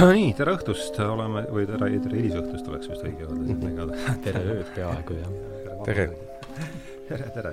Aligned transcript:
nii, 0.00 0.32
tere 0.36 0.54
õhtust, 0.56 0.96
oleme, 1.04 1.44
või 1.52 1.64
tere, 1.68 1.88
tere 2.02 2.18
hilisõhtust 2.18 2.68
oleks 2.70 2.90
vist 2.90 3.04
õige 3.04 3.26
öelda 3.26 3.46
siin 3.48 3.64
igatahes. 3.68 4.20
tere 4.26 4.42
ööd 4.54 4.70
peaaegu, 4.76 5.16
jah. 5.18 5.32
tere! 5.86 6.06
tere, 7.08 7.26
tere! 7.34 7.52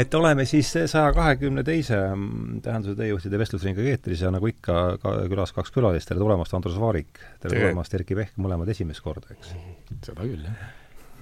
et 0.00 0.14
oleme 0.16 0.46
siis 0.48 0.70
saja 0.72 1.10
kahekümne 1.12 1.64
teise 1.66 1.98
Tähenduse 2.64 2.94
teejuhtide 2.96 3.40
vestlusringiga 3.42 3.92
eetris 3.92 4.22
ja 4.24 4.30
nagu 4.32 4.48
ikka, 4.48 4.76
ka 5.02 5.14
külas 5.32 5.52
kaks 5.56 5.74
külalist, 5.74 6.08
tere 6.08 6.22
tulemast, 6.22 6.54
Andrus 6.56 6.78
Vaarik! 6.80 7.12
tere, 7.12 7.50
tere 7.50 7.66
tulemast, 7.66 7.98
Erkki 7.98 8.16
Pehk, 8.18 8.38
mõlemad 8.40 8.70
esimest 8.72 9.04
korda, 9.04 9.34
eks? 9.36 9.52
seda 10.06 10.24
küll, 10.24 10.46
jah. 10.46 10.70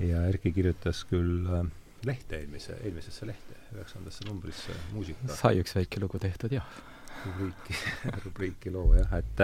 ja 0.04 0.22
Erkki 0.30 0.54
kirjutas 0.54 1.02
küll 1.10 1.48
äh, 1.50 1.66
lehte 2.06 2.38
eelmise, 2.38 2.78
eelmisesse 2.84 3.26
lehte, 3.26 3.58
üheksandasse 3.74 4.28
numbrisse 4.28 4.76
muusika. 4.92 5.32
sai 5.40 5.58
üks 5.64 5.74
väike 5.80 6.04
lugu 6.04 6.22
tehtud, 6.22 6.54
jah 6.54 6.78
rubriiki, 7.26 7.76
rubriiki 8.24 8.72
loo 8.72 8.92
jah, 8.96 9.14
et 9.18 9.42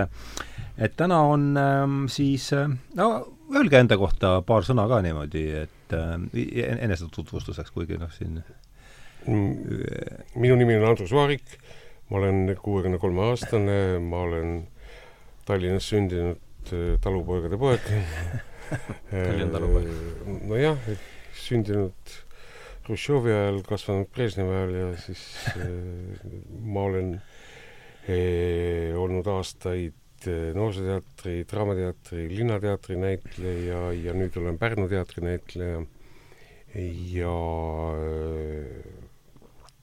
et 0.79 0.97
täna 0.97 1.21
on 1.31 1.47
ähm, 1.61 2.05
siis, 2.13 2.51
äh, 2.57 2.69
no 2.99 3.09
öelge 3.55 3.79
enda 3.81 3.99
kohta 4.01 4.37
paar 4.47 4.67
sõna 4.67 4.87
ka 4.91 5.01
niimoodi, 5.05 5.45
et 5.65 5.97
äh, 5.97 6.17
enesetutvustuseks, 6.87 7.73
kuigi 7.75 7.99
noh, 8.01 8.13
siin 8.15 8.41
mm, 9.27 9.77
minu 10.41 10.59
nimi 10.61 10.79
on 10.79 10.89
Andrus 10.91 11.15
Vaarik, 11.15 11.57
ma 12.11 12.21
olen 12.21 12.57
kuuekümne 12.61 13.01
kolme 13.03 13.29
aastane, 13.31 13.79
ma 14.03 14.25
olen 14.29 14.57
Tallinnas 15.49 15.89
sündinud 15.93 16.73
äh, 16.73 16.95
talupoegade 17.05 17.61
poeg 17.61 17.89
Tallinna 19.11 19.51
talupoeg. 19.53 19.91
nojah, 20.51 20.93
sündinud 21.45 22.21
Hruštšovi 22.85 23.33
ajal, 23.33 23.63
kasvanud 23.65 24.11
Brežnevi 24.13 24.53
ajal 24.53 24.75
ja 24.77 24.89
siis 25.01 25.23
ma 26.65 26.83
olen 26.85 27.15
äh, 27.17 27.34
olnud 28.99 29.29
aastaid 29.33 29.95
Noorsooteatri, 30.55 31.45
Draamateatri, 31.51 32.29
Linnateatri 32.33 32.97
näitleja 32.97 33.81
ja 33.93 34.15
nüüd 34.17 34.37
olen 34.41 34.59
Pärnu 34.59 34.89
teatri 34.89 35.25
näitleja 35.25 35.83
ja 37.13 37.35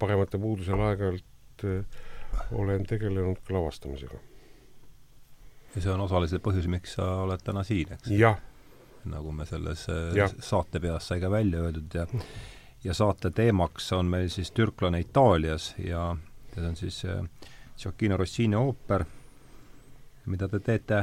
paremate 0.01 0.41
puudusel 0.41 0.81
aeg-ajalt 0.81 1.65
olen 2.57 2.85
tegelenud 2.89 3.41
ka 3.45 3.53
lavastamisega. 3.53 4.17
ja 5.75 5.81
see 5.81 5.91
on 5.93 6.01
osaliselt 6.07 6.43
põhjus, 6.43 6.67
miks 6.71 6.97
sa 6.97 7.07
oled 7.25 7.43
täna 7.45 7.63
siin, 7.67 7.93
eks? 7.93 8.09
nagu 9.05 9.31
me 9.33 9.45
selles 9.49 9.85
ja. 10.17 10.27
saatepeas 10.39 11.07
sai 11.09 11.21
ka 11.21 11.29
välja 11.31 11.61
öeldud 11.61 11.93
ja 11.93 12.07
ja 12.83 12.93
saate 12.97 13.31
teemaks 13.31 13.91
on 13.93 14.09
meil 14.09 14.29
siis 14.29 14.51
türklane 14.51 14.99
Itaalias 14.99 15.73
ja, 15.77 16.15
ja 16.55 16.55
see 16.55 16.69
on 16.69 16.75
siis 16.75 17.03
äh, 17.05 17.21
Gioacchino 17.81 18.17
Rossini 18.19 18.55
ooper, 18.59 19.05
mida 20.29 20.47
te 20.51 20.59
teete? 20.61 21.01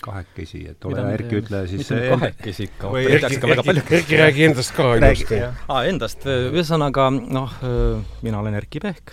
Kahekesi, 0.00 0.62
et 0.70 0.84
ole 0.88 0.96
hea, 0.96 1.08
Erki, 1.12 1.40
ütle 1.42 1.58
siis 1.68 1.82
mitte 1.82 2.06
kahekesi 2.08 2.64
ikka, 2.70 2.90
peaks 2.96 3.34
ka 3.42 3.48
väga 3.50 3.64
palju 3.66 3.82
Erki, 3.98 4.16
räägi 4.16 4.46
endast 4.46 4.72
ka 4.72 4.86
ilusti. 4.96 5.40
aa, 5.44 5.80
endast, 5.90 6.24
ühesõnaga 6.24 7.10
noh, 7.12 7.56
mina 8.24 8.40
olen 8.40 8.56
Erki 8.56 8.80
Pehk, 8.80 9.12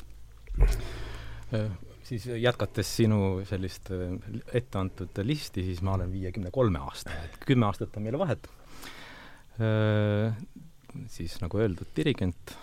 siis 2.07 2.29
jätkates 2.31 2.93
sinu 3.01 3.41
sellist 3.49 3.91
ette 3.91 4.79
antud 4.79 5.19
listi, 5.27 5.65
siis 5.67 5.81
ma 5.83 5.97
olen 5.97 6.13
viiekümne 6.13 6.53
kolme 6.55 6.79
aastane, 6.85 7.19
et 7.27 7.43
kümme 7.49 7.67
aastat 7.67 7.99
on 7.99 8.07
meile 8.07 8.21
vahet. 8.21 8.47
Siis 11.11 11.35
nagu 11.43 11.59
öeldud, 11.59 11.91
dirigent, 11.99 12.55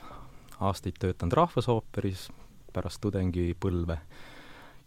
aastaid 0.64 0.96
töötanud 0.96 1.36
Rahvusooperis, 1.42 2.30
pärast 2.74 3.00
tudengipõlve. 3.04 3.98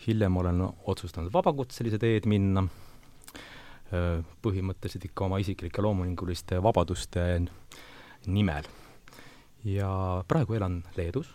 hiljem 0.07 0.35
olen 0.37 0.61
otsustanud 0.85 1.33
vabakutselise 1.33 1.97
teed 1.97 2.27
minna, 2.29 2.67
põhimõtteliselt 4.43 5.07
ikka 5.09 5.25
oma 5.25 5.39
isiklike 5.41 5.81
loominguliste 5.81 6.59
vabaduste 6.63 7.23
nimel. 8.27 8.67
ja 9.63 10.23
praegu 10.27 10.53
elan 10.53 10.83
Leedus, 10.97 11.31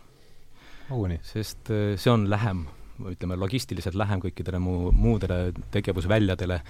sest 1.22 1.69
see 1.97 2.12
on 2.12 2.28
lähem, 2.31 2.66
ütleme 3.09 3.37
logistiliselt 3.37 3.97
lähem 3.99 4.21
kõikidele 4.21 4.60
mu 4.62 4.93
muudele 4.93 5.53
tegevusväljadele, 5.72 6.60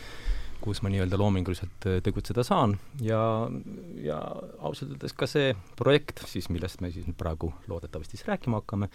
kus 0.62 0.81
ma 0.83 0.91
nii-öelda 0.93 1.19
loominguliselt 1.19 1.87
tegutseda 2.06 2.45
saan 2.47 2.77
ja, 3.03 3.49
ja 3.99 4.19
ausalt 4.62 4.95
öeldes 4.95 5.15
ka 5.19 5.27
see 5.27 5.53
projekt 5.77 6.23
siis, 6.31 6.49
millest 6.55 6.81
me 6.81 6.93
siis 6.95 7.09
praegu 7.19 7.53
loodetavasti 7.67 8.17
siis 8.17 8.29
rääkima 8.29 8.62
hakkame, 8.62 8.89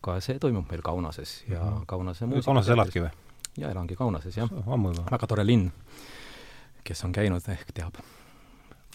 ka 0.00 0.20
see 0.24 0.38
toimub 0.38 0.70
meil 0.70 0.82
Kaunases 0.82 1.44
ja 1.48 1.60
mm 1.60 1.76
-hmm. 1.76 1.86
Kaunase 1.86 2.26
muusika 2.26 2.44
Kaunases 2.44 2.72
eladki 2.72 3.00
või? 3.04 3.10
jaa, 3.58 3.70
elangi 3.70 3.96
Kaunases, 3.96 4.36
jah. 4.36 4.50
ammu 4.66 4.94
juba? 4.94 5.04
väga 5.10 5.26
tore 5.26 5.46
linn. 5.46 5.70
kes 6.84 7.04
on 7.04 7.12
käinud, 7.12 7.48
ehk 7.48 7.72
teab. 7.74 7.94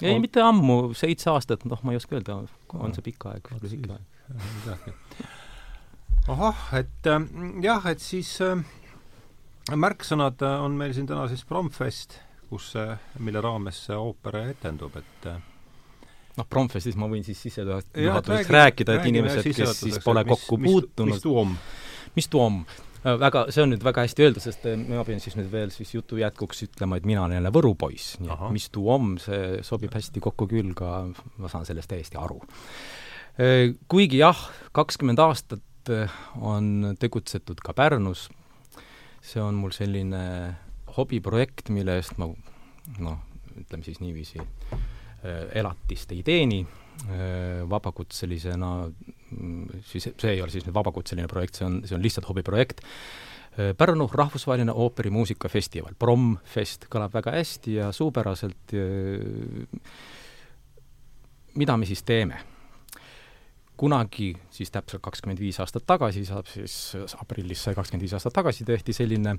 ei, 0.01 0.19
mitte 0.19 0.41
ammu, 0.41 0.93
seitse 0.93 1.29
aastat, 1.29 1.65
noh, 1.65 1.79
ma 1.83 1.91
ei 1.91 2.01
oska 2.01 2.15
öelda, 2.15 2.41
on 2.73 2.93
see 2.95 3.05
pikk 3.05 3.25
aeg, 3.31 3.49
lühike 3.61 3.91
aeg. 3.91 5.01
ahah, 6.27 6.67
et 6.73 7.07
äh, 7.07 7.27
jah, 7.63 7.85
et 7.85 7.99
siis 7.99 8.41
äh, 8.41 8.63
märksõnad 9.71 10.41
on 10.59 10.77
meil 10.77 10.93
siin 10.93 11.07
täna 11.07 11.27
siis 11.27 11.45
Promfest, 11.45 12.19
kus, 12.49 12.73
mille 13.19 13.41
raames 13.41 13.85
see 13.87 13.97
ooper 13.97 14.41
etendub, 14.47 14.97
et 14.97 15.29
äh, 15.29 15.41
noh, 16.39 16.47
Promfestis 16.49 16.97
ma 16.99 17.09
võin 17.11 17.23
siis 17.25 17.39
sissejuhatuseks 17.47 18.51
rääkida, 18.51 18.97
et 18.99 19.11
inimesed, 19.11 19.51
kes 19.55 19.79
siis 19.85 20.01
pole 20.03 20.25
kokku 20.27 20.59
mis, 20.59 20.71
puutunud 20.71 21.15
mis 21.15 21.23
tuom? 21.23 21.55
mis 22.15 22.29
tuom? 22.31 22.63
Äh, 23.05 23.13
väga, 23.21 23.45
see 23.53 23.61
on 23.61 23.69
nüüd 23.73 23.83
väga 23.85 24.05
hästi 24.05 24.25
öelda, 24.25 24.41
sest 24.41 24.65
äh, 24.69 24.79
ma 24.79 25.03
pean 25.05 25.21
siis 25.21 25.37
nüüd 25.37 25.51
veel 25.51 25.73
siis 25.73 25.91
jutu 25.93 26.17
jätkuks 26.17 26.65
ütlema, 26.65 26.97
et 26.97 27.05
mina 27.05 27.25
olen 27.25 27.37
jälle 27.37 27.51
Võru 27.53 27.75
poiss, 27.77 28.15
nii 28.21 28.33
et 28.33 28.45
mis 28.55 28.65
tuom, 28.73 29.15
see 29.21 29.59
sobib 29.67 29.93
hästi 29.93 30.23
kokku 30.25 30.47
küll 30.49 30.73
ka, 30.77 31.03
ma 31.37 31.51
saan 31.51 31.67
sellest 31.69 31.91
täiesti 31.91 32.17
aru. 32.21 32.39
Äh, 33.37 33.75
kuigi 33.91 34.23
jah, 34.23 34.47
kakskümmend 34.75 35.21
aastat 35.21 35.61
on 36.41 36.95
tegutsetud 36.97 37.59
ka 37.61 37.75
Pärnus, 37.77 38.25
see 39.21 39.43
on 39.43 39.53
mul 39.59 39.73
selline 39.75 40.23
hobiprojekt, 40.95 41.69
mille 41.69 41.99
eest 41.99 42.17
ma 42.17 42.31
noh, 42.97 43.19
ütleme 43.53 43.85
siis 43.85 44.01
niiviisi, 44.01 44.41
elatist 45.53 46.11
ei 46.15 46.23
teeni, 46.25 46.61
äh, 46.63 47.61
vabakutselisena, 47.69 48.71
mm, 48.87 49.83
siis 49.85 50.09
see 50.09 50.33
ei 50.33 50.41
ole 50.41 50.53
siis 50.53 50.65
nüüd 50.67 50.75
vabakutseline 50.75 51.29
projekt, 51.31 51.59
see 51.59 51.67
on, 51.67 51.79
see 51.87 51.97
on 51.97 52.03
lihtsalt 52.03 52.29
hobiprojekt, 52.29 52.83
äh, 53.59 53.73
Pärnu 53.77 54.09
rahvusvaheline 54.11 54.73
ooperimuusikafestival, 54.73 55.97
Promfest, 55.99 56.89
kõlab 56.91 57.15
väga 57.15 57.37
hästi 57.37 57.79
ja 57.79 57.91
suupäraselt, 57.95 58.75
mida 61.55 61.77
me 61.77 61.87
siis 61.87 62.03
teeme? 62.03 62.54
Kunagi, 63.77 64.31
siis 64.53 64.71
täpselt 64.71 65.03
kakskümmend 65.05 65.39
viis 65.41 65.59
aastat 65.59 65.85
tagasi, 65.87 66.23
saab 66.27 66.47
siis 66.49 66.95
aprillis 67.19 67.63
sai 67.65 67.75
kakskümmend 67.77 68.05
viis 68.05 68.15
aastat 68.17 68.35
tagasi, 68.35 68.65
tehti 68.67 68.95
selline 68.95 69.37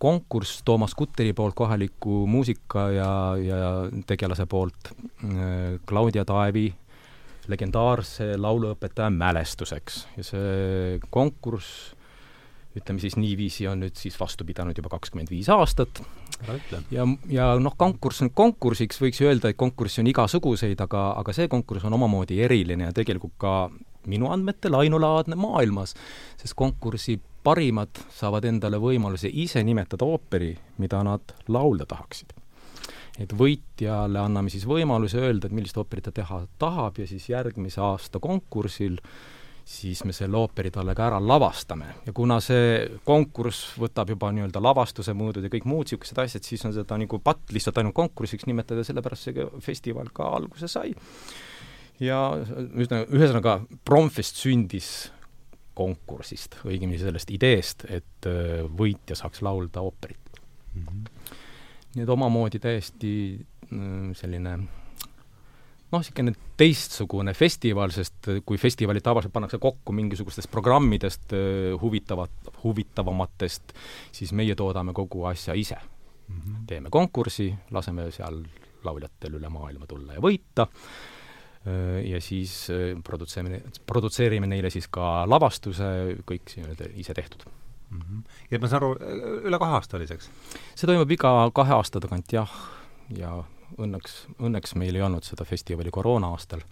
konkurss 0.00 0.62
Toomas 0.64 0.96
Kutteri 0.98 1.34
poolt, 1.36 1.56
kohaliku 1.58 2.24
muusika 2.30 2.88
ja, 2.94 3.12
ja 3.42 3.60
tegelase 4.06 4.46
poolt 4.46 4.92
äh, 4.92 5.78
Claudia 5.88 6.24
Taevi 6.28 6.68
legendaarse 7.48 8.34
lauluõpetaja 8.36 9.08
mälestuseks 9.12 10.02
ja 10.18 10.26
see 10.26 10.98
konkurss 11.10 11.94
ütleme 12.78 13.00
siis 13.02 13.16
niiviisi, 13.18 13.66
on 13.68 13.82
nüüd 13.82 13.96
siis 13.98 14.18
vastu 14.20 14.46
pidanud 14.46 14.76
juba 14.78 14.92
kakskümmend 14.92 15.30
viis 15.32 15.48
aastat. 15.50 16.02
Ja, 16.90 17.06
ja 17.30 17.48
noh, 17.60 17.74
konkurss 17.76 18.22
on 18.24 18.30
konkursiks, 18.34 19.00
võiks 19.02 19.20
ju 19.20 19.28
öelda, 19.28 19.50
et 19.50 19.58
konkursse 19.58 20.02
on 20.02 20.10
igasuguseid, 20.10 20.80
aga, 20.84 21.10
aga 21.20 21.34
see 21.36 21.48
konkurss 21.50 21.86
on 21.88 21.96
omamoodi 21.98 22.40
eriline 22.44 22.88
ja 22.88 22.96
tegelikult 22.96 23.34
ka 23.40 23.54
minu 24.08 24.30
andmetel 24.32 24.78
ainulaadne 24.78 25.36
maailmas, 25.38 25.94
sest 26.40 26.56
konkursi 26.58 27.18
parimad 27.44 28.00
saavad 28.14 28.46
endale 28.48 28.80
võimaluse 28.82 29.30
ise 29.32 29.62
nimetada 29.64 30.06
ooperi, 30.06 30.52
mida 30.78 31.02
nad 31.06 31.34
laulda 31.48 31.86
tahaksid. 31.88 32.34
et 33.18 33.32
võitjale 33.34 34.20
anname 34.22 34.50
siis 34.50 34.62
võimaluse 34.62 35.18
öelda, 35.18 35.48
et 35.48 35.54
millist 35.54 35.76
ooperit 35.76 36.04
ta 36.06 36.12
teha 36.14 36.44
tahab 36.58 36.98
ja 36.98 37.06
siis 37.06 37.28
järgmise 37.28 37.80
aasta 37.82 38.20
konkursil 38.22 39.00
äh, 39.00 39.37
siis 39.68 40.00
me 40.08 40.14
selle 40.16 40.38
ooperi 40.38 40.70
talle 40.72 40.94
ka 40.96 41.10
ära 41.10 41.18
lavastame 41.20 41.90
ja 42.06 42.12
kuna 42.16 42.38
see 42.40 42.86
konkurss 43.04 43.74
võtab 43.76 44.08
juba 44.14 44.30
nii-öelda 44.32 44.62
lavastuse 44.64 45.12
mõõdud 45.16 45.44
ja 45.44 45.50
kõik 45.52 45.66
muud 45.68 45.84
niisugused 45.84 46.20
asjad, 46.22 46.46
siis 46.46 46.64
on 46.64 46.72
seda 46.72 46.96
nagu 46.96 47.20
patt 47.20 47.52
lihtsalt 47.52 47.80
ainult 47.82 47.96
konkursiks 47.98 48.48
nimetada, 48.48 48.84
sellepärast 48.86 49.28
see 49.28 49.44
festival 49.64 50.08
ka 50.14 50.30
alguse 50.38 50.70
sai. 50.72 50.94
ja 52.00 52.22
üsna, 52.80 53.02
ühesõnaga, 53.12 53.58
Promfest 53.84 54.40
sündis 54.40 54.90
konkursist, 55.78 56.56
õigemini 56.64 56.98
sellest 56.98 57.30
ideest, 57.30 57.84
et 57.92 58.26
äh, 58.26 58.64
võitja 58.64 59.18
saaks 59.20 59.44
laulda 59.44 59.84
ooperit 59.84 60.40
mm. 60.74 60.88
-hmm. 60.88 61.36
nii 61.94 62.08
et 62.08 62.16
omamoodi 62.16 62.58
täiesti 62.58 63.12
äh, 63.36 64.16
selline 64.16 64.58
noh, 65.92 66.02
niisugune 66.02 66.34
teistsugune 66.60 67.34
festival, 67.34 67.92
sest 67.94 68.30
kui 68.46 68.60
festivalid 68.60 69.04
tavaliselt 69.04 69.32
pannakse 69.32 69.60
kokku 69.62 69.94
mingisugustest 69.96 70.50
programmidest 70.52 71.34
huvitavat, 71.82 72.50
huvitavamatest, 72.62 73.76
siis 74.12 74.34
meie 74.36 74.56
toodame 74.58 74.92
kogu 74.96 75.24
asja 75.30 75.54
ise 75.54 75.78
mm. 76.28 76.40
-hmm. 76.40 76.64
teeme 76.66 76.90
konkursi, 76.90 77.54
laseme 77.70 78.10
seal 78.10 78.42
lauljatel 78.84 79.38
üle 79.40 79.48
maailma 79.48 79.86
tulla 79.86 80.14
ja 80.14 80.20
võita, 80.22 80.68
ja 82.04 82.20
siis 82.22 82.68
produtseerime, 83.04 83.60
produtseerime 83.86 84.46
neile 84.46 84.70
siis 84.70 84.86
ka 84.88 85.24
lavastuse, 85.28 85.88
kõik 86.28 86.54
nii-öelda 86.56 86.92
ise 87.02 87.14
tehtud 87.14 87.44
mm. 87.90 88.00
-hmm. 88.00 88.22
ja 88.50 88.58
ma 88.58 88.68
saan 88.68 88.82
aru, 88.82 88.94
üle 89.44 89.58
kahe 89.58 89.78
aasta 89.78 89.96
oli 89.96 90.06
see, 90.06 90.20
eks? 90.20 90.30
see 90.74 90.86
toimub 90.86 91.10
iga 91.10 91.32
kahe 91.54 91.74
aasta 91.74 92.00
tagant 92.00 92.32
jah, 92.32 92.52
ja 93.16 93.42
õnneks, 93.78 94.18
õnneks 94.38 94.74
meil 94.80 94.98
ei 94.98 95.04
olnud 95.04 95.26
seda 95.26 95.46
festivali 95.48 95.92
koroona-aastal. 95.94 96.62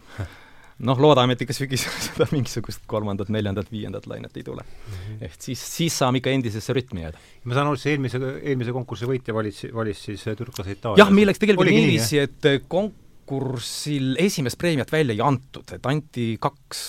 noh, 0.87 1.01
loodame, 1.01 1.37
et 1.37 1.45
ikka 1.47 1.57
sügisel 1.57 1.95
seda 2.09 2.29
mingisugust 2.35 2.85
kolmandat, 2.91 3.31
neljandat, 3.33 3.71
viiendat 3.73 4.09
lainet 4.11 4.37
ei 4.37 4.45
tule 4.45 4.63
mm. 4.63 4.93
-hmm. 4.93 5.25
ehk 5.29 5.41
siis, 5.49 5.63
siis 5.77 5.99
saame 5.99 6.21
ikka 6.21 6.35
endisesse 6.37 6.77
rütmi 6.77 7.07
jääda. 7.07 7.23
ma 7.45 7.57
saan 7.57 7.71
aru, 7.71 7.81
et 7.81 7.85
see 7.85 7.97
eelmise, 7.97 8.21
eelmise 8.43 8.77
konkursi 8.77 9.09
võitja 9.09 9.35
valis, 9.35 9.65
valis 9.75 10.05
siis 10.11 10.25
türklase 10.25 10.77
Itaalia? 10.77 11.05
jah, 11.05 11.13
milleks 11.13 11.41
tegelikult 11.43 11.73
niiviisi, 11.73 12.21
et 12.27 12.69
konkursil 12.69 14.17
esimest 14.21 14.59
preemiat 14.59 14.93
välja 14.93 15.17
ei 15.17 15.25
antud, 15.25 15.73
et 15.73 15.87
anti 15.87 16.35
kaks 16.41 16.87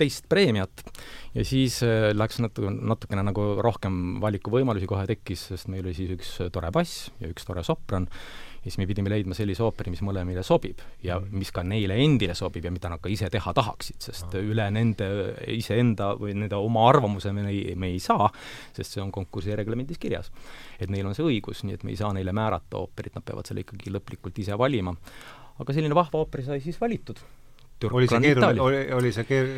teist 0.00 0.28
preemiat 0.32 0.84
ja 1.36 1.44
siis 1.46 1.80
äh, 1.86 2.10
läks 2.16 2.40
natuke, 2.42 2.72
natukene 2.72 3.24
nagu 3.26 3.46
rohkem 3.62 4.20
valikuvõimalusi 4.22 4.88
kohe 4.90 5.06
tekkis, 5.10 5.50
sest 5.52 5.70
meil 5.72 5.84
oli 5.84 5.96
siis 5.96 6.14
üks 6.16 6.32
tore 6.54 6.72
bass 6.74 7.10
ja 7.20 7.30
üks 7.30 7.46
tore 7.48 7.64
sopran 7.66 8.08
ja 8.60 8.68
siis 8.68 8.76
me 8.78 8.86
pidime 8.88 9.08
leidma 9.08 9.34
sellise 9.36 9.62
ooperi, 9.64 9.92
mis 9.94 10.02
mõlemile 10.04 10.42
sobib 10.44 10.82
ja 11.04 11.16
mm. 11.18 11.32
mis 11.40 11.52
ka 11.54 11.64
neile 11.64 11.96
endile 12.04 12.36
sobib 12.36 12.66
ja 12.68 12.72
mida 12.74 12.90
nad 12.92 13.00
ka 13.00 13.08
ise 13.12 13.30
teha 13.32 13.54
tahaksid, 13.56 13.96
sest 14.04 14.36
ah. 14.36 14.44
üle 14.44 14.66
nende 14.74 15.08
iseenda 15.56 16.12
või 16.20 16.36
nende 16.36 16.60
oma 16.60 16.84
arvamuse 16.90 17.32
me 17.36 17.46
ei, 17.48 17.74
me 17.80 17.92
ei 17.94 18.00
saa, 18.04 18.28
sest 18.76 18.96
see 18.96 19.02
on 19.04 19.12
konkursi 19.14 19.56
reglemendis 19.56 20.00
kirjas. 20.00 20.30
et 20.78 20.92
neil 20.92 21.08
on 21.08 21.16
see 21.16 21.24
õigus, 21.24 21.64
nii 21.64 21.78
et 21.78 21.84
me 21.88 21.94
ei 21.94 22.00
saa 22.00 22.12
neile 22.16 22.36
määrata 22.36 22.82
ooperit, 22.82 23.16
nad 23.16 23.24
peavad 23.24 23.48
selle 23.48 23.64
ikkagi 23.64 23.92
lõplikult 23.96 24.44
ise 24.44 24.58
valima. 24.58 24.94
aga 25.60 25.76
selline 25.76 25.96
vahva 25.96 26.20
ooper 26.20 26.44
sai 26.44 26.60
siis 26.60 26.80
valitud 26.80 27.20
oli 27.88 28.08
see 28.08 28.20
keeruline, 28.24 28.62
oli, 28.62 28.80
oli 28.92 29.12
see 29.14 29.26
keer-, 29.28 29.50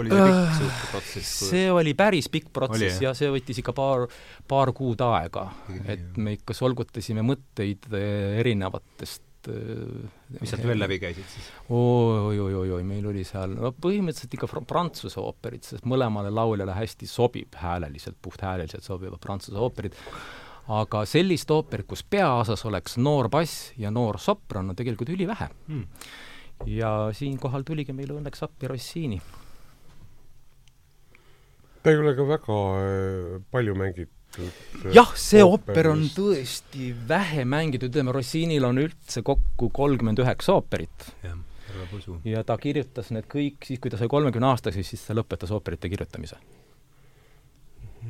oli 0.00 0.12
see 0.12 0.28
pikk 0.28 0.68
uh, 0.68 0.86
protsess? 0.90 1.34
see 1.50 1.66
oli 1.72 1.94
päris 1.98 2.28
pikk 2.32 2.52
protsess 2.54 2.98
oli, 2.98 3.06
ja 3.06 3.12
see 3.16 3.30
võttis 3.32 3.60
ikka 3.62 3.74
paar, 3.76 4.06
paar 4.48 4.72
kuud 4.76 5.02
aega. 5.06 5.48
et 5.86 6.16
me 6.18 6.36
ikka 6.38 6.56
solgutasime 6.56 7.24
mõtteid 7.26 7.86
eh, 7.98 8.40
erinevatest 8.42 9.50
eh, 9.52 10.08
mis 10.40 10.52
sealt 10.52 10.66
veel 10.66 10.82
läbi 10.82 10.98
käisid 11.02 11.28
siis? 11.30 11.50
oi-oi-oi-oi, 11.68 12.82
meil 12.86 13.06
oli 13.12 13.24
seal, 13.28 13.54
no 13.58 13.72
põhimõtteliselt 13.76 14.38
ikka 14.38 14.64
prantsuse 14.66 15.20
ooperid, 15.22 15.66
sest 15.68 15.86
mõlemale 15.88 16.32
lauljale 16.34 16.74
hästi 16.76 17.10
sobib 17.10 17.60
hääleliselt, 17.62 18.18
puhthääleliselt 18.22 18.86
sobivad 18.86 19.22
prantsuse 19.22 19.60
ooperid, 19.62 19.94
aga 20.72 21.06
sellist 21.10 21.50
ooperit, 21.54 21.86
kus 21.90 22.02
peaosas 22.02 22.66
oleks 22.66 22.98
noor 22.98 23.30
bass 23.30 23.70
ja 23.78 23.94
noor 23.94 24.18
sopran, 24.22 24.74
on 24.74 24.78
tegelikult 24.78 25.14
ülivähe 25.14 25.50
hmm 25.70 26.20
ja 26.66 27.10
siinkohal 27.16 27.64
tuligi 27.66 27.94
meile 27.96 28.16
õnneks 28.18 28.44
appi 28.46 28.70
Rossini. 28.70 29.20
ta 31.82 31.90
ei 31.90 31.98
ole 31.98 32.14
ka 32.14 32.26
väga 32.26 32.58
äh, 32.78 33.38
palju 33.50 33.74
mängitud 33.74 34.38
äh, 34.38 34.92
jah, 34.94 35.10
see 35.18 35.42
ooper 35.44 35.90
on 35.90 36.04
tõesti 36.14 36.92
vähe 37.08 37.44
mängitud, 37.44 37.90
ütleme 37.90 38.14
Rossinil 38.14 38.64
on 38.68 38.78
üldse 38.84 39.24
kokku 39.26 39.70
kolmkümmend 39.74 40.22
üheksa 40.22 40.56
ooperit. 40.58 41.08
ja 42.24 42.44
ta 42.44 42.58
kirjutas 42.58 43.10
need 43.10 43.26
kõik 43.30 43.66
siis, 43.66 43.80
kui 43.80 43.90
ta 43.90 43.98
sai 43.98 44.10
kolmekümne 44.12 44.52
aastaseks, 44.52 44.94
siis 44.94 45.06
ta 45.06 45.16
lõpetas 45.18 45.50
ooperite 45.50 45.90
kirjutamise. 45.90 46.38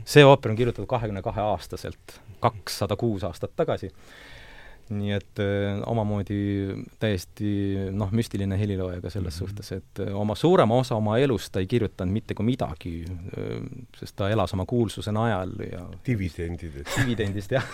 see 0.04 0.24
ooper 0.24 0.52
on 0.52 0.60
kirjutatud 0.60 0.90
kahekümne 0.90 1.22
kahe 1.22 1.40
aastaselt, 1.40 2.20
kakssada 2.40 2.96
kuus 2.96 3.24
aastat 3.24 3.56
tagasi 3.56 3.92
nii 4.98 5.12
et 5.16 5.40
öö, 5.42 5.72
äh, 5.72 5.82
omamoodi 5.90 6.38
täiesti 7.02 7.50
noh, 7.94 8.12
müstiline 8.14 8.58
helilooja 8.58 9.00
ka 9.00 9.10
selles 9.10 9.34
mm 9.34 9.44
-hmm. 9.44 9.48
suhtes, 9.48 9.72
et 9.72 10.00
äh, 10.06 10.14
oma 10.16 10.34
suurema 10.34 10.74
osa 10.74 10.96
oma 10.96 11.18
elust 11.18 11.52
ta 11.52 11.60
ei 11.60 11.66
kirjutanud 11.66 12.12
mitte 12.12 12.34
kui 12.34 12.46
midagi, 12.46 12.94
äh, 13.04 13.60
sest 13.98 14.16
ta 14.16 14.30
elas 14.30 14.54
oma 14.54 14.66
kuulsuse 14.66 15.12
najal 15.12 15.52
ja 15.72 15.86
dividendidest. 16.06 16.96
dividendist, 16.98 17.52
jah 17.52 17.64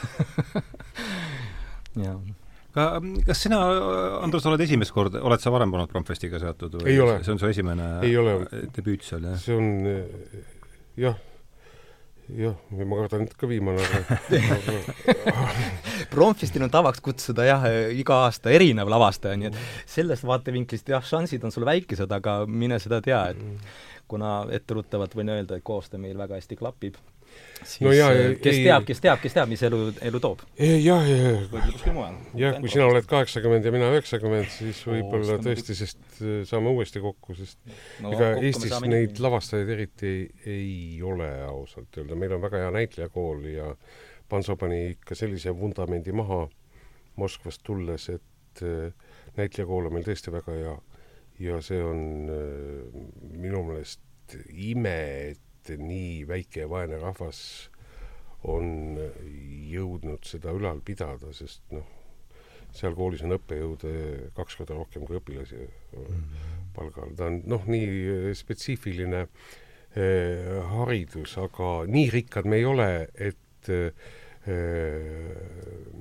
jah 2.07 2.21
ka, 2.73 3.01
kas 3.27 3.43
sina, 3.43 3.61
Andrus, 4.23 4.47
oled 4.47 4.61
esimest 4.61 4.93
korda, 4.93 5.23
oled 5.23 5.41
sa 5.41 5.51
varem 5.51 5.73
olnud 5.73 5.89
Promfestiga 5.89 6.39
seotud 6.39 6.83
või 6.83 6.93
ei 6.93 7.01
ole. 7.01 7.25
see 7.25 7.33
on 7.33 7.39
su 7.39 7.47
esimene 7.47 7.89
debüüt 8.77 9.03
seal, 9.03 9.25
jah? 9.25 9.41
see 9.41 9.57
on 9.57 9.67
jah 10.97 11.17
jah, 12.37 12.57
ma 12.85 13.01
kardan, 13.03 13.25
et 13.25 13.35
ka 13.39 13.49
viimane, 13.49 13.83
aga 13.83 15.17
Promfestil 16.13 16.65
on 16.67 16.73
tavaks 16.73 17.01
kutsuda 17.05 17.47
jah, 17.49 17.69
iga 17.97 18.23
aasta 18.27 18.53
erinev 18.55 18.91
lavastaja, 18.93 19.39
nii 19.41 19.51
et 19.51 19.61
sellest 19.89 20.27
vaatevinklist 20.29 20.91
jah, 20.93 21.05
šansid 21.05 21.45
on 21.45 21.55
sul 21.55 21.67
väikesed, 21.69 22.13
aga 22.13 22.41
mine 22.49 22.81
seda 22.83 23.01
tea, 23.05 23.23
et 23.33 23.41
mm. 23.41 23.77
kuna 24.11 24.41
etteruttavalt 24.59 25.17
võin 25.17 25.33
öelda, 25.37 25.59
et 25.59 25.67
koostöö 25.67 26.03
meil 26.03 26.19
väga 26.21 26.41
hästi 26.41 26.59
klapib 26.61 27.01
siis 27.69 27.85
no 27.85 27.93
ja, 27.93 28.09
äh, 28.13 28.33
kes 28.41 28.57
ei, 28.57 28.65
teab, 28.67 28.85
kes 28.89 29.01
teab, 29.03 29.21
kes 29.23 29.35
teab, 29.37 29.51
mis 29.51 29.63
elu, 29.67 29.81
elu 30.09 30.21
toob. 30.23 30.43
jah, 30.59 30.77
jah, 30.83 31.07
jah, 32.39 32.59
kui 32.61 32.73
sina 32.73 32.87
oled 32.89 33.09
kaheksakümmend 33.11 33.67
ja 33.69 33.73
mina 33.75 33.91
üheksakümmend, 33.95 34.51
siis 34.53 34.81
võib-olla 34.89 35.39
tõesti, 35.45 35.77
sest 35.79 36.21
äh, 36.21 36.43
saame 36.49 36.73
uuesti 36.75 37.03
kokku, 37.05 37.37
sest 37.39 37.59
no, 38.05 38.13
ega 38.15 38.35
Eestis 38.39 38.75
neid 38.87 39.21
lavastajaid 39.23 39.73
eriti 39.75 40.13
ei, 40.13 40.29
ei 40.55 41.03
ole 41.07 41.31
ausalt 41.49 42.01
öelda, 42.01 42.19
meil 42.19 42.37
on 42.37 42.45
väga 42.45 42.65
hea 42.65 42.75
näitlejakool 42.79 43.49
ja 43.53 43.73
Panso 44.29 44.59
pani 44.61 44.91
ikka 44.93 45.17
sellise 45.17 45.55
vundamendi 45.57 46.13
maha 46.13 46.43
Moskvast 47.19 47.63
tulles, 47.67 48.11
et 48.13 48.63
äh, 48.63 48.93
näitlejakool 49.39 49.89
on 49.89 49.97
meil 49.97 50.07
tõesti 50.07 50.35
väga 50.35 50.55
hea. 50.55 50.77
Ja 51.39 51.61
see 51.63 51.79
on 51.79 51.99
minu 53.39 53.61
meelest 53.63 54.35
ime, 54.51 54.95
et 55.31 55.48
et 55.75 55.83
nii 55.83 56.25
väike 56.29 56.65
ja 56.65 56.71
vaene 56.71 56.99
rahvas 57.03 57.41
on 58.49 58.99
jõudnud 59.69 60.27
seda 60.27 60.53
ülal 60.55 60.81
pidada, 60.87 61.33
sest 61.35 61.65
noh, 61.75 61.87
seal 62.75 62.95
koolis 62.95 63.25
on 63.27 63.35
õppejõude 63.39 63.93
kaks 64.37 64.59
korda 64.61 64.77
rohkem 64.79 65.07
kui 65.09 65.19
õpilasi 65.19 65.59
mm. 65.59 66.45
palgal, 66.77 67.15
ta 67.19 67.31
on 67.31 67.41
noh, 67.51 67.65
nii 67.67 68.35
spetsiifiline 68.39 69.25
eh, 69.25 70.55
haridus, 70.75 71.35
aga 71.41 71.73
nii 71.91 72.13
rikkad 72.15 72.49
me 72.49 72.61
ei 72.61 72.69
ole, 72.69 72.91
et 73.15 73.73
eh, 73.73 73.91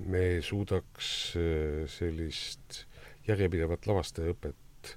me 0.07 0.25
suudaks 0.45 1.09
eh, 1.39 1.81
sellist 1.91 2.83
järjepidevat 3.27 3.87
lavastajaõpet 3.89 4.91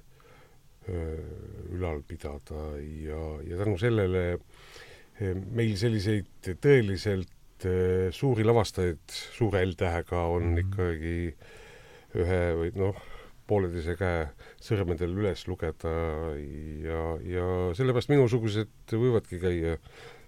eh, 0.87 1.71
ülal 1.75 2.03
pidada 2.07 2.75
ja, 2.79 3.21
ja 3.47 3.63
tänu 3.63 3.77
sellele 3.81 4.25
meil 5.29 5.75
selliseid 5.77 6.51
tõeliselt 6.63 7.65
äh, 7.67 8.09
suuri 8.15 8.45
lavastajaid 8.47 9.17
suure 9.35 9.63
L-tähega 9.65 10.25
on 10.33 10.51
mm 10.51 10.55
-hmm. 10.55 10.61
ikkagi 10.65 12.21
ühe 12.21 12.39
või 12.59 12.71
noh, 12.75 12.97
pooleteise 13.47 13.95
käe 13.99 14.25
sõrmedel 14.63 15.13
üles 15.15 15.45
lugeda 15.47 15.91
ja, 16.85 17.03
ja 17.23 17.45
sellepärast 17.77 18.09
minusugused 18.11 18.95
võivadki 18.95 19.39
käia 19.39 19.77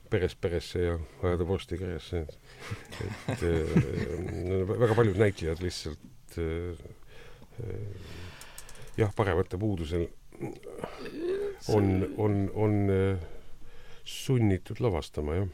perest 0.10 0.38
peresse 0.42 0.80
ja 0.80 0.98
ajada 1.24 1.48
vorsti 1.48 1.78
käesse, 1.78 2.22
et, 2.22 3.02
et 3.34 3.44
äh, 3.50 4.70
väga 4.70 4.94
paljud 4.96 5.18
näitlejad 5.18 5.64
lihtsalt 5.64 6.38
jah, 8.98 9.12
paremate 9.16 9.58
puudusel 9.58 10.08
on, 11.68 11.90
on, 12.18 12.52
on 12.54 12.78
sunnitud 14.04 14.82
lavastama, 14.84 15.42
jah 15.42 15.52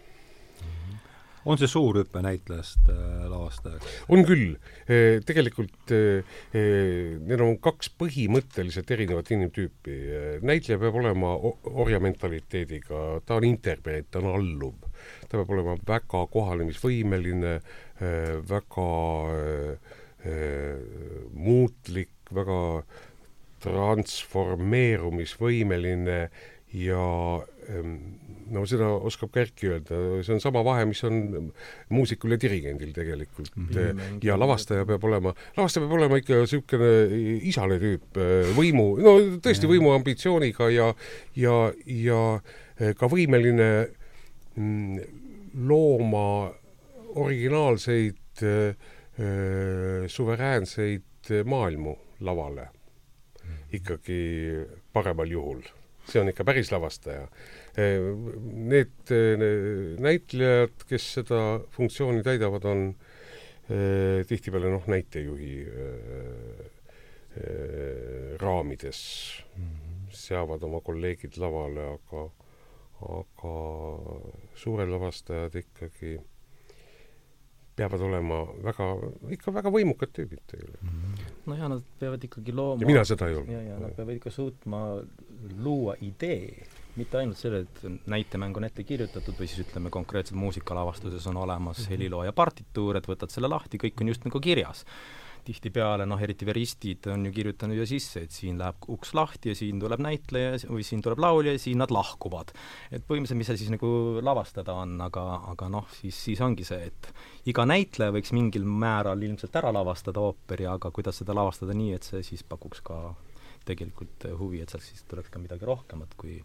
on 1.48 1.56
see 1.60 1.68
suur 1.72 1.96
hüpe 2.01 2.22
näitlejast 2.24 2.89
äh, 2.91 2.98
lavastajaks? 3.29 3.86
on 4.13 4.25
küll 4.27 4.56
e,. 4.86 5.20
Tegelikult 5.25 5.91
e, 5.94 6.24
need 6.53 7.41
on 7.44 7.58
kaks 7.63 7.89
põhimõtteliselt 8.00 8.91
erinevat 8.96 9.27
inimtüüpi 9.36 9.96
e,. 9.96 10.00
näitleja 10.46 10.79
peab 10.82 10.96
olema 11.01 11.29
orja 11.39 12.00
mentaliteediga, 12.03 12.98
ta 13.25 13.32
on 13.39 13.46
interpreet, 13.48 14.06
ta 14.12 14.18
on 14.22 14.27
alluv. 14.34 14.77
ta 15.27 15.34
peab 15.38 15.50
olema 15.56 15.74
väga 15.88 16.20
kohalemisvõimeline 16.36 17.53
e,, 17.56 17.60
väga 18.50 18.91
e, 20.20 20.32
muutlik, 21.34 22.15
väga 22.36 22.62
transformeerumisvõimeline 23.63 26.20
ja 26.79 27.08
no 28.49 28.63
seda 28.69 28.88
oskab 29.05 29.31
ka 29.33 29.43
Erki 29.43 29.69
öelda, 29.69 29.99
see 30.25 30.33
on 30.35 30.41
sama 30.43 30.63
vahe, 30.65 30.85
mis 30.89 31.01
on 31.07 31.51
muusikul 31.93 32.33
ja 32.33 32.39
dirigendil 32.41 32.93
tegelikult 32.95 33.51
mm. 33.55 33.67
-hmm. 33.69 34.17
ja 34.25 34.38
lavastaja 34.39 34.85
peab 34.89 35.03
olema, 35.03 35.33
lavastaja 35.57 35.85
peab 35.85 35.97
olema 35.99 36.17
ikka 36.17 36.39
niisugune 36.39 36.89
isane 37.51 37.79
tüüp, 37.81 38.19
võimu, 38.57 38.88
no 39.03 39.15
tõesti 39.43 39.69
võimuambitsiooniga 39.69 40.69
ja, 40.73 40.89
ja, 41.35 41.57
ja 41.85 42.93
ka 42.97 43.11
võimeline 43.11 43.69
mm, 44.55 44.99
looma 45.69 46.51
originaalseid 47.19 48.45
suveräänseid 50.07 51.31
maailmu 51.45 51.97
lavale 52.23 52.69
ikkagi 53.73 54.21
paremal 54.93 55.29
juhul. 55.29 55.61
see 56.09 56.21
on 56.21 56.29
ikka 56.31 56.43
päris 56.43 56.71
lavastaja 56.71 57.27
Need 57.77 59.11
näitlejad, 60.01 60.83
kes 60.89 61.05
seda 61.19 61.41
funktsiooni 61.75 62.23
täidavad, 62.25 62.65
on 62.67 62.81
eh, 63.69 64.25
tihtipeale 64.27 64.71
noh, 64.73 64.88
näitejuhi 64.89 65.53
raamides 68.41 68.99
-hmm. 69.55 70.09
seavad 70.11 70.63
oma 70.63 70.81
kolleegid 70.81 71.38
lavale, 71.38 71.85
aga, 71.93 72.23
aga 73.19 73.53
suured 74.55 74.89
lavastajad 74.89 75.55
ikkagi 75.55 76.17
peavad 77.79 78.01
olema 78.03 78.41
väga, 78.63 78.88
ikka 79.35 79.53
väga 79.55 79.71
võimukad 79.71 80.11
tüübid 80.15 80.41
tegelikult. 80.51 80.83
-hmm. 80.83 81.31
no 81.45 81.55
ja 81.55 81.69
nad 81.71 81.85
peavad 81.99 82.23
ikkagi 82.27 82.55
looma 82.55 82.83
ja 82.83 82.91
mina 82.91 83.05
seda 83.07 83.29
ei 83.29 83.38
olnud. 83.39 83.53
ja, 83.55 83.61
ja 83.69 83.79
nad 83.79 83.95
peavad 83.95 84.19
ikka 84.19 84.33
suutma 84.35 84.81
luua 85.63 85.95
idee 86.01 86.67
mitte 87.00 87.22
ainult 87.22 87.39
selle, 87.39 87.63
et 87.65 88.10
näitemäng 88.10 88.58
on 88.60 88.68
ette 88.68 88.84
kirjutatud 88.88 89.38
või 89.39 89.48
siis 89.50 89.65
ütleme, 89.68 89.91
konkreetselt 89.94 90.39
muusikalavastuses 90.39 91.25
on 91.32 91.39
olemas 91.46 91.84
mhm. 91.84 91.94
helilooja 91.94 92.36
partituur, 92.36 93.00
et 93.00 93.10
võtad 93.10 93.34
selle 93.34 93.51
lahti, 93.51 93.82
kõik 93.82 94.03
on 94.03 94.13
just 94.13 94.27
nagu 94.27 94.44
kirjas. 94.44 94.86
tihtipeale 95.50 96.06
noh, 96.06 96.20
eriti 96.22 96.46
veristid 96.46 97.08
on 97.10 97.24
ju 97.25 97.32
kirjutanud 97.34 97.77
ju 97.79 97.86
sisse, 97.88 98.22
et 98.27 98.32
siin 98.36 98.58
läheb 98.60 98.84
uks 98.91 99.13
lahti 99.18 99.50
ja 99.50 99.56
siin 99.56 99.79
tuleb 99.82 100.01
näitleja 100.03 100.60
või 100.68 100.84
siin 100.86 101.01
tuleb 101.01 101.22
laulja 101.24 101.56
ja 101.56 101.62
siin 101.63 101.79
nad 101.79 101.89
lahkuvad. 101.89 102.51
et 102.91 103.08
põhimõtteliselt, 103.08 103.39
mis 103.39 103.48
seal 103.48 103.58
siis 103.58 103.72
nagu 103.74 104.20
lavastada 104.22 104.75
on, 104.75 105.00
aga, 105.01 105.24
aga 105.53 105.70
noh, 105.70 105.88
siis, 106.01 106.20
siis 106.27 106.41
ongi 106.41 106.68
see, 106.68 106.91
et 106.91 107.13
iga 107.50 107.65
näitleja 107.65 108.12
võiks 108.12 108.36
mingil 108.36 108.68
määral 108.68 109.24
ilmselt 109.24 109.56
ära 109.56 109.72
lavastada 109.74 110.20
ooperi, 110.20 110.68
aga 110.68 110.91
kuidas 110.91 111.24
seda 111.24 111.34
lavastada 111.34 111.74
nii, 111.74 111.96
et 111.96 112.03
see 112.03 112.22
siis 112.24 112.44
pakuks 112.44 112.84
ka 112.86 113.00
tegelikult 113.70 114.29
huvi, 114.39 114.62
et 114.63 114.72
sealt 114.72 114.86
siis 114.86 115.06
tuleks 115.10 115.32
ka 115.34 115.41
midagi 115.41 115.68
rohkemat 115.68 116.15
kui 116.20 116.39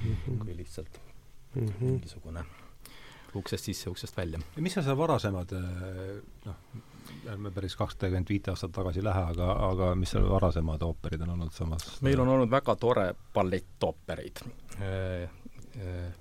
mm 0.00 0.16
-hmm. 0.16 0.38
kui 0.44 0.56
lihtsalt 0.56 1.00
mm 1.54 1.66
-hmm. 1.66 1.84
mingisugune 1.84 2.44
uksest 3.34 3.64
sisse, 3.64 3.90
uksest 3.90 4.16
välja. 4.16 4.38
ja 4.56 4.62
mis 4.62 4.76
on 4.78 4.84
seal 4.84 4.96
varasemad 4.96 5.52
eh, 5.52 6.22
noh, 6.44 6.56
ärme 7.32 7.50
päris 7.50 7.76
kakskümmend 7.76 8.28
viite 8.28 8.50
aastat 8.50 8.72
tagasi 8.72 9.04
lähe, 9.04 9.22
aga, 9.34 9.52
aga 9.70 9.94
mis 9.94 10.10
seal 10.10 10.28
varasemad 10.30 10.82
ooperid 10.82 11.20
on 11.20 11.30
olnud 11.30 11.52
samas? 11.52 12.02
meil 12.02 12.20
on 12.20 12.28
olnud 12.28 12.50
väga 12.50 12.76
tore 12.76 13.14
ballettoopereid 13.34 14.44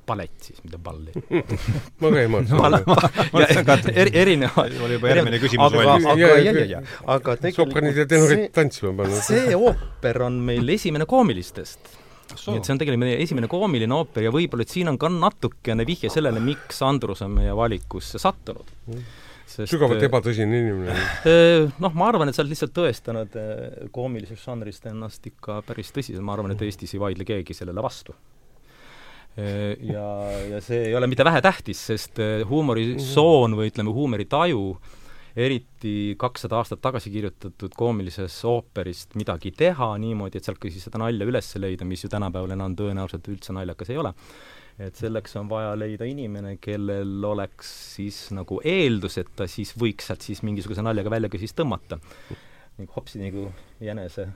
ballett 0.08 0.44
siis, 0.44 0.64
mitte 0.64 0.78
balli 0.78 1.12
ma 2.02 2.12
ka 2.12 2.22
ei 2.22 2.30
mõelnud 2.32 3.90
eri, 4.02 4.14
erinevad 4.24 4.78
oli 4.86 4.96
juba 4.96 5.12
järgmine 5.12 5.42
küsimus 5.44 5.76
valmis. 5.76 6.06
aga, 6.06 6.14
aga, 6.14 6.38
ja, 6.40 6.54
ja, 6.56 6.66
ja, 6.78 6.82
aga 7.04 7.36
tegelikult 7.36 7.74
sopranid 7.74 8.00
ja 8.00 8.06
tenorid 8.08 8.46
tantsima 8.56 8.94
pannud. 9.02 9.20
see 9.28 9.58
ooper 9.58 10.24
on 10.28 10.40
meil 10.48 10.76
esimene 10.78 11.08
koomilistest 11.10 11.92
nii 12.36 12.60
et 12.60 12.68
see 12.68 12.76
on 12.76 12.82
tegelikult 12.82 13.04
meie 13.04 13.18
esimene 13.24 13.50
koomiline 13.52 13.96
ooper 13.96 14.28
ja 14.28 14.32
võib-olla, 14.34 14.66
et 14.66 14.74
siin 14.74 14.92
on 14.92 15.00
ka 15.02 15.10
natukene 15.12 15.86
vihje 15.88 16.12
sellele, 16.14 16.42
miks 16.44 16.82
Andrus 16.86 17.24
on 17.26 17.36
meie 17.40 17.56
valikusse 17.58 18.22
sattunud. 18.22 18.72
Mm.. 18.88 19.04
Sest, 19.52 19.74
sügavalt 19.74 20.00
äh, 20.00 20.08
ebatõsine 20.08 20.60
inimene. 20.62 20.94
Äh, 21.28 21.66
noh, 21.84 21.96
ma 21.98 22.08
arvan, 22.08 22.30
et 22.32 22.38
sa 22.38 22.44
oled 22.44 22.54
lihtsalt 22.54 22.72
tõestanud 22.76 23.34
äh, 23.40 23.90
koomilisest 23.92 24.48
žanrist 24.48 24.86
ennast 24.88 25.26
ikka 25.28 25.60
päris 25.68 25.92
tõsiselt, 25.92 26.24
ma 26.24 26.38
arvan, 26.38 26.54
et 26.56 26.64
Eestis 26.64 26.96
ei 26.96 27.02
vaidle 27.04 27.28
keegi 27.28 27.58
sellele 27.58 27.84
vastu. 27.84 28.16
Ja, 29.32 30.06
ja 30.52 30.58
see 30.60 30.90
ei 30.90 30.96
ole 30.96 31.08
mitte 31.08 31.24
vähetähtis, 31.24 31.80
sest 31.88 32.20
huumorisoon 32.50 33.54
või 33.56 33.70
ütleme, 33.70 33.94
huumoritaju 33.96 34.66
eriti 35.36 36.16
kakssada 36.20 36.60
aastat 36.60 36.82
tagasi 36.84 37.12
kirjutatud 37.14 37.76
koomilises 37.78 38.36
ooperist 38.48 39.16
midagi 39.20 39.54
teha 39.56 39.94
niimoodi, 40.02 40.40
et 40.40 40.48
sealt 40.48 40.60
ka 40.62 40.72
siis 40.72 40.88
seda 40.88 41.02
nalja 41.02 41.28
üles 41.28 41.54
leida, 41.62 41.88
mis 41.88 42.04
ju 42.04 42.12
tänapäeval 42.12 42.56
enam 42.58 42.76
tõenäoliselt 42.80 43.32
üldse 43.32 43.56
naljakas 43.56 43.94
ei 43.94 44.02
ole. 44.02 44.14
et 44.82 44.96
selleks 44.98 45.36
on 45.38 45.50
vaja 45.50 45.76
leida 45.78 46.08
inimene, 46.10 46.56
kellel 46.58 47.26
oleks 47.28 47.70
siis 47.96 48.32
nagu 48.34 48.62
eeldus, 48.66 49.18
et 49.22 49.28
ta 49.36 49.46
siis 49.48 49.76
võiks 49.78 50.08
sealt 50.10 50.24
siis 50.26 50.42
mingisuguse 50.48 50.82
naljaga 50.82 51.12
välja 51.12 51.30
ka 51.30 51.38
siis 51.38 51.54
tõmmata. 51.54 52.00
nagu 52.78 52.92
hopsi 52.96 53.22
nagu 53.22 53.52
jänese 53.80 54.30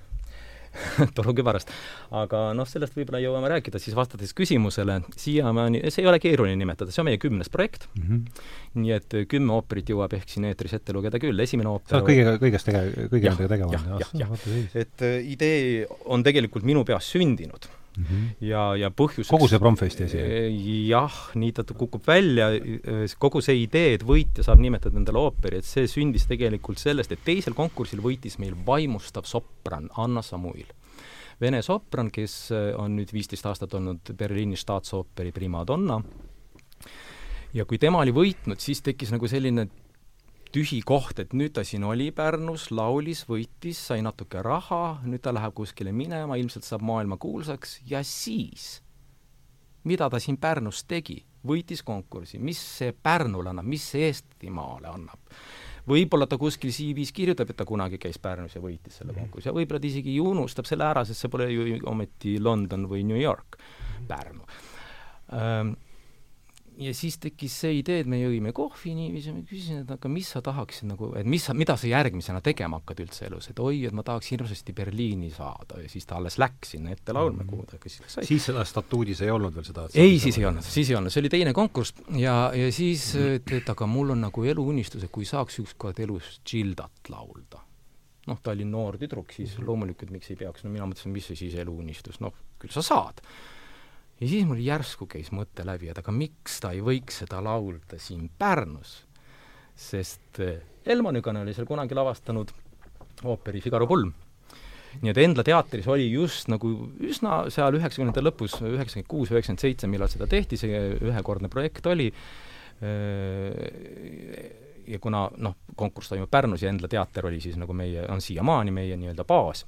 torukübarast. 1.18 1.72
aga 2.16 2.42
noh, 2.58 2.68
sellest 2.70 2.98
võib-olla 2.98 3.22
jõuame 3.24 3.52
rääkida, 3.56 3.82
siis 3.82 3.96
vastates 3.98 4.34
küsimusele, 4.38 5.00
siiamaani, 5.20 5.84
see 5.90 6.04
ei 6.06 6.10
ole 6.12 6.20
keeruline 6.24 6.58
nimetada, 6.60 6.94
see 6.94 7.04
on 7.04 7.10
meie 7.10 7.22
kümnes 7.22 7.52
projekt 7.54 7.88
mm. 7.94 8.04
-hmm. 8.10 8.44
nii 8.84 8.96
et 8.98 9.18
kümme 9.32 9.56
ooperit 9.58 9.90
jõuab 9.94 10.14
ehk 10.18 10.30
siin 10.30 10.50
eetris 10.50 10.78
ette 10.80 10.96
lugeda 10.96 11.22
küll, 11.22 11.40
esimene 11.40 11.72
ooper 11.72 11.96
sa 11.96 12.02
oled 12.02 12.12
kõigega, 12.12 12.36
kõigest 12.42 12.72
tege-, 12.72 13.08
kõige 13.14 13.32
nendega 13.32 13.50
tegema 13.56 14.40
et 14.76 15.06
äh, 15.06 15.18
idee 15.36 15.88
on 16.06 16.24
tegelikult 16.26 16.68
minu 16.68 16.86
peas 16.88 17.10
sündinud 17.16 17.70
Mm 17.96 18.04
-hmm. 18.04 18.30
ja, 18.48 18.64
ja 18.76 18.90
põhjuseks 18.90 19.32
kogu 19.32 19.48
see 19.48 19.60
Promfesti 19.60 20.04
asi? 20.04 20.18
jah, 20.90 21.14
nii 21.36 21.52
ta 21.56 21.64
kukub 21.64 22.04
välja, 22.08 22.50
kogu 23.18 23.42
see 23.42 23.62
idee, 23.62 23.94
et 23.96 24.04
võitja 24.04 24.44
saab 24.44 24.60
nimetada 24.60 24.98
endale 24.98 25.20
ooperi, 25.20 25.58
et 25.58 25.66
see 25.66 25.88
sündis 25.88 26.28
tegelikult 26.28 26.78
sellest, 26.80 27.12
et 27.12 27.24
teisel 27.24 27.54
konkursil 27.54 28.02
võitis 28.04 28.40
meil 28.40 28.56
vaimustav 28.68 29.24
sopran 29.24 29.90
Anna 29.98 30.22
Samuil. 30.22 30.68
Vene 31.42 31.62
sopran, 31.62 32.12
kes 32.12 32.52
on 32.78 32.96
nüüd 32.96 33.12
viisteist 33.14 33.46
aastat 33.46 33.74
olnud 33.74 34.12
Berliini 34.18 34.56
staatsooperi 34.56 35.32
primadonna, 35.32 36.02
ja 37.54 37.66
kui 37.66 37.80
tema 37.80 38.04
oli 38.04 38.12
võitnud, 38.16 38.60
siis 38.60 38.82
tekkis 38.82 39.12
nagu 39.16 39.28
selline 39.28 39.68
tühi 40.56 40.80
koht, 40.88 41.20
et 41.20 41.34
nüüd 41.36 41.52
ta 41.56 41.66
siin 41.68 41.84
oli 41.84 42.12
Pärnus, 42.16 42.70
laulis, 42.72 43.26
võitis, 43.28 43.80
sai 43.90 44.00
natuke 44.06 44.40
raha, 44.46 45.02
nüüd 45.04 45.24
ta 45.26 45.34
läheb 45.36 45.56
kuskile 45.58 45.92
minema, 45.92 46.38
ilmselt 46.40 46.64
saab 46.68 46.86
maailmakuulsaks 46.88 47.82
ja 47.90 48.00
siis, 48.08 48.80
mida 49.84 50.08
ta 50.10 50.22
siin 50.22 50.40
Pärnus 50.42 50.86
tegi? 50.88 51.24
võitis 51.46 51.84
konkursi, 51.86 52.40
mis 52.42 52.58
see 52.58 52.90
Pärnule 52.90 53.52
annab, 53.52 53.68
mis 53.70 53.84
see 53.92 54.08
Eestimaale 54.08 54.90
annab? 54.90 55.36
võib-olla 55.86 56.26
ta 56.26 56.40
kuskil 56.42 56.72
CV-s 56.74 57.12
kirjutab, 57.14 57.52
et 57.52 57.60
ta 57.60 57.68
kunagi 57.70 58.00
käis 58.02 58.18
Pärnus 58.18 58.56
ja 58.56 58.62
võitis 58.64 58.96
selle 58.98 59.14
konkursi. 59.14 59.52
Ja 59.52 59.54
võib-olla 59.54 59.78
ta 59.84 59.86
isegi 59.86 60.16
unustab 60.18 60.66
selle 60.66 60.88
ära, 60.88 61.04
sest 61.06 61.22
see 61.22 61.30
pole 61.30 61.46
ju 61.52 61.78
ometi 61.92 62.40
London 62.42 62.88
või 62.90 63.04
New 63.06 63.20
York, 63.20 63.60
Pärnu 64.10 64.48
ja 66.82 66.94
siis 66.96 67.18
tekkis 67.22 67.54
see 67.64 67.78
idee, 67.80 68.02
et 68.04 68.10
me 68.10 68.18
jõime 68.20 68.52
kohvi 68.56 68.94
niiviisi, 68.98 69.34
ma 69.36 69.44
küsisin, 69.48 69.82
et 69.84 69.92
aga 69.96 70.10
mis 70.12 70.28
sa 70.34 70.42
tahaksid 70.44 70.90
nagu, 70.90 71.12
et 71.20 71.28
mis 71.30 71.44
sa, 71.48 71.56
mida 71.58 71.76
sa 71.80 71.88
järgmisena 71.90 72.42
tegema 72.46 72.80
hakkad 72.82 73.02
üldse 73.06 73.28
elus, 73.30 73.50
et 73.52 73.62
oi, 73.64 73.84
et 73.88 73.96
ma 73.96 74.04
tahaks 74.06 74.32
hirmsasti 74.34 74.76
Berliini 74.76 75.32
saada 75.34 75.80
ja 75.82 75.92
siis 75.92 76.08
ta 76.10 76.20
alles 76.20 76.38
läks 76.42 76.76
sinna 76.76 76.92
ette 76.96 77.16
laulma 77.16 77.44
mm, 77.44 77.48
-hmm. 77.48 77.52
kuhu 77.52 77.66
ta 77.72 77.80
ka 77.80 77.90
siis 77.90 78.16
sai. 78.16 78.26
siis 78.28 78.50
seda 78.52 78.66
statuudis 78.68 79.22
ei 79.22 79.32
olnud 79.32 79.56
veel 79.56 79.68
seda? 79.68 79.88
ei, 79.94 80.20
siis 80.20 80.38
ei 80.38 80.46
olnud, 80.46 80.68
siis 80.68 80.90
ei 80.90 81.00
olnud, 81.00 81.14
see 81.14 81.24
oli 81.24 81.34
teine 81.38 81.54
konkurss 81.54 81.96
ja, 82.20 82.52
ja 82.56 82.72
siis, 82.72 83.08
et, 83.16 83.52
et 83.52 83.70
aga 83.70 83.88
mul 83.88 84.16
on 84.16 84.26
nagu 84.28 84.44
eluunistus, 84.44 85.04
et 85.04 85.12
kui 85.12 85.26
saaks 85.26 85.60
ükskord 85.64 86.00
elus 86.00 86.42
Gildat 86.46 87.10
laulda. 87.10 87.64
noh, 88.28 88.40
ta 88.42 88.52
oli 88.52 88.66
noor 88.66 88.98
tüdruk, 88.98 89.32
siis 89.32 89.60
loomulikult 89.60 90.12
miks 90.12 90.32
ei 90.34 90.36
peaks, 90.36 90.64
no 90.64 90.70
mina 90.74 90.88
mõtlesin, 90.90 91.14
mis 91.14 91.28
see 91.30 91.46
siis 91.46 91.56
eluunistus, 91.62 92.20
noh, 92.20 92.34
küll 92.60 92.74
sa 92.74 92.82
saad 92.82 93.22
ja 94.20 94.28
siis 94.28 94.46
mul 94.48 94.62
järsku 94.64 95.08
käis 95.12 95.32
mõte 95.36 95.66
läbi, 95.68 95.90
et 95.92 96.00
aga 96.00 96.14
miks 96.16 96.60
ta 96.64 96.72
ei 96.76 96.82
võiks 96.86 97.22
seda 97.24 97.42
laulda 97.44 98.00
siin 98.02 98.30
Pärnus, 98.40 99.02
sest 99.76 100.40
eh, 100.44 100.62
Elmo 100.86 101.12
Nügane 101.12 101.42
oli 101.44 101.54
seal 101.56 101.68
kunagi 101.68 101.98
lavastanud 101.98 102.54
ooperi 103.26 103.62
Figaro 103.64 103.88
pulm. 103.88 104.14
nii 105.02 105.12
et 105.12 105.18
Endla 105.20 105.44
teatris 105.44 105.88
oli 105.92 106.06
just 106.08 106.48
nagu 106.48 106.70
üsna 107.04 107.50
seal 107.52 107.76
üheksakümnendate 107.76 108.24
lõpus, 108.24 108.56
üheksakümmend 108.62 109.10
kuus, 109.12 109.32
üheksakümmend 109.34 109.64
seitse, 109.66 109.90
millal 109.92 110.08
seda 110.12 110.28
tehti, 110.32 110.56
see 110.58 110.80
ühekordne 111.04 111.50
projekt 111.52 111.86
oli, 111.92 112.08
eh, 112.80 113.52
ja 114.88 115.00
kuna 115.04 115.26
noh, 115.38 115.58
konkurss 115.76 116.14
toimub 116.14 116.32
Pärnus 116.32 116.64
ja 116.64 116.72
Endla 116.72 116.88
teater 116.88 117.28
oli 117.28 117.42
siis 117.44 117.60
nagu 117.60 117.76
meie, 117.76 118.06
on 118.08 118.24
siiamaani 118.24 118.72
meie 118.72 118.96
nii-öelda 119.02 119.28
baas, 119.28 119.66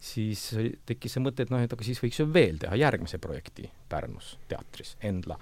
siis 0.00 0.42
tekkis 0.86 1.16
see 1.16 1.24
mõte, 1.24 1.44
et 1.44 1.50
noh, 1.52 1.62
et 1.62 1.72
aga 1.72 1.86
siis 1.86 2.00
võiks 2.02 2.20
ju 2.20 2.28
veel 2.32 2.60
teha 2.62 2.76
järgmise 2.78 3.18
projekti 3.22 3.68
Pärnus 3.88 4.36
teatris, 4.48 4.96
Endla. 5.02 5.38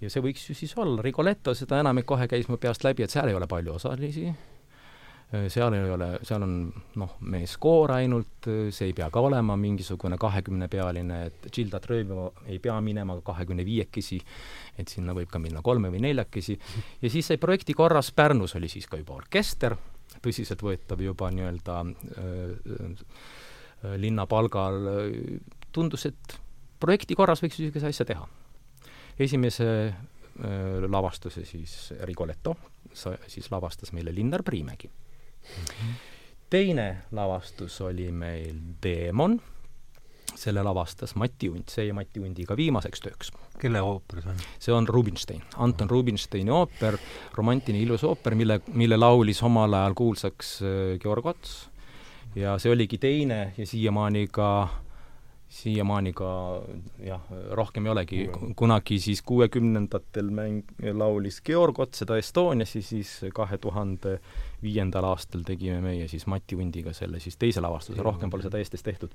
ja 0.00 0.10
see 0.12 0.24
võiks 0.24 0.48
ju 0.50 0.56
siis 0.56 0.76
olla. 0.78 1.02
Rigoletto, 1.04 1.54
seda 1.56 1.80
enam, 1.80 1.98
et 1.98 2.08
kohe 2.08 2.28
käis 2.28 2.50
mu 2.52 2.60
peast 2.60 2.84
läbi, 2.84 3.06
et 3.06 3.12
seal 3.12 3.30
ei 3.30 3.38
ole 3.38 3.48
palju 3.50 3.76
osalisi, 3.78 4.28
seal 5.50 5.74
ei 5.74 5.90
ole, 5.90 6.10
seal 6.26 6.44
on 6.46 6.52
noh, 7.00 7.16
meeskoor 7.32 7.96
ainult, 7.96 8.46
see 8.46 8.90
ei 8.90 8.94
pea 8.96 9.08
ka 9.10 9.22
olema 9.26 9.56
mingisugune 9.58 10.18
kahekümnepealine, 10.20 11.18
et 11.30 11.48
Gilda 11.52 11.80
Tröövo 11.82 12.28
ei 12.46 12.60
pea 12.62 12.76
minema 12.84 13.18
kahekümne 13.24 13.66
viiekesi, 13.66 14.20
et 14.78 14.92
sinna 14.92 15.16
võib 15.16 15.32
ka 15.32 15.40
minna 15.42 15.64
kolme 15.66 15.90
või 15.90 16.04
neljakesi, 16.04 16.58
ja 17.02 17.10
siis 17.10 17.32
sai 17.32 17.40
projekti 17.42 17.74
korras, 17.74 18.12
Pärnus 18.14 18.54
oli 18.60 18.70
siis 18.70 18.86
ka 18.86 19.00
juba 19.00 19.16
orkester, 19.18 19.74
tõsiseltvõetav 20.22 21.02
juba 21.02 21.32
nii-öelda 21.34 21.80
äh, 21.82 23.10
linna 24.00 24.26
palgal, 24.26 24.76
tundus, 25.72 26.06
et 26.08 26.36
projekti 26.80 27.14
korras 27.14 27.42
võiks 27.44 27.58
niisuguse 27.60 27.90
asja 27.92 28.06
teha. 28.08 28.26
esimese 29.18 29.68
äh, 29.86 30.84
lavastuse 30.88 31.44
siis 31.44 31.92
Rigoletto 32.02 32.56
sa-, 32.92 33.18
siis 33.26 33.50
lavastas 33.50 33.92
meile 33.92 34.14
Linnar 34.14 34.42
Priimägi 34.42 34.90
teine 36.50 36.96
lavastus 37.12 37.80
oli 37.80 38.10
meil 38.12 38.56
Teemon, 38.80 39.40
selle 40.36 40.62
lavastas 40.62 41.14
Mati 41.16 41.48
Unt, 41.48 41.72
see 41.72 41.86
jäi 41.86 41.94
Mati 41.96 42.20
Undiga 42.20 42.56
viimaseks 42.56 43.02
tööks. 43.02 43.32
kelle 43.58 43.80
ooper 43.80 44.20
see 44.20 44.30
on? 44.30 44.42
see 44.58 44.74
on 44.74 44.88
Rubinstein, 44.88 45.42
Anton 45.56 45.90
Rubinsteini 45.90 46.52
ooper, 46.52 46.98
romantiline 47.34 47.82
ilus 47.82 48.04
ooper, 48.04 48.34
mille, 48.34 48.60
mille 48.74 48.96
laulis 48.96 49.42
omal 49.42 49.74
ajal 49.74 49.96
kuulsaks 49.96 50.58
äh, 50.62 50.98
Georg 51.00 51.26
Ots 51.32 51.56
ja 52.36 52.58
see 52.60 52.72
oligi 52.72 52.98
teine 53.00 53.54
ja 53.56 53.66
siiamaani 53.66 54.26
ka 54.32 54.48
siiamaani 55.48 56.10
ka 56.16 56.28
jah, 57.06 57.22
rohkem 57.54 57.86
ei 57.86 57.92
olegi, 57.92 58.18
kunagi 58.58 58.98
siis 59.00 59.22
kuuekümnendatel 59.22 60.30
mäng, 60.34 60.72
laulis 60.98 61.38
Georg 61.46 61.78
Ots 61.80 62.02
seda 62.02 62.18
Estonias 62.18 62.74
ja 62.74 62.82
siis 62.82 63.12
kahe 63.34 63.58
tuhande 63.62 64.16
viiendal 64.62 65.06
aastal 65.06 65.46
tegime 65.46 65.78
meie 65.84 66.08
siis 66.10 66.26
Mati 66.26 66.58
Hundiga 66.58 66.92
selle 66.96 67.22
siis 67.22 67.38
teise 67.38 67.62
lavastuse, 67.62 68.02
rohkem 68.02 68.32
pole 68.32 68.46
seda 68.46 68.58
Eestis 68.58 68.82
tehtud. 68.86 69.14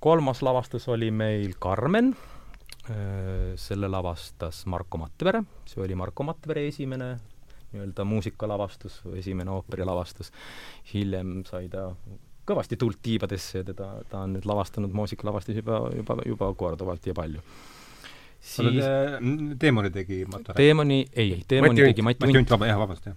Kolmas 0.00 0.42
lavastus 0.46 0.88
oli 0.90 1.10
meil 1.14 1.54
Carmen, 1.62 2.12
selle 3.58 3.88
lavastas 3.90 4.64
Marko 4.66 4.98
Matvere, 4.98 5.42
see 5.70 5.82
oli 5.86 5.94
Marko 5.98 6.26
Matvere 6.26 6.66
esimene 6.68 7.14
nii-öelda 7.72 8.04
muusikalavastus, 8.08 9.02
esimene 9.18 9.52
ooperilavastus, 9.52 10.32
hiljem 10.92 11.42
sai 11.48 11.68
ta 11.72 11.90
kõvasti 12.48 12.78
tuld 12.80 13.00
tiibadesse 13.04 13.62
ja 13.62 13.66
teda, 13.68 13.90
ta 14.08 14.22
on 14.24 14.36
nüüd 14.36 14.46
lavastanud 14.48 14.94
muusikalavastusi 14.96 15.60
juba, 15.60 15.82
juba, 15.96 16.16
juba 16.26 16.48
korduvalt 16.56 17.06
ja 17.06 17.14
palju. 17.16 17.42
siis 18.40 18.84
Teemoni 19.58 19.90
tegi 19.90 20.24
Matu 20.30 20.54
Teemoni, 20.56 21.00
ei, 21.12 21.32
ei, 21.32 21.44
Teemoni 21.48 21.82
tegi 21.90 22.02
Mati 22.06 22.26
Hunt. 22.26 22.38
Mati 22.38 22.54
vaba, 22.54 22.68
jah, 22.70 22.78
vabandust, 22.78 23.08
jah. 23.10 23.16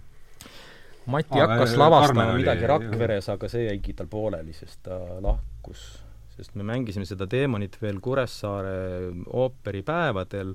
Mati 1.06 1.38
Aa, 1.38 1.46
hakkas 1.46 1.76
lavastama 1.78 2.32
midagi 2.36 2.66
Rakveres, 2.70 3.28
aga 3.32 3.48
see 3.50 3.64
jäigi 3.66 3.94
tal 3.98 4.10
pooleli, 4.10 4.52
sest 4.54 4.82
ta 4.86 4.98
lahkus. 5.22 6.02
sest 6.36 6.54
me 6.56 6.64
mängisime 6.64 7.04
seda 7.06 7.26
Teemonit 7.28 7.76
veel 7.82 7.98
Kuressaare 8.00 9.12
ooperipäevadel 9.26 10.54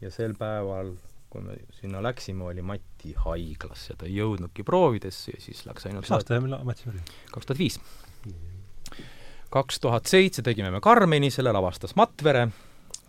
ja 0.00 0.10
sel 0.10 0.34
päeval 0.38 0.94
kui 1.32 1.40
me 1.40 1.56
sinna 1.80 2.02
läksime, 2.04 2.44
oli 2.44 2.62
Mati 2.62 3.14
haiglas 3.24 3.86
ja 3.88 3.96
ta 3.96 4.04
ei 4.08 4.18
jõudnudki 4.18 4.64
proovidesse 4.68 5.32
ja 5.32 5.40
siis 5.40 5.64
läks 5.64 5.88
ainult 5.88 6.04
mis 6.04 6.12
aasta 6.12 6.40
millal 6.44 6.64
Mati 6.68 6.84
suri? 6.84 7.00
kaks 7.32 7.48
tuhat 7.48 7.62
viis. 7.62 7.78
kaks 9.50 9.80
tuhat 9.80 10.10
seitse 10.12 10.44
tegime 10.44 10.70
me 10.70 10.80
Karmeni, 10.84 11.30
selle 11.32 11.54
lavastas 11.56 11.96
Matvere, 11.96 12.50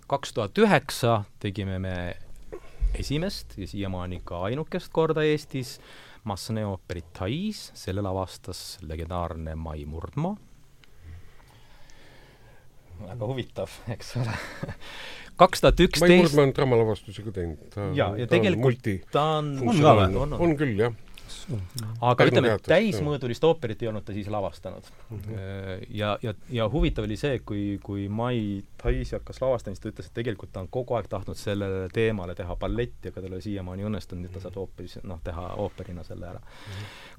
kaks 0.07 0.33
tuhat 0.37 0.63
üheksa 0.63 1.23
tegime 1.43 1.79
me 1.83 1.97
esimest 2.95 3.57
ja 3.57 3.67
siiamaani 3.67 4.21
ka 4.23 4.45
ainukest 4.47 4.91
korda 4.93 5.25
Eestis 5.27 5.79
Masne 6.23 6.63
ooperit 6.63 7.09
Tais, 7.11 7.65
selle 7.75 8.01
lavastas 8.01 8.77
legendaarne 8.87 9.57
Mai 9.59 9.83
Murdmaa. 9.85 10.37
väga 13.03 13.27
huvitav, 13.27 13.73
eks 13.91 14.15
ole 14.21 14.37
kaks 15.39 15.63
tuhat 15.63 15.79
üksteist 15.87 16.09
Mai 16.09 16.19
Murdmaa 16.21 16.45
on 16.47 16.53
draamalavastusi 16.57 17.25
ka 17.25 17.31
teinud. 17.39 17.79
jaa, 17.97 18.11
ja 18.17 18.27
tegelikult 18.29 18.91
ta 19.11 19.23
on 19.39 19.55
on 19.63 20.21
on, 20.25 20.37
on 20.37 20.55
küll, 20.59 20.77
jah 20.79 20.93
aga 22.01 22.27
ütleme, 22.29 22.53
täismõõdulist 22.63 23.43
ooperit 23.47 23.81
ei 23.83 23.89
olnud 23.91 24.05
ta 24.05 24.15
siis 24.15 24.29
lavastanud 24.31 24.85
mm. 25.09 25.17
-hmm. 25.17 25.85
ja, 25.89 26.17
ja, 26.23 26.33
ja 26.49 26.67
huvitav 26.69 27.07
oli 27.07 27.17
see, 27.19 27.39
kui, 27.45 27.79
kui 27.83 28.07
Mai 28.09 28.63
Tais 28.83 29.11
hakkas 29.15 29.39
lavastama, 29.41 29.75
siis 29.75 29.83
ta 29.83 29.89
ütles, 29.89 30.09
et 30.09 30.13
tegelikult 30.17 30.51
ta 30.51 30.59
on 30.59 30.67
kogu 30.67 30.97
aeg 30.97 31.07
tahtnud 31.07 31.39
sellele 31.39 31.87
teemale 31.93 32.35
teha 32.35 32.55
balletti, 32.59 33.09
aga 33.09 33.21
tal 33.21 33.29
ei 33.29 33.37
ole 33.37 33.41
siiamaani 33.45 33.85
õnnestunud, 33.87 34.27
et 34.27 34.35
ta 34.35 34.41
saab 34.43 34.57
ooperis, 34.59 34.97
noh, 35.07 35.21
teha 35.23 35.45
ooperina 35.63 36.03
selle 36.03 36.27
ära. 36.27 36.41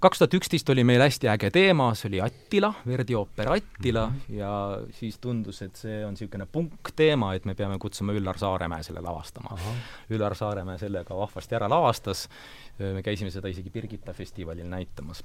kaks 0.01 0.21
tuhat 0.21 0.35
üksteist 0.41 0.71
oli 0.71 0.85
meil 0.85 1.01
hästi 1.01 1.31
äge 1.33 1.51
teema, 1.51 1.95
see 1.95 2.11
oli 2.11 2.21
Attila, 2.21 2.73
Verdi 2.87 3.17
ooper 3.17 3.53
Attila 3.53 4.07
mm, 4.07 4.21
-hmm. 4.29 4.35
ja 4.39 4.53
siis 4.91 5.19
tundus, 5.19 5.63
et 5.63 5.77
see 5.77 6.05
on 6.07 6.13
niisugune 6.13 6.47
punkteema, 6.47 7.35
et 7.35 7.45
me 7.45 7.55
peame 7.55 7.79
kutsuma 7.79 8.13
Üllar 8.13 8.39
Saaremäe 8.39 8.83
selle 8.83 9.01
lavastama. 9.01 9.57
Üllar 10.11 10.35
Saaremäe 10.35 10.79
sellega 10.79 11.17
vahvasti 11.17 11.55
ära 11.55 11.69
lavastas 11.69 12.29
me 12.79 13.03
käisime 13.07 13.31
seda 13.31 13.51
isegi 13.51 13.71
Birgitta 13.71 14.13
festivalil 14.13 14.67
näitamas. 14.69 15.23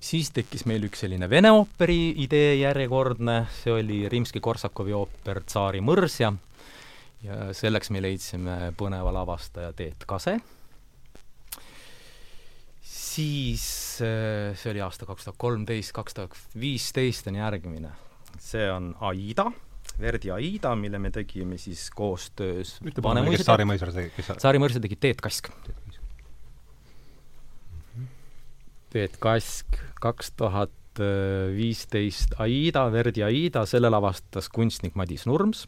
siis 0.00 0.30
tekkis 0.30 0.66
meil 0.68 0.84
üks 0.86 1.00
selline 1.04 1.30
vene 1.30 1.50
ooperi 1.50 2.14
idee 2.22 2.54
järjekordne, 2.60 3.46
see 3.62 3.72
oli 3.72 4.02
Rimski-Korsakovi 4.12 4.94
ooper 4.94 5.40
Tsaari 5.46 5.80
mõrsja 5.80 6.32
ja 7.24 7.38
selleks 7.56 7.90
me 7.90 8.02
leidsime 8.04 8.72
põneva 8.76 9.12
lavastaja 9.16 9.72
Teet 9.72 10.04
Kase, 10.06 10.36
siis 12.80 13.66
see 13.98 14.72
oli 14.72 14.84
aasta 14.84 15.08
kaks 15.08 15.24
tuhat 15.24 15.40
kolmteist, 15.40 15.94
kaks 15.96 16.18
tuhat 16.18 16.36
viisteist 16.60 17.32
on 17.32 17.40
järgmine, 17.40 17.94
see 18.38 18.68
on 18.70 18.92
Aida 19.00 19.48
Verdi 20.00 20.30
Aida, 20.30 20.74
mille 20.76 20.98
me 20.98 21.10
tegime 21.10 21.56
siis 21.58 21.88
koostöös 21.94 22.76
Saari 22.76 23.64
mõisar 23.68 23.92
tegi, 23.94 24.10
kes 24.16 24.34
Saari 24.42 24.60
mõisar 24.60 24.82
tegi 24.84 24.98
Teet 25.00 25.22
Kask. 25.24 25.48
Peet 28.96 29.18
Kask, 29.20 29.76
kaks 30.00 30.30
tuhat 30.40 30.72
viisteist 31.52 32.38
Aida, 32.40 32.86
Verdi 32.88 33.20
Aida, 33.26 33.66
selle 33.68 33.90
lavastas 33.92 34.48
kunstnik 34.48 34.94
Madis 34.96 35.26
Nurms. 35.28 35.66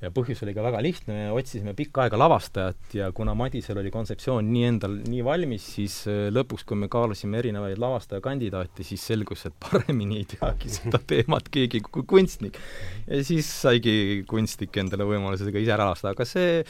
Ja 0.00 0.10
põhjus 0.14 0.40
oli 0.44 0.54
ka 0.56 0.64
väga 0.64 0.80
lihtne, 0.84 1.16
me 1.16 1.26
otsisime 1.36 1.74
pikka 1.76 2.06
aega 2.06 2.18
lavastajat 2.20 2.96
ja 2.96 3.10
kuna 3.16 3.34
Madisel 3.38 3.80
oli 3.82 3.92
kontseptsioon 3.92 4.48
nii 4.52 4.64
endal 4.70 4.96
nii 5.04 5.20
valmis, 5.26 5.66
siis 5.76 5.98
äh, 6.10 6.22
lõpuks, 6.32 6.64
kui 6.68 6.80
me 6.80 6.88
kaalusime 6.92 7.40
erinevaid 7.42 7.80
lavastajakandidaate, 7.82 8.86
siis 8.86 9.04
selgus, 9.12 9.44
et 9.48 9.56
paremini 9.60 10.22
ei 10.22 10.26
teagi 10.30 10.72
seda 10.78 11.02
teemat 11.12 11.52
keegi 11.52 11.82
kui 11.86 12.06
kunstnik. 12.08 12.58
ja 13.06 13.22
siis 13.26 13.50
saigi 13.60 14.24
kunstnik 14.30 14.76
endale 14.80 15.08
võimaluse 15.08 15.46
seda 15.48 15.62
ise 15.62 15.76
ära 15.76 15.90
lavastada, 15.90 16.16
aga 16.16 16.28
see 16.28 16.60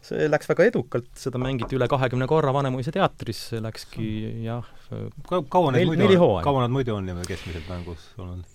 see 0.00 0.28
läks 0.30 0.48
väga 0.48 0.70
edukalt, 0.70 1.10
seda 1.20 1.40
mängiti 1.40 1.76
üle 1.76 1.88
kahekümne 1.90 2.28
korra 2.30 2.54
Vanemuise 2.56 2.92
teatris, 2.94 3.50
see 3.52 3.60
läkski 3.60 4.06
jah 4.46 4.64
Ka, 4.64 4.79
kaua 5.50 5.72
neid 5.74 5.88
muidu, 5.88 6.28
kaua 6.44 6.64
nad 6.64 6.72
muidu 6.72 6.94
on 6.96 7.06
niimoodi 7.06 7.30
keskmiselt 7.30 7.68
mängus 7.70 8.06
olnud? 8.20 8.46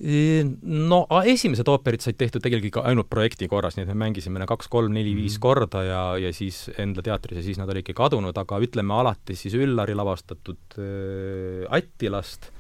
No 0.63 1.02
esimesed 1.24 1.69
ooperid 1.71 2.04
said 2.04 2.17
tehtud 2.19 2.43
tegelikult 2.43 2.86
ainult 2.86 3.10
projekti 3.12 3.48
korras, 3.52 3.78
nii 3.78 3.86
et 3.86 3.93
me 3.93 3.98
mängisime 4.06 4.48
kaks, 4.50 4.69
kolm, 4.71 4.93
neli, 4.95 5.15
viis 5.15 5.36
mm 5.36 5.38
-hmm. 5.38 5.45
korda 5.48 5.84
ja, 5.84 6.04
ja 6.26 6.34
siis 6.34 6.69
enda 6.78 7.02
teatris 7.06 7.39
ja 7.39 7.43
siis 7.43 7.62
nad 7.62 7.69
olidki 7.69 7.93
kadunud, 7.93 8.38
aga 8.38 8.60
ütleme 8.60 8.93
alati 8.93 9.36
siis 9.36 9.54
Üllari 9.54 9.95
lavastatud 9.95 10.80
äh, 10.80 11.65
Attilast 11.69 12.52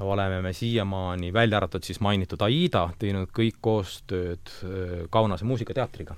oleme 0.00 0.42
me 0.42 0.52
siiamaani, 0.52 1.32
välja 1.32 1.56
arvatud 1.56 1.82
siis 1.82 2.00
mainitud 2.00 2.40
Aida, 2.42 2.88
teinud 2.98 3.30
kõik 3.30 3.60
koostööd 3.60 4.50
äh, 4.64 5.06
Kaunase 5.10 5.44
Muusikateatriga 5.44 6.16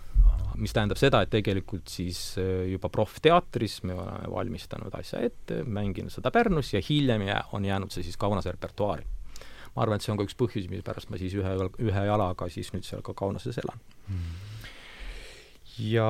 mis 0.60 0.72
tähendab 0.74 0.98
seda, 1.00 1.22
et 1.24 1.32
tegelikult 1.32 1.90
siis 1.92 2.20
äh, 2.40 2.66
juba 2.70 2.90
proffteatris 2.92 3.80
me 3.88 3.96
oleme 3.96 4.30
valmistanud 4.32 4.94
asja 4.98 5.20
ette, 5.26 5.62
mänginud 5.64 6.12
seda 6.12 6.32
Pärnus 6.34 6.72
ja 6.74 6.82
hiljem 6.84 7.26
jää, 7.28 7.42
on 7.56 7.64
jäänud 7.64 7.92
see 7.92 8.06
siis 8.06 8.16
Kaunase 8.20 8.52
repertuaari. 8.52 9.06
ma 9.76 9.82
arvan, 9.84 10.00
et 10.00 10.06
see 10.06 10.12
on 10.14 10.20
ka 10.20 10.24
üks 10.24 10.36
põhjusi, 10.38 10.70
mispärast 10.72 11.10
ma 11.12 11.20
siis 11.20 11.34
ühe, 11.36 11.52
ühe 11.84 12.06
jalaga 12.08 12.48
siis 12.52 12.72
nüüd 12.72 12.86
seal 12.86 13.04
ka 13.04 13.14
Kaunases 13.16 13.58
elan 13.60 13.82
mm.. 14.08 14.38
ja 15.90 16.08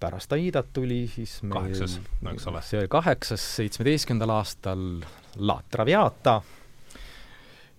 pärast 0.00 0.32
Aidat 0.32 0.72
tuli 0.72 1.04
siis 1.12 1.40
meil 1.42 1.60
kaheksas, 1.60 1.98
eks 2.32 2.48
ole. 2.50 2.64
see 2.66 2.80
oli 2.80 2.90
kaheksas, 2.90 3.44
seitsmeteistkümnendal 3.60 4.34
aastal 4.38 4.88
La 5.36 5.60
Traviata, 5.70 6.40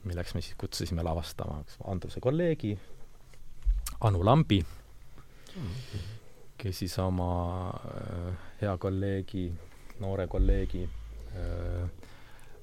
milleks 0.06 0.38
me 0.38 0.46
siis 0.46 0.56
kutsusime 0.60 1.04
lavastama 1.04 1.64
Andruse 1.90 2.22
kolleegi 2.24 2.78
Anu 4.04 4.24
Lambi 4.26 4.62
kes 6.58 6.80
siis 6.80 6.96
oma 7.04 7.70
äh, 7.70 8.34
hea 8.62 8.74
kolleegi, 8.78 9.48
noore 10.00 10.28
kolleegi 10.32 10.84
äh, 10.86 12.10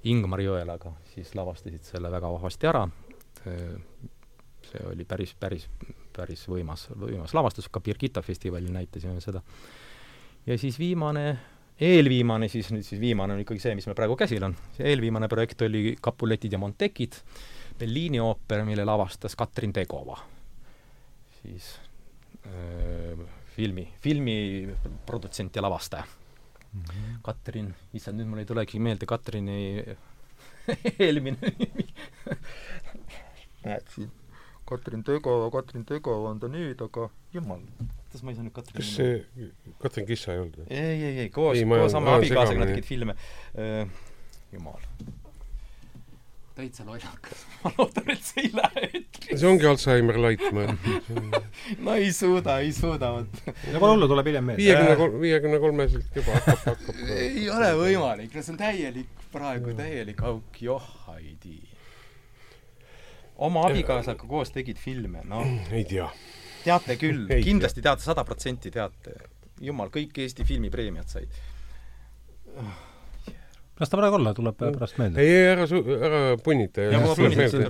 Ingmar 0.08 0.40
Jõelaga 0.40 0.94
siis 1.12 1.34
lavastasid 1.36 1.84
selle 1.84 2.10
väga 2.12 2.30
vahvasti 2.32 2.70
ära 2.70 2.86
äh,. 3.46 3.76
see 4.70 4.82
oli 4.86 5.04
päris, 5.08 5.32
päris, 5.40 5.64
päris 6.14 6.42
võimas, 6.48 6.86
võimas 6.94 7.32
lavastus, 7.34 7.68
ka 7.72 7.80
Birgitta 7.80 8.22
festivalil 8.22 8.72
näitasime 8.72 9.20
seda. 9.20 9.40
ja 10.46 10.58
siis 10.58 10.78
viimane, 10.78 11.24
eelviimane 11.80 12.48
siis, 12.48 12.70
nüüd 12.70 12.84
siis 12.86 13.00
viimane 13.00 13.34
on 13.34 13.40
ikkagi 13.44 13.60
see, 13.60 13.74
mis 13.74 13.88
meil 13.88 13.98
praegu 13.98 14.16
käsil 14.16 14.44
on. 14.46 14.56
see 14.76 14.88
eelviimane 14.92 15.28
projekt 15.28 15.62
oli 15.66 15.96
Capuletid 16.02 16.52
ja 16.52 16.58
Montekid, 16.58 17.20
Bellini 17.78 18.20
ooper, 18.20 18.64
mille 18.64 18.84
lavastas 18.84 19.36
Katrin 19.36 19.72
Tegova. 19.72 20.18
siis 21.42 21.72
öö, 22.46 23.16
filmi, 23.56 23.88
filmiprodutsent 24.00 25.56
ja 25.56 25.62
lavastaja 25.62 26.04
mm. 26.72 26.82
-hmm. 26.82 27.18
Katrin, 27.22 27.74
issand, 27.94 28.20
nüüd 28.20 28.30
mul 28.30 28.42
ei 28.42 28.48
tulegi 28.48 28.80
meelde 28.80 29.06
Katrini 29.06 29.58
eelmine 31.06 31.52
nimi 31.58 31.86
näed 33.64 33.88
siin, 33.94 34.10
Katrin 34.68 35.04
Tegova, 35.04 35.50
Katrin 35.50 35.84
Tegova 35.84 36.30
on 36.30 36.40
ta 36.40 36.48
nüüd, 36.48 36.80
aga 36.84 37.08
jumal, 37.34 37.64
kuidas 37.78 38.22
ma 38.22 38.32
ei 38.32 38.38
saa 38.38 38.46
nüüd 38.46 38.56
Katrin 38.56 38.80
kas 38.80 38.92
see 38.96 39.50
Katrin 39.82 40.06
Kissa 40.08 40.36
ei 40.36 40.44
olnud 40.44 40.60
või? 40.62 40.68
ei, 40.70 41.02
ei, 41.02 41.18
ei, 41.24 41.32
koos, 41.34 41.58
koos 41.74 41.98
oma 41.98 42.16
abikaasaga 42.20 42.62
nad 42.62 42.72
tegid 42.74 42.88
filme 42.88 43.16
uh,. 43.54 43.84
jumal. 44.52 44.80
Täitsa 46.60 46.86
lollakas. 46.86 47.44
ma 47.64 47.72
loodan, 47.78 48.12
et 48.14 48.28
see 48.28 48.44
ei 48.46 48.52
lähe 48.56 48.84
eetrisse. 48.90 49.40
see 49.40 49.50
ongi 49.50 49.68
Alžeimer 49.70 50.20
light, 50.26 50.46
ma 50.54 50.68
no 51.86 51.96
ei 51.96 52.12
suuda, 52.16 52.60
ei 52.64 52.72
suuda, 52.76 53.12
vot. 53.16 53.42
no 53.48 53.82
pole 53.82 53.96
hullu, 53.96 54.10
tuleb 54.12 54.30
hiljem 54.32 54.50
meelde. 54.52 54.62
viiekümne 54.62 55.00
kolm, 55.00 55.18
viiekümne 55.24 55.60
kolmeselt 55.64 56.20
juba 56.20 56.38
hakkab, 56.38 56.62
hakkab 56.68 57.02
ei 57.16 57.48
ole 57.50 57.74
võimalik, 57.80 58.32
no 58.36 58.46
see 58.46 58.54
on 58.54 58.62
täielik, 58.62 59.26
praegu 59.34 59.76
täielik 59.78 60.24
auk, 60.30 60.62
joh, 60.68 60.88
ei 61.16 61.36
tea 61.42 61.70
oma 63.40 63.64
abikaasaga 63.68 64.28
koos 64.28 64.52
tegid 64.54 64.78
filme, 64.80 65.24
noh. 65.28 65.46
ei 65.76 65.84
tea. 65.88 66.08
teate 66.64 66.96
küll, 67.00 67.26
kindlasti 67.44 67.84
teate, 67.84 68.04
sada 68.04 68.24
protsenti 68.28 68.72
teate. 68.74 69.16
jumal, 69.60 69.90
kõik 69.92 70.16
Eesti 70.22 70.44
filmipreemiad 70.48 71.08
said. 71.08 71.40
Las 73.80 73.92
ta 73.92 74.00
praegu 74.00 74.18
olla, 74.18 74.34
tuleb 74.36 74.58
pärast 74.60 74.98
meelde. 75.00 75.22
ei, 75.22 75.36
ei, 75.36 75.46
ära 75.54 75.66
su-, 75.70 75.82
ära 75.96 76.20
punnita. 76.44 76.84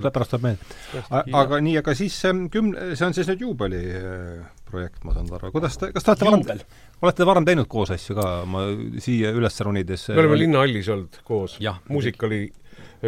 pärast 0.09 0.35
tuleb 0.35 0.47
meelde. 0.49 1.31
aga 1.43 1.61
nii, 1.63 1.77
aga 1.81 1.95
siis 1.97 2.17
kümne, 2.53 2.91
see 2.95 3.07
on 3.07 3.17
siis 3.17 3.31
nüüd 3.31 3.45
juubeliprojekt, 3.47 5.05
ma 5.07 5.15
saan 5.15 5.31
aru. 5.39 5.53
kuidas 5.55 5.79
te, 5.81 5.93
kas 5.95 6.07
te 6.07 6.13
olete 6.13 6.29
varem, 6.29 6.67
olete 7.01 7.29
varem 7.31 7.47
teinud 7.47 7.71
koos 7.71 7.93
asju 7.95 8.17
ka, 8.19 8.27
ma 8.49 8.67
siia 9.03 9.33
üles 9.37 9.63
ronides 9.65 10.09
me 10.11 10.21
oleme 10.25 10.43
Linnahallis 10.43 10.91
olnud 10.93 11.23
koos, 11.27 11.57
muusikali 11.89 12.45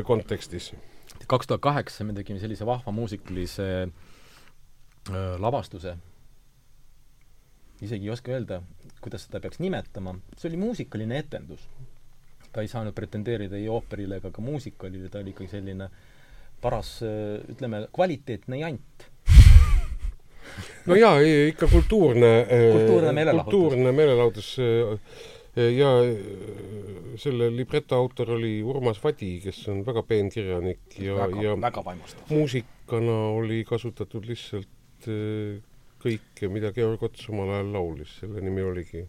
kontekstis 0.08 0.72
kaks 1.28 1.48
tuhat 1.48 1.62
kaheksa 1.62 2.04
me 2.04 2.14
tegime 2.14 2.40
sellise 2.40 2.66
vahva 2.66 2.92
muusikalise 2.92 3.68
äh, 3.84 5.36
lavastuse, 5.40 5.96
isegi 7.84 8.08
ei 8.08 8.14
oska 8.14 8.34
öelda, 8.36 8.62
kuidas 9.04 9.28
seda 9.28 9.42
peaks 9.44 9.62
nimetama, 9.64 10.16
see 10.38 10.52
oli 10.52 10.62
muusikaline 10.66 11.20
etendus. 11.24 11.68
Ta 12.54 12.62
ei 12.62 12.70
saanud 12.72 12.94
pretendeerida 12.96 13.58
ei 13.58 13.70
ooperile 13.72 14.22
ega 14.22 14.32
ka 14.32 14.44
muusikalile, 14.46 15.10
ta 15.10 15.24
oli 15.24 15.34
ikkagi 15.34 15.52
selline 15.56 15.90
paras, 16.64 16.96
ütleme, 17.50 17.88
kvaliteetne 17.92 18.62
jant 18.62 19.08
no 20.88 20.96
jaa, 20.96 21.18
ikka 21.50 21.68
kultuurne 21.72 22.32
kultuurne 22.48 23.12
meelelahutus. 23.16 23.52
kultuurne 23.52 23.92
meelelahutus 23.92 24.50
ja 25.56 25.90
äh, 26.02 26.14
selle 27.22 27.50
libreto 27.54 27.96
autor 27.96 28.34
oli 28.38 28.56
Urmas 28.66 29.02
Vadi, 29.04 29.36
kes 29.44 29.62
on 29.70 29.84
väga 29.86 30.02
peenkirjanik 30.10 30.98
ja, 30.98 31.28
ja 31.42 31.54
väga 31.62 31.84
vaimustav. 31.86 32.26
muusikana 32.30 33.20
oli 33.38 33.62
kasutatud 33.70 34.26
lihtsalt 34.30 35.10
kõike, 36.04 36.50
mida 36.52 36.74
Georg 36.76 37.04
Ots 37.06 37.30
omal 37.30 37.54
ajal 37.54 37.72
laulis, 37.76 38.18
selle 38.22 38.42
nimi 38.44 38.66
oligi 38.66 39.06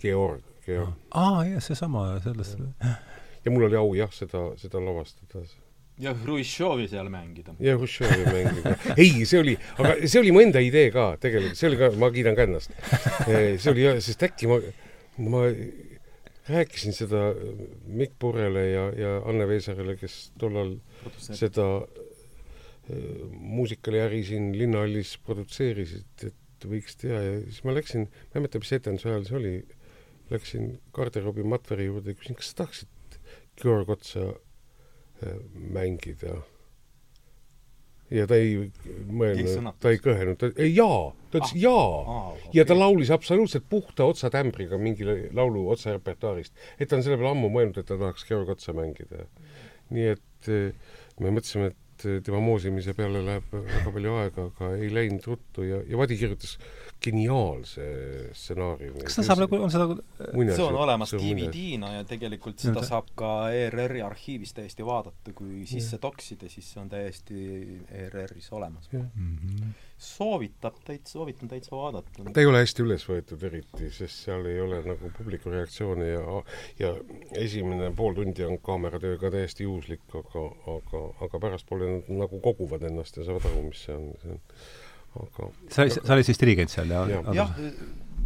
Georg 0.00 0.53
ja 0.68 0.86
aa 1.10 1.26
ah, 1.40 1.42
jah, 1.48 1.62
seesama, 1.64 2.06
sellest 2.24 2.58
ja 3.44 3.52
mul 3.52 3.68
oli 3.68 3.78
au 3.80 3.94
jah, 3.98 4.12
seda, 4.14 4.46
seda 4.60 4.82
lavastada 4.82 5.44
ja 6.00 6.14
Hruštšovi 6.18 6.88
seal 6.90 7.08
mängida. 7.12 7.54
ja 7.62 7.76
Hruštšovi 7.78 8.24
mängida. 8.26 8.74
ei, 9.02 9.26
see 9.26 9.40
oli, 9.40 9.54
aga 9.78 9.94
see 10.02 10.20
oli 10.20 10.32
mu 10.34 10.42
enda 10.42 10.62
idee 10.64 10.88
ka 10.94 11.12
tegelikult, 11.22 11.58
see 11.60 11.68
oli 11.70 11.78
ka, 11.78 11.90
ma 12.02 12.10
kiidan 12.14 12.38
ka 12.38 12.48
ennast. 12.48 12.74
see 13.28 13.70
oli, 13.70 13.86
sest 14.02 14.26
äkki 14.26 14.50
ma 14.50 14.58
ma 15.22 15.44
rääkisin 16.48 16.92
seda 16.92 17.28
Mikk 17.86 18.18
Purele 18.18 18.64
ja, 18.68 18.88
ja 18.98 19.12
Anne 19.28 19.46
Veesaarele, 19.48 19.96
kes 19.96 20.32
tollal 20.38 20.74
seda 21.16 21.66
äh, 21.78 22.96
muusikaliäri 23.30 24.24
siin 24.26 24.50
Linnahallis 24.58 25.16
produtseerisid, 25.24 26.26
et 26.26 26.66
võiks 26.68 26.98
teha 27.00 27.20
ja 27.20 27.38
siis 27.44 27.62
ma 27.64 27.76
läksin, 27.76 28.08
ma 28.08 28.38
ei 28.40 28.44
mäleta, 28.44 28.60
mis 28.60 28.74
etenduse 28.76 29.10
ajal 29.10 29.26
see 29.28 29.38
oli, 29.38 29.54
läksin 30.32 30.78
garderoobi 30.96 31.44
Matveri 31.46 31.90
juurde 31.90 32.14
ja 32.14 32.18
küsisin, 32.18 32.38
kas 32.40 32.52
sa 32.52 32.62
tahaksid 32.62 33.20
Georg 33.60 33.90
Otsa 33.92 34.30
äh, 34.30 35.38
mängida 35.54 36.40
ja 38.12 38.26
ta 38.28 38.36
ei 38.38 38.56
mõelnud, 39.08 39.70
ta 39.80 39.92
ei 39.92 40.00
kõhelnud, 40.02 40.38
ta, 40.40 40.50
ei 40.60 40.72
jaa, 40.74 41.12
ta 41.32 41.40
ütles 41.40 41.54
ah. 41.54 41.60
jaa 41.64 41.86
ah,. 42.00 42.26
Okay. 42.34 42.50
ja 42.58 42.66
ta 42.68 42.76
laulis 42.76 43.12
absoluutselt 43.14 43.66
puhta 43.70 44.08
otsatämbriga 44.10 44.78
mingi 44.80 45.06
laulu 45.34 45.66
otsa 45.72 45.94
repertuaarist. 45.96 46.52
et 46.78 46.90
ta 46.90 46.98
on 46.98 47.06
selle 47.06 47.18
peale 47.20 47.32
ammu 47.32 47.50
mõelnud, 47.54 47.80
et 47.80 47.88
ta 47.88 47.98
tahaks 48.00 48.26
Georg 48.28 48.52
Otsa 48.54 48.76
mängida. 48.76 49.24
nii 49.94 50.12
et 50.14 50.52
eh, 50.52 50.92
me 51.20 51.32
mõtlesime, 51.34 51.72
et 51.72 52.06
tema 52.26 52.40
moosimise 52.42 52.94
peale 52.96 53.22
läheb 53.24 53.52
väga 53.54 53.94
palju 53.96 54.14
aega, 54.20 54.48
aga 54.50 54.70
ei 54.76 54.90
läinud 54.92 55.28
ruttu 55.30 55.64
ja, 55.66 55.80
ja 55.88 56.00
Vadi 56.00 56.18
kirjutas 56.20 56.58
geniaalse 57.04 57.86
stsenaariumi. 58.32 59.04
kas 59.04 59.18
ta 59.18 59.24
saab 59.26 59.44
nagu, 59.44 59.58
on 59.66 59.72
seda 59.72 59.86
see 60.54 60.64
on 60.64 60.78
olemas 60.84 61.14
DVD-na 61.14 61.92
ja 61.98 62.04
tegelikult 62.08 62.62
seda 62.62 62.80
ja, 62.80 62.88
saab 62.88 63.10
ka 63.18 63.32
ERR-i 63.54 64.02
arhiivis 64.04 64.54
täiesti 64.56 64.86
vaadata, 64.86 65.34
kui 65.36 65.64
sisse 65.68 65.98
toksida, 66.02 66.48
siis 66.52 66.70
see 66.72 66.82
on 66.82 66.92
täiesti 66.92 67.40
ERR-is 68.04 68.50
olemas. 68.52 68.88
Mm 68.92 69.08
-hmm. 69.08 69.74
soovitab 69.98 70.80
täitsa, 70.84 71.12
soovitan 71.12 71.48
täitsa 71.48 71.76
vaadata. 71.76 72.24
ta 72.32 72.40
ei 72.40 72.46
ole 72.46 72.62
hästi 72.64 72.82
üles 72.82 73.08
võetud 73.08 73.44
eriti, 73.46 73.90
sest 73.90 74.24
seal 74.26 74.46
ei 74.46 74.60
ole 74.60 74.82
nagu 74.82 75.10
publiku 75.18 75.50
reaktsioone 75.50 76.08
ja 76.08 76.42
ja 76.78 76.94
esimene 77.32 77.92
pool 77.96 78.14
tundi 78.14 78.44
on 78.44 78.58
kaameratöö 78.58 79.18
ka 79.18 79.30
täiesti 79.30 79.64
juhuslik, 79.68 80.08
aga, 80.14 80.46
aga, 80.76 81.04
aga 81.26 81.40
pärastpoole 81.40 81.90
nad 81.90 82.10
nagu 82.24 82.40
koguvad 82.40 82.82
ennast 82.82 83.16
ja 83.16 83.24
saavad 83.24 83.50
aru, 83.50 83.62
mis 83.68 83.84
see 83.84 83.96
on, 83.96 84.10
see 84.22 84.30
on 84.30 84.40
aga 85.20 85.50
sa, 85.70 85.86
sa 85.90 86.16
olid 86.16 86.26
siis 86.26 86.40
dirigent 86.40 86.72
seal 86.72 86.90
ja, 86.90 87.04
ja.? 87.10 87.22
jah, 87.36 87.52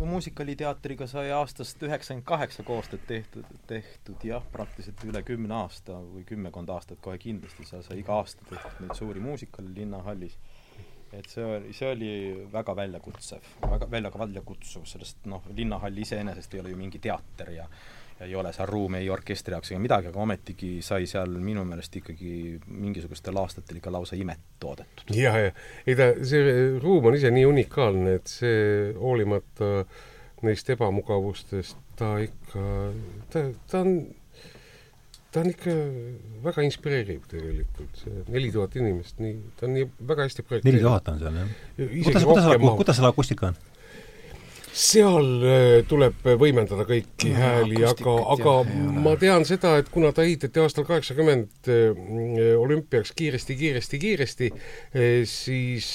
muusikaliteatriga 0.07 1.07
sai 1.11 1.31
aastast 1.35 1.83
üheksakümmend 1.83 2.27
kaheksa 2.27 2.63
koostööd 2.67 3.03
tehtud, 3.09 3.47
tehtud 3.67 4.25
jah, 4.25 4.45
praktiliselt 4.53 5.03
üle 5.09 5.23
kümne 5.27 5.57
aasta 5.63 5.99
või 6.03 6.25
kümmekond 6.29 6.71
aastat 6.75 7.01
kohe 7.03 7.19
kindlasti, 7.23 7.67
seal 7.67 7.83
sai 7.87 8.01
iga 8.03 8.21
aasta 8.21 8.47
tehtud 8.49 8.85
neid 8.85 8.95
suuri 8.99 9.23
muusikale 9.23 9.75
Linnahallis. 9.75 10.39
et 11.13 11.27
see 11.33 11.45
oli, 11.45 11.73
see 11.73 11.91
oli 11.91 12.11
väga 12.53 12.77
väljakutsev, 12.77 13.53
väga 13.63 13.91
välja 13.91 14.13
väljakutsuv, 14.19 14.85
sellest 14.87 15.25
noh, 15.27 15.43
Linnahall 15.57 15.99
iseenesest 15.99 16.55
ei 16.55 16.61
ole 16.61 16.75
ju 16.75 16.77
mingi 16.77 16.99
teater 16.99 17.51
ja 17.51 17.67
ei 18.21 18.35
ole 18.35 18.53
seal 18.53 18.67
ruumi 18.67 18.99
ei 18.99 19.11
orkestri 19.11 19.55
jaoks 19.55 19.73
ega 19.73 19.81
midagi, 19.83 20.11
aga 20.11 20.23
ometigi 20.23 20.71
sai 20.83 21.07
seal 21.11 21.37
minu 21.43 21.65
meelest 21.69 21.97
ikkagi 22.01 22.59
mingisugustel 22.67 23.37
aastatel 23.39 23.79
ikka 23.79 23.93
lausa 23.95 24.19
imet 24.19 24.43
toodetud. 24.61 25.15
ja, 25.15 25.35
ja 25.39 25.53
ei 25.87 25.97
ta, 25.99 26.11
see 26.27 26.55
ruum 26.83 27.11
on 27.11 27.19
ise 27.19 27.31
nii 27.35 27.47
unikaalne, 27.49 28.19
et 28.19 28.31
see 28.33 28.95
hoolimata 28.99 29.85
neist 30.47 30.71
ebamugavustest, 30.71 31.79
ta 31.99 32.17
ikka, 32.23 32.65
ta, 33.33 33.45
ta 33.71 33.83
on, 33.83 33.95
ta 35.35 35.43
on 35.43 35.51
ikka 35.53 35.75
väga 36.45 36.67
inspireeriv 36.67 37.25
tegelikult, 37.31 38.03
see 38.03 38.27
neli 38.31 38.53
tuhat 38.55 38.77
inimest, 38.79 39.19
nii, 39.23 39.39
ta 39.59 39.67
on 39.67 39.75
nii 39.79 39.89
väga 40.11 40.29
hästi 40.29 40.47
projekteeritud. 40.47 40.75
neli 40.75 40.87
tuhat 40.87 41.11
on 41.15 41.23
seal, 41.23 41.41
jah? 41.43 41.59
kuidas, 41.79 42.29
kuidas, 42.31 42.79
kuidas 42.83 43.01
selle 43.01 43.15
akustika 43.15 43.53
on? 43.53 43.59
Seal 44.79 45.29
äh, 45.43 45.81
tuleb 45.89 46.23
võimendada 46.39 46.85
kõiki 46.89 47.33
no, 47.33 47.39
hääli, 47.41 47.81
aga, 47.87 48.15
aga 48.35 48.55
ma 49.03 49.15
tean 49.21 49.47
seda, 49.49 49.75
et 49.81 49.91
kuna 49.93 50.13
ta 50.15 50.25
ehitati 50.27 50.63
aastal 50.63 50.87
kaheksakümmend 50.89 51.71
äh, 51.73 52.55
olümpiaks 52.59 53.13
kiiresti, 53.19 53.57
kiiresti, 53.59 54.01
kiiresti, 54.03 54.51
äh, 54.55 55.23
siis 55.29 55.89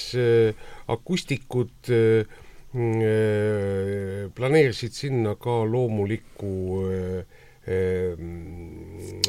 akustikud 0.90 1.92
planeerisid 4.34 4.96
sinna 4.98 5.36
ka 5.38 5.60
loomulikku 5.70 6.54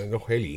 noh, 0.09 0.23
heli 0.31 0.55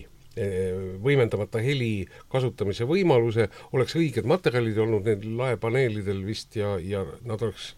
võimendamata 1.03 1.63
heli 1.63 2.07
kasutamise 2.33 2.87
võimaluse, 2.89 3.49
oleks 3.77 3.97
õiged 3.99 4.29
materjalid 4.29 4.79
olnud 4.79 5.09
neil 5.09 5.39
laepaneelidel 5.39 6.21
vist 6.27 6.57
ja, 6.59 6.77
ja 6.83 7.05
nad 7.27 7.43
oleks 7.43 7.73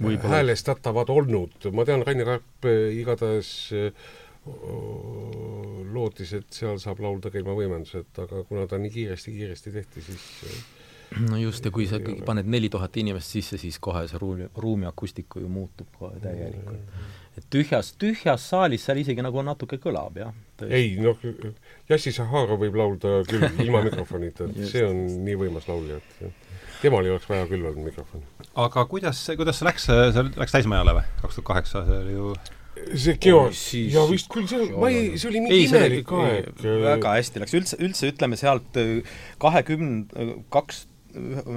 Võibolla. 0.00 0.36
häälestatavad 0.36 1.10
olnud. 1.12 1.68
ma 1.72 1.84
tean, 1.88 2.04
Rainer 2.06 2.36
Karp 2.36 2.70
eh, 2.70 2.94
igatahes 3.00 3.50
eh, 3.76 4.06
lootis, 5.92 6.32
et 6.38 6.48
seal 6.54 6.78
saab 6.82 7.00
laulda 7.02 7.32
ka 7.32 7.40
ilma 7.40 7.56
võimenduseta, 7.58 8.26
aga 8.26 8.44
kuna 8.46 8.66
ta 8.70 8.78
nii 8.78 8.92
kiiresti-kiiresti 8.94 9.72
tehti, 9.74 10.04
siis 10.06 10.26
eh, 10.46 10.60
no 11.28 11.38
just, 11.40 11.64
ja 11.64 11.72
kui 11.74 11.86
sa 11.88 12.00
ikkagi 12.00 12.22
paned 12.26 12.48
neli 12.50 12.70
tuhat 12.72 12.96
inimest 13.00 13.34
sisse, 13.36 13.58
siis 13.60 13.78
kohe 13.82 14.06
see 14.10 14.20
ruumi, 14.22 14.48
ruumi 14.62 14.88
akustika 14.88 15.42
ju 15.42 15.50
muutub 15.50 15.90
kohe 15.98 16.20
täielikult. 16.22 16.94
et 17.36 17.48
tühjas, 17.52 17.92
tühjas 18.00 18.48
saalis 18.50 18.86
seal 18.86 19.02
isegi 19.02 19.24
nagu 19.24 19.42
natuke 19.46 19.78
kõlab, 19.82 20.20
jah. 20.22 20.34
ei 20.68 20.94
noh, 21.00 21.18
Jassi 21.90 22.12
Sahara 22.14 22.58
võib 22.58 22.76
laulda 22.78 23.20
küll 23.28 23.46
ilma 23.64 23.84
mikrofonita, 23.86 24.50
et 24.50 24.68
see 24.72 24.84
on 24.86 25.04
nii 25.26 25.38
võimas 25.44 25.68
laulja, 25.70 26.00
et 26.02 26.44
temal 26.82 27.06
ei 27.06 27.14
oleks 27.14 27.28
vaja 27.30 27.46
küll 27.50 27.62
olnud 27.62 27.86
mikrofoni. 27.86 28.26
aga 28.66 28.86
kuidas, 28.90 29.22
kuidas 29.38 29.60
see 29.60 29.68
läks, 29.68 29.88
see 29.88 30.26
läks 30.28 30.56
täismajale 30.56 30.96
või, 30.98 31.10
kaks 31.22 31.38
tuhat 31.38 31.50
kaheksa, 31.52 31.84
see 31.86 32.00
oli 32.02 32.16
ju 32.16 32.34
see 32.96 33.16
Geo, 33.22 33.46
ja 33.92 34.02
vist 34.10 34.28
küll, 34.32 34.48
see, 34.50 34.66
ma 34.74 34.90
ei, 34.92 35.14
see 35.16 35.30
oli 35.30 35.44
mingi 35.44 35.62
imelik 35.68 36.12
aeg. 36.18 36.50
väga 36.62 37.14
hästi 37.16 37.42
läks, 37.42 37.56
üldse, 37.60 37.80
üldse 37.86 38.10
ütleme 38.12 38.38
sealt 38.40 38.82
kahekümne, 39.42 40.28
kaks 40.52 40.84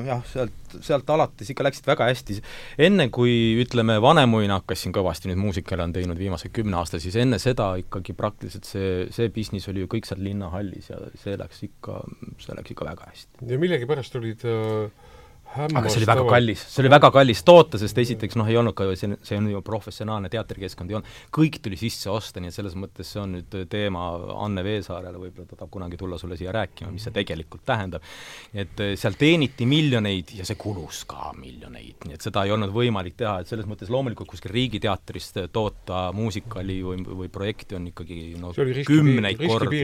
jah, 0.08 0.24
sealt, 0.30 0.76
sealt 0.86 1.10
alates 1.14 1.52
ikka 1.52 1.66
läksid 1.68 1.90
väga 1.90 2.08
hästi. 2.10 2.40
enne 2.88 3.10
kui 3.14 3.34
ütleme, 3.64 4.00
Vanemuine 4.02 4.56
hakkas 4.58 4.84
siin 4.84 4.96
kõvasti 4.96 5.32
nüüd 5.32 5.42
muusikale 5.42 5.86
on 5.86 5.94
teinud 5.96 6.20
viimase 6.20 6.52
kümne 6.54 6.80
aasta, 6.80 7.02
siis 7.02 7.18
enne 7.20 7.40
seda 7.42 7.72
ikkagi 7.82 8.16
praktiliselt 8.18 8.70
see, 8.70 9.08
see 9.16 9.30
business 9.34 9.70
oli 9.72 9.86
ju 9.86 9.92
kõik 9.92 10.10
seal 10.10 10.24
linnahallis 10.26 10.92
ja 10.92 11.02
see 11.20 11.38
läks 11.40 11.64
ikka, 11.68 12.02
see 12.42 12.58
läks 12.58 12.76
ikka 12.76 12.90
väga 12.90 13.12
hästi. 13.12 13.46
ja 13.52 13.62
millegipärast 13.62 14.20
olid 14.20 14.46
äh, 14.48 15.09
aga 15.58 15.90
see 15.90 16.00
oli 16.02 16.08
väga 16.10 16.24
kallis, 16.30 16.62
see 16.70 16.84
oli 16.84 16.92
väga 16.94 17.10
kallis 17.14 17.42
toota, 17.46 17.80
sest 17.82 17.98
esiteks 18.04 18.38
noh, 18.38 18.48
ei 18.50 18.58
olnud 18.60 18.76
ka 18.78 18.86
see, 19.00 19.18
see 19.26 19.38
on 19.40 19.48
ju 19.50 19.62
professionaalne 19.66 20.30
teatrikeskkond 20.32 20.92
ei 20.92 20.98
olnud, 21.00 21.14
kõik 21.36 21.58
tuli 21.64 21.80
sisse 21.80 22.12
osta, 22.14 22.42
nii 22.42 22.52
et 22.52 22.58
selles 22.58 22.76
mõttes 22.80 23.10
see 23.10 23.22
on 23.22 23.34
nüüd 23.38 23.56
teema 23.72 24.06
Anne 24.46 24.64
Veesaarele, 24.66 25.18
võib-olla 25.18 25.50
ta 25.50 25.58
tahab 25.58 25.72
kunagi 25.74 25.98
tulla 26.00 26.20
sulle 26.22 26.38
siia 26.40 26.54
rääkima, 26.56 26.92
mis 26.94 27.08
see 27.08 27.16
tegelikult 27.16 27.66
tähendab. 27.68 28.06
et 28.54 28.84
eh, 28.86 28.94
seal 29.00 29.18
teeniti 29.20 29.66
miljoneid 29.70 30.36
ja 30.38 30.46
see 30.48 30.60
kulus 30.60 31.02
ka 31.10 31.32
miljoneid, 31.38 32.06
nii 32.06 32.20
et 32.20 32.28
seda 32.30 32.46
ei 32.46 32.54
olnud 32.54 32.74
võimalik 32.76 33.18
teha, 33.20 33.40
et 33.42 33.50
selles 33.50 33.70
mõttes 33.70 33.90
loomulikult 33.90 34.30
kuskil 34.30 34.54
Riigiteatrist 34.54 35.42
toota 35.54 36.10
muusikali 36.14 36.80
või, 36.86 37.02
või 37.24 37.32
projekti 37.34 37.78
on 37.80 37.90
ikkagi 37.90 38.36
no 38.42 38.54
kümneid 38.54 39.42
kordi, 39.42 39.82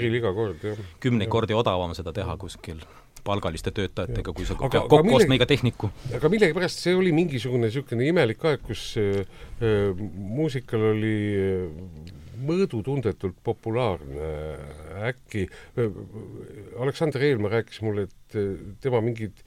kümneid 1.02 1.32
kordi 1.32 1.58
odavam 1.58 1.98
seda 1.98 2.14
teha 2.14 2.38
kuskil 2.38 2.84
palgaliste 3.26 3.74
töötajatega, 3.76 4.34
kui 4.36 4.48
sa 4.48 4.58
pead 4.60 4.76
kokku 4.92 5.18
ostma 5.18 5.38
iga 5.38 5.48
tehniku. 5.50 5.90
aga 6.18 6.32
millegipärast 6.32 6.84
see 6.86 6.96
oli 6.98 7.14
mingisugune 7.16 7.70
niisugune 7.70 8.08
imelik 8.12 8.46
aeg, 8.46 8.64
kus 8.66 8.86
äh, 9.02 9.26
äh 9.62 10.06
muusikal 10.16 10.92
oli 10.92 11.18
äh, 11.42 12.16
mõõdutundetult 12.46 13.38
populaarne 13.46 14.32
äkki. 15.12 15.46
Äh, 15.80 16.02
Aleksander 16.84 17.24
Eelmaa 17.26 17.58
rääkis 17.58 17.82
mulle, 17.86 18.10
et 18.10 18.82
tema 18.84 19.02
mingid 19.04 19.44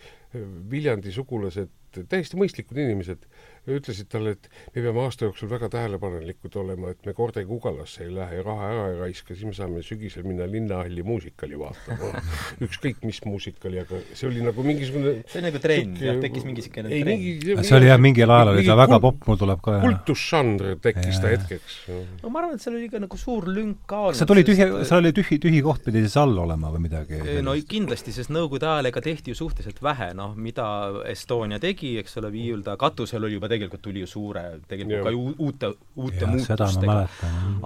Viljandi 0.71 1.13
sugulased, 1.13 1.71
täiesti 2.09 2.37
mõistlikud 2.37 2.77
inimesed, 2.77 3.23
ütlesid 3.67 4.09
talle, 4.13 4.37
et 4.37 4.49
me 4.75 4.83
peame 4.83 5.03
aasta 5.05 5.27
jooksul 5.27 5.51
väga 5.51 5.69
tähelepanelikud 5.73 6.57
olema, 6.61 6.93
et 6.95 7.07
me 7.07 7.15
kordagi 7.17 7.51
Ugalasse 7.53 8.05
ei 8.05 8.13
lähe 8.15 8.39
ja 8.39 8.45
raha 8.47 8.71
ära 8.73 8.87
ei 8.93 8.99
raiska, 9.03 9.35
siis 9.35 9.49
me 9.49 9.55
saame 9.57 9.83
sügisel 9.87 10.27
minna 10.27 10.47
Linnahalli 10.49 11.03
muusikali 11.07 11.59
vaatama 11.59 12.13
ükskõik 12.67 13.03
mis 13.07 13.21
muusikali, 13.27 13.83
aga 13.83 14.01
see 14.13 14.29
oli 14.31 14.45
nagu 14.45 14.65
mingisugune 14.67 15.15
see 15.29 15.43
on 15.43 15.49
nagu 15.49 15.63
trenn, 15.63 15.97
jah, 16.03 16.21
tekkis 16.23 16.47
mingi 16.47 16.63
niisugune 16.63 16.93
trenn. 16.93 17.09
Mingi, 17.09 17.57
see 17.67 17.77
oli 17.79 17.91
jah, 17.91 18.01
mingil 18.03 18.35
ajal 18.37 18.53
oli 18.55 18.67
ta 18.69 18.79
väga 18.79 19.01
popp, 19.03 19.27
mul 19.29 19.41
tuleb 19.41 19.63
ka 19.65 19.79
kultusžanr 19.85 20.77
tekkis 20.85 21.21
ta 21.23 21.33
hetkeks. 21.35 21.79
no 22.23 22.33
ma 22.33 22.43
arvan, 22.43 22.57
et 22.59 22.65
seal 22.65 22.79
oli 22.79 22.91
ka 22.93 23.03
nagu 23.03 23.21
suur 23.21 23.49
lünk 23.53 23.85
ka 23.91 24.05
olnud. 24.09 24.21
see 24.21 24.31
tuli 24.31 24.47
tühi, 24.49 24.69
seal 24.89 25.03
oli 25.03 25.15
tühi, 25.17 25.41
tühi 25.43 25.63
koht 25.65 25.85
pidi 25.87 26.05
siis 26.05 26.17
all 26.21 26.37
olema 26.45 26.73
või 26.75 26.87
midagi? 26.89 27.21
no 27.45 27.57
kindlasti, 27.69 28.15
sest 28.15 28.33
Nõukogude 28.39 28.69
ajal 28.69 28.91
ega 28.91 29.01
tehti 29.03 29.33
ju 29.33 29.39
suhteliselt 29.39 29.81
vähe, 29.83 30.11
noh, 30.17 30.35
mida 30.37 30.67
Estonia 31.09 31.59
tegi, 31.63 31.95
eks 32.01 32.19
ole, 32.21 32.31
viiulda 32.33 32.77
katusel 32.81 33.25
oli 33.25 33.39
juba 33.39 33.48
tegelikult 33.51 33.83
tuli 33.85 34.05
ju 34.05 34.11
suure, 34.11 34.45
tegelikult 34.71 34.99
ja. 34.99 35.05
ka 35.07 35.15
ju 35.15 35.35
uute, 35.37 35.73
uute 35.97 36.25
ja, 36.25 36.31
muutustega. 36.33 36.99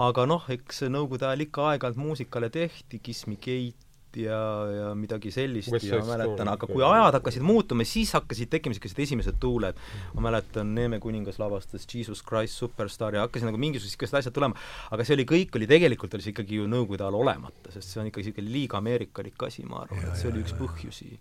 aga 0.09 0.27
noh, 0.31 0.51
eks 0.57 0.85
Nõukogude 0.93 1.29
ajal 1.29 1.47
ikka 1.47 1.71
aeg-ajalt 1.73 2.01
muusikale 2.01 2.51
tehti, 2.53 3.01
Kiss 3.03 3.29
Me 3.31 3.39
Kate 3.41 3.93
ja, 4.21 4.39
ja 4.77 4.95
midagi 4.99 5.31
sellist 5.33 5.73
West 5.73 5.87
ja 5.89 6.01
ma 6.03 6.17
mäletan, 6.17 6.51
aga 6.53 6.69
kui 6.69 6.85
ajad 6.85 7.17
hakkasid 7.19 7.45
muutuma, 7.47 7.87
siis 7.89 8.13
hakkasid 8.17 8.51
tekkima 8.53 8.75
niisugused 8.75 9.01
esimesed 9.05 9.39
tuuled. 9.41 9.79
ma 10.15 10.27
mäletan, 10.29 10.75
Neeme 10.75 11.01
kuningas 11.01 11.39
lavastas 11.41 11.87
Jesus 11.89 12.23
Christ 12.25 12.61
Superstar 12.61 13.15
ja 13.17 13.27
hakkasid 13.27 13.49
nagu 13.49 13.61
mingisugused 13.61 13.97
niisugused 13.97 14.21
asjad 14.21 14.37
tulema, 14.37 14.59
aga 14.91 15.05
see 15.07 15.17
oli, 15.17 15.27
kõik 15.29 15.57
oli 15.59 15.69
tegelikult, 15.71 16.15
oli 16.15 16.27
see 16.27 16.35
ikkagi 16.35 16.61
ju 16.61 16.69
Nõukogude 16.71 17.07
ajal 17.07 17.21
olemata, 17.23 17.73
sest 17.75 17.89
see 17.89 18.03
on 18.03 18.11
ikkagi 18.11 18.31
niisugune 18.31 18.57
liiga 18.57 18.81
ameerikalik 18.83 19.49
asi, 19.49 19.65
ma 19.69 19.85
arvan, 19.87 20.05
et 20.11 20.21
see 20.21 20.33
oli 20.33 20.45
üks 20.45 20.57
põhjusi 20.59 21.13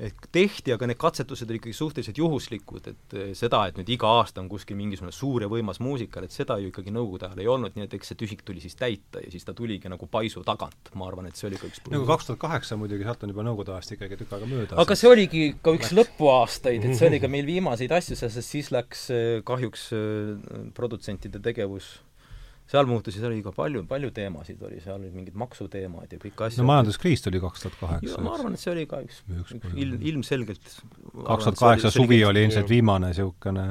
et 0.00 0.28
tehti, 0.32 0.72
aga 0.74 0.88
need 0.88 0.98
katsetused 1.00 1.48
olid 1.48 1.60
ikkagi 1.60 1.76
suhteliselt 1.76 2.18
juhuslikud, 2.20 2.88
et 2.88 3.16
eh, 3.16 3.30
seda, 3.36 3.62
et 3.68 3.76
nüüd 3.78 3.90
iga 3.96 4.08
aasta 4.20 4.40
on 4.42 4.48
kuskil 4.50 4.78
mingisugune 4.78 5.12
suur 5.14 5.44
ja 5.44 5.50
võimas 5.52 5.80
muusikal, 5.84 6.24
et 6.24 6.34
seda 6.34 6.56
ju 6.60 6.70
ikkagi 6.70 6.94
Nõukogude 6.94 7.28
ajal 7.28 7.42
ei 7.42 7.50
olnud, 7.52 7.76
nii 7.76 7.86
et 7.86 7.96
eks 7.98 8.12
see 8.12 8.18
tühik 8.18 8.42
tuli 8.46 8.62
siis 8.62 8.74
täita 8.78 9.22
ja 9.22 9.30
siis 9.32 9.44
ta 9.46 9.54
tuligi 9.56 9.90
nagu 9.92 10.08
paisu 10.10 10.42
tagant, 10.46 10.90
ma 10.98 11.06
arvan, 11.10 11.28
et 11.30 11.38
see 11.38 11.50
oli 11.50 11.60
ka 11.60 11.68
üks 11.68 11.84
nagu 11.92 12.08
kaks 12.08 12.30
tuhat 12.30 12.40
kaheksa 12.42 12.78
muidugi, 12.80 13.06
sealt 13.06 13.24
on 13.26 13.34
juba 13.34 13.46
Nõukogude 13.46 13.76
ajast 13.76 13.94
ikkagi 13.96 14.18
tükk 14.22 14.36
aega 14.38 14.50
möödas. 14.50 14.76
aga 14.82 14.98
see 14.98 15.10
oligi 15.12 15.46
ka 15.60 15.76
üks 15.76 15.92
läks. 15.92 15.96
lõpuaastaid, 16.00 16.86
et 16.88 16.98
see 16.98 17.10
oli 17.12 17.22
ka 17.22 17.30
meil 17.36 17.48
viimaseid 17.48 17.92
asju, 18.00 18.18
sest 18.18 18.40
siis 18.46 18.72
läks 18.74 19.08
eh, 19.14 19.40
kahjuks 19.46 19.90
eh, 19.96 20.70
produtsentide 20.76 21.42
tegevus 21.44 21.98
seal 22.70 22.86
muutusi, 22.86 23.22
oli 23.26 23.40
ka 23.42 23.52
palju, 23.54 23.82
palju 23.90 24.12
teemasid 24.14 24.60
oli, 24.66 24.78
seal 24.82 24.98
olid 25.00 25.14
mingid 25.16 25.36
maksuteemad 25.38 26.12
ja 26.14 26.20
kõik 26.22 26.44
asjad. 26.46 26.62
no 26.62 26.68
majanduskriis 26.70 27.24
tuli 27.24 27.42
kaks 27.42 27.66
tuhat 27.66 27.78
kaheksa. 27.80 28.20
ma 28.22 28.34
arvan, 28.36 28.54
et 28.54 28.62
see 28.62 28.72
oli 28.72 28.86
ka 28.90 29.02
üks, 29.06 29.20
üks, 29.40 29.56
üks 29.58 29.74
ilm, 29.74 29.98
ilmselgelt 30.12 30.62
kaks 30.62 31.48
tuhat 31.48 31.60
kaheksa 31.64 31.92
suvi 31.94 32.22
oli 32.28 32.46
ilmselt 32.46 32.70
viimane 32.70 33.10
niisugune 33.10 33.66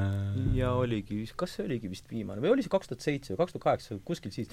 ja 0.57 0.73
oligi, 0.75 1.21
kas 1.39 1.55
see 1.57 1.67
oligi 1.69 1.91
vist 1.91 2.11
viimane 2.11 2.43
või 2.43 2.57
oli 2.57 2.65
see 2.65 2.73
kaks 2.73 2.91
tuhat 2.91 3.07
seitse 3.07 3.33
või 3.33 3.43
kaks 3.45 3.55
tuhat 3.55 3.67
kaheksa, 3.69 3.99
kuskil 4.09 4.35
siis 4.35 4.51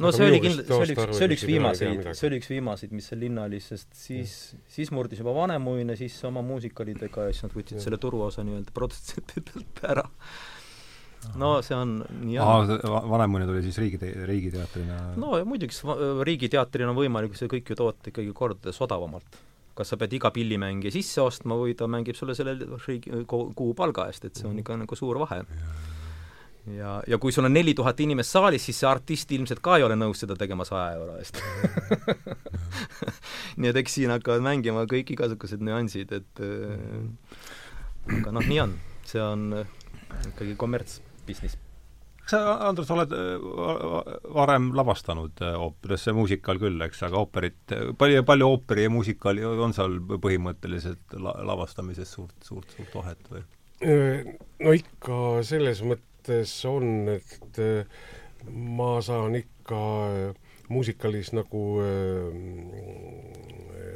no 0.00 0.14
see 0.14 0.30
oli 0.30 0.40
kindlasti, 0.42 0.70
see 0.70 0.80
oli 0.86 0.96
üks, 0.96 1.18
see 1.18 1.28
oli 1.28 1.38
üks 1.38 1.46
viimaseid, 1.50 2.10
see 2.16 2.30
oli 2.30 2.40
üks 2.40 2.50
viimaseid, 2.54 2.96
mis 2.96 3.12
seal 3.12 3.20
linna 3.26 3.44
oli, 3.50 3.60
sest 3.62 3.92
siis, 3.98 4.34
siis 4.70 4.90
murdis 4.96 5.20
juba 5.20 5.36
Vanemuine 5.36 5.96
sisse 6.00 6.26
oma 6.30 6.42
muusikalidega 6.46 7.28
ja 7.28 7.36
siis 7.36 7.46
nad 7.46 7.54
võtsid 7.60 7.78
ja. 7.78 7.84
selle 7.84 8.00
turuosa 8.02 8.46
nii-öelda 8.46 8.74
produtsentidelt 8.74 9.84
ära 9.92 10.08
no 11.40 11.54
see 11.64 11.76
on 11.76 11.96
nii 12.24 12.38
aa, 12.42 12.58
Vanemuine 13.10 13.46
tuli 13.48 13.62
siis 13.64 13.78
riigi, 13.82 13.98
riigiteatrina? 14.28 15.00
no 15.20 15.38
ja 15.38 15.46
muidugi, 15.48 15.76
riigiteatrina 16.28 16.92
on 16.92 16.98
võimalik 16.98 17.36
see 17.38 17.50
kõik 17.50 17.72
ju 17.72 17.78
toota 17.78 18.12
ikkagi 18.12 18.34
kordades 18.36 18.80
odavamalt. 18.84 19.40
kas 19.74 19.90
sa 19.90 19.98
pead 19.98 20.12
iga 20.14 20.30
pillimängija 20.34 20.94
sisse 20.94 21.22
ostma 21.22 21.58
või 21.58 21.74
ta 21.78 21.88
mängib 21.90 22.18
sulle 22.18 22.36
selle 22.38 22.54
riigi, 22.86 23.24
kuu 23.26 23.74
palga 23.74 24.08
eest, 24.10 24.28
et 24.28 24.38
see 24.38 24.48
on 24.50 24.60
ikka 24.62 24.78
nagu 24.84 24.98
suur 24.98 25.18
vahe. 25.24 25.42
ja, 26.76 27.00
ja 27.06 27.18
kui 27.18 27.34
sul 27.34 27.48
on 27.48 27.54
neli 27.54 27.74
tuhat 27.74 28.00
inimest 28.00 28.36
saalis, 28.36 28.64
siis 28.68 28.78
see 28.82 28.90
artist 28.90 29.32
ilmselt 29.34 29.62
ka 29.64 29.78
ei 29.78 29.86
ole 29.86 29.98
nõus 29.98 30.22
seda 30.22 30.38
tegema 30.38 30.66
saja 30.68 30.94
euro 30.98 31.18
eest 31.18 31.42
nii 33.60 33.70
et 33.70 33.82
eks 33.82 33.98
siin 33.98 34.14
hakkavad 34.14 34.42
mängima 34.44 34.86
kõik 34.90 35.14
igasugused 35.14 35.62
nüansid, 35.62 36.14
et 36.14 36.44
äh, 36.44 36.78
aga 38.20 38.34
noh, 38.34 38.46
nii 38.46 38.62
on, 38.64 38.78
see 39.08 39.22
on 39.22 39.50
ikkagi 40.30 40.54
kommerts 40.60 41.00
business. 41.26 41.58
kas 42.24 42.36
sa, 42.36 42.54
Andrus, 42.68 42.90
oled 42.94 43.12
äh, 43.12 43.34
varem 44.34 44.70
lavastanud 44.76 45.42
äh, 45.44 45.58
ooperis, 45.60 46.06
see 46.06 46.16
muusikal 46.16 46.60
küll, 46.62 46.80
eks, 46.86 47.02
aga 47.08 47.20
ooperit, 47.20 47.76
palju, 48.00 48.24
palju 48.28 48.50
ooperi 48.54 48.86
ja 48.86 48.92
muusikali 48.92 49.44
on 49.44 49.76
seal 49.76 49.98
põhimõtteliselt 50.14 51.18
la-, 51.20 51.36
lavastamises 51.52 52.16
suurt, 52.16 52.36
suurt, 52.44 52.72
suurt 52.76 52.96
vahet 53.00 53.30
või? 53.32 53.44
No 54.64 54.72
ikka 54.72 55.16
selles 55.44 55.82
mõttes 55.84 56.54
on, 56.70 57.10
et 57.18 57.60
äh, 57.60 58.00
ma 58.48 58.96
saan 59.04 59.36
ikka 59.36 59.82
muusikalis 60.68 61.32
nagu 61.36 61.62
äh, 61.82 62.34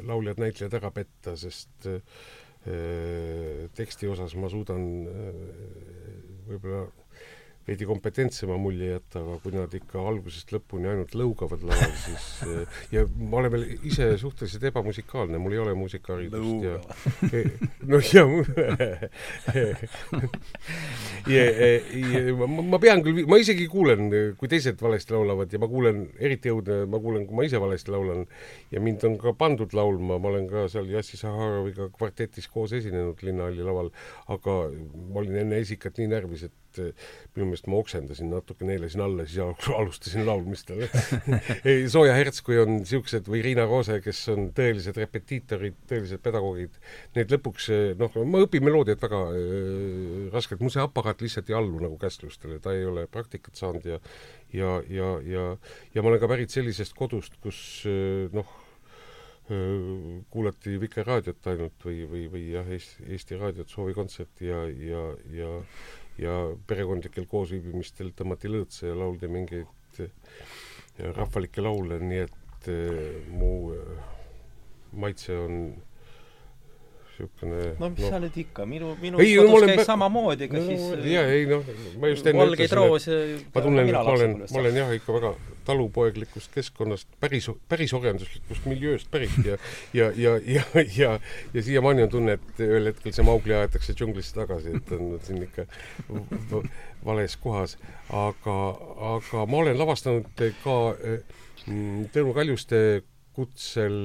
lauljad-näitlejad 0.07 0.73
ära 0.79 0.91
petta, 0.93 1.35
sest 1.39 1.87
äh, 1.89 2.01
teksti 3.75 4.09
osas 4.11 4.35
ma 4.39 4.49
suudan 4.51 4.83
äh, 5.09 5.33
võib-olla 6.49 6.85
veidi 7.69 7.85
kompetentsema 7.85 8.57
mulje 8.57 8.93
jätta, 8.95 9.21
aga 9.21 9.37
kui 9.43 9.53
nad 9.53 9.73
ikka 9.77 10.01
algusest 10.11 10.53
lõpuni 10.55 10.89
ainult 10.89 11.13
lõugavad 11.17 11.61
laval, 11.67 11.91
siis 12.01 12.27
eh, 12.47 12.79
ja 12.95 13.03
ma 13.19 13.41
olen 13.41 13.53
veel 13.53 13.65
ise 13.89 14.07
suhteliselt 14.21 14.65
ebamusikaalne, 14.71 15.37
mul 15.41 15.53
ei 15.55 15.61
ole 15.61 15.75
muusikaharidust 15.77 16.65
ja 16.65 16.75
noh, 17.91 18.09
ja, 18.13 18.23
ja, 21.35 21.43
ja 21.53 22.37
ma, 22.39 22.49
ma 22.73 22.81
pean 22.81 23.03
küll, 23.05 23.21
ma 23.29 23.39
isegi 23.41 23.67
kuulen, 23.71 24.09
kui 24.39 24.51
teised 24.51 24.81
valesti 24.81 25.13
laulavad 25.15 25.53
ja 25.53 25.61
ma 25.61 25.69
kuulen, 25.69 26.07
eriti 26.17 26.53
õudne, 26.53 26.81
ma 26.89 27.01
kuulen, 27.03 27.27
kui 27.29 27.37
ma 27.37 27.45
ise 27.47 27.61
valesti 27.61 27.93
laulan 27.93 28.25
ja 28.73 28.81
mind 28.83 29.05
on 29.09 29.19
ka 29.21 29.35
pandud 29.37 29.75
laulma, 29.77 30.17
ma 30.17 30.33
olen 30.33 30.49
ka 30.49 30.65
seal 30.71 30.89
Jassi 30.89 31.21
Saharoviga 31.21 31.91
kvartetis 31.93 32.49
koos 32.49 32.73
esinenud 32.77 33.21
Linnahalli 33.25 33.65
laval, 33.65 33.93
aga 34.33 34.57
ma 34.73 35.21
olin 35.21 35.43
enne 35.43 35.61
esikat 35.61 36.01
nii 36.01 36.09
närvis, 36.15 36.47
et 36.49 36.55
et 36.69 36.79
minu 37.35 37.49
meelest 37.49 37.69
ma 37.71 37.79
oksendasin 37.79 38.29
natuke, 38.33 38.67
neelasin 38.67 39.03
alla, 39.05 39.25
siis 39.27 39.41
alustasin 39.79 40.25
laulmist 40.27 40.71
ei, 41.69 41.87
Sooja 41.89 42.13
Herts, 42.17 42.43
kui 42.45 42.59
on 42.61 42.79
niisugused, 42.79 43.27
või 43.31 43.41
Riina 43.45 43.65
Roose, 43.69 43.99
kes 44.05 44.21
on 44.33 44.49
tõelised 44.57 44.97
repetiitorid, 44.99 45.79
tõelised 45.89 46.23
pedagoogid, 46.25 46.79
need 47.17 47.35
lõpuks 47.35 47.69
noh, 47.99 48.19
ma 48.29 48.43
õpin 48.45 48.65
meloodiat 48.65 49.01
väga 49.01 49.23
äh, 49.33 50.29
raskelt, 50.33 50.63
mul 50.63 50.73
see 50.73 50.83
aparaat 50.83 51.25
lihtsalt 51.25 51.51
ei 51.51 51.57
allu 51.59 51.81
nagu 51.83 51.99
käsklustele, 52.01 52.61
ta 52.63 52.75
ei 52.75 52.85
ole 52.87 53.07
praktikat 53.11 53.59
saanud 53.59 53.85
ja 53.89 53.99
ja, 54.53 54.79
ja, 54.89 55.11
ja 55.21 55.45
ja 55.93 56.01
ma 56.01 56.09
olen 56.09 56.21
ka 56.21 56.29
pärit 56.31 56.53
sellisest 56.53 56.95
kodust, 56.97 57.35
kus 57.43 57.59
noh, 58.33 58.49
kuulati 60.29 60.75
Vikerraadiot 60.81 61.47
ainult 61.49 61.85
või, 61.85 62.03
või, 62.09 62.25
või 62.29 62.43
jah, 62.53 62.67
Eesti, 62.69 63.07
Eesti 63.09 63.39
Raadiot, 63.39 63.71
soovikontserti 63.73 64.49
ja, 64.49 64.59
ja, 64.69 65.05
ja 65.33 65.49
ja 66.19 66.35
perekondlikel 66.67 67.27
koosviibimistel 67.31 68.13
tõmmati 68.17 68.51
lõõtse 68.51 68.89
ja 68.89 68.97
lauldi 68.97 69.29
mingeid 69.31 70.01
rahvalikke 71.15 71.63
laule, 71.63 71.99
nii 72.03 72.23
et 72.25 72.69
mu 73.31 73.51
maitse 74.99 75.37
on 75.37 75.55
niisugune 77.19 77.75
no 77.79 77.89
mis 77.93 78.03
no, 78.03 78.09
sa 78.09 78.19
nüüd 78.23 78.39
ikka, 78.43 78.65
minu, 78.69 78.95
minu 79.01 79.21
ei, 79.23 79.35
kodus 79.37 79.67
käis 79.73 79.87
samamoodi, 79.87 80.47
ega 80.47 80.59
no, 80.59 80.65
siis 80.67 81.07
jaa, 81.11 81.25
ei 81.35 81.45
noh, 81.49 81.63
ma 82.01 82.11
just 82.11 82.27
enne 82.29 82.43
valgeid 82.43 82.75
roose 82.79 83.19
ma 83.53 83.63
tunnen, 83.65 83.89
et 83.89 83.97
ma 83.97 84.15
olen, 84.15 84.35
ma 84.43 84.61
olen 84.63 84.79
jah, 84.79 84.93
ikka 84.95 85.15
väga 85.17 85.33
talupoeglikust 85.69 86.53
keskkonnast, 86.53 87.09
päris, 87.21 87.49
päris 87.69 87.93
orjanduslikust 87.97 88.65
miljööst 88.69 89.11
pärit 89.11 89.35
ja 89.45 89.57
ja, 89.93 90.09
ja, 90.15 90.35
ja, 90.45 90.63
ja, 90.97 91.11
ja 91.53 91.63
siiamaani 91.63 92.07
on 92.07 92.13
tunne, 92.15 92.37
et 92.39 92.63
ühel 92.65 92.89
hetkel 92.89 93.13
see 93.15 93.25
Maugli 93.27 93.55
aetakse 93.57 93.93
džunglisse 93.97 94.37
tagasi, 94.37 94.73
et 94.79 94.93
on 94.95 95.19
siin 95.25 95.43
ikka 95.45 95.67
vales 97.05 97.37
kohas. 97.43 97.77
aga, 98.09 98.57
aga 99.15 99.45
ma 99.45 99.63
olen 99.63 99.77
lavastanud 99.77 100.43
ka 100.63 100.77
mm, 101.67 102.09
Tõnu 102.13 102.33
Kaljuste 102.33 102.79
kutsel 103.37 103.95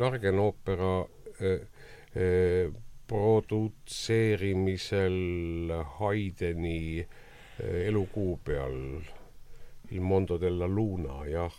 Nargen 0.00 0.40
oopera 0.42 0.94
äh, 1.40 1.60
produtseerimisel 3.10 5.18
Haydeni 5.98 7.00
eh, 7.00 7.06
elukuu 7.86 8.38
peal 8.44 9.00
Il 9.90 10.00
mondo 10.06 10.36
della 10.38 10.68
luna, 10.70 11.24
jah. 11.26 11.50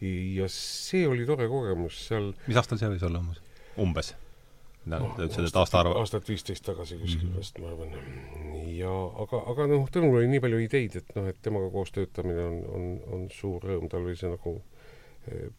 Ja 0.00 0.46
see 0.48 1.04
oli 1.04 1.26
tore 1.28 1.44
kogemus 1.52 1.98
seal. 2.06 2.32
mis 2.46 2.56
aastal 2.56 2.80
see 2.80 2.88
võis 2.88 3.04
olla 3.04 3.20
umbes? 3.20 3.44
umbes? 3.76 4.14
no, 4.88 5.00
sa 5.16 5.26
ütlesid, 5.26 5.48
et 5.50 5.58
aastaarv 5.60 5.96
aastat 6.00 6.28
viisteist 6.28 6.64
tagasi 6.64 6.98
kuskil 7.00 7.28
mm 7.28 7.34
-hmm. 7.34 7.38
vist, 7.38 7.58
ma 7.58 7.68
arvan. 7.68 7.90
ja 8.76 8.92
aga, 9.24 9.42
aga 9.52 9.66
noh, 9.66 9.88
Tõnul 9.92 10.16
oli 10.18 10.28
nii 10.32 10.40
palju 10.40 10.60
ideid, 10.64 10.96
et 10.96 11.16
noh, 11.16 11.28
et 11.28 11.40
temaga 11.42 11.70
koos 11.70 11.92
töötamine 11.92 12.44
on, 12.44 12.62
on, 12.76 13.00
on 13.12 13.26
suur 13.30 13.62
rõõm, 13.62 13.88
tal 13.88 14.06
oli 14.06 14.16
see 14.16 14.30
nagu 14.30 14.62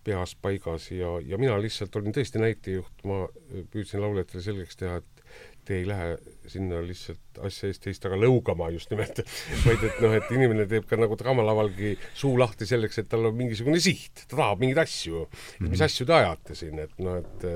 peas 0.04 0.36
paigas 0.42 0.90
ja, 0.92 1.16
ja 1.26 1.38
mina 1.38 1.56
lihtsalt 1.62 1.96
olin 2.00 2.16
tõesti 2.16 2.42
näitejuht, 2.42 3.04
ma 3.08 3.24
püüdsin 3.72 4.02
lauljatele 4.02 4.44
selgeks 4.44 4.80
teha, 4.80 5.00
et 5.02 5.22
te 5.66 5.78
ei 5.78 5.86
lähe 5.86 6.16
sinna 6.50 6.80
lihtsalt 6.84 7.42
asja 7.46 7.70
eest 7.70 7.84
teist 7.86 8.02
taga 8.04 8.18
lõugama 8.20 8.72
just 8.74 8.92
nimelt, 8.92 9.22
vaid 9.66 9.86
et 9.88 10.00
noh, 10.04 10.16
et 10.18 10.32
inimene 10.34 10.66
teeb 10.70 10.88
ka 10.90 10.98
nagu 11.00 11.16
draamalavalgi 11.20 11.94
suu 12.18 12.34
lahti 12.42 12.68
selleks, 12.68 13.04
et 13.04 13.10
tal 13.12 13.30
on 13.30 13.38
mingisugune 13.38 13.80
siht, 13.84 14.26
ta 14.26 14.40
tahab 14.40 14.64
mingeid 14.64 14.82
asju 14.82 15.22
mm, 15.22 15.34
-hmm. 15.34 15.74
mis 15.74 15.86
asju 15.88 16.08
te 16.10 16.18
ajate 16.18 16.58
siin, 16.58 16.80
et 16.82 16.98
noh, 17.00 17.22
et 17.22 17.50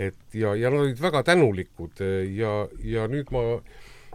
et 0.00 0.36
ja, 0.38 0.54
ja 0.56 0.70
nad 0.70 0.86
olid 0.86 1.00
väga 1.02 1.22
tänulikud 1.22 2.00
ja, 2.32 2.52
ja 2.80 3.08
nüüd 3.10 3.34
ma 3.34 3.60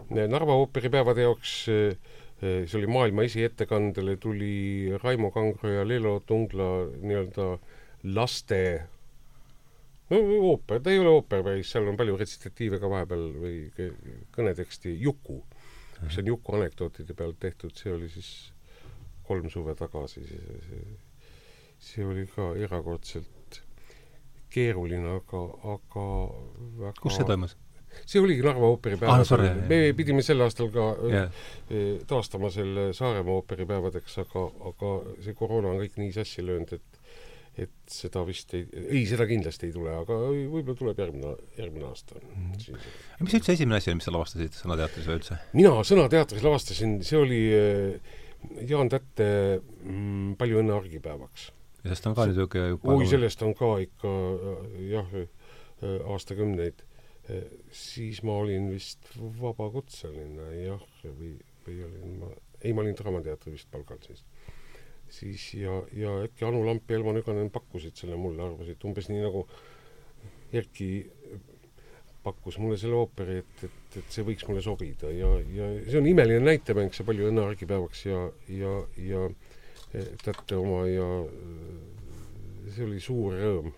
Narva 0.08 0.54
ooperipäevade 0.56 1.22
jaoks 1.26 1.52
äh, 1.68 2.16
see 2.40 2.78
oli 2.78 2.86
maailma 2.86 3.24
esiettekandele, 3.26 4.16
tuli 4.22 4.92
Raimo 5.02 5.30
Kangro 5.34 5.72
ja 5.72 5.88
Lelo 5.88 6.20
Tungla 6.26 6.68
nii-öelda 7.02 7.48
laste 8.14 8.60
no 10.10 10.20
ooper, 10.50 10.80
ta 10.82 10.92
ei 10.92 11.00
ole 11.02 11.10
ooper 11.16 11.42
päris, 11.44 11.72
seal 11.72 11.88
on 11.90 11.98
palju 11.98 12.16
retsitatiive 12.20 12.80
ka 12.80 12.90
vahepeal 12.90 13.26
või 13.42 13.58
kõneteksti, 14.34 14.94
Juku, 15.02 15.40
mis 16.04 16.20
on 16.22 16.30
Juku 16.32 16.56
anekdootide 16.58 17.16
pealt 17.18 17.40
tehtud, 17.42 17.74
see 17.76 17.92
oli 17.92 18.08
siis 18.12 18.30
kolm 19.28 19.50
suve 19.52 19.74
tagasi, 19.76 20.24
see, 20.24 20.60
see, 20.68 20.98
see 21.90 22.06
oli 22.06 22.24
ka 22.32 22.52
erakordselt 22.56 23.62
keeruline, 24.52 25.18
aga, 25.18 25.42
aga 25.74 26.04
väga 26.84 27.02
kus 27.02 27.18
see 27.18 27.28
toimus? 27.28 27.58
See 28.06 28.20
oligi 28.22 28.44
Narva 28.44 28.72
ooperipäevad 28.74 29.32
ah,. 29.38 29.56
me 29.68 29.80
pidime 29.96 30.22
sel 30.26 30.44
aastal 30.44 30.70
ka 30.74 30.88
yeah. 31.08 31.40
taastama 32.06 32.50
selle 32.54 32.92
Saaremaa 32.96 33.40
ooperipäevadeks, 33.40 34.18
aga, 34.24 34.46
aga 34.72 34.94
see 35.24 35.36
koroona 35.38 35.74
on 35.74 35.82
kõik 35.82 35.98
nii 36.00 36.14
sassi 36.20 36.46
löönud, 36.46 36.78
et 36.78 36.98
et 37.58 37.90
seda 37.90 38.22
vist 38.26 38.52
ei, 38.54 38.66
ei, 38.84 39.02
seda 39.08 39.26
kindlasti 39.26 39.68
ei 39.68 39.74
tule, 39.74 39.90
aga 39.90 40.16
võib-olla 40.30 40.76
tuleb 40.78 41.00
järgmine, 41.02 41.34
järgmine 41.58 41.88
aasta 41.88 42.18
mm. 42.20 42.52
-hmm. 42.54 42.88
mis 43.26 43.34
üldse 43.34 43.56
esimene 43.56 43.80
asi 43.80 43.90
oli, 43.90 43.98
mis 43.98 44.06
sa 44.06 44.14
lavastasid 44.14 44.58
Sõnateatris 44.60 45.08
või 45.08 45.18
üldse? 45.18 45.38
mina 45.58 45.72
Sõnateatris 45.90 46.44
lavastasin, 46.46 46.98
see 47.06 47.18
oli 47.18 47.40
Jaan 48.68 48.90
Tätte 48.92 49.28
mm, 49.58 50.36
Palju 50.38 50.62
õnne 50.62 50.76
argipäevaks. 50.76 51.48
ja 51.82 51.88
sellest 51.90 52.06
on 52.06 52.14
ka 52.14 52.28
niisugune 52.30 52.94
oi, 52.94 53.08
sellest 53.10 53.42
on 53.42 53.54
ka 53.58 53.72
ikka 53.82 54.14
jah, 54.92 55.16
aastakümneid 56.14 56.84
siis 57.74 58.22
ma 58.24 58.38
olin 58.40 58.70
vist 58.72 59.10
vabakutseline 59.18 60.48
jah, 60.62 60.84
või, 61.04 61.34
või 61.66 61.82
olin 61.84 62.14
ma, 62.22 62.30
ei, 62.62 62.72
ma 62.72 62.84
olin 62.84 62.96
Draamateatri 62.96 63.52
vist 63.52 63.68
palgal 63.72 64.00
siis. 64.04 64.22
siis 65.12 65.44
ja, 65.60 65.74
ja 65.92 66.14
äkki 66.24 66.46
Anu 66.48 66.64
Lamp 66.66 66.88
ja 66.90 66.96
Elmo 66.96 67.12
Nüganen 67.12 67.50
pakkusid 67.52 68.00
selle 68.00 68.16
mulle, 68.16 68.42
arvasid 68.46 68.84
umbes 68.88 69.10
nii 69.12 69.24
nagu 69.26 69.44
Erki 70.56 70.88
pakkus 72.24 72.56
mulle 72.58 72.78
selle 72.80 72.96
ooperi, 72.96 73.38
et, 73.42 73.64
et, 73.68 73.98
et 74.00 74.12
see 74.12 74.24
võiks 74.24 74.46
mulle 74.48 74.62
sobida 74.64 75.10
ja, 75.12 75.28
ja 75.54 75.68
see 75.84 76.00
on 76.00 76.08
imeline 76.08 76.40
näitemäng, 76.44 76.92
see 76.96 77.06
Palju 77.08 77.28
õnne 77.28 77.44
argipäevaks 77.44 78.06
ja, 78.08 78.22
ja, 78.52 78.72
ja 79.04 79.28
teate 80.24 80.56
oma 80.56 80.82
ja 80.88 81.06
see 82.72 82.88
oli 82.88 83.00
suur 83.04 83.36
rõõm 83.36 83.70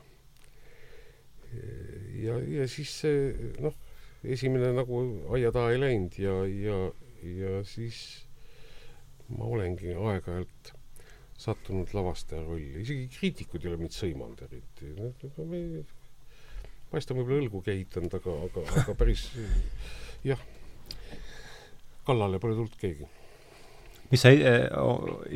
ja, 2.20 2.36
ja 2.60 2.66
siis 2.70 2.92
see 3.02 3.52
noh, 3.62 3.76
esimene 4.24 4.72
nagu 4.76 5.00
aia 5.34 5.52
taha 5.54 5.72
ei 5.74 5.80
läinud 5.80 6.18
ja, 6.20 6.34
ja, 6.46 6.78
ja 7.26 7.62
siis 7.68 8.00
ma 9.30 9.46
olengi 9.46 9.94
aeg-ajalt 9.94 10.74
sattunud 11.40 11.94
lavastaja 11.96 12.42
rolli, 12.44 12.82
isegi 12.82 13.06
kriitikud 13.14 13.64
ei 13.64 13.70
ole 13.70 13.80
mind 13.80 13.94
sõimanud 13.96 14.42
eriti. 14.44 14.90
paistab 16.90 17.20
võib-olla 17.20 17.38
õlgu 17.40 17.62
kehitanud, 17.64 18.16
aga, 18.18 18.34
aga, 18.48 18.66
aga 18.82 18.96
päris 18.98 19.30
jah, 20.30 20.42
kallale 22.04 22.42
pole 22.42 22.58
tulnud 22.58 22.76
keegi 22.80 23.08
mis 24.10 24.24
sa 24.24 24.32
eh, 24.34 24.66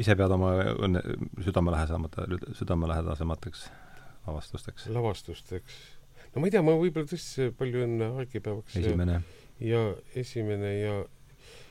ise 0.03 0.17
pead 0.19 0.35
oma 0.35 0.51
õnne, 0.85 1.01
südamelähedasemate, 1.47 2.27
südamelähedasemateks 2.59 3.69
lavastusteks? 4.27 4.89
lavastusteks 4.93 5.79
no 6.35 6.43
ma 6.43 6.49
ei 6.49 6.55
tea, 6.55 6.63
ma 6.67 6.77
võib-olla 6.79 7.09
tõesti 7.11 7.51
palju 7.59 7.85
enne 7.87 8.11
argipäevaks 8.21 8.79
esimene. 8.81 9.21
ja 9.63 9.83
esimene 10.19 10.73
ja 10.81 10.97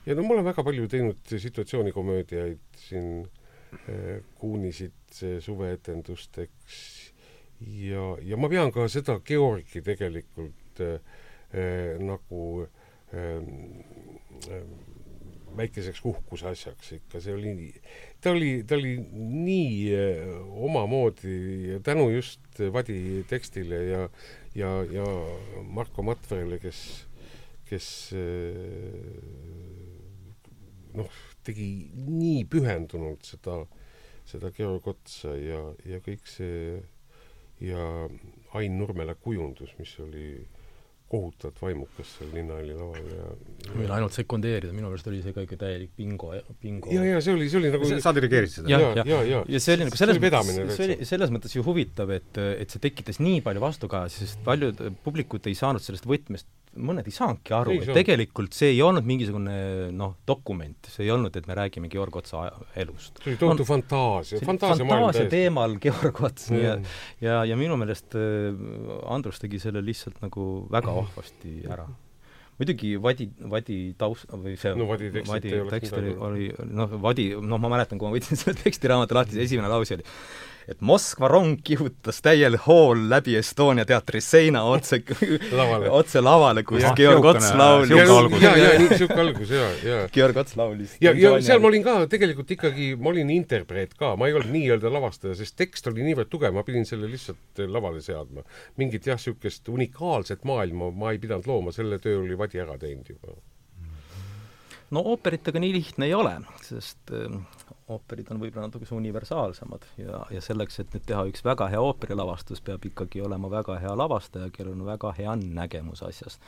ja 0.05 0.15
no 0.15 0.25
ma 0.25 0.35
olen 0.37 0.47
väga 0.47 0.65
palju 0.65 0.87
teinud 0.91 1.33
situatsioonikomöödiaid 1.45 2.79
siin 2.87 3.25
äh, 3.87 4.21
Kuunisid 4.39 5.19
suveetendusteks. 5.43 6.79
Ja, 7.63 8.17
ja 8.19 8.37
ma 8.37 8.49
pean 8.51 8.73
ka 8.75 8.87
seda 8.91 9.19
Georgi 9.23 9.83
tegelikult 9.85 10.81
äh, 10.83 10.97
äh, 11.53 11.99
nagu 12.01 12.65
äh, 13.13 14.63
väikeseks 15.57 16.01
uhkuse 16.09 16.47
asjaks 16.49 16.95
ikka, 16.97 17.21
see 17.21 17.33
oli, 17.35 17.53
ta 18.21 18.33
oli, 18.33 18.51
ta 18.67 18.75
oli 18.75 18.95
nii 19.13 19.93
äh, 19.93 20.31
omamoodi 20.65 21.79
tänu 21.85 22.09
just 22.15 22.41
Vadi 22.73 23.23
tekstile 23.29 23.83
ja 23.85 24.07
ja, 24.55 24.71
ja 24.91 25.05
Marko 25.63 26.03
Matverile, 26.05 26.59
kes, 26.61 26.79
kes 27.69 27.87
äh, 28.17 29.53
noh, 30.97 31.21
tegi 31.43 31.69
nii 31.93 32.43
pühendunult 32.49 33.25
seda, 33.27 33.61
seda 34.29 34.51
Georg 34.55 34.87
Otsa 34.93 35.35
ja, 35.37 35.61
ja 35.89 35.99
kõik 36.03 36.27
see 36.29 36.81
ja 37.63 38.09
Ain 38.57 38.77
Nurmela 38.77 39.15
kujundus, 39.15 39.73
mis 39.79 39.93
oli 40.03 40.27
kohutavalt 41.13 41.61
vaimukas 41.61 42.15
seal 42.17 42.31
Linnahalli 42.33 42.73
laval 42.77 43.11
ja, 43.13 43.27
ja 43.67 43.75
võin 43.77 43.93
ainult 43.97 44.15
sekundeerida, 44.17 44.73
minu 44.73 44.89
meelest 44.89 45.09
oli 45.11 45.21
see 45.25 45.35
ka 45.35 45.45
ikka 45.45 45.59
täielik 45.61 45.93
bingo, 45.97 46.31
bingo. 46.63 46.89
ja, 46.93 47.05
ja 47.05 47.21
see 47.23 47.35
oli, 47.37 47.49
see 47.51 47.61
oli 47.61 47.73
nagu 47.73 47.91
sa 47.91 48.15
dirigeerisid 48.17 48.63
seda? 48.63 48.73
ja, 48.73 48.79
ja, 48.97 49.05
ja, 49.11 49.21
ja. 49.29 49.43
ja 49.55 49.61
see 49.63 49.77
oli 49.77 49.87
nagu 49.89 49.99
selles 49.99 50.21
mõttes, 50.23 50.73
see 50.73 50.89
oli 50.89 51.09
selles 51.11 51.35
mõttes 51.35 51.55
ju 51.57 51.65
huvitav, 51.67 52.13
et, 52.17 52.41
et 52.57 52.73
see 52.73 52.81
tekitas 52.83 53.21
nii 53.21 53.43
palju 53.45 53.63
vastukaja, 53.63 54.09
sest 54.13 54.41
paljud 54.47 54.81
publikud 55.05 55.51
ei 55.51 55.57
saanud 55.59 55.85
sellest 55.85 56.09
võtmest 56.09 56.49
mõned 56.73 57.07
ei 57.07 57.13
saanudki 57.13 57.53
aru, 57.55 57.75
et 57.81 57.91
tegelikult 57.95 58.55
see 58.57 58.71
ei 58.73 58.79
olnud 58.85 59.05
mingisugune 59.07 59.55
noh, 59.95 60.15
dokument, 60.27 60.89
see 60.89 61.05
ei 61.05 61.11
olnud, 61.13 61.35
et 61.37 61.47
me 61.49 61.57
räägime 61.57 61.89
Georg 61.91 62.15
Otsa 62.19 62.45
elust. 62.79 63.19
see 63.21 63.33
oli 63.33 63.41
tohutu 63.41 63.67
fantaasia, 63.67 64.41
fantaasia, 64.45 64.87
fantaasia 64.89 65.27
teemal 65.31 65.77
Georg 65.83 66.23
Ots 66.25 66.49
mm. 66.53 66.63
ja 66.63 66.77
ja, 67.23 67.43
ja 67.51 67.59
minu 67.59 67.77
meelest 67.79 68.17
äh, 68.17 68.55
Andrus 69.13 69.41
tegi 69.43 69.61
selle 69.61 69.83
lihtsalt 69.85 70.21
nagu 70.23 70.65
väga 70.73 70.95
vahvasti 71.01 71.59
ära. 71.69 71.87
Muidugi 72.53 72.93
Vadi, 73.01 73.25
Vadi 73.49 73.77
taust 73.97 74.29
või 74.29 74.53
see 74.61 74.75
no 74.77 74.85
Vadi 74.89 75.09
tekst, 75.13 75.31
Vadi 75.31 75.53
tekst 75.71 75.95
oli, 75.97 76.13
oli 76.13 76.49
noh, 76.69 76.97
Vadi, 77.01 77.31
noh, 77.41 77.61
ma 77.61 77.71
mäletan, 77.73 78.01
kui 78.01 78.09
ma 78.09 78.17
võtsin 78.17 78.39
selle 78.39 78.57
tekstiraamatu 78.61 79.17
lahti, 79.17 79.37
see 79.37 79.47
esimene 79.49 79.71
lause 79.71 79.97
oli 79.97 80.05
et 80.67 80.81
Moskva 80.81 81.27
rong 81.31 81.57
kihutas 81.63 82.21
täiel 82.23 82.57
hool 82.65 83.07
läbi 83.11 83.35
Estonia 83.39 83.85
teatri 83.85 84.21
seina 84.23 84.63
otse 84.69 85.01
lavale. 85.59 85.89
otse 85.89 86.21
lavale, 86.23 86.63
kus 86.67 86.83
ja, 86.83 86.93
Georg 86.97 87.25
Ots 87.33 87.49
laulis. 87.57 87.93
ja, 87.93 88.05
ja, 88.41 88.55
ja 88.63 88.73
niisugune 88.79 89.21
algus, 89.25 89.53
ja, 89.53 89.69
ja. 89.83 90.01
Georg 90.13 90.41
Ots 90.43 90.57
laulis. 90.59 90.97
ja, 91.03 91.13
ja 91.17 91.35
seal 91.43 91.63
ma 91.63 91.71
olin 91.71 91.85
ka 91.85 91.97
tegelikult 92.11 92.51
ikkagi, 92.57 92.93
ma 92.99 93.13
olin 93.13 93.31
interpreet 93.33 93.95
ka, 93.99 94.13
ma 94.19 94.29
ei 94.29 94.37
olnud 94.37 94.53
nii-öelda 94.53 94.91
lavastaja, 94.93 95.37
sest 95.39 95.57
tekst 95.59 95.87
oli 95.91 96.05
niivõrd 96.07 96.31
tugev, 96.31 96.55
ma 96.55 96.65
pidin 96.67 96.87
selle 96.89 97.09
lihtsalt 97.11 97.63
lavale 97.67 98.01
seadma. 98.03 98.45
mingit 98.81 99.07
jah, 99.09 99.19
niisugust 99.19 99.69
unikaalset 99.69 100.43
maailma 100.47 100.89
ma 100.91 101.13
ei 101.13 101.19
pidanud 101.21 101.47
looma, 101.47 101.71
selle 101.75 101.99
töö 102.03 102.23
oli 102.23 102.37
Vadi 102.37 102.59
ära 102.59 102.77
teinud 102.81 103.07
juba 103.09 103.35
no 104.93 105.01
ooperitega 105.13 105.61
nii 105.61 105.73
lihtne 105.73 106.09
ei 106.09 106.13
ole, 106.13 106.35
sest 106.61 107.13
ooperid 107.91 108.29
on 108.31 108.39
võib-olla 108.39 108.69
natukese 108.69 108.95
universaalsemad 108.95 109.87
ja, 109.99 110.21
ja 110.31 110.41
selleks, 110.43 110.79
et 110.79 110.93
nüüd 110.95 111.05
teha 111.07 111.25
üks 111.29 111.43
väga 111.45 111.67
hea 111.71 111.81
ooperilavastus, 111.83 112.61
peab 112.63 112.85
ikkagi 112.87 113.23
olema 113.25 113.49
väga 113.51 113.75
hea 113.83 113.91
lavastaja, 113.99 114.51
kellel 114.55 114.77
on 114.77 114.85
väga 114.87 115.11
hea 115.17 115.35
nägemus 115.41 116.03
asjast. 116.07 116.39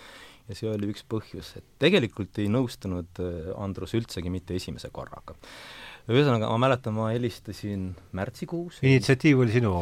ja 0.48 0.56
see 0.56 0.70
oli 0.72 0.92
üks 0.94 1.04
põhjus, 1.10 1.56
et 1.60 1.66
tegelikult 1.82 2.40
ei 2.40 2.48
nõustunud 2.54 3.24
äh, 3.24 3.50
Andrus 3.60 3.96
üldsegi 3.98 4.32
mitte 4.32 4.56
esimese 4.56 4.92
korraga. 4.96 5.36
ühesõnaga, 6.08 6.48
ma 6.54 6.62
mäletan, 6.68 6.96
ma 6.96 7.10
helistasin 7.12 7.90
märtsikuus 8.16 8.80
initsiatiiv 8.86 9.44
oli 9.44 9.58
sinu 9.58 9.74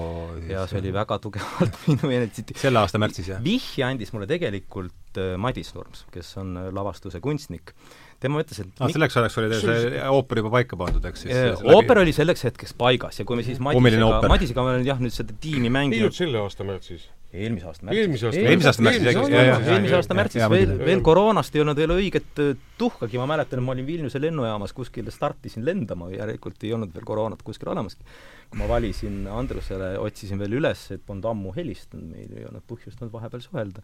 ja 0.50 0.66
see 0.72 0.82
oli 0.82 0.94
väga 0.96 1.20
tugevalt 1.22 1.78
minu 1.90 2.14
initsiatiiv. 2.18 2.62
selle 2.64 2.82
aasta 2.82 3.02
märtsis, 3.02 3.30
jah? 3.36 3.44
vihje 3.44 3.86
andis 3.86 4.16
mulle 4.16 4.30
tegelikult 4.32 5.22
äh, 5.22 5.36
Madis 5.38 5.76
Nurms, 5.78 6.08
kes 6.16 6.34
on 6.42 6.58
äh, 6.58 6.72
lavastuse 6.74 7.22
kunstnik 7.22 7.76
tema 8.24 8.44
ütles, 8.44 8.62
et 8.64 8.84
ah, 8.84 8.92
selleks 8.94 9.18
ajaks 9.22 9.40
oli 9.42 9.50
teil 9.54 9.66
see 9.66 10.06
ooper 10.10 10.44
juba 10.44 10.54
paika 10.58 10.80
pandud, 10.80 11.10
eks 11.10 11.26
siis? 11.26 11.66
ooper 11.76 12.04
oli 12.04 12.16
selleks 12.16 12.48
hetkeks 12.50 12.78
paigas 12.80 13.20
ja 13.22 13.28
kui 13.28 13.40
me 13.40 13.46
siis 13.48 13.60
Madisega, 13.64 14.22
Madisega 14.32 14.64
me 14.66 14.76
oleme 14.76 14.88
jah, 14.88 15.04
nüüd 15.04 15.16
seda 15.16 15.36
tiimi 15.44 15.72
mänginud 15.74 16.10
olnud 16.10 16.22
selle 16.22 16.42
aasta 16.44 16.68
märtsis? 16.68 17.10
eelmise 17.34 17.66
aasta 17.66 17.88
märtsis. 17.88 18.04
eelmise 18.04 18.28
aasta, 18.28 18.42
eelmise 18.44 18.70
aasta 18.70 18.86
märtsis, 18.86 19.70
eelmise 19.74 19.98
aasta 19.98 20.18
märtsis 20.18 20.46
veel, 20.54 20.74
veel 20.86 21.02
koroonast 21.06 21.56
ei 21.58 21.64
olnud 21.64 21.80
veel 21.82 21.94
õiget 21.96 22.42
äh, 22.44 22.52
tuhkagi, 22.78 23.18
ma 23.22 23.28
mäletan, 23.34 23.62
et 23.62 23.66
ma 23.66 23.74
olin 23.74 23.88
Vilniuse 23.88 24.22
lennujaamas 24.22 24.76
kuskil, 24.78 25.10
startisin 25.14 25.66
lendama, 25.66 26.12
järelikult 26.14 26.62
ei 26.68 26.76
olnud 26.78 26.94
veel 26.94 27.08
koroonat 27.10 27.42
kuskil 27.46 27.74
olemaski. 27.74 28.06
kui 28.52 28.62
ma 28.62 28.70
valisin 28.70 29.24
Andrusele, 29.34 29.96
otsisin 30.02 30.42
veel 30.42 30.60
üles, 30.60 30.86
et 30.94 31.02
polnud 31.06 31.26
ammu 31.32 31.56
helistanud, 31.58 32.06
meil 32.14 32.38
ei 32.38 32.46
olnud 32.50 32.66
põhjust 32.70 33.02
olnud 33.02 33.16
vahepeal 33.16 33.42
suhelda 33.42 33.82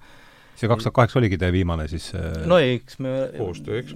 see 0.60 0.70
kaks 0.70 0.86
tuhat 0.86 0.96
kaheksa 0.98 1.20
oligi 1.22 1.38
teie 1.40 1.54
viimane 1.56 1.86
siis 1.92 2.10
äh... 2.18 2.42
no 2.50 2.58
ei, 2.62 2.76
eks 2.80 3.00
me 3.04 3.14
koostöö, 3.38 3.80
eks 3.80 3.96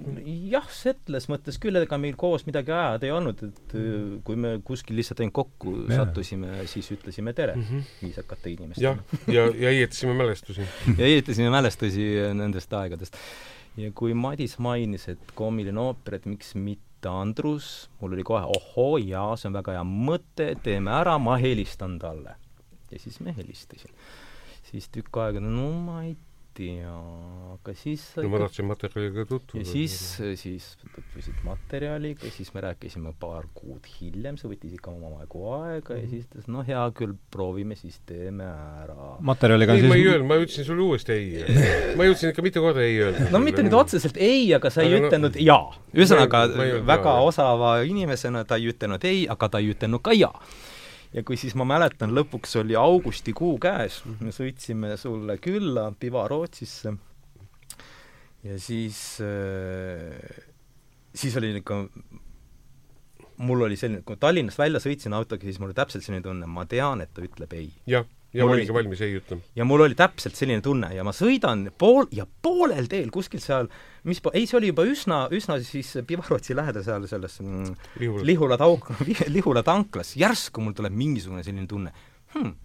jah, 0.50 0.66
selles 0.72 1.28
mõttes 1.30 1.58
küll, 1.60 1.76
ega 1.80 1.98
meil 2.00 2.16
koos 2.20 2.46
midagi 2.48 2.72
ajada 2.74 3.08
ei 3.08 3.12
olnud, 3.14 3.42
et 3.48 3.74
mm. 3.76 4.22
kui 4.26 4.38
me 4.40 4.54
kuskil 4.66 4.98
lihtsalt 4.98 5.20
ainult 5.22 5.36
kokku 5.36 5.74
ja. 5.82 6.00
sattusime, 6.00 6.56
siis 6.70 6.88
ütlesime 6.96 7.34
tere 7.36 7.56
mm 7.58 7.66
-hmm. 7.68 7.92
viisakate 8.02 8.54
inimestele. 8.54 8.86
jah, 8.86 9.18
ja, 9.28 9.46
ja 9.66 9.74
õietasime 9.74 10.16
mälestusi 10.16 10.64
ja 11.00 11.10
õietasime 11.10 11.52
mälestusi 11.52 12.08
nendest 12.40 12.72
aegadest. 12.72 13.18
ja 13.76 13.90
kui 13.92 14.14
Madis 14.14 14.58
mainis, 14.58 15.08
et 15.08 15.32
koomiline 15.34 15.80
ooper, 15.80 16.20
et 16.20 16.26
miks 16.26 16.54
mitte 16.54 17.08
Andrus, 17.08 17.90
mul 18.00 18.14
oli 18.16 18.22
kohe 18.24 18.44
ohoo, 18.56 18.96
jaa, 18.96 19.36
see 19.36 19.50
on 19.50 19.58
väga 19.58 19.72
hea 19.76 19.84
mõte, 19.84 20.54
teeme 20.62 20.90
ära, 20.90 21.18
ma 21.18 21.36
helistan 21.36 21.98
talle. 21.98 22.36
ja 22.90 22.98
siis 22.98 23.20
me 23.20 23.34
helistasin. 23.36 23.90
siis 24.70 24.88
tükk 24.88 25.16
aega, 25.20 25.40
no 25.40 25.72
ma 25.84 26.04
ei 26.04 26.16
tea, 26.54 26.92
aga 27.54 27.74
siis 27.78 28.02
no 28.20 28.30
ma 28.32 28.40
tahtsin 28.44 28.66
materjaliga 28.68 29.24
tutvuda. 29.28 29.62
ja 29.62 29.68
siis, 29.68 29.94
siis 30.40 30.66
tutvusid 30.82 31.40
materjaliga, 31.46 32.30
siis 32.34 32.52
me 32.54 32.62
rääkisime 32.64 33.14
paar 33.20 33.48
kuud 33.56 33.86
hiljem, 33.96 34.38
see 34.40 34.50
võttis 34.52 34.76
ikka 34.76 34.92
omajagu 34.92 35.44
aega 35.58 35.98
ja 35.98 36.04
siis 36.10 36.26
ütles, 36.28 36.48
no 36.50 36.64
hea 36.66 36.82
küll, 36.98 37.16
proovime, 37.34 37.78
siis 37.78 37.98
teeme 38.08 38.46
ära. 38.84 39.14
materjaliga 39.24 39.76
ei, 39.76 39.84
siis 39.84 39.92
ma 39.92 39.98
ei 39.98 40.06
öelnud, 40.10 40.28
ma 40.30 40.38
ütlesin 40.42 40.68
sulle 40.68 40.86
uuesti 40.86 41.16
ei. 41.16 41.64
ma 41.98 42.08
jõudsin 42.08 42.34
ikka 42.34 42.46
mitu 42.46 42.64
korda 42.64 42.84
ei 42.84 43.00
öelda. 43.06 43.30
no 43.34 43.42
mitte 43.44 43.64
nüüd 43.66 43.78
otseselt 43.78 44.20
ei, 44.20 44.46
aga 44.56 44.70
sa 44.74 44.84
ei 44.86 44.94
aga 44.94 45.10
ütelnud 45.10 45.40
no, 45.40 45.48
jaa. 45.48 45.82
ühesõnaga, 45.96 46.44
väga 46.86 47.18
osava 47.26 47.74
inimesena 47.88 48.46
ta 48.48 48.60
ei 48.60 48.70
ütelnud 48.74 49.10
ei, 49.10 49.26
aga 49.30 49.50
ta 49.50 49.62
ei 49.62 49.74
ütelnud 49.74 50.04
ka 50.04 50.14
jaa 50.16 50.34
ja 51.14 51.22
kui 51.26 51.38
siis 51.40 51.54
ma 51.58 51.66
mäletan, 51.68 52.14
lõpuks 52.16 52.56
oli 52.60 52.76
augustikuu 52.78 53.56
käes, 53.62 54.02
me 54.20 54.34
sõitsime 54.34 54.96
sulle 55.00 55.38
külla 55.42 55.90
Piva 55.98 56.26
Rootsisse. 56.30 56.94
Ja 58.44 58.58
siis 58.60 58.98
äh, 59.24 60.42
siis 61.14 61.36
oli 61.40 61.54
ikka 61.60 61.84
mul 63.44 63.64
oli 63.66 63.78
selline, 63.78 64.02
kui 64.06 64.18
Tallinnast 64.20 64.60
välja 64.60 64.82
sõitsin 64.82 65.14
autoga, 65.16 65.46
siis 65.46 65.58
mul 65.58 65.70
oli 65.70 65.78
täpselt 65.78 66.04
selline 66.04 66.22
tunne, 66.22 66.46
ma 66.50 66.66
tean, 66.70 67.02
et 67.02 67.14
ta 67.14 67.24
ütleb 67.24 67.56
ei. 67.56 67.70
jah 67.90 68.04
ja 68.34 68.46
ma 68.46 68.54
olingi 68.56 68.74
valmis 68.74 69.02
ei 69.04 69.16
ütlema. 69.18 69.44
ja 69.56 69.66
mul 69.68 69.84
oli 69.86 69.96
täpselt 69.98 70.38
selline 70.38 70.62
tunne 70.64 70.90
ja 70.94 71.04
ma 71.06 71.12
sõidan 71.14 71.68
pool, 71.78 72.08
ja 72.14 72.26
poolel 72.26 72.88
teel 72.90 73.12
kuskil 73.14 73.42
seal, 73.42 73.68
mis 74.08 74.22
po-, 74.24 74.32
ei, 74.34 74.48
see 74.50 74.58
oli 74.58 74.72
juba 74.72 74.86
üsna, 74.88 75.24
üsna 75.34 75.60
siis 75.64 75.92
Pivarotsi 76.08 76.56
lähedal 76.56 76.86
seal 76.86 77.06
selles 77.10 77.38
mm, 77.44 77.76
Lihula, 78.02 78.26
Lihula 78.30 78.58
tauk-, 78.60 78.90
Lihula 79.34 79.64
tanklas, 79.66 80.14
järsku 80.20 80.64
mul 80.64 80.74
tuleb 80.76 80.96
mingisugune 80.98 81.44
selline 81.46 81.70
tunne. 81.70 81.94
Hmm,, 82.34 82.56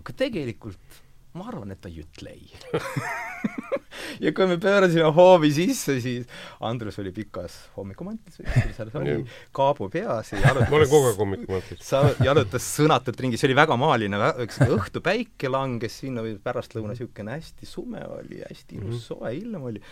aga 0.00 0.16
tegelikult 0.24 1.02
ma 1.38 1.48
arvan, 1.52 1.74
et 1.74 1.80
ta 1.82 1.90
ei 1.90 2.02
ütle 2.04 2.34
ei 2.34 2.52
ja 4.24 4.32
kui 4.34 4.46
me 4.50 4.56
pöörasime 4.60 5.10
hoovi 5.14 5.50
sisse, 5.54 5.98
siis 6.02 6.26
Andrus 6.64 6.98
oli 7.02 7.12
pikas 7.14 7.56
hommikumantlis, 7.76 8.40
seal 8.76 8.90
oli 9.00 9.16
kaabu 9.56 9.88
peas 9.92 10.32
ja 10.32 10.42
jalutas 10.42 10.70
ma 10.70 10.80
olen 10.80 10.90
kogu 10.90 11.10
aeg 11.10 11.22
hommikumantlis. 11.22 11.82
sa 11.86 12.02
jalutas 12.24 12.66
sõnatult 12.78 13.20
ringi, 13.22 13.40
see 13.40 13.50
oli 13.50 13.58
väga 13.58 13.78
maaline, 13.80 14.20
üks 14.44 14.60
õhtupäike 14.66 15.52
langes 15.52 16.00
sinna 16.02 16.24
või 16.24 16.36
pärastlõuna 16.42 16.94
niisugune 16.94 17.36
hästi 17.36 17.68
sume 17.68 18.02
oli, 18.06 18.42
hästi 18.44 18.78
ilus 18.78 18.88
mm 18.88 18.96
-hmm. 18.96 19.06
soe 19.06 19.34
ilm 19.38 19.70
oli. 19.70 19.82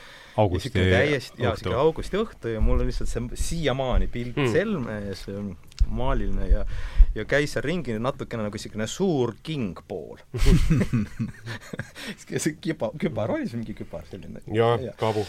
augusti 0.42 0.74
täiesti, 0.76 1.42
jaa, 1.42 1.54
niisugune 1.54 1.80
augusti 1.80 2.20
õhtu 2.20 2.54
ja 2.54 2.60
mul 2.60 2.80
on 2.80 2.90
lihtsalt 2.90 3.12
see 3.12 3.42
siiamaani 3.46 4.10
pilt 4.12 4.36
mm. 4.36 4.52
selme 4.52 5.00
ees 5.10 5.26
maaliline 5.86 6.48
ja 6.50 6.64
ja 7.16 7.24
käis 7.24 7.54
seal 7.54 7.64
ringi 7.64 7.96
natukene 8.02 8.44
nagu 8.44 8.58
niisugune 8.58 8.86
suur 8.90 9.34
kingpool 9.46 10.20
see 12.26 12.56
kiba, 12.60 12.90
kübar 13.00 13.32
oli 13.32 13.48
see 13.48 13.60
mingi 13.60 13.76
kübar 13.78 14.04
selline? 14.10 14.42
jaa 14.52 14.76
ja., 14.82 14.92
kaabu. 15.00 15.24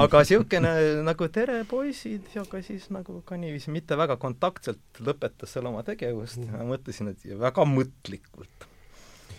aga 0.00 0.24
niisugune 0.24 0.74
nagu 1.06 1.28
tere, 1.32 1.62
poisid, 1.70 2.28
ja 2.34 2.44
ka 2.48 2.60
siis 2.64 2.90
nagu 2.94 3.20
ka 3.26 3.38
niiviisi 3.40 3.72
mitte 3.74 3.96
väga 3.98 4.18
kontaktselt 4.20 5.00
lõpetas 5.04 5.54
seal 5.54 5.68
oma 5.70 5.84
tegevust. 5.86 6.40
Ja 6.44 6.58
ma 6.58 6.66
mõtlesin, 6.74 7.12
et 7.12 7.24
väga 7.40 7.64
mõtlikult. 7.68 8.66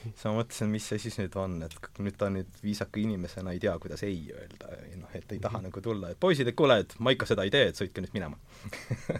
Siis 0.02 0.24
ma 0.26 0.34
mõtlesin, 0.40 0.72
mis 0.74 0.88
see 0.90 1.02
siis 1.04 1.20
nüüd 1.20 1.36
on, 1.38 1.60
et 1.68 2.02
nüüd 2.02 2.18
ta 2.18 2.32
nüüd 2.34 2.50
viisaka 2.64 3.02
inimesena 3.02 3.54
ei 3.54 3.62
tea, 3.62 3.76
kuidas 3.82 4.02
ei 4.08 4.24
öelda, 4.34 4.74
noh, 4.98 5.14
et 5.18 5.36
ei 5.36 5.42
taha 5.44 5.62
nagu 5.68 5.84
tulla, 5.86 6.10
et 6.10 6.20
poisid, 6.22 6.50
et 6.50 6.58
kuule, 6.58 6.80
et 6.82 6.96
ma 7.00 7.14
ikka 7.14 7.30
seda 7.30 7.46
ei 7.46 7.54
tee, 7.54 7.70
et 7.70 7.78
sõitke 7.78 8.02
nüüd 8.02 8.16
minema 8.18 8.40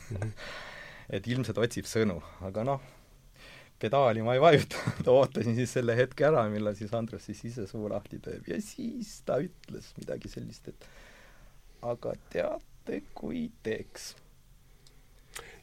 et 1.12 1.28
ilmselt 1.28 1.60
otsib 1.60 1.88
sõnu, 1.90 2.18
aga 2.48 2.64
noh, 2.68 2.84
pedaali 3.82 4.24
ma 4.26 4.36
ei 4.38 4.42
vajutanud, 4.44 5.08
ootasin 5.18 5.58
siis 5.58 5.74
selle 5.78 5.96
hetke 5.98 6.28
ära, 6.30 6.46
millal 6.54 6.78
siis 6.78 6.94
Andrus 6.98 7.28
siis 7.28 7.44
ise 7.52 7.68
suu 7.70 7.90
lahti 7.92 8.22
teeb 8.24 8.50
ja 8.52 8.60
siis 8.64 9.20
ta 9.28 9.42
ütles 9.44 9.92
midagi 10.00 10.32
sellist, 10.32 10.72
et 10.72 10.90
aga 11.82 12.14
teate, 12.34 13.02
kui 13.18 13.48
teeks. 13.66 14.14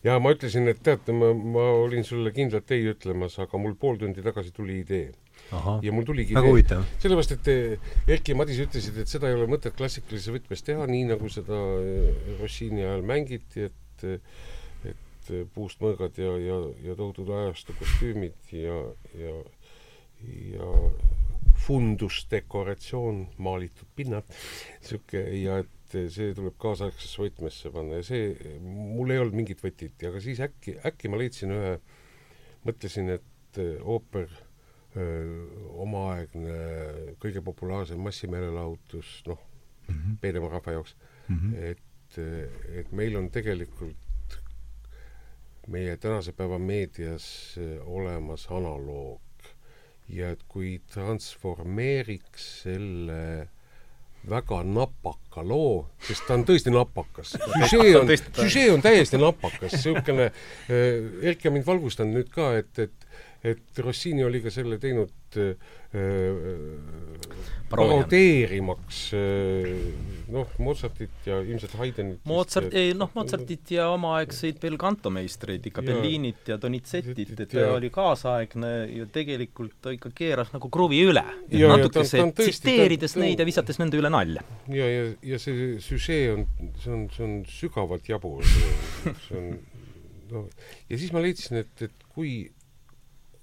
jaa, 0.05 0.19
ma 0.23 0.35
ütlesin, 0.35 0.69
et 0.71 0.83
teate, 0.85 1.15
ma, 1.15 1.31
ma 1.33 1.71
olin 1.85 2.05
sulle 2.07 2.35
kindlalt 2.35 2.75
ei 2.75 2.91
ütlemas, 2.93 3.39
aga 3.43 3.63
mul 3.63 3.79
pool 3.79 3.99
tundi 4.03 4.25
tagasi 4.25 4.55
tuli 4.55 4.83
idee. 4.83 5.09
Aha, 5.55 5.79
ja 5.81 5.93
mul 5.95 6.05
tuligi 6.05 6.35
väga 6.35 6.51
huvitav. 6.51 6.81
sellepärast, 7.01 7.37
et 7.39 7.49
eh, 7.49 7.91
Erki 8.11 8.35
ja 8.35 8.37
Madis 8.37 8.59
ütlesid, 8.61 8.99
et 9.01 9.09
seda 9.09 9.31
ei 9.31 9.37
ole 9.39 9.47
mõtet 9.49 9.77
klassikalises 9.79 10.35
võtmes 10.35 10.65
teha, 10.67 10.85
nii 10.91 11.07
nagu 11.13 11.31
seda 11.33 11.61
eh, 11.79 12.33
Rossini 12.41 12.83
ajal 12.83 13.07
mängiti, 13.07 13.69
et 13.71 14.05
eh, 15.31 15.39
Eh, 15.39 15.47
puust 15.55 15.83
mõõgad 15.83 16.17
ja, 16.21 16.33
ja, 16.41 16.59
ja 16.85 16.95
tohutud 16.99 17.29
ajastu 17.35 17.75
kostüümid 17.79 18.53
ja, 18.55 18.77
ja, 19.19 19.35
ja 20.53 20.69
fundusdekoratsioon, 21.67 23.25
maalitud 23.43 23.91
pinnad, 23.99 24.29
niisugune, 24.81 25.25
ja 25.43 25.59
et 25.65 25.97
see 26.13 26.33
tuleb 26.37 26.57
kaasaegsesse 26.61 27.23
võtmesse 27.23 27.73
panna 27.75 28.01
ja 28.01 28.07
see, 28.07 28.57
mul 28.63 29.13
ei 29.13 29.21
olnud 29.23 29.37
mingit 29.41 29.63
võtit, 29.65 29.97
aga 30.09 30.21
siis 30.23 30.41
äkki, 30.45 30.79
äkki 30.89 31.11
ma 31.13 31.21
leidsin 31.21 31.55
ühe, 31.57 31.77
mõtlesin, 32.69 33.13
et 33.19 33.63
eh, 33.63 33.77
ooper 33.83 34.31
omaaegne 35.79 36.55
kõige 37.23 37.43
populaarsem 37.45 38.01
massimeelelahutus, 38.03 39.11
noh 39.29 39.39
mm 39.39 39.95
-hmm., 39.95 40.17
peenema 40.23 40.49
rahva 40.51 40.73
jaoks 40.75 40.97
mm, 41.29 41.37
-hmm. 41.37 41.55
et, 41.71 42.19
et 42.81 42.93
meil 42.93 43.17
on 43.21 43.29
tegelikult 43.31 44.08
meie 45.69 45.97
tänase 46.01 46.33
päeva 46.33 46.59
meedias 46.59 47.29
olemas 47.85 48.47
analoog 48.51 49.21
ja 50.09 50.33
et 50.33 50.43
kui 50.49 50.79
transformeeriks 50.93 52.49
selle 52.65 53.49
väga 54.29 54.63
napaka 54.67 55.45
loo, 55.47 55.87
sest 56.05 56.27
ta 56.27 56.37
on 56.37 56.45
tõesti 56.49 56.73
napakas. 56.75 57.37
süžee 57.71 57.95
on, 57.97 58.11
süžee 58.41 58.67
on 58.73 58.83
täiesti 58.85 59.21
napakas, 59.21 59.77
niisugune 59.77 60.29
äh,, 60.29 61.29
Erki 61.31 61.49
on 61.49 61.59
mind 61.59 61.69
valgustanud 61.69 62.19
nüüd 62.19 62.33
ka, 62.35 62.51
et, 62.61 62.73
et 62.83 62.98
et 63.45 63.79
Rossini 63.79 64.25
oli 64.27 64.41
ka 64.43 64.51
selle 64.51 64.81
teinud 64.83 65.37
äh, 65.39 65.55
parodeerimaks 67.71 69.03
äh, 69.15 69.69
noh, 70.33 70.51
Mozartit 70.59 71.29
ja 71.29 71.39
ilmselt 71.45 71.77
Haydnit. 71.79 72.19
Mozart, 72.29 72.75
ei 72.77 72.95
noh, 72.99 73.13
Mozartit 73.15 73.71
ja 73.77 73.89
omaaegseid 73.95 74.59
belcantomeistreid 74.63 75.71
ikka, 75.71 75.85
Bellinit 75.87 76.51
ja 76.51 76.59
Donizettit, 76.61 77.35
et 77.39 77.55
ta 77.55 77.69
oli 77.77 77.93
kaasaegne 77.95 78.73
ja 78.97 79.07
tegelikult 79.13 79.79
ta 79.85 79.95
ikka 79.95 80.13
keeras 80.17 80.53
nagu 80.57 80.71
kruvi 80.73 81.05
üle. 81.07 81.25
natukese 81.49 82.27
tsiteerides 82.35 83.17
neid 83.21 83.39
ja 83.39 83.47
visates 83.49 83.79
nende 83.79 84.01
üle 84.01 84.11
nalja. 84.13 84.43
ja, 84.73 84.91
ja, 84.91 85.09
ja 85.35 85.41
see 85.43 85.77
süžee 85.85 86.33
on, 86.35 86.47
see 86.83 86.95
on, 86.95 87.09
see 87.15 87.27
on 87.29 87.41
sügavalt 87.49 88.11
jabur, 88.11 88.43
see 89.29 89.39
on 89.39 89.53
noh, 90.33 90.47
ja 90.91 91.01
siis 91.01 91.13
ma 91.15 91.23
leidsin, 91.25 91.63
et, 91.63 91.89
et 91.89 92.09
kui 92.13 92.49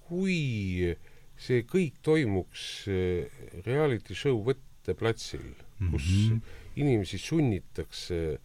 kui 0.08 0.94
see 1.36 1.66
kõik 1.68 2.00
toimuks 2.06 2.86
eh, 2.92 3.28
reality 3.66 4.16
show 4.16 4.40
võtteplatsil 4.46 5.44
mm, 5.44 5.58
-hmm. 5.80 5.92
kus 5.92 6.08
mhm. 6.08 6.40
inimesi 6.76 7.20
sunnitakse 7.20 8.40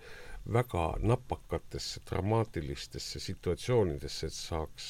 väga 0.50 0.96
napakatesse 1.04 2.00
dramaatilistesse 2.08 3.20
situatsioonidesse, 3.20 4.26
et 4.26 4.32
saaks 4.32 4.86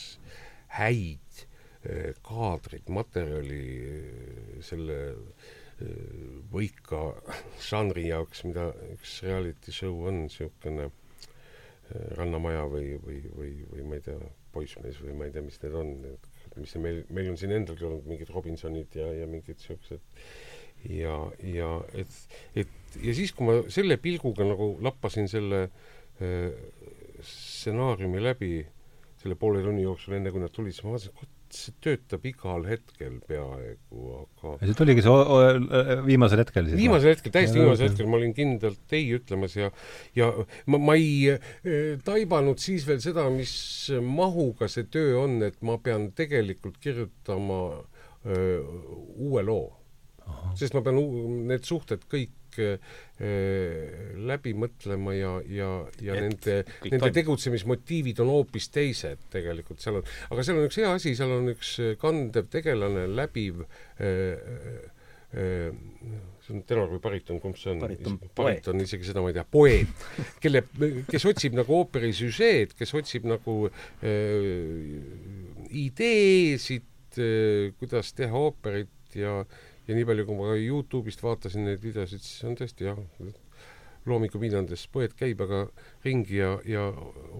häid 0.78 1.44
eh, 1.84 2.14
kaadrid, 2.22 2.88
materjali 2.88 3.64
eh, 3.94 4.62
selle 4.62 5.00
võika 6.52 6.98
žanri 7.64 8.10
jaoks, 8.10 8.42
mida 8.44 8.66
üks 8.92 9.22
reality 9.24 9.72
show 9.72 10.02
on, 10.04 10.26
niisugune 10.26 10.90
Rannamaja 12.18 12.66
või, 12.68 12.98
või, 13.02 13.22
või, 13.34 13.54
või 13.70 13.86
ma 13.88 13.96
ei 13.96 14.04
tea, 14.04 14.18
Poissmees 14.52 15.00
või 15.00 15.14
ma 15.16 15.24
ei 15.24 15.32
tea, 15.32 15.42
mis 15.46 15.56
need 15.62 15.74
on, 15.78 15.94
mis 16.58 16.74
meil, 16.82 17.04
meil 17.14 17.30
on 17.32 17.38
siin 17.40 17.54
endalgi 17.54 17.86
olnud 17.86 18.08
mingid 18.10 18.32
Robinsonid 18.34 18.96
ja, 18.98 19.06
ja 19.20 19.28
mingid 19.30 19.62
siuksed. 19.62 20.02
Ja, 20.90 21.16
ja 21.44 21.70
et, 21.92 22.14
et 22.56 22.96
ja 23.04 23.14
siis, 23.14 23.34
kui 23.36 23.46
ma 23.46 23.58
selle 23.72 23.98
pilguga 24.00 24.46
nagu 24.48 24.72
lappasin 24.82 25.28
selle 25.30 25.66
äh, 25.66 26.48
stsenaariumi 27.20 28.22
läbi 28.24 28.54
selle 29.20 29.36
poole 29.36 29.60
tunni 29.64 29.84
jooksul, 29.84 30.16
enne 30.16 30.32
kui 30.32 30.40
nad 30.40 30.52
tulid, 30.54 30.72
siis 30.72 30.86
ma 30.86 30.94
vaatasin, 30.94 31.34
see 31.56 31.74
töötab 31.84 32.24
igal 32.28 32.64
hetkel 32.68 33.18
peaaegu, 33.28 34.04
aga 34.20 34.54
ja 34.60 34.68
see 34.70 34.78
tuligi 34.78 35.04
see 35.04 35.16
viimasel 36.06 36.42
hetkel 36.44 36.68
siis? 36.68 36.78
viimasel 36.78 37.14
hetkel, 37.14 37.34
täiesti 37.34 37.58
ja, 37.58 37.64
viimasel 37.64 37.90
hetkel 37.90 38.10
ma 38.10 38.20
olin 38.20 38.34
kindlalt 38.36 38.96
ei 38.98 39.08
ütlemas 39.18 39.56
ja 39.58 39.70
ja 40.16 40.30
ma, 40.70 40.78
ma 40.78 40.96
ei 40.98 41.34
eh, 41.34 41.98
taibanud 42.06 42.62
siis 42.62 42.86
veel 42.88 43.02
seda, 43.04 43.26
mis 43.34 43.54
mahuga 44.04 44.70
see 44.70 44.88
töö 44.92 45.18
on, 45.24 45.40
et 45.46 45.58
ma 45.66 45.78
pean 45.82 46.10
tegelikult 46.16 46.78
kirjutama 46.82 47.60
öö, 48.26 48.34
eh, 48.36 48.80
uue 49.20 49.44
loo. 49.46 49.79
Sest 50.58 50.76
ma 50.76 50.82
pean 50.84 50.98
need 51.48 51.66
suhted 51.66 52.04
kõik 52.10 52.58
äh, 52.60 52.78
läbi 54.30 54.54
mõtlema 54.58 55.14
ja, 55.16 55.34
ja, 55.48 55.70
ja 56.02 56.16
et 56.16 56.26
nende, 56.26 56.56
nende 56.86 57.02
toim... 57.04 57.16
tegutsemismotiivid 57.20 58.22
on 58.24 58.32
hoopis 58.34 58.70
teised 58.74 59.28
tegelikult, 59.32 59.82
seal 59.82 60.00
on, 60.00 60.08
aga 60.30 60.46
seal 60.46 60.60
on 60.60 60.70
üks 60.70 60.80
hea 60.82 60.90
asi, 60.96 61.14
seal 61.18 61.36
on 61.36 61.52
üks 61.54 61.76
kandev 62.00 62.50
tegelane, 62.52 63.06
läbiv 63.12 63.62
äh, 63.62 64.10
äh, 65.36 65.70
see 66.50 66.56
on 66.56 66.62
tenor 66.66 66.90
või 66.90 67.02
bariton, 67.02 67.38
kumb 67.42 67.58
see 67.60 67.74
on? 67.74 67.82
bariton, 68.36 68.82
isegi 68.82 69.06
seda 69.06 69.22
ma 69.22 69.30
ei 69.30 69.36
tea, 69.38 69.46
poeet, 69.46 70.06
kelle, 70.42 70.64
kes 71.10 71.26
otsib 71.30 71.54
nagu 71.58 71.80
ooperi 71.80 72.12
süžeed, 72.16 72.74
kes 72.78 72.94
otsib 72.98 73.28
nagu 73.30 73.62
äh, 73.70 74.96
ideesid 75.70 77.20
äh,, 77.20 77.70
kuidas 77.78 78.14
teha 78.18 78.46
ooperit 78.48 79.18
ja 79.18 79.40
äh, 79.42 79.69
ja 79.90 79.96
nii 79.98 80.06
palju, 80.06 80.26
kui 80.28 80.38
ma 80.38 80.54
Youtube'ist 80.54 81.24
vaatasin 81.24 81.66
neid 81.66 81.82
videosid, 81.82 82.22
siis 82.22 82.46
on 82.46 82.54
tõesti 82.58 82.86
jah, 82.86 83.00
loomingu 84.08 84.40
pinnandes 84.40 84.86
poeet 84.92 85.16
käib 85.18 85.42
aga 85.44 85.64
ringi 86.06 86.38
ja, 86.38 86.54
ja 86.68 86.86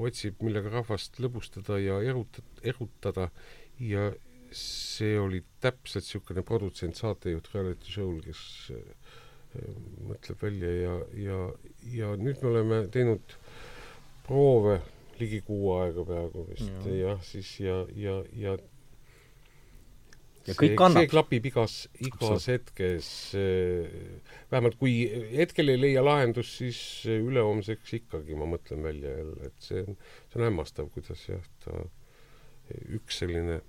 otsib, 0.03 0.43
millega 0.45 0.73
rahvast 0.75 1.21
lõbustada 1.23 1.79
ja 1.81 2.01
erutada, 2.05 2.65
erutada 2.75 3.31
ja 3.81 4.11
see 4.51 5.15
oli 5.21 5.45
täpselt 5.63 6.05
niisugune 6.05 6.43
produtsent, 6.47 6.99
saatejuht 6.99 7.53
reality 7.55 7.93
show'l, 7.95 8.19
kes 8.25 8.43
äh, 8.75 9.13
mõtleb 10.11 10.43
välja 10.43 10.73
ja, 10.75 10.97
ja, 11.25 11.39
ja 11.95 12.15
nüüd 12.19 12.43
me 12.43 12.51
oleme 12.51 12.81
teinud 12.93 13.37
proove 14.27 14.81
ligi 15.21 15.41
kuu 15.47 15.73
aega 15.77 16.05
peaaegu 16.07 16.45
vist 16.51 16.87
ja. 16.87 16.97
jah, 16.99 17.25
siis 17.25 17.53
ja, 17.63 17.81
ja, 17.97 18.21
ja 18.37 18.57
ja 20.49 20.55
kõik 20.55 20.75
see, 20.75 20.85
annab. 20.87 21.05
see 21.05 21.13
klapib 21.13 21.49
igas, 21.51 21.77
igas 22.01 22.47
hetkes, 22.51 23.09
vähemalt 24.53 24.79
kui 24.81 24.95
hetkel 25.35 25.73
ei 25.73 25.81
leia 25.81 26.05
lahendust, 26.05 26.61
siis 26.63 26.81
ülehomseks 27.13 27.97
ikkagi 28.01 28.39
ma 28.39 28.49
mõtlen 28.51 28.85
välja 28.87 29.17
jälle, 29.21 29.51
et 29.51 29.67
see 29.71 29.85
on, 29.85 29.99
see 30.31 30.41
on 30.41 30.47
hämmastav, 30.49 30.89
kuidas 30.95 31.27
jah, 31.29 31.45
ta 31.65 31.85
üks 32.95 33.21
selline 33.23 33.61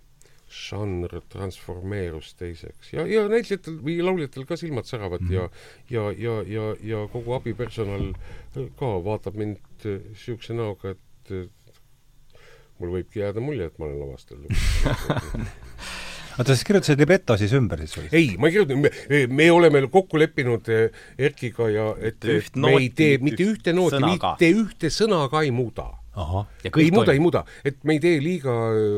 žanr 0.52 1.22
transformeerus 1.32 2.34
teiseks 2.36 2.92
ja, 2.92 3.06
ja 3.08 3.24
näitlejatel 3.32 3.78
või 3.86 3.96
lauljatel 4.04 4.44
ka 4.50 4.58
silmad 4.60 4.90
säravad 4.90 5.24
mm 5.24 5.30
-hmm. 5.30 5.36
ja, 5.94 6.12
ja, 6.12 6.12
ja, 6.12 6.34
ja, 6.48 6.76
ja 6.84 7.08
kogu 7.14 7.34
abipersonal 7.38 8.12
ka 8.80 8.92
vaatab 9.06 9.40
mind 9.40 9.62
niisuguse 9.86 10.54
näoga, 10.54 10.92
et 10.92 11.32
mul 12.80 12.96
võibki 12.98 13.24
jääda 13.24 13.44
mulje, 13.44 13.70
et 13.72 13.80
ma 13.80 13.88
olen 13.88 14.00
lavastel 14.04 14.44
oota, 16.38 16.56
sa 16.56 16.68
kirjutasid 16.68 17.02
libreto 17.02 17.38
siis 17.40 17.54
ümber 17.58 17.86
siis 17.86 17.96
või? 17.98 18.10
ei, 18.16 18.34
ma 18.40 18.50
ei 18.50 18.58
kirjutanud, 18.58 19.00
me, 19.12 19.24
me 19.32 19.48
oleme 19.54 19.86
kokku 19.92 20.20
leppinud 20.22 20.70
eh, 20.72 21.02
Erkiga 21.30 21.70
ja 21.72 21.88
et 22.00 22.22
Üht 22.24 22.56
me 22.56 22.68
nooti, 22.68 22.84
ei 22.84 22.92
tee 22.96 23.18
mitte 23.24 23.48
ühte 23.48 23.74
nooti, 23.76 24.04
mitte 24.06 24.54
ühte 24.54 24.94
sõna 24.94 25.26
ka 25.32 25.44
ei 25.46 25.52
muuda. 25.56 25.90
ei 26.68 26.92
muuda, 26.92 27.14
ei 27.14 27.22
muuda, 27.24 27.46
et 27.64 27.78
me 27.88 27.96
ei 27.96 28.02
tee 28.04 28.18
liiga 28.24 28.54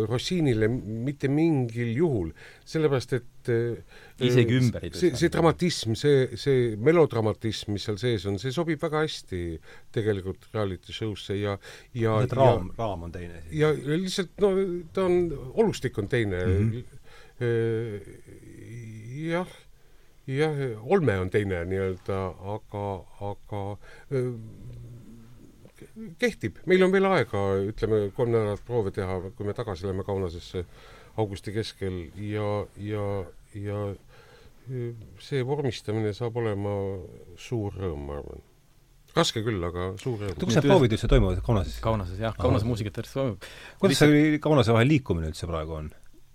Rossiinile 0.09 0.67
mitte 0.69 1.29
mingil 1.29 1.91
juhul, 1.97 2.31
sellepärast 2.65 3.13
et 3.19 3.51
eh, 3.53 3.99
isegi 4.25 4.57
ümber 4.57 4.87
ei 4.87 4.93
tõsta. 4.93 5.03
see, 5.03 5.19
see 5.21 5.33
dramatism, 5.33 5.93
see, 5.99 6.39
see 6.41 6.73
melodramatism, 6.81 7.75
mis 7.77 7.85
seal 7.85 7.99
sees 8.01 8.25
on, 8.29 8.39
see 8.41 8.53
sobib 8.55 8.81
väga 8.81 9.05
hästi 9.05 9.43
tegelikult 9.93 10.49
reality 10.55 10.95
show'sse 10.95 11.37
ja, 11.37 11.57
ja 11.97 12.17
raam, 12.33 12.73
raam 12.79 13.05
on 13.09 13.13
teine 13.13 13.45
ja 13.53 13.69
lihtsalt 13.73 14.33
no 14.41 14.55
ta 14.93 15.05
on, 15.05 15.23
olustik 15.53 15.97
on 16.01 16.09
teine 16.11 16.43
mm. 16.45 16.67
-hmm 16.73 16.99
jah, 19.23 19.53
jah, 20.29 20.63
olme 20.83 21.17
on 21.19 21.31
teine 21.33 21.63
nii-öelda, 21.69 22.19
aga, 22.55 22.85
aga 23.31 23.63
kehtib, 26.21 26.61
meil 26.69 26.85
on 26.85 26.93
veel 26.93 27.07
aega, 27.09 27.43
ütleme, 27.69 28.05
kolm 28.15 28.33
nädalat 28.33 28.63
proove 28.67 28.93
teha, 28.95 29.19
kui 29.37 29.47
me 29.47 29.55
tagasi 29.57 29.87
läheme 29.87 30.05
Kaunasesse 30.07 30.65
augusti 31.21 31.53
keskel 31.55 31.99
ja, 32.29 32.47
ja, 32.81 33.07
ja 33.57 33.83
see 35.21 35.43
vormistamine 35.45 36.13
saab 36.15 36.39
olema 36.41 36.73
suur 37.39 37.75
rõõm, 37.77 38.07
ma 38.07 38.19
arvan 38.21 38.43
raske 39.13 39.43
küll, 39.45 39.61
aga 39.67 39.91
suur 40.01 40.21
rõõm. 40.21 40.37
kus 40.41 40.55
need 40.57 40.65
proovid 40.65 40.95
üldse 40.95 41.09
toimuvad, 41.11 41.43
Kaunases? 41.45 41.77
Kaunases 41.83 42.21
jah, 42.21 42.37
Kaunase 42.39 42.65
muusikateatris 42.69 43.13
toimub. 43.13 43.51
kuidas 43.81 44.01
see 44.01 44.39
Kaunase 44.41 44.73
vahel 44.73 44.89
liikumine 44.89 45.29
üldse 45.29 45.49
praegu 45.49 45.77
on? 45.81 45.91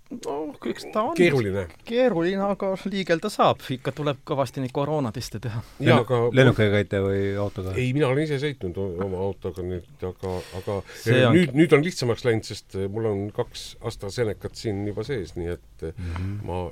No 0.09 0.35
eks 0.69 0.87
ta 0.93 1.03
on 1.09 1.17
keeruline, 1.17 1.65
keeruline, 1.87 2.41
aga 2.43 2.71
liigelda 2.89 3.29
saab, 3.33 3.61
ikka 3.75 3.93
tuleb 3.95 4.21
kõvasti 4.27 4.63
neid 4.63 4.73
koroonateste 4.75 5.41
teha. 5.43 5.61
Aga... 5.95 6.21
lennukiga 6.35 6.71
käite 6.79 7.01
või 7.05 7.21
autoga? 7.41 7.75
ei, 7.77 7.91
mina 7.95 8.09
olen 8.09 8.25
ise 8.25 8.39
sõitnud 8.41 8.79
oma 8.79 9.21
autoga 9.27 9.65
nüüd, 9.65 9.89
aga, 10.09 10.33
aga 10.61 10.79
See 10.95 11.21
on... 11.25 11.37
nüüd, 11.37 11.53
nüüd 11.57 11.77
on 11.77 11.85
lihtsamaks 11.85 12.25
läinud, 12.25 12.47
sest 12.47 12.79
mul 12.89 13.09
on 13.11 13.27
kaks 13.35 13.69
AstraZenecat 13.91 14.57
siin 14.59 14.81
juba 14.89 15.05
sees, 15.07 15.35
nii 15.37 15.53
et 15.53 15.85
mm 15.91 16.09
-hmm. 16.09 16.41
ma 16.49 16.63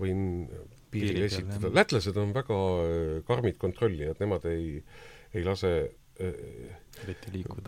võin 0.00 0.22
piiril 0.94 1.26
esitada. 1.26 1.72
lätlased 1.74 2.16
on 2.22 2.32
väga 2.36 2.60
karmid 3.26 3.58
kontrollijad, 3.58 4.22
nemad 4.22 4.46
ei, 4.50 4.78
ei 5.34 5.44
lase 5.44 5.74
eriti 6.14 6.83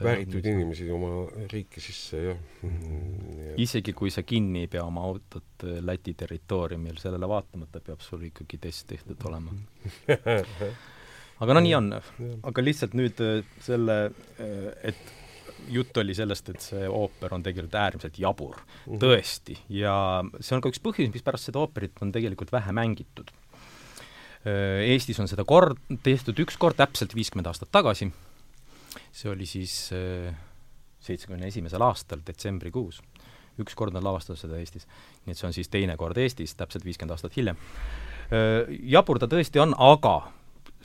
vääritud 0.05 0.47
inimesi 0.47 0.89
oma 0.93 1.27
riiki 1.51 1.83
sisse, 1.83 2.21
jah 2.23 2.39
ja.. 2.63 3.55
isegi 3.63 3.95
kui 3.97 4.13
sa 4.15 4.23
kinni 4.27 4.65
ei 4.65 4.71
pea 4.71 4.85
oma 4.87 5.05
autot 5.07 5.67
äh, 5.67 5.79
Läti 5.85 6.15
territooriumil, 6.19 6.99
sellele 7.03 7.29
vaatamata 7.29 7.83
peab 7.85 8.05
sul 8.05 8.27
ikkagi 8.29 8.61
test 8.63 8.87
tehtud 8.93 9.23
olema 9.29 9.55
aga 11.43 11.57
no 11.57 11.63
nii 11.65 11.77
on. 11.79 11.93
aga 12.51 12.65
lihtsalt 12.65 12.97
nüüd 12.99 13.23
äh, 13.25 13.41
selle, 13.65 13.99
äh, 14.41 14.69
et 14.93 15.15
jutt 15.73 15.97
oli 15.99 16.15
sellest, 16.15 16.53
et 16.53 16.63
see 16.63 16.85
ooper 16.87 17.35
on 17.35 17.43
tegelikult 17.43 17.75
äärmiselt 17.81 18.21
jabur 18.23 18.55
mm, 18.61 18.69
-hmm. 18.87 19.01
tõesti, 19.03 19.59
ja 19.73 19.97
see 20.39 20.55
on 20.57 20.63
ka 20.63 20.71
üks 20.71 20.83
põhjus, 20.85 21.11
mispärast 21.15 21.51
seda 21.51 21.65
ooperit 21.65 21.99
on 22.05 22.15
tegelikult 22.15 22.53
vähe 22.55 22.73
mängitud. 22.77 23.33
Eestis 24.47 25.19
on 25.19 25.27
seda 25.27 25.43
kord, 25.43 25.81
tehtud 26.07 26.39
üks 26.39 26.55
kord 26.63 26.77
täpselt 26.79 27.17
viiskümmend 27.19 27.49
aastat 27.51 27.73
tagasi 27.75 28.13
see 29.13 29.31
oli 29.33 29.47
siis 29.49 29.75
äh, 29.97 30.35
seitsmekümne 31.07 31.51
esimesel 31.51 31.85
aastal 31.87 32.23
detsembrikuus. 32.27 33.03
üks 33.57 33.73
kord 33.73 33.95
nad 33.97 34.05
lavastasid 34.05 34.45
seda 34.45 34.59
Eestis. 34.61 34.85
nii 35.25 35.33
et 35.33 35.41
see 35.41 35.49
on 35.49 35.55
siis 35.57 35.71
teine 35.73 35.97
kord 35.97 36.19
Eestis, 36.21 36.55
täpselt 36.59 36.85
viiskümmend 36.85 37.17
aastat 37.17 37.37
hiljem. 37.39 37.61
Äh, 38.29 38.67
jabur 38.97 39.21
ta 39.23 39.29
tõesti 39.31 39.63
on, 39.63 39.73
aga 39.79 40.19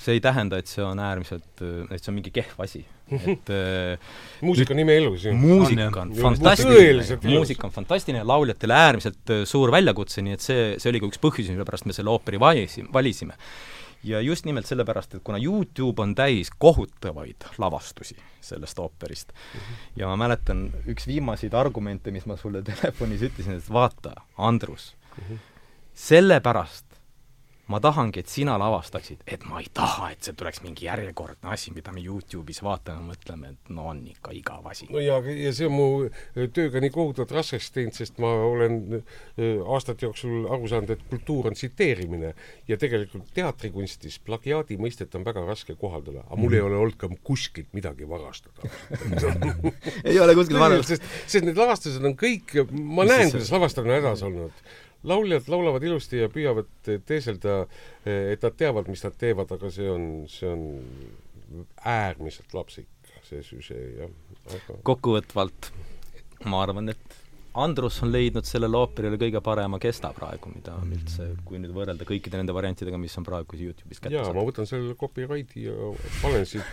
see 0.02 0.16
ei 0.18 0.22
tähenda, 0.24 0.58
et 0.62 0.70
see 0.72 0.84
on 0.86 1.00
äärmiselt, 1.04 1.52
äh, 1.62 1.84
et 1.92 2.04
see 2.04 2.14
on 2.14 2.18
mingi 2.20 2.32
kehv 2.34 2.64
asi. 2.64 2.86
et 3.12 3.50
muusika 4.48 4.72
on 4.72 4.80
imeelus 4.80 5.26
ju. 5.28 5.34
muusika 5.36 6.06
on 6.06 6.14
fantastiline, 6.16 7.20
muusika 7.26 7.68
on 7.68 7.76
fantastiline, 7.76 8.24
lauljatele 8.24 8.78
äärmiselt 8.78 9.36
suur 9.50 9.74
väljakutse, 9.74 10.24
nii 10.24 10.38
et 10.38 10.46
see, 10.46 10.64
see 10.80 10.94
oli 10.94 11.04
ka 11.04 11.12
üks 11.12 11.20
põhjusi, 11.20 11.52
mille 11.52 11.68
pärast 11.68 11.90
me 11.90 11.98
selle 11.98 12.14
ooperi 12.14 12.40
valisime 12.40 13.36
ja 14.04 14.22
just 14.22 14.46
nimelt 14.46 14.66
sellepärast, 14.66 15.16
et 15.16 15.24
kuna 15.24 15.38
YouTube 15.38 16.02
on 16.02 16.16
täis 16.16 16.52
kohutavaid 16.58 17.48
lavastusi 17.58 18.16
sellest 18.42 18.80
ooperist 18.80 19.34
mm 19.34 19.60
-hmm. 19.60 19.76
ja 19.96 20.08
ma 20.08 20.16
mäletan, 20.18 20.72
üks 20.88 21.08
viimaseid 21.08 21.54
argumente, 21.54 22.12
mis 22.12 22.26
ma 22.26 22.38
sulle 22.38 22.62
telefonis 22.72 23.22
ütlesin, 23.22 23.58
et 23.58 23.70
vaata, 23.74 24.16
Andrus 24.38 24.96
mm, 25.18 25.24
-hmm. 25.24 25.38
sellepärast 25.94 26.91
ma 27.70 27.80
tahangi, 27.80 28.22
et 28.22 28.32
sina 28.32 28.58
lavastaksid, 28.60 29.22
et 29.30 29.44
ma 29.48 29.62
ei 29.62 29.68
taha, 29.74 30.10
et 30.14 30.26
see 30.26 30.36
tuleks 30.38 30.62
mingi 30.66 30.88
järjekordne 30.88 31.52
asi, 31.54 31.72
mida 31.76 31.94
me 31.94 32.04
Youtube'is 32.04 32.62
vaatame, 32.66 33.04
mõtleme, 33.12 33.54
et 33.54 33.72
no 33.74 33.88
on 33.92 34.02
ikka 34.12 34.34
igav 34.36 34.66
asi. 34.72 34.88
no 34.92 35.02
ja, 35.04 35.20
ja 35.22 35.54
see 35.56 35.70
on 35.70 35.76
mu 35.76 35.88
äh, 36.08 36.48
tööga 36.54 36.82
nii 36.84 36.94
kohutavalt 36.96 37.36
raskeks 37.38 37.72
teinud, 37.76 37.96
sest 37.98 38.20
ma 38.24 38.32
olen 38.48 38.78
äh, 38.98 39.62
aastate 39.62 40.08
jooksul 40.08 40.50
aru 40.52 40.72
saanud, 40.72 40.96
et 40.96 41.06
kultuur 41.12 41.52
on 41.52 41.58
tsiteerimine 41.58 42.34
ja 42.70 42.80
tegelikult 42.82 43.32
teatrikunstis 43.38 44.20
plagiaadi 44.26 44.80
mõistet 44.82 45.16
on 45.20 45.26
väga 45.28 45.46
raske 45.48 45.78
kohaldada, 45.80 46.26
aga 46.28 46.42
mul 46.42 46.52
mm. 46.52 46.60
ei 46.60 46.66
ole 46.68 46.80
olnud 46.82 47.00
ka 47.00 47.12
kuskilt 47.24 47.72
midagi 47.78 48.10
varastada 48.10 48.68
ei 50.10 50.20
ole 50.20 50.36
kuskilt 50.36 50.60
varastada. 50.60 50.98
sest, 50.98 51.10
sest 51.28 51.48
need 51.48 51.60
lavastused 51.60 52.04
on 52.06 52.18
kõik, 52.20 52.58
ma 52.72 53.08
näen, 53.08 53.30
kuidas 53.32 53.54
lavastamine 53.54 54.00
on 54.00 54.02
hädas 54.02 54.26
olnud 54.28 54.72
lauljad 55.04 55.50
laulavad 55.50 55.84
ilusti 55.84 56.22
ja 56.22 56.30
püüavad 56.32 56.70
teeselda, 57.08 57.64
et 58.06 58.44
nad 58.44 58.58
teavad, 58.58 58.90
mis 58.92 59.04
nad 59.06 59.18
teevad, 59.18 59.52
aga 59.56 59.72
see 59.74 59.90
on, 59.90 60.08
see 60.32 60.50
on 60.50 60.68
äärmiselt 61.86 62.54
lapsik, 62.56 62.90
see 63.28 63.42
süžee, 63.46 63.88
jah. 64.02 64.14
aga 64.50 64.78
kokkuvõtvalt 64.92 65.72
ma 66.50 66.64
arvan, 66.66 66.94
et 66.94 67.21
Andrus 67.54 68.02
on 68.02 68.12
leidnud 68.14 68.46
sellele 68.48 68.78
ooperile 68.80 69.18
kõige 69.20 69.42
parema 69.44 69.80
kesta 69.82 70.14
praegu, 70.16 70.52
mida 70.54 70.72
üldse, 70.88 71.26
kui 71.48 71.60
nüüd 71.60 71.74
võrrelda 71.76 72.06
kõikide 72.08 72.40
nende 72.40 72.54
variantidega, 72.56 73.00
mis 73.02 73.18
on 73.20 73.26
praegu 73.28 73.58
Youtube'is 73.60 74.00
kätte 74.00 74.16
jaa, 74.16 74.30
ma 74.36 74.46
võtan 74.48 74.66
selle 74.70 74.96
copyrighti 75.00 75.66
ja 75.66 75.74
panen 76.22 76.46
siit 76.48 76.64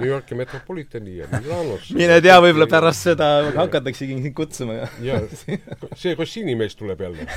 New 0.00 0.08
Yorki 0.08 0.34
Metropolitani 0.38 1.12
ja 1.20 1.26
Milanosse. 1.30 1.94
mine 1.94 2.18
tea, 2.24 2.40
võib-olla 2.42 2.66
pärast 2.70 3.06
seda 3.06 3.26
hakataksegi 3.54 4.18
sind 4.18 4.34
kutsuma 4.36 4.72
ja 4.80 4.86
jaa, 5.12 5.20
see 5.94 6.14
Rossini 6.18 6.54
mees 6.58 6.74
tuleb 6.78 6.98
jälle 7.06 7.22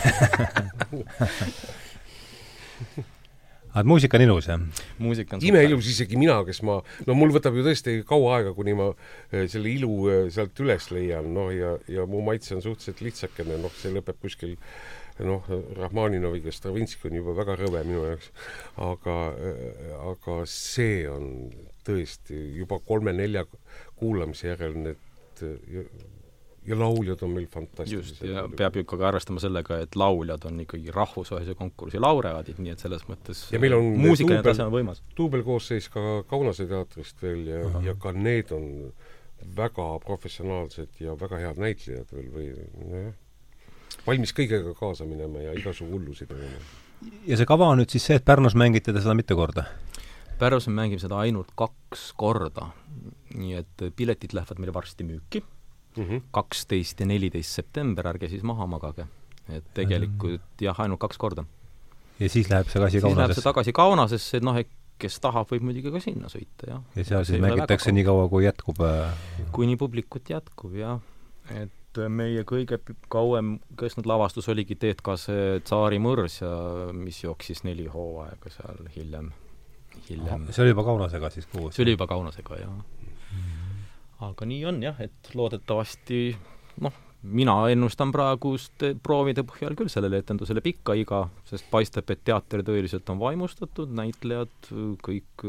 aga 3.80 3.88
muusika 3.88 4.18
on 4.20 4.26
ilus, 4.26 4.48
jah? 4.50 4.62
muusika 5.00 5.38
on 5.38 5.44
imeilus, 5.46 5.88
isegi 5.94 6.20
mina, 6.20 6.38
kes 6.48 6.62
ma, 6.68 6.80
no 7.08 7.16
mul 7.18 7.34
võtab 7.36 7.56
ju 7.58 7.64
tõesti 7.66 8.00
kaua 8.08 8.38
aega, 8.38 8.54
kuni 8.58 8.76
ma 8.78 8.90
eh, 8.92 9.48
selle 9.52 9.72
ilu 9.72 9.94
eh, 10.12 10.22
sealt 10.34 10.60
üles 10.64 10.90
leian, 10.94 11.30
noh, 11.36 11.52
ja, 11.56 11.76
ja 11.92 12.08
mu 12.10 12.22
maitse 12.26 12.58
on 12.58 12.64
suhteliselt 12.66 13.04
lihtsakene, 13.06 13.60
noh, 13.64 13.74
see 13.80 13.94
lõpeb 13.96 14.20
kuskil 14.24 14.58
noh, 15.26 15.48
Rahmaninoviga 15.80 16.52
Stravinski 16.56 17.10
on 17.10 17.20
juba 17.20 17.36
väga 17.40 17.58
rõve 17.60 17.84
minu 17.88 18.06
jaoks, 18.08 18.32
aga, 18.90 19.18
eh, 19.48 19.92
aga 20.12 20.40
see 20.52 21.04
on 21.12 21.30
tõesti 21.88 22.40
juba 22.60 22.82
kolme-nelja 22.86 23.46
kuulamise 24.00 24.52
järel 24.54 24.76
need 24.84 25.06
ja 26.70 26.78
lauljad 26.80 27.24
on 27.26 27.34
meil 27.36 27.48
fantastilised. 27.52 28.20
just, 28.20 28.24
ja 28.24 28.46
peab 28.58 28.78
ju 28.78 28.86
ikkagi 28.86 29.06
arvestama 29.10 29.42
sellega, 29.44 29.80
et 29.84 29.96
lauljad 30.00 30.46
on 30.50 30.60
ikkagi 30.64 30.94
rahvusvahelise 30.96 31.56
konkursi 31.60 32.02
laureaadid, 32.02 32.60
nii 32.62 32.76
et 32.76 32.84
selles 32.84 33.06
mõttes 33.10 33.46
ja 33.54 33.62
meil 33.62 33.78
on 33.78 33.88
muusikaline 34.00 34.44
tase 34.46 34.66
on 34.66 34.74
võimas. 34.74 35.02
duubelkoosseis 35.18 35.90
ka 35.94 36.06
Kaunase 36.30 36.68
teatrist 36.70 37.24
veel 37.24 37.48
ja 37.50 37.64
ja 37.90 37.96
ka 38.00 38.14
need 38.16 38.54
on 38.56 38.70
väga 39.56 39.88
professionaalsed 40.06 41.00
ja 41.00 41.16
väga 41.20 41.40
head 41.42 41.60
näitlejad 41.62 42.14
veel 42.14 42.30
või 42.34 42.48
nojah, 42.86 43.14
valmis 44.08 44.36
kõigega 44.36 44.74
kaasa 44.78 45.08
minema 45.10 45.46
ja 45.48 45.56
igasugu 45.58 45.98
hullusi 45.98 46.28
tegema. 46.30 46.64
ja 47.28 47.38
see 47.40 47.50
kava 47.50 47.72
on 47.74 47.82
nüüd 47.82 47.94
siis 47.94 48.06
see, 48.10 48.20
et 48.20 48.26
Pärnus 48.26 48.58
mängite 48.60 48.94
te 48.94 49.02
seda 49.02 49.16
mitu 49.18 49.38
korda? 49.40 49.66
Pärnus 50.40 50.70
me 50.70 50.78
mängime 50.78 51.02
seda 51.02 51.18
ainult 51.20 51.52
kaks 51.60 52.12
korda, 52.20 52.70
nii 53.36 53.58
et 53.60 53.90
piletid 53.96 54.36
lähevad 54.36 54.62
meil 54.62 54.72
varsti 54.76 55.08
müüki. 55.08 55.44
Kaksteist 56.32 57.00
mm 57.00 57.04
-hmm. 57.04 57.12
ja 57.12 57.14
neliteist 57.14 57.56
september, 57.56 58.08
ärge 58.08 58.30
siis 58.30 58.44
maha 58.44 58.68
magage. 58.68 59.08
et 59.50 59.64
tegelikult 59.74 60.32
mm 60.32 60.38
-hmm. 60.38 60.66
jah, 60.66 60.80
ainult 60.80 61.00
kaks 61.00 61.18
korda. 61.18 61.44
ja 62.20 62.30
siis 62.30 62.50
läheb 62.50 62.68
see 62.68 62.74
tagasi 62.74 63.02
Kaunasesse? 63.02 63.08
siis 63.08 63.18
läheb 63.18 63.34
see 63.34 63.44
tagasi 63.44 63.74
Kaunasesse, 63.74 64.40
noh, 64.40 64.58
et 64.58 64.70
kes 65.00 65.20
tahab, 65.20 65.48
võib 65.50 65.62
muidugi 65.62 65.92
ka 65.92 66.00
sinna 66.00 66.28
sõita, 66.28 66.68
jah. 66.68 66.84
ja 66.96 67.04
seal 67.04 67.26
siis 67.26 67.42
mängitakse 67.42 67.92
nii 67.92 68.04
kaua, 68.04 68.30
kui 68.30 68.46
jätkub 68.46 68.82
äh... 68.82 69.14
kuni 69.52 69.78
publikut 69.78 70.30
jätkub, 70.30 70.76
jah. 70.76 71.00
et 71.50 72.02
meie 72.10 72.44
kõige 72.44 72.80
kauem 73.10 73.60
kestnud 73.80 74.06
lavastus 74.06 74.50
oligi 74.50 74.76
Teet 74.76 75.02
ka 75.02 75.18
see 75.18 75.60
Tsaari 75.60 75.98
mõrs 76.00 76.42
ja 76.42 76.52
mis 76.94 77.24
jooksis 77.24 77.64
neli 77.64 77.88
hooaega 77.88 78.50
seal 78.50 78.86
hiljem, 78.96 79.32
hiljem. 80.10 80.48
see 80.52 80.64
oli 80.64 80.76
juba 80.76 80.84
Kaunasega 80.84 81.30
siis 81.30 81.46
kuus? 81.46 81.76
see 81.76 81.84
oli 81.84 81.98
juba 81.98 82.08
Kaunasega, 82.08 82.62
jah 82.62 82.99
aga 84.26 84.48
nii 84.50 84.66
on 84.70 84.82
jah, 84.84 84.98
et 85.04 85.32
loodetavasti 85.36 86.24
noh, 86.84 86.96
mina 87.24 87.56
ennustan 87.72 88.12
praeguste 88.16 88.94
proovide 89.04 89.44
põhjal 89.48 89.76
küll 89.80 89.92
sellele 89.92 90.22
etendusele 90.24 90.64
pikka 90.64 90.96
iga, 91.00 91.26
sest 91.48 91.68
paistab, 91.72 92.10
et 92.12 92.24
teater 92.28 92.64
tõeliselt 92.68 93.10
on 93.12 93.20
vaimustatud, 93.20 93.92
näitlejad, 93.96 94.72
kõik 95.06 95.48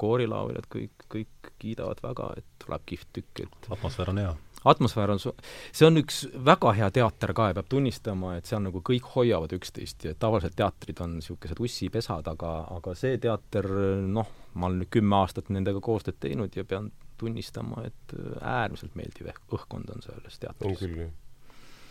koorilauljad, 0.00 0.68
kõik, 0.72 1.08
kõik 1.12 1.52
kiidavad 1.60 2.00
väga, 2.04 2.30
et 2.40 2.46
tuleb 2.64 2.86
kihvt 2.88 3.10
tükk, 3.18 3.44
et 3.44 3.68
atmosfäär 3.76 4.14
on 4.14 4.22
hea. 4.22 4.38
Atmosfäär 4.70 5.12
on 5.14 5.20
su-, 5.20 5.32
see 5.72 5.86
on 5.88 5.96
üks 5.96 6.22
väga 6.44 6.72
hea 6.76 6.90
teater 6.92 7.32
ka 7.36 7.48
ja 7.48 7.56
peab 7.56 7.68
tunnistama, 7.72 8.34
et 8.36 8.48
seal 8.48 8.60
nagu 8.64 8.82
kõik 8.84 9.08
hoiavad 9.14 9.52
üksteist 9.56 10.04
ja 10.04 10.16
tavaliselt 10.20 10.56
teatrid 10.56 11.00
on 11.00 11.16
niisugused 11.16 11.60
ussipesad, 11.64 12.28
aga, 12.28 12.56
aga 12.76 12.96
see 12.96 13.16
teater, 13.20 13.68
noh, 14.04 14.28
ma 14.54 14.68
olen 14.68 14.82
nüüd 14.82 14.92
kümme 14.92 15.16
aastat 15.20 15.48
nendega 15.52 15.80
koostööd 15.84 16.20
teinud 16.20 16.56
ja 16.56 16.66
pean 16.68 16.90
tunnistama, 17.20 17.86
et 17.90 18.14
äärmiselt 18.40 18.96
meeldiv 18.98 19.32
õhkkond 19.52 19.92
on 19.94 20.04
selles 20.06 20.40
teatris. 20.42 20.70
on 20.70 20.78
küll, 20.80 21.00
jah. 21.04 21.16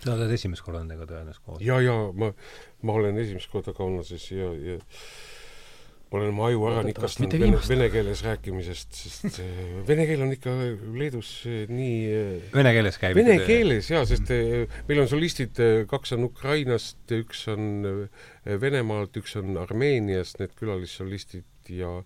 sa 0.05 0.15
oled 0.15 0.37
esimest 0.37 0.65
korda 0.65 0.83
nendega 0.83 1.09
tõenäoliselt 1.09 1.45
koos? 1.45 1.65
ja, 1.65 1.81
ja 1.83 1.97
ma, 2.15 2.31
ma 2.85 3.01
olen 3.01 3.19
esimest 3.21 3.51
korda 3.53 3.75
Kaunases 3.77 4.31
ja, 4.33 4.53
ja 4.53 4.79
ma 6.09 6.17
olen 6.17 6.31
oma 6.33 6.47
aju 6.47 6.63
ära 6.71 6.81
nikastanud 6.87 7.35
vene, 7.37 7.57
vene 7.69 7.87
keeles 7.93 8.23
rääkimisest, 8.25 8.95
sest 8.97 9.39
vene 9.85 10.07
keel 10.09 10.23
on 10.25 10.33
ikka 10.33 10.55
Leedus 10.97 11.29
nii 11.69 11.99
vene 12.55 12.73
keeles 12.73 12.97
käib? 13.01 13.19
Vene 13.19 13.35
keeles 13.45 13.91
jaa, 13.93 14.01
sest 14.09 14.31
meil 14.89 15.03
on 15.03 15.11
solistid, 15.11 15.61
kaks 15.91 16.15
on 16.17 16.25
Ukrainast, 16.31 17.03
üks 17.13 17.45
on 17.53 17.85
Venemaalt, 18.63 19.21
üks 19.21 19.37
on 19.37 19.61
Armeeniast, 19.61 20.41
need 20.41 20.57
külalissolistid 20.57 21.45
ja 21.77 21.99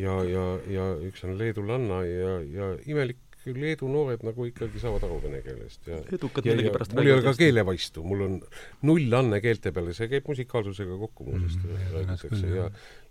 ja, 0.00 0.16
ja, 0.28 0.46
ja 0.70 0.88
üks 1.08 1.24
on 1.26 1.38
leedulanna 1.38 2.02
ja, 2.08 2.40
ja 2.42 2.72
imelik 2.86 3.20
Leedu 3.44 3.90
noored 3.92 4.22
nagu 4.24 4.46
ikkagi 4.48 4.80
saavad 4.80 5.02
aru 5.04 5.18
vene 5.20 5.42
keelest 5.44 5.88
ja 5.90 5.98
edukad 6.16 6.46
millegipärast 6.48 6.94
mul 6.96 7.10
ei 7.10 7.12
ole 7.12 7.24
ka 7.26 7.34
keelevaistu, 7.36 8.04
mul 8.08 8.22
on 8.24 8.38
null 8.88 9.16
anne 9.18 9.40
keelte 9.44 9.72
peale, 9.76 9.92
see 9.96 10.08
käib 10.08 10.30
musikaalsusega 10.30 10.96
kokku 11.02 11.26
muuseas 11.28 11.58
mm, 11.58 11.74
-hmm. 11.74 11.92
räägitakse 11.98 12.54
ja 12.54 12.70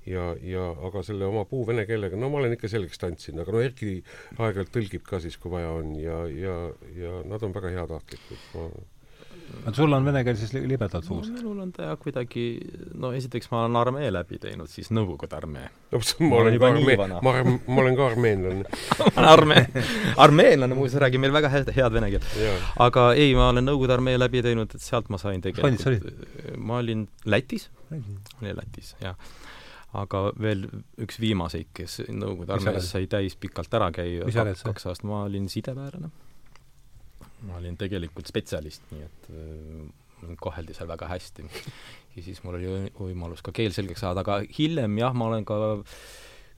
ja, 0.09 0.23
ja 0.41 0.63
aga 0.88 1.03
selle 1.05 1.27
oma 1.29 1.45
puu 1.45 1.67
vene 1.67 1.86
keelega, 1.88 2.17
no 2.19 2.31
ma 2.31 2.41
olen 2.41 2.57
ikka 2.57 2.71
selgeks 2.71 2.99
tantsinud, 2.99 3.43
aga 3.43 3.55
no 3.55 3.61
Erki 3.63 3.91
aeg-ajalt 4.38 4.73
tõlgib 4.73 5.05
ka 5.07 5.21
siis, 5.23 5.38
kui 5.38 5.53
vaja 5.53 5.69
on 5.77 5.93
ja, 5.99 6.17
ja, 6.27 6.57
ja 6.97 7.21
nad 7.29 7.45
on 7.45 7.53
väga 7.55 7.71
heatahtlikud, 7.77 8.49
ma 8.55 8.67
aga 9.63 9.73
sul 9.77 9.93
on 9.95 10.05
vene 10.05 10.21
keel 10.25 10.37
siis 10.39 10.53
libedalt 10.55 11.05
suus? 11.07 11.29
No,? 11.29 11.37
minul 11.39 11.59
on 11.63 11.71
ta 11.75 11.89
jah 11.89 11.99
kuidagi, 11.99 12.45
no 12.99 13.11
esiteks 13.15 13.49
ma 13.51 13.63
olen 13.63 13.77
armee 13.79 14.09
läbi 14.13 14.39
teinud, 14.43 14.71
siis 14.71 14.89
Nõukogude 14.95 15.37
armee. 15.37 15.67
no 15.93 16.01
ma 16.29 16.41
olen 16.41 16.57
ka 16.59 16.69
armee, 16.71 16.97
ma 16.97 17.33
olen, 17.33 17.59
ma 17.67 17.83
olen 17.83 17.99
ka 17.99 18.07
armeenlane. 18.11 18.65
Ma 19.03 19.09
olen 19.09 19.29
armee, 19.29 19.85
armeenlane 20.25 20.77
muuseas 20.77 21.01
räägib 21.03 21.23
meil 21.23 21.35
väga 21.35 21.51
head, 21.53 21.71
head 21.75 21.95
vene 21.95 22.09
keelt. 22.13 22.27
aga 22.87 23.07
ei, 23.19 23.31
ma 23.37 23.51
olen 23.53 23.67
Nõukogude 23.69 23.97
armee 23.97 24.17
läbi 24.19 24.43
teinud, 24.45 24.75
et 24.75 24.83
sealt 24.83 25.11
ma 25.13 25.21
sain 25.21 25.43
tegelikult, 25.43 26.11
ma 26.57 26.81
olin 26.83 27.07
Lätis, 27.29 27.69
olin 27.91 28.59
Lätis, 28.59 28.95
jah. 29.03 29.17
Aga 29.93 30.31
veel 30.41 30.65
üks 31.05 31.19
viimaseid, 31.21 31.69
kes 31.77 32.01
Nõukogude 32.09 32.57
armees 32.57 32.91
sai 32.95 33.07
täis 33.11 33.37
pikalt 33.39 33.73
ära 33.77 33.91
käia, 33.93 34.25
kaks 34.27 34.89
aastat, 34.89 35.07
ma 35.07 35.25
olin 35.27 35.49
sideväelane 35.51 36.09
ma 37.47 37.59
olin 37.59 37.77
tegelikult 37.79 38.29
spetsialist, 38.29 38.85
nii 38.93 39.05
et 39.05 39.29
äh, 39.33 40.35
koheldi 40.41 40.75
seal 40.75 40.89
väga 40.91 41.09
hästi. 41.11 41.45
ja 42.15 42.25
siis 42.25 42.41
mul 42.45 42.59
oli 42.59 42.91
võimalus 42.97 43.43
ka 43.45 43.53
keel 43.55 43.75
selgeks 43.75 44.03
saada, 44.05 44.23
aga 44.23 44.41
hiljem 44.57 44.99
jah, 45.01 45.15
ma 45.17 45.29
olen 45.31 45.47
ka 45.47 45.59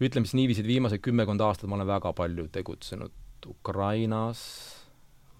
ütleme 0.03 0.27
siis 0.27 0.37
niiviisi, 0.41 0.63
et 0.63 0.69
viimased 0.69 1.03
kümmekond 1.03 1.43
aastat 1.45 1.71
ma 1.71 1.79
olen 1.79 1.89
väga 1.89 2.11
palju 2.17 2.49
tegutsenud 2.53 3.21
Ukrainas, 3.47 4.41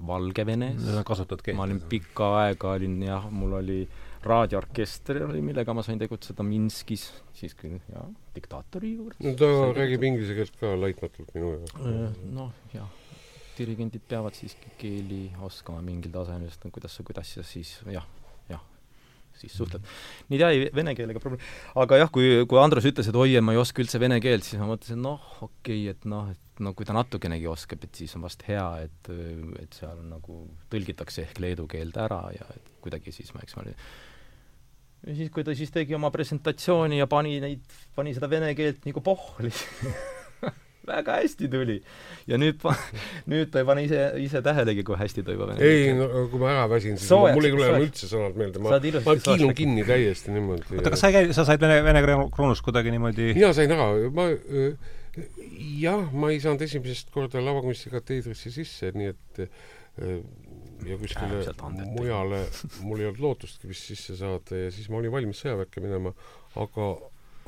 Valgevenes. 0.06 0.84
kasutad 1.08 1.42
keelt? 1.42 1.58
ma 1.58 1.66
olin 1.66 1.80
pikka 1.90 2.32
aega, 2.42 2.76
olin 2.76 3.00
jah, 3.04 3.30
mul 3.32 3.56
oli 3.62 3.80
raadioorkester 4.26 5.22
oli, 5.28 5.42
millega 5.46 5.74
ma 5.78 5.84
sain 5.86 6.00
tegutseda 6.02 6.44
Minskis, 6.46 7.08
siis 7.38 7.54
küll 7.58 7.78
jah, 7.92 8.08
diktaatori 8.36 8.96
juures. 8.98 9.22
no 9.24 9.34
ta 9.40 9.50
räägib 9.78 10.06
inglise 10.10 10.38
keelt 10.38 10.60
ka 10.62 10.74
laitmatult 10.80 11.34
minu 11.38 11.56
jaoks. 11.56 11.76
Äh, 11.82 12.22
noh, 12.36 12.54
jah 12.74 13.05
dirigendid 13.58 14.06
peavad 14.10 14.36
siiski 14.38 14.72
keeli 14.80 15.24
oskama 15.46 15.82
mingil 15.86 16.14
tasemel, 16.14 16.52
sest 16.52 16.70
kuidas 16.74 16.96
sa, 16.98 17.06
kuidas 17.08 17.34
sa 17.38 17.44
siis 17.46 17.74
jah, 17.92 18.06
jah, 18.52 18.64
siis 19.40 19.56
suhtled. 19.58 19.86
nii 20.32 20.40
ta 20.42 20.50
ei, 20.54 20.66
vene 20.76 20.96
keelega 20.98 21.22
probleem. 21.24 21.44
aga 21.84 22.02
jah, 22.04 22.12
kui, 22.14 22.32
kui 22.50 22.62
Andrus 22.62 22.88
ütles, 22.90 23.12
et 23.12 23.20
oi, 23.20 23.38
ma 23.42 23.56
ei 23.56 23.62
oska 23.62 23.84
üldse 23.84 24.02
vene 24.02 24.20
keelt, 24.24 24.48
siis 24.48 24.62
ma 24.62 24.70
mõtlesin, 24.72 25.02
noh, 25.04 25.30
okei 25.40 25.86
okay,, 25.86 25.94
et 25.96 26.10
noh, 26.10 26.32
et 26.34 26.64
no 26.66 26.74
kui 26.78 26.88
ta 26.88 26.96
natukenegi 26.96 27.48
oskab, 27.52 27.84
et 27.88 28.02
siis 28.04 28.16
on 28.16 28.26
vast 28.26 28.44
hea, 28.48 28.66
et, 28.88 29.14
et 29.62 29.80
seal 29.80 30.02
nagu 30.08 30.42
tõlgitakse 30.72 31.26
ehk 31.28 31.42
leedu 31.44 31.68
keelde 31.72 32.04
ära 32.08 32.22
ja 32.36 32.48
et 32.56 32.76
kuidagi 32.84 33.16
siis 33.16 33.34
ma, 33.36 33.44
eks 33.44 33.58
ma 33.58 33.66
olin 33.66 33.80
ja 35.06 35.16
siis, 35.16 35.32
kui 35.34 35.46
ta 35.46 35.54
siis 35.58 35.74
tegi 35.74 35.96
oma 35.98 36.12
presentatsiooni 36.14 37.00
ja 37.02 37.08
pani 37.10 37.38
neid, 37.44 37.78
pani 37.96 38.14
seda 38.16 38.30
vene 38.32 38.54
keelt 38.58 38.88
nagu 38.88 39.04
pohli 39.06 39.52
väga 40.88 41.20
hästi 41.22 41.50
tuli. 41.52 41.78
ja 42.30 42.40
nüüd, 42.42 42.64
nüüd 43.32 43.52
ta 43.54 43.62
ei 43.62 43.70
pane 43.70 43.86
ise, 43.88 44.02
ise 44.24 44.42
tähelegi, 44.46 44.86
kui 44.88 45.00
hästi 45.00 45.26
ta 45.26 45.36
juba 45.36 45.52
vene 45.52 45.66
ei, 45.66 45.94
no 45.98 46.10
kui 46.32 46.42
ma 46.42 46.52
ära 46.54 46.66
väsin, 46.72 47.00
siis 47.00 47.12
Soojaks, 47.12 47.38
mul 47.38 47.50
ei 47.50 47.56
tule 47.56 47.70
enam 47.72 47.88
üldse 47.88 48.12
sõnad 48.12 48.40
meelde, 48.40 48.64
ma, 48.64 48.76
ma 48.80 49.18
kiilun 49.30 49.56
kinni 49.58 49.88
täiesti 49.88 50.36
niimoodi. 50.36 50.80
oota, 50.80 50.94
kas 50.94 51.06
sa 51.06 51.12
ei 51.12 51.20
käi, 51.20 51.32
sa 51.38 51.48
said 51.48 51.64
Vene, 51.64 51.80
Vene 51.86 52.04
kroonust 52.34 52.66
kuidagi 52.66 52.94
niimoodi 52.96 53.34
mina 53.36 53.54
sain 53.56 53.74
ära, 53.76 53.90
ma 54.16 54.30
jah, 55.80 56.12
ma 56.12 56.34
ei 56.34 56.42
saanud 56.44 56.66
esimesest 56.66 57.12
korda 57.14 57.42
lavakunstikateedrisse 57.44 58.52
sisse, 58.54 58.92
nii 58.96 59.14
et 59.14 59.46
ja 60.86 60.98
kuskile 61.00 61.42
mujale 61.96 62.42
mul 62.84 63.00
ei 63.02 63.08
olnud 63.10 63.22
lootustki 63.24 63.70
vist 63.70 63.88
sisse 63.90 64.18
saada 64.20 64.66
ja 64.66 64.72
siis 64.74 64.90
ma 64.92 65.00
olin 65.00 65.14
valmis 65.14 65.40
sõjaväkke 65.44 65.84
minema, 65.84 66.12
aga, 66.60 66.90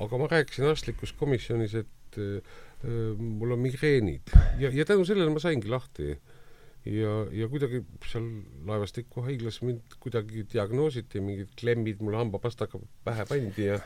aga 0.03 0.21
ma 0.21 0.29
rääkisin 0.31 0.69
arstlikus 0.69 1.13
komisjonis, 1.19 1.75
et 1.83 2.21
mul 2.83 3.55
on 3.55 3.59
migreenid 3.59 4.33
ja, 4.61 4.69
ja 4.69 4.85
tänu 4.85 5.05
sellele 5.05 5.31
ma 5.33 5.41
saingi 5.41 5.69
lahti. 5.69 6.11
ja, 6.85 7.13
ja 7.31 7.47
kuidagi 7.49 7.81
seal 8.05 8.27
Laevastiku 8.67 9.23
haiglas 9.25 9.61
mind 9.65 9.97
kuidagi 9.99 10.45
diagnoositi, 10.53 11.21
mingid 11.21 11.49
klemmid 11.59 12.03
mulle 12.05 12.21
hambapastaka 12.21 12.79
pähe 13.03 13.25
pandi 13.25 13.65
ja 13.65 13.79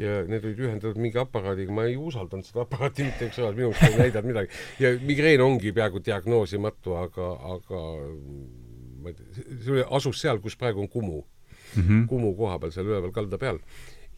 ja 0.00 0.20
need 0.24 0.44
olid 0.46 0.62
ühendatud 0.64 1.00
mingi 1.00 1.18
aparaadiga, 1.20 1.72
ma 1.74 1.84
ei 1.88 1.96
usaldanud 2.00 2.46
seda 2.46 2.64
aparaati 2.64 3.04
mitte 3.04 3.28
üks 3.28 3.36
sõnal, 3.38 3.56
minu 3.58 3.70
arust 3.70 3.84
ei 3.88 3.98
näidanud 3.98 4.30
midagi. 4.30 4.60
ja 4.80 4.92
migreen 5.04 5.44
ongi 5.44 5.74
peaaegu 5.76 6.00
diagnoosimatu, 6.06 6.96
aga, 7.02 7.28
aga 7.54 7.82
ma 9.02 9.12
ei 9.12 9.18
tea, 9.18 9.44
see 9.50 9.74
oli, 9.74 9.84
asus 9.98 10.22
seal, 10.22 10.40
kus 10.40 10.56
praegu 10.60 10.80
on 10.80 10.88
Kumu 10.88 11.20
mm. 11.20 11.82
-hmm. 11.82 12.06
Kumu 12.08 12.34
koha 12.38 12.58
peal, 12.58 12.72
seal 12.72 12.88
üleval 12.88 13.12
kalda 13.12 13.38
peal. 13.38 13.60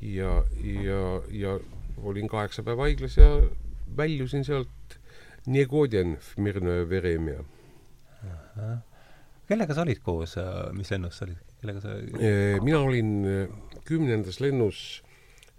ja, 0.01 0.45
ja, 0.63 1.03
ja 1.31 1.59
olin 2.03 2.29
kaheksa 2.29 2.63
päeva 2.63 2.89
haiglas 2.89 3.17
ja 3.17 3.29
väljusin 3.97 4.45
sealt 4.45 4.99
Negodjen 5.47 6.19
Mirnöö 6.37 6.89
Veremia. 6.89 7.45
kellega 9.49 9.75
sa 9.75 9.83
olid 9.83 9.99
koos, 10.03 10.37
mis 10.73 10.91
lennus 10.91 11.19
sa 11.19 11.25
olid, 11.27 11.41
kellega 11.61 11.81
sa 11.81 11.97
mina 12.63 12.79
olin 12.81 13.11
äh, 13.27 13.49
kümnendas 13.85 14.41
lennus 14.41 15.03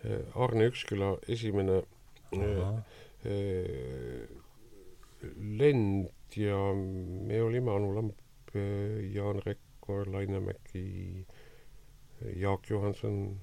äh, 0.05 0.23
Arne 0.35 0.69
Üksküla 0.71 1.17
esimene 1.27 1.81
Aha. 2.33 2.83
Äh, 3.25 4.27
lend 5.37 6.09
ja 6.35 6.57
me 6.73 7.41
olime 7.43 7.71
Anu 7.71 7.93
Lamp, 7.95 8.17
Jaan 9.13 9.39
Rekkor, 9.45 10.07
Laine 10.11 10.39
Mägi, 10.39 11.25
Jaak 12.35 12.69
Johanson 12.69 13.39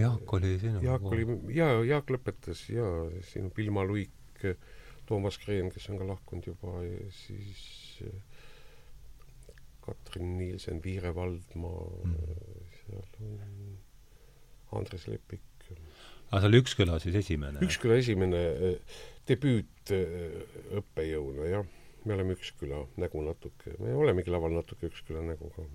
Jaak 0.00 0.32
oli 0.34 0.58
sinu? 0.58 0.80
Jaak 0.84 1.04
oli, 1.10 1.26
jaa, 1.54 1.80
Jaak 1.86 2.10
lõpetas 2.10 2.64
jaa, 2.72 3.06
siin 3.30 3.50
Vilma 3.56 3.84
Luik, 3.86 4.44
Toomas 5.06 5.38
Kreen, 5.42 5.70
kes 5.74 5.88
on 5.90 5.98
ka 5.98 6.06
lahkunud 6.06 6.46
juba, 6.46 6.76
ja 6.86 7.10
siis 7.14 7.62
äh, 8.06 8.40
Katrin 9.84 10.36
Nielsen, 10.38 10.82
Viire 10.84 11.14
Valdmaa 11.14 11.86
mm., 12.04 12.68
seal 12.78 13.02
on 13.26 14.80
Andres 14.80 15.08
Lepik. 15.10 15.42
aga 16.30 16.40
see 16.40 16.48
oli 16.50 16.60
Üksküla 16.62 16.98
siis 17.02 17.16
esimene? 17.24 17.62
Üksküla 17.66 17.98
esimene 17.98 18.40
äh, 18.70 18.96
debüüt 19.28 19.94
äh, 19.94 20.38
õppejõuna, 20.78 21.50
jah. 21.50 21.66
me 22.04 22.14
oleme 22.14 22.38
Üksküla 22.38 22.84
nägu 23.02 23.22
natuke, 23.26 23.74
me 23.82 23.94
olemegi 23.98 24.30
laval 24.30 24.54
natuke 24.54 24.90
Üksküla 24.92 25.26
nägu 25.26 25.50
ka 25.56 25.66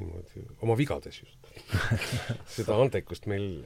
niimoodi, 0.00 0.44
oma 0.64 0.76
vigades 0.78 1.22
just 1.22 1.52
seda 2.56 2.78
andekust 2.80 3.28
meil 3.30 3.62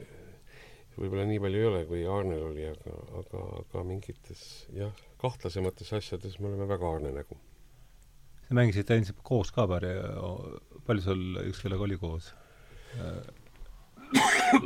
võib-olla 0.95 1.25
nii 1.27 1.41
palju 1.43 1.59
ei 1.59 1.67
ole, 1.69 1.81
kui 1.89 2.03
Aarnel 2.07 2.43
oli, 2.49 2.65
aga, 2.69 2.95
aga, 3.19 3.43
aga 3.61 3.83
mingites 3.87 4.43
jah, 4.75 4.93
kahtlasemates 5.21 5.91
asjades 5.97 6.39
me 6.39 6.51
oleme 6.51 6.67
väga 6.69 6.89
Aarne 6.89 7.11
nägu. 7.15 7.37
sa 8.47 8.57
mängisid 8.57 8.91
ilmselt 8.95 9.21
koos 9.25 9.51
ka 9.55 9.67
palju, 9.69 9.95
palju 10.87 11.05
sul 11.05 11.23
üks 11.45 11.63
kellega 11.63 11.87
oli 11.87 11.99
koos 11.99 12.31
äh, 12.99 13.23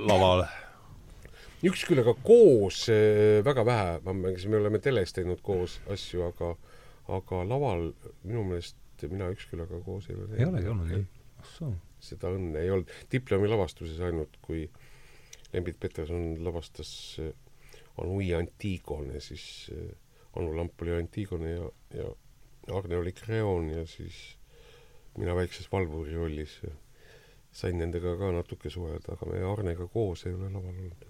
laval? 0.09 0.45
üks 1.65 1.85
kellega 1.87 2.13
koos 2.23 2.85
äh, 2.93 3.39
väga 3.45 3.65
vähe, 3.65 3.95
ma 4.05 4.17
mängisin, 4.25 4.53
me 4.53 4.61
oleme 4.61 4.81
teles 4.83 5.15
teinud 5.15 5.41
koos 5.45 5.79
asju, 5.89 6.27
aga 6.29 6.53
aga 7.09 7.41
laval 7.47 7.89
minu 8.21 8.43
meelest 8.51 8.77
mina 9.09 9.31
üks 9.33 9.47
kellega 9.49 9.79
koos 9.85 10.09
ei 10.09 10.17
ole 10.17 10.27
teinud. 10.27 10.43
ei 10.43 10.51
olegi 10.51 10.75
olnud, 10.75 10.93
jah? 10.93 11.07
Seda 11.99 12.31
õnne 12.35 12.63
ei 12.63 12.71
olnud. 12.71 12.91
diplomi 13.11 13.49
lavastuses 13.51 13.99
ainult, 14.05 14.37
kui 14.41 14.69
Lembit 15.53 15.79
Peterson 15.79 16.35
lavastas 16.45 16.91
Anui 17.99 18.33
Antigone, 18.33 19.19
siis 19.19 19.69
eh, 19.73 19.91
Anu 20.37 20.53
Lamp 20.55 20.81
oli 20.81 20.93
Antigone 20.95 21.51
ja, 21.51 21.69
ja 21.93 22.09
Arne 22.75 22.97
oli 22.97 23.11
Creon 23.11 23.69
ja 23.69 23.85
siis 23.87 24.37
mina 25.17 25.35
väikses 25.35 25.71
valvuri 25.71 26.15
rollis 26.15 26.59
sain 27.51 27.79
nendega 27.81 28.13
ka 28.17 28.31
natuke 28.31 28.69
suhelda, 28.69 29.15
aga 29.15 29.31
me 29.31 29.41
Arnega 29.51 29.87
koos 29.89 30.25
ei 30.29 30.35
ole 30.37 30.51
laval 30.53 30.75
olnud 30.75 31.05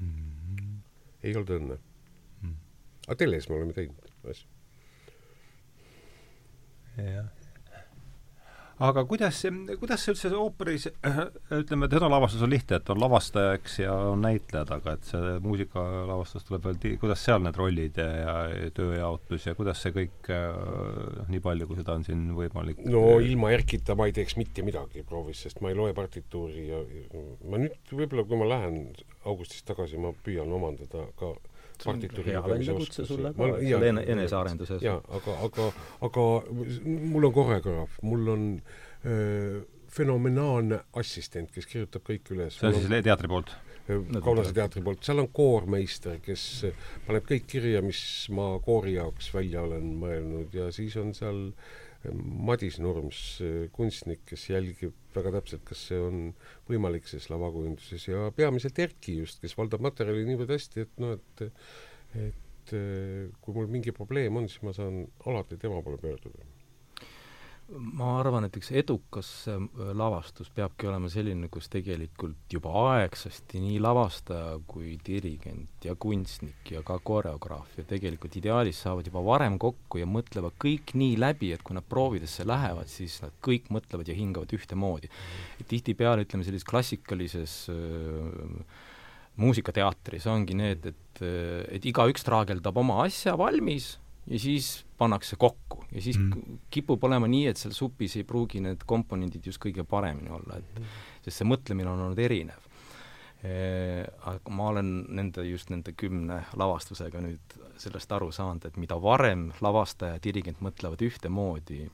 mm. 0.00 0.12
-hmm. 0.12 0.78
ei 1.22 1.34
olnud 1.36 1.52
õnne 1.56 1.78
mm. 2.42 2.56
aga 3.06 3.18
teles 3.24 3.48
me 3.48 3.56
oleme 3.56 3.72
teinud 3.72 4.10
asju. 4.32 4.48
jah 6.96 7.39
aga 8.80 9.04
kuidas, 9.08 9.42
kuidas 9.80 10.04
üldse 10.08 10.30
ooperis, 10.36 10.86
ütleme, 11.60 11.88
teatrilavastus 11.90 12.44
on 12.46 12.52
lihtne, 12.52 12.78
et 12.80 12.92
on 12.92 13.00
lavastajaks 13.02 13.78
ja 13.82 13.94
on 14.12 14.24
näitlejad, 14.24 14.72
aga 14.76 14.94
et 14.96 15.08
see 15.08 15.34
muusikalavastus 15.44 16.46
tuleb 16.48 16.68
veel, 16.68 16.96
kuidas 17.02 17.24
seal 17.26 17.44
need 17.44 17.58
rollid 17.60 18.00
ja, 18.00 18.08
ja 18.54 18.70
tööjaotus 18.76 19.46
ja 19.50 19.56
kuidas 19.58 19.82
see 19.84 19.94
kõik 19.96 20.32
noh, 20.32 21.28
nii 21.32 21.44
palju, 21.44 21.68
kui 21.68 21.80
seda 21.80 21.98
on 21.98 22.06
siin 22.08 22.24
võimalik? 22.36 22.80
No 22.88 23.04
ilma 23.24 23.52
Erkita 23.56 23.96
ma 23.98 24.08
ei 24.08 24.16
teeks 24.16 24.38
mitte 24.40 24.64
midagi 24.66 25.04
proovis, 25.06 25.44
sest 25.44 25.60
ma 25.64 25.72
ei 25.72 25.78
loe 25.78 25.92
partituuri 25.96 26.66
ja 26.70 26.82
ma 27.50 27.60
nüüd 27.60 27.94
võib-olla, 27.94 28.26
kui 28.26 28.40
ma 28.40 28.48
lähen 28.48 28.82
augustis 29.28 29.64
tagasi, 29.68 30.00
ma 30.00 30.14
püüan 30.24 30.50
omandada 30.56 31.04
ka 31.20 31.34
partituuri 31.84 32.36
seal 33.64 33.88
ene-, 33.88 34.06
enesearenduses. 34.14 34.82
jaa, 34.84 35.00
aga, 35.18 35.36
aga, 35.48 35.68
aga 36.08 36.28
mul 36.84 37.28
on 37.30 37.36
koreograaf, 37.36 37.98
mul 38.06 38.32
on 38.34 38.46
öö, 39.06 39.60
fenomenaalne 39.90 40.80
assistent, 41.00 41.50
kes 41.54 41.66
kirjutab 41.70 42.06
kõik 42.06 42.30
üles. 42.34 42.60
see 42.60 42.70
on 42.70 42.78
siis 42.78 43.04
teatri 43.06 43.30
poolt? 43.30 43.52
Kaunase 44.22 44.54
teatri 44.54 44.82
poolt, 44.86 45.02
seal 45.02 45.18
on 45.22 45.28
koormeister, 45.34 46.20
kes 46.22 46.44
paneb 47.08 47.26
kõik 47.26 47.48
kirja, 47.50 47.82
mis 47.82 48.02
ma 48.34 48.52
koori 48.62 48.94
jaoks 48.98 49.32
välja 49.34 49.64
olen 49.66 49.94
mõelnud 50.02 50.54
ja 50.54 50.68
siis 50.74 50.94
on 51.00 51.14
seal 51.16 51.48
Madis 52.50 52.78
Nurms, 52.80 53.22
kunstnik, 53.76 54.22
kes 54.30 54.46
jälgib 54.48 54.94
väga 55.14 55.34
täpselt, 55.36 55.64
kas 55.68 55.82
see 55.90 55.98
on 56.00 56.22
võimalik 56.68 57.08
selles 57.10 57.28
lavakujunduses 57.32 58.06
ja 58.08 58.30
peamiselt 58.36 58.78
Erki 58.80 59.18
just, 59.18 59.42
kes 59.42 59.56
valdab 59.58 59.84
materjali 59.84 60.24
niivõrd 60.28 60.54
hästi, 60.56 60.86
et 60.86 61.02
noh, 61.02 61.18
et 61.18 61.44
et 62.20 62.72
kui 63.42 63.54
mul 63.56 63.68
mingi 63.70 63.92
probleem 63.94 64.36
on, 64.38 64.48
siis 64.48 64.62
ma 64.66 64.72
saan 64.76 65.02
alati 65.26 65.58
tema 65.60 65.82
poole 65.84 65.98
pöörduda 66.00 66.49
ma 67.78 68.16
arvan, 68.18 68.46
et 68.46 68.56
üks 68.58 68.70
edukas 68.74 69.28
äh, 69.50 69.60
lavastus 69.96 70.50
peabki 70.54 70.88
olema 70.90 71.10
selline, 71.12 71.48
kus 71.52 71.68
tegelikult 71.70 72.50
juba 72.50 72.72
aegsasti 72.94 73.60
nii 73.62 73.78
lavastaja 73.82 74.56
kui 74.70 74.96
dirigent 75.06 75.86
ja 75.86 75.94
kunstnik 75.94 76.72
ja 76.74 76.82
ka 76.86 76.98
koreograaf 77.04 77.78
ja 77.78 77.84
tegelikult 77.88 78.36
ideaalis 78.40 78.82
saavad 78.84 79.06
juba 79.06 79.22
varem 79.26 79.58
kokku 79.62 80.02
ja 80.02 80.08
mõtlevad 80.10 80.58
kõik 80.60 80.94
nii 80.98 81.16
läbi, 81.20 81.52
et 81.54 81.64
kui 81.66 81.78
nad 81.78 81.86
proovidesse 81.86 82.46
lähevad, 82.48 82.90
siis 82.90 83.20
nad 83.24 83.36
kõik 83.44 83.70
mõtlevad 83.70 84.10
ja 84.10 84.18
hingavad 84.18 84.52
ühtemoodi. 84.56 85.10
tihtipeale, 85.70 86.26
ütleme, 86.26 86.46
sellises 86.46 86.66
klassikalises 86.66 87.56
äh, 87.70 88.86
muusikateatris 89.40 90.26
ongi 90.26 90.58
need, 90.58 90.90
et, 90.90 91.22
äh, 91.22 91.64
et 91.76 91.86
igaüks 91.86 92.26
traageldab 92.26 92.82
oma 92.82 93.04
asja 93.06 93.38
valmis 93.38 93.94
ja 94.26 94.38
siis 94.38 94.72
pannakse 94.98 95.36
kokku 95.40 95.84
ja 95.92 96.02
siis 96.02 96.18
mm. 96.18 96.58
kipub 96.70 97.04
olema 97.04 97.28
nii, 97.30 97.46
et 97.50 97.60
seal 97.60 97.74
supis 97.76 98.16
ei 98.20 98.26
pruugi 98.28 98.60
need 98.64 98.84
komponendid 98.86 99.46
just 99.46 99.62
kõige 99.62 99.84
paremini 99.88 100.32
olla, 100.34 100.58
et 100.60 100.80
mm. 100.80 100.98
sest 101.24 101.40
see 101.40 101.48
mõtlemine 101.48 101.90
on 101.92 102.04
olnud 102.08 102.20
erinev 102.20 102.68
e,. 103.44 103.54
Aga 104.30 104.52
ma 104.52 104.68
olen 104.74 104.92
nende, 105.16 105.46
just 105.48 105.72
nende 105.72 105.94
kümne 105.96 106.42
lavastusega 106.60 107.22
nüüd 107.24 107.56
sellest 107.80 108.12
aru 108.12 108.28
saanud, 108.34 108.68
et 108.68 108.76
mida 108.76 109.00
varem 109.00 109.48
lavastaja 109.64 110.18
ja 110.18 110.22
dirigent 110.22 110.60
mõtlevad 110.60 111.00
ühtemoodi 111.06 111.86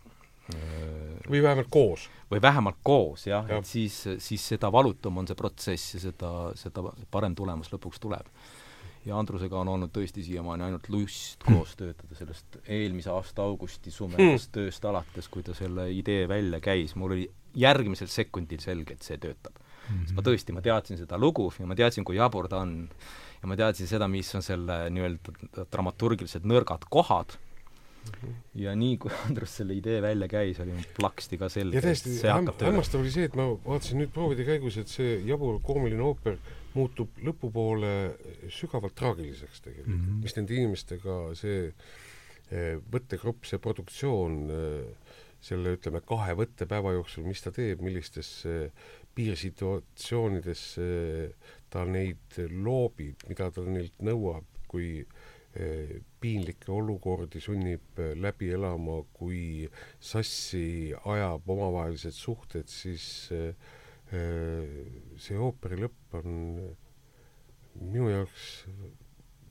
või 1.30 1.42
vähemalt 1.42 1.70
koos. 1.70 2.08
või 2.30 2.42
vähemalt 2.42 2.76
koos, 2.82 3.26
jah 3.26 3.48
ja., 3.48 3.58
et 3.58 3.66
siis, 3.66 3.96
siis 4.18 4.48
seda 4.54 4.70
valutum 4.72 5.18
on 5.18 5.26
see 5.26 5.38
protsess 5.38 5.96
ja 5.96 6.00
seda, 6.00 6.32
seda 6.58 6.84
parem 7.10 7.34
tulemus 7.34 7.72
lõpuks 7.72 8.02
tuleb 8.02 8.28
ja 9.06 9.18
Andrusega 9.18 9.60
on 9.60 9.70
olnud 9.70 9.92
tõesti 9.94 10.24
siiamaani 10.26 10.66
ainult 10.66 10.88
lust 10.92 11.44
koos 11.46 11.76
töötada, 11.78 12.14
sellest 12.18 12.58
eelmise 12.64 13.12
aasta 13.12 13.44
augusti 13.46 13.92
sumedast 13.94 14.50
hmm. 14.50 14.54
tööst 14.58 14.88
alates, 14.88 15.28
kui 15.32 15.46
ta 15.46 15.54
selle 15.54 15.88
idee 15.94 16.26
välja 16.28 16.60
käis, 16.64 16.96
mul 16.98 17.14
oli 17.16 17.28
järgmisel 17.56 18.10
sekundil 18.12 18.60
selge, 18.60 18.96
et 18.96 19.06
see 19.06 19.18
töötab 19.22 19.54
mm. 19.56 19.94
-hmm. 19.94 20.02
sest 20.04 20.18
ma 20.18 20.26
tõesti, 20.26 20.56
ma 20.56 20.64
teadsin 20.64 21.00
seda 21.00 21.18
lugu 21.18 21.48
ja 21.58 21.66
ma 21.66 21.78
teadsin, 21.78 22.04
kui 22.04 22.18
jabur 22.18 22.48
ta 22.48 22.60
on. 22.64 22.88
ja 23.42 23.48
ma 23.48 23.56
teadsin 23.56 23.88
seda, 23.88 24.08
mis 24.08 24.34
on 24.34 24.42
selle 24.42 24.78
nii-öelda 24.90 25.66
dramaturgilised 25.72 26.44
nõrgad 26.44 26.88
kohad 26.90 27.36
mhm. 27.36 27.45
Ja 28.56 28.74
nii, 28.78 28.98
kui 29.02 29.12
Andrus 29.26 29.56
selle 29.60 29.76
idee 29.76 30.00
välja 30.04 30.28
käis, 30.30 30.60
oli 30.62 30.74
mul 30.76 30.86
plaksti 30.98 31.38
ka 31.40 31.50
selge, 31.52 31.82
et 31.82 32.02
see 32.02 32.30
hakkab 32.30 32.58
tööle. 32.58 32.72
hämmastav 32.72 33.02
oli 33.02 33.14
see, 33.14 33.28
et 33.30 33.36
ma 33.38 33.48
vaatasin 33.64 34.02
nüüd 34.02 34.12
proovide 34.14 34.46
käigus, 34.48 34.78
et 34.82 34.92
see 34.92 35.18
jabur 35.28 35.60
koomiline 35.64 36.04
ooper 36.06 36.38
muutub 36.76 37.20
lõpupoole 37.24 37.92
sügavalt 38.52 38.96
traagiliseks 38.98 39.62
tegelikult 39.64 39.94
mm, 39.94 40.02
-hmm. 40.08 40.24
mis 40.26 40.36
nende 40.36 40.58
inimestega 40.58 41.16
see 41.38 41.60
eh, 41.70 42.76
võttegrupp, 42.92 43.46
see 43.48 43.62
produktsioon 43.62 44.42
eh, 44.52 45.14
selle 45.46 45.76
ütleme 45.76 46.00
kahe 46.04 46.34
võttepäeva 46.38 46.94
jooksul, 46.96 47.26
mis 47.28 47.42
ta 47.44 47.52
teeb, 47.54 47.82
millistesse 47.84 48.70
piirsituatsioonidesse 49.16 50.86
ta 51.72 51.84
neid 51.88 52.40
loobib, 52.50 53.24
mida 53.30 53.50
ta 53.54 53.64
neilt 53.64 54.02
nõuab, 54.04 54.46
kui 54.68 54.88
eh, 55.00 55.96
piinlikke 56.26 56.74
olukordi 56.74 57.40
sunnib 57.40 58.02
läbi 58.18 58.50
elama, 58.58 59.00
kui 59.14 59.70
sassi 60.02 60.92
ajab 61.06 61.50
omavahelised 61.56 62.18
suhted, 62.18 62.66
siis 62.66 63.06
äh, 63.30 63.52
Äh, 64.14 64.66
see 65.18 65.34
ooperi 65.34 65.80
lõpp 65.80 66.14
on 66.20 66.34
minu 67.80 68.10
jaoks 68.12 68.44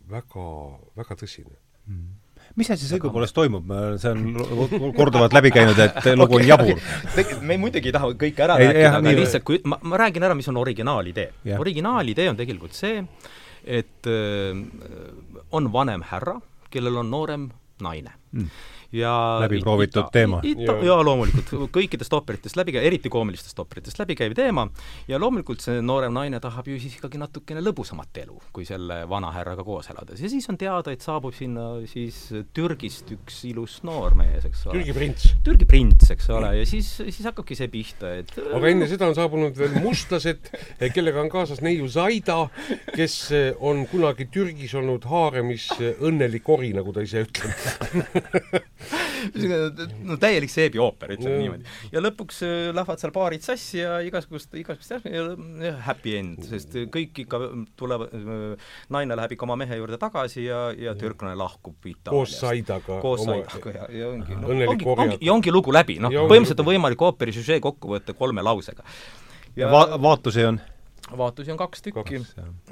väga, 0.07 0.45
väga 0.95 1.17
tõsine. 1.19 1.57
Mm. 1.91 2.13
Mis 2.55 2.69
seal 2.69 2.79
siis 2.79 2.93
õigupoolest 2.95 3.35
toimub, 3.35 3.67
see 3.99 4.13
on 4.13 4.37
korduvalt 4.99 5.35
läbi 5.35 5.51
käinud, 5.51 5.79
et 5.81 6.07
lugu 6.15 6.39
on 6.39 6.47
jabur. 6.47 6.79
me 7.43 7.57
muidugi 7.59 7.91
ei 7.91 7.95
taha 7.97 8.13
kõike 8.15 8.45
ära 8.45 8.57
ei, 8.61 8.69
rääkida, 8.69 8.93
aga 8.93 9.03
nii, 9.03 9.19
lihtsalt 9.19 9.47
kui, 9.47 9.59
ma, 9.67 9.79
ma 9.83 9.99
räägin 10.05 10.23
ära, 10.23 10.37
mis 10.39 10.47
on 10.51 10.61
originaalidee. 10.63 11.27
originaalidee 11.59 12.29
on 12.31 12.39
tegelikult 12.39 12.77
see, 12.77 13.03
et 13.65 14.07
äh, 14.07 14.55
on 15.51 15.71
vanem 15.73 16.05
härra, 16.13 16.39
kellel 16.69 16.97
on 16.97 17.11
noorem 17.11 17.49
naine. 17.81 18.13
Mm 18.31 18.49
ja 18.95 19.13
läbi 19.43 19.59
proovitud 19.63 20.09
teema. 20.13 20.41
jaa, 20.43 20.99
loomulikult, 21.03 21.51
kõikidest 21.75 22.13
ooperitest 22.15 22.57
läbi 22.59 22.75
käiv, 22.75 22.87
eriti 22.89 23.11
koomilistest 23.13 23.59
ooperitest 23.59 23.99
läbi 24.01 24.17
käiv 24.17 24.35
teema, 24.37 24.67
ja 25.09 25.19
loomulikult 25.21 25.63
see 25.63 25.81
noorem 25.85 26.13
naine 26.15 26.39
tahab 26.43 26.67
ju 26.69 26.77
siis 26.81 26.97
ikkagi 26.99 27.19
natukene 27.21 27.63
lõbusamat 27.65 28.21
elu, 28.23 28.37
kui 28.55 28.67
selle 28.67 29.01
vana 29.09 29.31
härraga 29.35 29.65
koos 29.67 29.89
elades. 29.93 30.21
ja 30.21 30.31
siis 30.31 30.47
on 30.51 30.59
teada, 30.61 30.93
et 30.95 31.05
saabub 31.05 31.35
sinna 31.35 31.67
siis 31.89 32.21
Türgist 32.55 33.11
üks 33.15 33.41
ilus 33.49 33.81
noormees, 33.87 34.47
eks 34.47 34.65
ole. 34.67 34.79
Türgi 34.79 34.97
prints. 34.97 35.27
Türgi 35.45 35.69
prints, 35.69 36.11
eks 36.15 36.29
ole, 36.33 36.53
ja 36.59 36.65
siis, 36.69 36.91
siis 37.03 37.23
hakkabki 37.27 37.57
see 37.57 37.71
pihta, 37.71 38.13
et 38.21 38.33
aga 38.45 38.71
enne 38.71 38.89
seda 38.91 39.09
on 39.09 39.17
saabunud 39.17 39.57
veel 39.59 39.79
mustlased, 39.83 40.51
kellega 40.95 41.21
on 41.23 41.31
kaasas 41.33 41.61
neiu 41.65 41.87
Zaida, 41.91 42.45
kes 42.95 43.19
on 43.59 43.85
kunagi 43.91 44.29
Türgis 44.31 44.75
olnud 44.77 45.05
haaremis 45.09 45.69
õnnelik 46.05 46.47
ori, 46.51 46.71
nagu 46.75 46.93
ta 46.95 47.03
ise 47.05 47.25
ütleb 47.25 47.55
no 50.09 50.17
täielik 50.21 50.51
seebiooper, 50.51 51.15
ütleme 51.15 51.39
niimoodi. 51.41 51.75
ja 51.93 52.03
lõpuks 52.03 52.41
äh, 52.45 52.53
lähevad 52.75 53.01
seal 53.01 53.13
paarid 53.15 53.45
sassi 53.45 53.79
ja 53.81 53.97
igasugust, 54.05 54.53
igasugust 54.59 55.07
ja 55.63 55.73
happy 55.87 56.15
end, 56.19 56.43
sest 56.49 56.75
kõik 56.93 57.23
ikka 57.25 57.41
tulevad, 57.79 58.13
äh, 58.13 58.69
naine 58.93 59.17
läheb 59.19 59.35
ikka 59.35 59.47
oma 59.47 59.57
mehe 59.61 59.79
juurde 59.79 59.99
tagasi 60.01 60.45
ja, 60.47 60.67
ja 60.77 60.95
türklane 60.99 61.37
lahkub 61.39 61.75
Itaaliast. 61.85 62.11
koos 62.11 62.37
Saidaga. 62.41 62.99
koos 63.01 63.25
Saidaga 63.25 63.75
ja, 63.79 63.89
ja 64.01 64.11
ongi, 64.13 64.39
no, 64.39 64.53
ongi, 64.53 64.87
ongi, 64.95 65.19
ja 65.21 65.33
ongi 65.33 65.55
lugu 65.55 65.73
läbi, 65.75 65.99
noh, 66.03 66.13
põhimõtteliselt 66.13 66.63
on 66.63 66.71
võimalik 66.73 67.05
ooperi 67.09 67.35
süžee 67.35 67.59
kokku 67.63 67.95
võtta 67.95 68.17
kolme 68.17 68.45
lausega. 68.45 68.85
ja 69.55 69.71
va-, 69.71 69.89
vaatusi 70.01 70.49
on? 70.51 70.61
Vaatusi 71.13 71.51
on 71.53 71.59
kaks 71.59 71.83
tükki, 71.85 72.19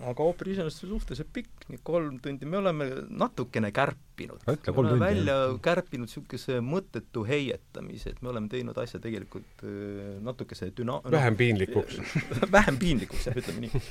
aga 0.01 0.25
ooper 0.25 0.49
iseenesest 0.49 0.87
on 0.87 0.95
suhteliselt 0.95 1.29
pikk, 1.33 1.67
nii 1.69 1.81
kolm 1.85 2.17
tundi, 2.23 2.47
me 2.49 2.57
oleme 2.57 2.87
natukene 3.09 3.69
kärpinud. 3.71 4.41
me 4.47 4.73
oleme 4.73 4.99
välja 4.99 5.35
jah. 5.35 5.53
kärpinud 5.61 6.09
niisuguse 6.09 6.57
mõttetu 6.65 7.23
heietamise, 7.27 8.13
et 8.13 8.21
me 8.25 8.31
oleme 8.33 8.49
teinud 8.49 8.77
asja 8.81 8.99
tegelikult 9.03 9.63
äh, 9.65 10.15
natukese 10.25 10.71
düna-... 10.75 10.99
vähem 11.11 11.37
piinlikuks 11.37 11.99
vähem 12.57 12.79
piinlikuks, 12.81 13.27
jah, 13.29 13.37
ütleme 13.37 13.67
nii. 13.67 13.83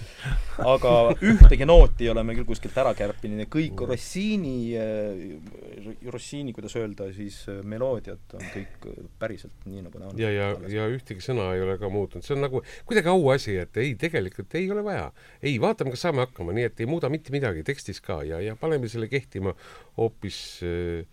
aga 0.73 0.95
ühtegi 1.21 1.69
nooti 1.69 2.09
ei 2.09 2.13
ole 2.13 2.27
me 2.27 2.37
küll 2.39 2.49
kuskilt 2.49 2.77
ära 2.83 2.95
kärpinud 2.99 3.45
ja 3.45 3.49
kõik 3.51 3.87
Rossini, 3.93 4.57
äh, 4.79 6.03
Rossini, 6.11 6.55
kuidas 6.57 6.77
öelda, 6.81 7.13
siis 7.15 7.45
äh, 7.51 7.63
meloodiad 7.63 8.39
on 8.39 8.47
kõik 8.57 8.91
päriselt 9.23 9.67
nii, 9.71 9.87
nagu 9.87 10.03
nad 10.03 10.11
on. 10.11 10.21
ja, 10.21 10.35
ja, 10.35 10.51
ja 10.71 10.91
ühtegi 10.91 11.23
sõna 11.23 11.53
ei 11.55 11.63
ole 11.63 11.79
ka 11.79 11.91
muutunud, 11.93 12.27
see 12.27 12.35
on 12.35 12.47
nagu 12.49 12.63
kuidagi 12.89 13.11
auasi, 13.13 13.59
et 13.63 13.83
ei, 13.83 13.95
tegelikult 13.99 14.32
tegelikult 14.33 14.55
ei 14.55 14.71
ole 14.71 14.85
vaja. 14.85 15.13
ei, 15.43 15.61
vaatame, 15.61 15.93
kas 15.93 16.07
saame 16.07 16.25
hakkama, 16.25 16.53
nii 16.57 16.65
et 16.71 16.81
ei 16.81 16.89
muuda 16.89 17.11
mitte 17.13 17.33
midagi 17.33 17.63
tekstis 17.63 18.01
ka 18.01 18.23
ja, 18.25 18.41
ja 18.41 18.57
paneme 18.57 18.89
selle 18.89 19.09
kehtima 19.09 19.55
hoopis 19.97 20.63
äh, 20.65 21.07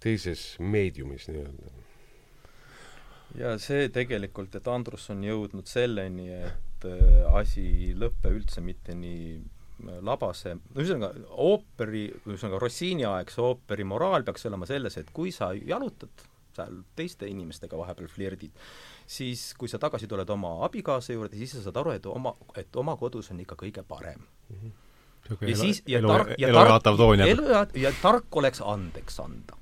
teises 0.00 0.56
meediumis 0.60 1.28
nii-öelda. 1.28 1.72
ja 3.40 3.56
see 3.58 3.88
tegelikult, 3.92 4.54
et 4.54 4.68
Andrus 4.68 5.10
on 5.10 5.24
jõudnud 5.24 5.68
selleni, 5.70 6.30
et 6.30 6.88
äh, 6.88 7.26
asi 7.34 7.64
ei 7.64 7.92
lõpe 7.96 8.32
üldse 8.32 8.60
mitte 8.64 8.94
nii 8.94 9.36
äh, 9.36 9.98
labase, 10.04 10.56
no 10.56 10.82
ühesõnaga 10.82 11.26
ooperi, 11.32 12.08
ühesõnaga 12.26 12.62
Rossini 12.62 13.08
aegse 13.08 13.40
ooperi 13.44 13.88
moraal 13.88 14.24
peaks 14.26 14.48
olema 14.50 14.68
selles, 14.68 15.00
et 15.00 15.12
kui 15.16 15.32
sa 15.32 15.52
jalutad 15.56 16.26
seal 16.56 16.78
teiste 16.96 17.28
inimestega 17.28 17.76
vahepeal 17.76 18.08
flirdid, 18.08 18.52
siis 19.06 19.54
kui 19.58 19.68
sa 19.70 19.78
tagasi 19.78 20.08
tuled 20.10 20.30
oma 20.30 20.56
abikaasa 20.66 21.14
juurde, 21.14 21.36
siis 21.38 21.54
sa 21.56 21.62
saad 21.66 21.78
aru, 21.82 21.94
et 21.96 22.06
oma, 22.10 22.34
et 22.58 22.76
oma 22.76 22.96
kodus 23.00 23.30
on 23.34 23.40
ikka 23.42 23.58
kõige 23.60 23.84
parem 23.86 24.20
mm. 24.20 24.56
-hmm. 24.56 24.72
ja 25.40 25.48
elu, 25.48 25.60
siis, 25.60 25.82
ja 25.86 26.00
tark, 26.02 26.34
ja 26.38 26.52
tark, 26.52 26.88
elu 27.28 27.48
ja, 27.48 27.66
ja 27.74 27.92
tark 28.02 28.36
oleks 28.36 28.60
andeks 28.60 29.20
anda. 29.20 29.58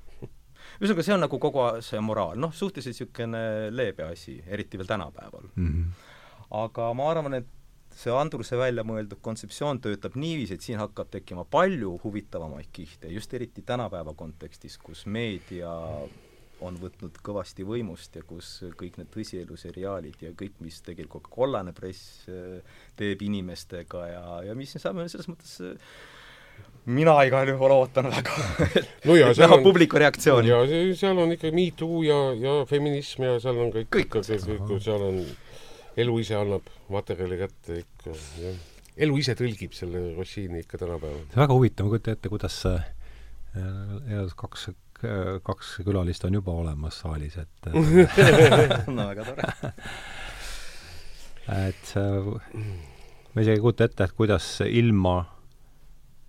ühesõnaga, 0.81 1.03
see 1.03 1.13
on 1.13 1.21
nagu 1.23 1.39
kogu 1.39 1.67
see 1.81 1.99
moraal, 1.99 2.39
noh, 2.39 2.53
suhteliselt 2.53 2.93
niisugune 2.93 3.71
leebe 3.71 4.03
asi, 4.03 4.43
eriti 4.47 4.77
veel 4.77 4.87
tänapäeval 4.87 5.47
mm. 5.55 5.67
-hmm. 5.67 5.91
aga 6.63 6.93
ma 6.93 7.11
arvan, 7.11 7.33
et 7.33 7.47
see 7.95 8.11
Andruse 8.11 8.57
välja 8.59 8.83
mõeldud 8.83 9.21
kontseptsioon 9.21 9.79
töötab 9.83 10.17
niiviisi, 10.19 10.53
et 10.57 10.61
siin 10.61 10.79
hakkab 10.79 11.09
tekkima 11.13 11.45
palju 11.45 11.99
huvitavamaid 12.03 12.67
kihte, 12.71 13.07
just 13.07 13.33
eriti 13.33 13.61
tänapäeva 13.61 14.13
kontekstis, 14.13 14.77
kus 14.77 15.05
meedia 15.05 15.71
on 16.63 16.77
võtnud 16.79 17.17
kõvasti 17.25 17.65
võimust 17.67 18.15
ja 18.15 18.23
kus 18.27 18.61
kõik 18.79 18.99
need 18.99 19.09
tõsieluseriaalid 19.13 20.21
ja 20.27 20.33
kõik, 20.37 20.59
mis 20.63 20.81
tegelikult 20.85 21.27
kollane 21.31 21.73
press 21.75 22.27
teeb 22.95 23.25
inimestega 23.27 24.05
ja, 24.11 24.25
ja 24.49 24.55
mis 24.55 24.75
me 24.75 24.83
saame 24.83 25.09
selles 25.11 25.27
mõttes 25.31 25.57
mina 26.85 27.15
igal 27.25 27.49
juhul 27.49 27.73
ootan 27.73 28.09
väga 28.11 28.35
no 29.07 29.17
et 29.17 29.41
näha 29.41 29.57
publiku 29.63 29.99
reaktsiooni. 30.01 30.51
ja 30.51 30.61
seal 30.97 31.17
on 31.17 31.33
ikka 31.33 31.51
Me 31.55 31.69
Too 31.77 32.03
ja, 32.05 32.19
ja 32.39 32.55
feminism 32.69 33.25
ja 33.25 33.39
seal 33.41 33.59
on 33.61 33.73
kõik, 33.73 33.89
kõik, 33.95 34.11
kõik, 34.13 34.45
kõik, 34.45 34.77
seal 34.85 35.05
on, 35.09 35.19
elu 35.97 36.17
ise 36.21 36.37
annab 36.37 36.69
materjali 36.93 37.39
kätte 37.41 37.81
ikka, 37.81 38.15
jah. 38.43 38.59
elu 39.07 39.19
ise 39.23 39.35
tõlgib 39.39 39.73
selle 39.77 40.07
Rossini 40.17 40.61
ikka 40.61 40.79
tänapäeval. 40.81 41.25
on 41.25 41.41
väga 41.41 41.57
huvitav, 41.57 41.87
ma 41.87 41.95
kujutan 41.95 42.19
ette, 42.19 42.33
kuidas 42.33 42.59
äh, 42.69 42.85
kaks 44.37 44.69
kaks 45.45 45.77
külalist 45.85 46.25
on 46.27 46.39
juba 46.39 46.55
olemas 46.55 46.99
saalis, 47.03 47.37
et 47.41 47.69
no 48.97 49.07
väga 49.11 49.27
tore 49.27 49.73
et 51.69 51.93
ma 51.95 53.43
isegi 53.43 53.55
ei 53.57 53.63
kujuta 53.63 53.87
ette, 53.89 54.09
et 54.09 54.17
kuidas 54.17 54.49
ilma 54.65 55.17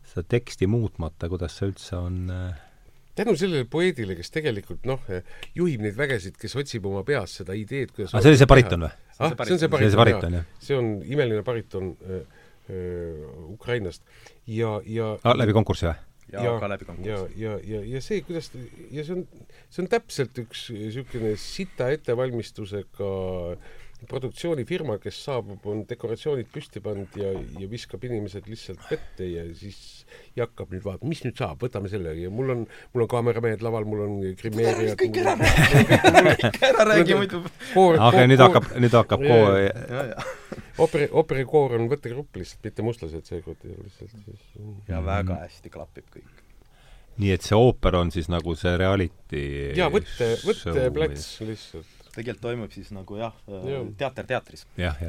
seda 0.06 0.26
teksti 0.36 0.68
muutmata, 0.70 1.28
kuidas 1.32 1.58
see 1.58 1.70
üldse 1.70 1.98
on 1.98 2.22
äh, 2.32 2.62
tänu 3.16 3.36
sellele 3.38 3.64
poeedile, 3.70 4.16
kes 4.18 4.32
tegelikult 4.34 4.86
noh, 4.88 5.04
juhib 5.56 5.84
neid 5.84 5.96
vägesid, 5.96 6.36
kes 6.40 6.56
otsib 6.60 6.86
oma 6.88 7.02
peas 7.06 7.38
seda 7.40 7.56
ideed, 7.56 7.92
kuidas 7.96 8.12
ah, 8.12 8.24
see 8.24 8.34
oli 8.34 8.40
see 8.40 8.50
bariton 8.50 8.86
või? 8.86 8.90
ah, 9.16 9.32
see 9.40 9.56
on 9.56 9.62
see 9.62 9.72
bariton, 9.72 10.00
bariton, 10.02 10.36
jah. 10.40 10.50
see 10.62 10.76
on 10.76 10.90
imeline 11.04 11.44
bariton 11.46 11.94
äh, 12.04 12.42
äh, 12.68 13.22
Ukrainast 13.54 14.04
ja, 14.44 14.76
ja 14.84 15.14
ah, 15.22 15.36
läbi 15.38 15.56
konkursi 15.56 15.88
või? 15.88 15.96
Ja, 16.32 16.42
ja 16.42 16.54
ka 16.60 16.68
läbi 16.70 16.88
konkursi. 16.88 17.10
ja, 17.10 17.20
ja, 17.36 17.58
ja, 17.64 17.82
ja 17.94 18.02
see, 18.04 18.20
kuidas 18.26 18.50
ja 18.90 19.04
see 19.06 19.18
on, 19.18 19.26
see 19.70 19.84
on 19.84 19.90
täpselt 19.92 20.38
üks 20.42 20.68
niisugune 20.74 21.34
sita 21.40 21.90
ettevalmistusega 21.94 23.10
produktsioonifirma, 24.04 24.98
kes 25.02 25.18
saabub, 25.24 25.64
on 25.70 25.84
dekoratsioonid 25.88 26.50
püsti 26.52 26.82
pannud 26.84 27.16
ja, 27.16 27.32
ja 27.60 27.68
viskab 27.70 28.04
inimesed 28.04 28.48
lihtsalt 28.50 28.82
vette 28.90 29.28
ja 29.30 29.44
siis 29.56 29.78
ja 30.36 30.46
hakkab 30.46 30.74
nüüd 30.74 30.84
vaatama, 30.84 31.10
mis 31.10 31.22
nüüd 31.24 31.36
saab, 31.38 31.58
võtame 31.64 31.90
selle 31.90 32.12
ja 32.18 32.30
mul 32.32 32.52
on, 32.52 32.64
mul 32.92 33.06
on 33.06 33.10
kaameramehed 33.10 33.64
laval, 33.64 33.88
mul 33.88 34.04
on 34.04 34.16
grimeerijad. 34.38 34.98
kõik 35.00 35.20
ära 35.22 35.34
räägi, 35.40 36.52
ära 36.70 36.88
räägi 36.92 37.18
muidu. 37.18 37.42
aga 37.96 38.24
nüüd 38.28 38.44
hakkab, 38.44 38.70
nüüd 38.84 38.96
hakkab 39.00 39.26
koor. 39.26 39.60
ooperi, 40.84 41.10
ooperikoor 41.22 41.78
on 41.80 41.90
võttegrupp 41.92 42.40
lihtsalt, 42.42 42.64
mitte 42.68 42.86
mustlased 42.86 43.28
seekord 43.28 43.64
lihtsalt 43.64 44.18
siis. 44.24 44.50
ja 44.90 45.00
väga 45.04 45.40
hästi 45.46 45.72
klapib 45.72 46.10
kõik 46.12 46.44
nii 47.16 47.32
et 47.32 47.44
see 47.46 47.56
ooper 47.56 47.96
on 47.96 48.10
siis 48.12 48.28
nagu 48.32 48.52
see 48.58 48.74
reality 48.76 49.44
jaa, 49.76 49.88
võtte, 49.92 50.34
võtteplats 50.44 51.28
lihtsalt. 51.48 51.95
Tegelikult 52.16 52.44
toimub 52.48 52.74
siis 52.74 52.92
nagu 52.96 53.18
jah 53.20 53.34
ja., 53.46 53.80
teater 53.98 54.28
teatris. 54.28 54.66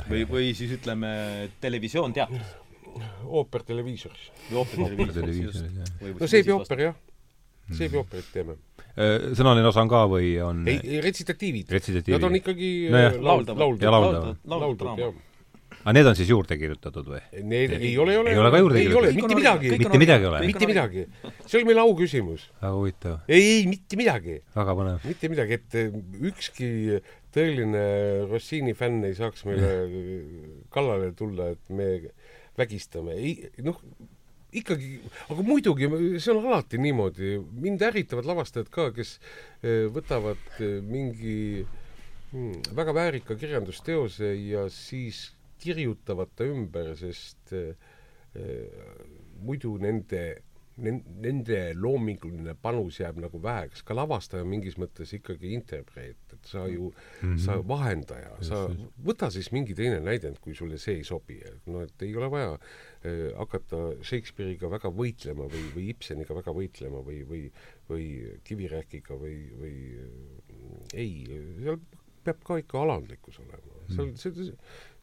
või, 0.09 0.23
või 0.29 0.53
siis 0.57 0.73
ütleme, 0.77 1.09
televisioon 1.63 2.15
teatris. 2.15 2.55
ooper 3.25 3.63
televiisoris. 3.67 4.31
ooper 4.53 5.13
televiisoris. 5.13 5.77
no 6.19 6.29
seebiooper 6.29 6.87
jah, 6.87 6.97
seebiooperit 7.77 8.33
teeme. 8.33 8.57
Äh, 8.97 9.31
sõnaline 9.37 9.69
osa 9.69 9.83
on 9.83 9.91
ka 9.91 10.03
või 10.09 10.35
on 10.41 10.63
ei, 10.69 10.99
retsitatiivid. 11.03 11.69
retsitatiivid. 11.69 12.17
Nad 12.17 12.29
on 12.29 12.37
ikkagi 12.39 12.69
no, 12.93 13.01
lauldavad. 13.31 13.83
lauldavad. 13.83 14.45
lauldavad, 14.45 15.03
jah 15.05 15.23
aga 15.87 15.95
need 15.95 16.07
on 16.09 16.15
siis 16.19 16.27
juurde 16.27 16.57
kirjutatud 16.59 17.05
või? 17.07 17.19
Need 17.47 17.77
ei 17.77 17.93
ole, 17.95 18.11
ei 18.11 18.19
ole. 18.19 18.31
ei 18.33 18.39
ole 18.41 18.49
ka 18.51 18.59
juurde 18.59 18.81
kirjutatud? 18.81 19.15
mitte 19.15 19.37
midagi. 19.39 19.69
mitte 19.79 19.99
midagi 20.01 20.25
ei 20.25 20.29
ole? 20.29 20.41
mitte 20.43 20.67
midagi. 20.67 21.03
see 21.45 21.59
oli 21.61 21.67
meil 21.69 21.79
auküsimus. 21.85 22.43
väga 22.59 22.71
huvitav. 22.75 23.13
ei, 23.29 23.45
ei, 23.53 23.61
mitte 23.71 23.99
midagi. 23.99 24.35
väga 24.57 24.75
põnev. 24.81 25.05
mitte 25.07 25.29
midagi, 25.31 25.59
et 25.61 25.77
eh, 25.79 25.95
ükski 26.27 26.67
tõeline 27.37 27.85
Rossini 28.27 28.75
fänn 28.75 29.07
ei 29.07 29.15
saaks 29.15 29.47
meile 29.47 29.71
kallale 30.75 31.13
tulla, 31.15 31.53
et 31.55 31.71
me 31.71 31.87
vägistame. 32.59 33.15
ei, 33.15 33.47
noh, 33.63 33.79
ikkagi, 34.59 34.91
aga 35.29 35.47
muidugi, 35.53 35.87
see 36.19 36.35
on 36.35 36.51
alati 36.51 36.83
niimoodi. 36.83 37.37
mind 37.63 37.87
ärritavad 37.87 38.27
lavastajad 38.27 38.75
ka, 38.75 38.89
kes 38.99 39.15
eh, 39.63 39.87
võtavad 39.87 40.43
eh, 40.59 40.81
mingi 40.83 41.63
hmm, 42.35 42.75
väga 42.75 42.99
väärika 42.99 43.39
kirjandusteose 43.39 44.35
ja 44.51 44.67
siis 44.67 45.29
kirjutavad 45.67 46.33
ta 46.35 46.47
ümber, 46.47 46.93
sest 46.99 47.55
äh, 47.55 47.73
muidu 49.41 49.77
nende, 49.81 50.21
nende 50.77 51.57
loominguline 51.73 52.53
panus 52.61 52.99
jääb 53.01 53.17
nagu 53.23 53.39
väheks. 53.41 53.81
ka 53.85 53.95
lavastaja 53.97 54.45
on 54.45 54.51
mingis 54.51 54.77
mõttes 54.77 55.13
ikkagi 55.17 55.53
interpreet, 55.57 56.19
et 56.33 56.45
sa 56.51 56.67
ju 56.69 56.91
mm, 56.91 57.21
-hmm. 57.21 57.37
sa 57.45 57.57
vahendaja, 57.67 58.35
sa 58.45 58.67
võta 59.03 59.31
siis 59.33 59.51
mingi 59.51 59.73
teine 59.73 59.99
näidend, 59.99 60.37
kui 60.41 60.53
sulle 60.55 60.77
see 60.77 60.99
ei 61.01 61.03
sobi. 61.03 61.41
no 61.65 61.81
et 61.81 62.01
ei 62.01 62.15
ole 62.15 62.29
vaja 62.31 62.53
äh, 62.53 63.33
hakata 63.37 63.77
Shakespeare'iga 64.01 64.69
väga 64.69 64.89
võitlema 64.89 65.49
või, 65.49 65.65
või 65.75 65.89
Ibseniga 65.89 66.35
väga 66.35 66.53
võitlema 66.53 67.01
või, 67.05 67.23
või, 67.29 67.51
või 67.89 68.05
Kivirähkiga 68.43 69.17
või, 69.17 69.37
või 69.61 69.77
äh, 69.97 70.93
ei, 70.93 71.25
seal 71.63 71.81
peab 72.27 72.43
ka 72.43 72.59
ikka 72.61 72.83
alandlikkus 72.83 73.39
olema. 73.39 73.81
seal, 73.93 74.13
see, 74.19 74.51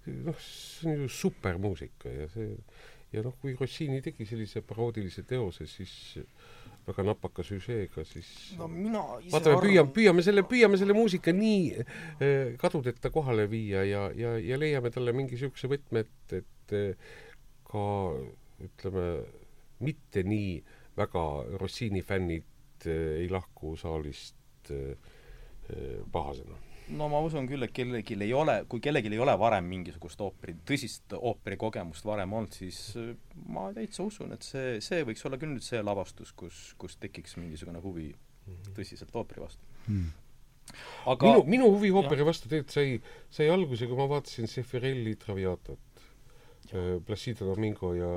noh, 0.06 0.36
see 0.40 0.92
on 0.92 1.06
ju 1.06 1.12
supermuusika 1.12 2.12
ja 2.12 2.28
see 2.32 2.52
ja 3.14 3.22
noh, 3.24 3.34
kui 3.40 3.54
Rossini 3.58 4.00
tegi 4.04 4.26
sellise 4.26 4.62
paroodilise 4.66 5.24
teose, 5.28 5.66
siis 5.70 5.94
väga 6.84 7.04
napaka 7.06 7.44
süžeega, 7.46 8.04
siis 8.08 8.28
no 8.58 8.68
mina 8.68 9.02
ise 9.22 9.32
vaatame, 9.32 9.60
püüame, 9.62 9.92
püüame 9.96 10.24
selle, 10.26 10.44
püüame 10.48 10.80
selle 10.80 10.96
muusika 10.96 11.32
nii 11.36 11.60
äh, 11.78 12.54
kadudeta 12.60 13.12
kohale 13.14 13.46
viia 13.50 13.84
ja, 13.88 14.06
ja, 14.16 14.34
ja 14.42 14.58
leiame 14.60 14.92
talle 14.94 15.14
mingi 15.16 15.38
niisuguse 15.38 15.70
võtme, 15.72 16.04
et, 16.04 16.36
et 16.42 16.76
äh, 16.76 17.14
ka 17.70 17.86
ütleme, 18.64 19.06
mitte 19.84 20.24
nii 20.26 20.58
väga 20.98 21.24
Rossini 21.60 22.04
fännid 22.04 22.88
äh, 22.88 23.22
ei 23.22 23.30
lahku 23.32 23.76
saalist 23.80 24.40
pahasena 26.12 26.56
no 26.92 27.08
ma 27.08 27.20
usun 27.24 27.46
küll, 27.48 27.64
et 27.64 27.72
kellelgi 27.74 28.16
ei 28.20 28.32
ole, 28.36 28.56
kui 28.70 28.82
kellelgi 28.84 29.12
ei 29.12 29.22
ole 29.22 29.34
varem 29.40 29.66
mingisugust 29.70 30.20
ooperi, 30.24 30.56
tõsist 30.68 31.14
ooperikogemust 31.16 32.04
varem 32.08 32.34
olnud, 32.36 32.56
siis 32.56 32.80
äh, 33.00 33.14
ma 33.52 33.70
täitsa 33.76 34.04
usun, 34.04 34.34
et 34.36 34.44
see, 34.46 34.76
see 34.84 35.06
võiks 35.06 35.24
olla 35.28 35.40
küll 35.40 35.54
nüüd 35.54 35.64
see 35.64 35.80
lavastus, 35.84 36.34
kus, 36.36 36.66
kus 36.80 36.98
tekiks 37.00 37.38
mingisugune 37.40 37.80
huvi 37.84 38.10
mhm. 38.12 38.76
tõsiselt 38.76 39.16
ooperi 39.16 39.44
vastu 39.46 39.72
hmm. 39.86 40.12
aga 41.14 41.32
minu, 41.32 41.48
minu 41.56 41.72
huvi 41.76 41.92
ooperi 41.94 42.26
vastu 42.26 42.50
tegelikult 42.52 42.76
sai, 42.76 42.98
sai 43.32 43.50
alguse, 43.52 43.88
kui 43.88 43.98
ma 43.98 44.08
vaatasin 44.10 44.50
Sefirelli 44.50 45.16
Traviatat, 45.20 46.06
äh, 46.72 46.96
Placido 47.06 47.48
Domingo 47.52 47.94
ja 47.96 48.14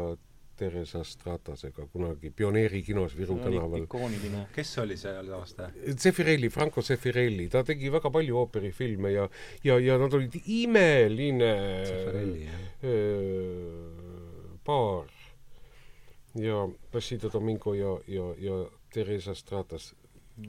Teresa 0.58 1.04
Stratasega 1.06 1.86
kunagi 1.94 2.32
pioneerikinos 2.36 3.18
Viru 3.18 3.38
tänaval. 3.40 3.86
kes 4.56 4.78
oli 4.82 4.98
seal 4.98 5.30
lavastaja? 5.30 5.70
Zeffirelli, 5.94 6.50
Franco 6.50 6.82
Zeffirelli, 6.82 7.48
ta 7.50 7.64
tegi 7.64 7.92
väga 7.94 8.12
palju 8.14 8.38
ooperifilme 8.42 9.12
ja, 9.14 9.28
ja, 9.64 9.78
ja 9.80 9.98
nad 10.02 10.14
olid 10.14 10.40
imeline 10.46 11.54
paar. 14.66 15.14
ja 16.36 16.68
Placido 16.92 17.30
Domingo 17.34 17.74
ja, 17.74 17.94
ja, 18.08 18.34
ja 18.38 18.66
Teresa 18.94 19.36
Stratas 19.36 19.94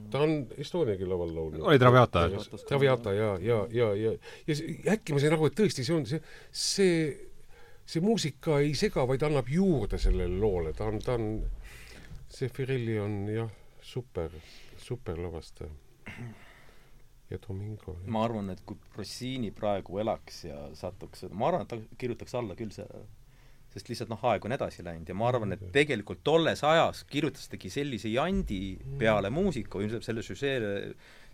ta 0.09 0.19
on 0.21 0.47
Estoniagi 0.57 1.05
laval 1.05 1.31
laulnud. 1.35 1.61
oli 1.61 1.79
Traviata? 1.79 2.29
Traviata 2.67 3.13
ja, 3.13 3.37
ja, 3.41 3.67
ja, 3.71 3.93
ja, 3.95 4.11
ja 4.47 4.53
äkki 4.93 5.13
ma 5.13 5.21
sain 5.21 5.33
aru, 5.33 5.49
et 5.49 5.57
tõesti 5.57 5.85
see 5.85 5.95
on 5.95 6.05
see, 6.09 6.21
see 6.51 7.28
see 7.89 8.03
muusika 8.05 8.59
ei 8.61 8.75
sega, 8.77 9.05
vaid 9.09 9.23
annab 9.25 9.49
juurde 9.49 9.97
sellele 10.01 10.37
loole, 10.41 10.73
ta 10.77 10.89
on, 10.91 10.99
ta 11.01 11.15
on, 11.17 11.29
see 12.29 12.51
Firelli 12.53 12.99
on 13.01 13.23
jah, 13.33 13.49
super, 13.81 14.33
super 14.77 15.17
lavastaja. 15.17 15.71
ja 17.29 17.37
Domingo. 17.47 17.95
ma 18.05 18.23
arvan, 18.25 18.51
et 18.53 18.61
kui 18.65 18.77
Rossini 18.97 19.51
praegu 19.55 20.01
elaks 20.01 20.43
ja 20.47 20.67
satuks, 20.77 21.27
ma 21.31 21.49
arvan, 21.49 21.65
et 21.65 21.73
ta 21.73 21.97
kirjutaks 22.01 22.37
alla 22.37 22.57
küll 22.57 22.73
see, 22.73 23.01
sest 23.73 23.89
lihtsalt 23.89 24.09
noh, 24.09 24.21
aeg 24.31 24.45
on 24.45 24.53
edasi 24.53 24.85
läinud. 24.85 25.09
Ja 25.09 25.17
ma 25.17 25.27
arvan, 25.29 25.53
et 25.53 25.65
tegelikult 25.73 26.23
tolles 26.25 26.63
ajas 26.65 27.03
kirjutas 27.09 27.49
tagi 27.51 27.69
sellise 27.73 28.09
jandi 28.09 28.61
peale 29.01 29.29
muusika, 29.33 29.81
ilmselt 29.81 30.05
selle 30.05 30.25
süžeele, 30.25 30.71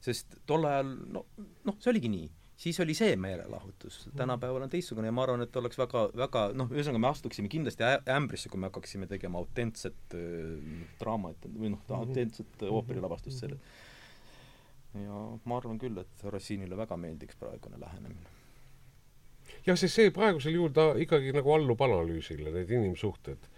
sest 0.03 0.39
tol 0.47 0.67
ajal 0.67 0.91
no, 1.15 1.23
noh, 1.67 1.79
see 1.79 1.91
oligi 1.93 2.11
nii 2.11 2.27
siis 2.57 2.79
oli 2.79 2.93
see 2.93 3.15
meelelahutus. 3.15 4.09
tänapäeval 4.15 4.61
on 4.61 4.69
teistsugune 4.69 5.07
ja 5.07 5.15
ma 5.15 5.23
arvan, 5.23 5.41
et 5.41 5.55
oleks 5.55 5.77
väga, 5.77 6.05
väga 6.17 6.45
noh, 6.53 6.71
ühesõnaga 6.71 7.01
me 7.03 7.09
astuksime 7.11 7.51
kindlasti 7.51 7.87
ämbrisse, 8.11 8.49
kui 8.49 8.61
me 8.61 8.69
hakkaksime 8.69 9.07
tegema 9.11 9.41
autentset 9.41 10.15
äh, 10.15 10.85
draamat 10.99 11.49
või 11.49 11.73
noh, 11.75 11.83
mhm. 11.83 11.97
autentset 11.99 12.63
äh, 12.63 12.71
ooperilavastust 12.71 13.45
selle. 13.45 13.59
ja 14.95 15.25
ma 15.43 15.59
arvan 15.59 15.79
küll, 15.79 15.99
et 15.99 16.23
Rossinile 16.23 16.77
väga 16.79 16.97
meeldiks 16.97 17.35
praegune 17.39 17.79
lähenemine. 17.79 18.33
jah, 19.65 19.77
sest 19.77 19.93
see 19.95 20.11
praegusel 20.15 20.55
juhul 20.55 20.73
ta 20.75 20.93
ikkagi 20.99 21.35
nagu 21.35 21.53
allub 21.57 21.81
analüüsile, 21.81 22.53
need 22.55 22.71
inimsuhted 22.71 23.51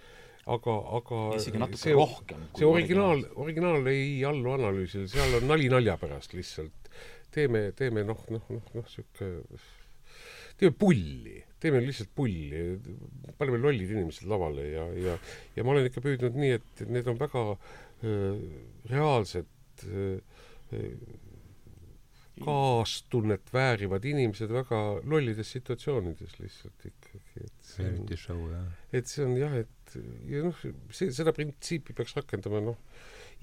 aga, 0.47 0.75
aga 0.99 1.21
isegi 1.37 1.61
natuke 1.61 1.81
see, 1.81 1.93
rohkem. 1.95 2.43
see 2.57 2.67
originaal, 2.67 3.23
originaal 3.43 3.87
ei 3.91 4.23
allu 4.27 4.53
analüüsile, 4.55 5.07
seal 5.11 5.39
on 5.41 5.47
nali 5.51 5.69
nalja 5.71 5.97
pärast 5.99 6.35
lihtsalt. 6.37 6.86
Teeme, 7.33 7.71
teeme 7.77 8.05
noh, 8.07 8.23
noh, 8.33 8.47
noh, 8.53 8.71
noh, 8.77 8.87
sihuke, 8.91 9.29
teeme 10.57 10.73
pulli, 10.77 11.37
teeme 11.61 11.81
lihtsalt 11.83 12.11
pulli, 12.17 12.63
paneme 13.37 13.61
lollid 13.61 13.93
inimesed 13.93 14.27
lavale 14.29 14.67
ja, 14.71 14.87
ja, 14.97 15.15
ja 15.55 15.65
ma 15.65 15.75
olen 15.75 15.89
ikka 15.89 16.03
püüdnud 16.05 16.37
nii, 16.39 16.57
et 16.57 16.83
need 16.89 17.09
on 17.11 17.19
väga 17.21 17.45
äh, 17.53 18.43
reaalsed 18.91 19.85
äh, 19.87 20.19
kaastunnet 22.43 23.49
väärivad 23.53 24.05
inimesed 24.05 24.51
väga 24.53 24.79
lollides 25.09 25.49
situatsioonides 25.55 26.37
lihtsalt 26.41 26.85
ikkagi, 26.91 27.45
et 27.45 27.69
see 27.71 27.87
on, 27.89 28.11
show, 28.19 28.43
et 28.93 29.09
see 29.09 29.25
on 29.25 29.37
jah, 29.39 29.55
et 29.63 29.97
ja 30.29 30.43
noh, 30.45 30.65
see, 30.93 31.09
seda 31.15 31.33
printsiipi 31.35 31.95
peaks 31.97 32.13
rakendama 32.17 32.61
noh, 32.69 32.77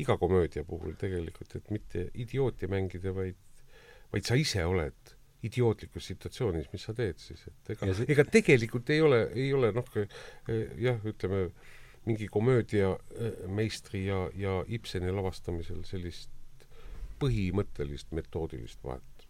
iga 0.02 0.16
komöödia 0.18 0.64
puhul 0.66 0.94
tegelikult, 1.00 1.56
et 1.58 1.70
mitte 1.74 2.08
idiooti 2.22 2.70
mängida, 2.70 3.14
vaid 3.16 3.38
vaid 4.14 4.28
sa 4.28 4.38
ise 4.38 4.62
oled 4.66 5.14
idiootlikus 5.44 6.06
situatsioonis, 6.08 6.70
mis 6.72 6.84
sa 6.86 6.94
teed 6.96 7.18
siis, 7.20 7.42
et 7.50 7.72
ega 7.74 7.90
see... 7.92 8.06
ega 8.14 8.24
tegelikult 8.32 8.92
ei 8.94 9.02
ole, 9.04 9.24
ei 9.36 9.50
ole 9.56 9.72
noh, 9.76 9.88
jah, 10.80 11.02
ütleme, 11.04 11.48
mingi 12.08 12.28
komöödiameistri 12.32 14.06
ja, 14.06 14.22
ja 14.36 14.58
Ibseni 14.76 15.12
lavastamisel 15.12 15.82
sellist 15.88 16.32
põhimõttelist 17.20 18.12
metoodilist 18.16 18.80
vahet. 18.84 19.26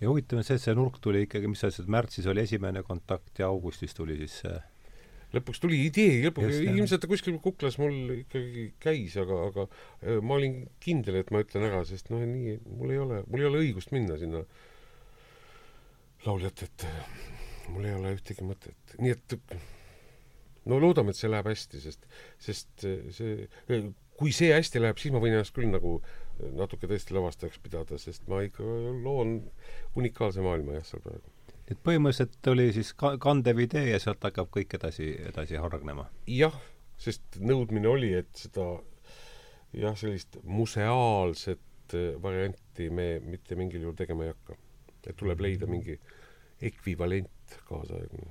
ja 0.00 0.08
huvitav 0.08 0.40
on 0.40 0.46
see, 0.46 0.56
et 0.56 0.64
see 0.64 0.76
nurk 0.76 1.00
tuli 1.04 1.24
ikkagi, 1.26 1.48
mis 1.50 1.60
sa 1.60 1.68
ütlesid, 1.68 1.90
märtsis 1.92 2.28
oli 2.30 2.44
esimene 2.44 2.84
kontakt 2.86 3.40
ja 3.40 3.48
augustis 3.52 3.96
tuli 3.96 4.16
siis 4.20 4.40
see 4.44 4.58
lõpuks 5.34 5.62
tuli 5.62 5.80
idee, 5.86 6.20
lõpuks 6.26 6.60
ilmselt 6.64 7.04
ta 7.04 7.10
kuskil 7.10 7.38
kuklas 7.42 7.78
mul 7.80 8.14
ikkagi 8.20 8.68
käis, 8.82 9.16
aga, 9.20 9.40
aga 9.50 9.66
äh, 9.68 10.18
ma 10.22 10.38
olin 10.38 10.62
kindel, 10.82 11.20
et 11.20 11.32
ma 11.34 11.42
ütlen 11.44 11.66
ära, 11.68 11.82
sest 11.88 12.10
noh, 12.12 12.22
nii, 12.26 12.58
mul 12.80 12.94
ei 12.94 13.02
ole, 13.02 13.22
mul 13.30 13.44
ei 13.44 13.50
ole 13.50 13.64
õigust 13.64 13.94
minna 13.94 14.18
sinna 14.20 14.44
lauljat 16.26 16.66
ette. 16.66 16.94
mul 17.70 17.86
ei 17.86 17.94
ole 17.94 18.16
ühtegi 18.16 18.44
mõtet, 18.44 18.96
nii 18.98 19.14
et 19.14 19.36
no 20.68 20.80
loodame, 20.82 21.14
et 21.14 21.20
see 21.20 21.30
läheb 21.30 21.48
hästi, 21.50 21.80
sest, 21.82 22.06
sest 22.42 22.86
see, 23.14 23.46
kui 24.20 24.34
see 24.36 24.50
hästi 24.52 24.82
läheb, 24.82 24.98
siis 25.00 25.14
ma 25.14 25.22
võin 25.22 25.36
ennast 25.36 25.54
küll 25.56 25.70
nagu 25.70 25.98
natuke 26.56 26.88
tõesti 26.90 27.16
lavastajaks 27.16 27.60
pidada, 27.62 27.98
sest 28.00 28.26
ma 28.30 28.42
ikka 28.44 28.64
loon 29.04 29.38
unikaalse 30.00 30.44
maailma 30.44 30.78
jah, 30.78 30.88
seal 30.88 31.04
praegu. 31.04 31.29
Et 31.70 31.80
põhimõtteliselt 31.86 32.50
oli 32.52 32.68
siis 32.74 32.92
ka-, 32.98 33.16
kandev 33.22 33.62
idee 33.66 33.90
ja 33.92 34.00
sealt 34.02 34.22
hakkab 34.26 34.50
kõik 34.54 34.74
edasi, 34.80 35.12
edasi 35.30 35.58
hargnema? 35.60 36.08
jah, 36.30 36.56
sest 37.00 37.40
nõudmine 37.40 37.90
oli, 37.90 38.12
et 38.18 38.30
seda 38.38 38.66
jah, 39.76 39.94
sellist 39.98 40.40
museaalset 40.44 41.94
äh, 41.96 42.12
varianti 42.22 42.90
me 42.90 43.12
mitte 43.24 43.58
mingil 43.58 43.86
juhul 43.86 43.98
tegema 43.98 44.26
ei 44.26 44.34
hakka. 44.34 44.58
et 45.06 45.16
tuleb 45.16 45.40
leida 45.40 45.68
mingi 45.70 45.96
ekvivalent 46.60 47.58
kaasaegne. 47.68 48.26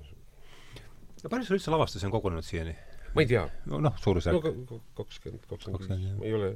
palju 1.24 1.46
sul 1.48 1.58
üldse 1.58 1.74
lavastusi 1.74 2.08
on 2.08 2.16
kogunenud 2.16 2.46
siiani? 2.46 2.76
ma 3.16 3.24
ei 3.24 3.32
tea. 3.32 3.48
noh, 3.72 3.96
suurusjärk 4.04 4.52
no,? 4.52 4.82
kakskümmend, 5.00 5.48
kakskümmend 5.50 5.96
viis, 5.96 6.12
ma 6.20 6.28
ei 6.28 6.36
ole 6.38 6.54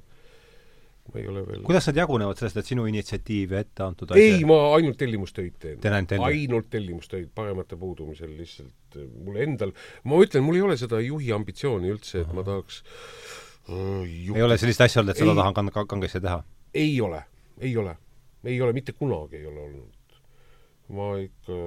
ma 1.11 1.19
ei 1.19 1.27
ole 1.27 1.43
veel 1.47 1.63
kuidas 1.67 1.87
nad 1.89 1.99
jagunevad 1.99 2.39
sellest, 2.39 2.59
et 2.61 2.69
sinu 2.69 2.85
initsiatiiv 2.87 3.55
ja 3.55 3.61
ette 3.63 3.83
antud 3.85 4.13
asja? 4.13 4.23
ei, 4.23 4.45
ma 4.47 4.59
ainult 4.77 4.97
tellimustöid 5.01 5.57
teen. 5.59 5.81
ainult 5.83 6.11
tellimus? 6.13 6.29
ainult 6.29 6.69
tellimustöid, 6.71 7.31
paremate 7.35 7.79
puudumisel 7.79 8.31
lihtsalt 8.37 8.99
mul 9.25 9.39
endal, 9.43 9.73
ma 10.07 10.21
ütlen, 10.23 10.45
mul 10.45 10.59
ei 10.59 10.63
ole 10.69 10.77
seda 10.79 11.01
juhi 11.03 11.33
ambitsiooni 11.35 11.91
üldse, 11.91 12.23
et 12.23 12.31
ma 12.35 12.45
tahaks 12.47 12.79
uh, 12.85 14.05
juhti. 14.07 14.37
ei 14.37 14.47
ole 14.47 14.57
sellist 14.61 14.85
asja 14.85 15.03
olnud, 15.03 15.15
et 15.15 15.23
seda 15.25 15.35
tahan 15.41 15.59
kang-, 15.59 15.91
kangesti 15.95 16.23
teha? 16.23 16.39
ei 16.85 16.95
ole, 17.03 17.23
ei 17.59 17.75
ole. 17.77 17.97
ei 18.47 18.57
ole, 18.63 18.75
mitte 18.79 18.95
kunagi 18.95 19.41
ei 19.41 19.47
ole 19.51 19.67
olnud. 19.67 20.19
ma 20.95 21.13
ikka 21.19 21.61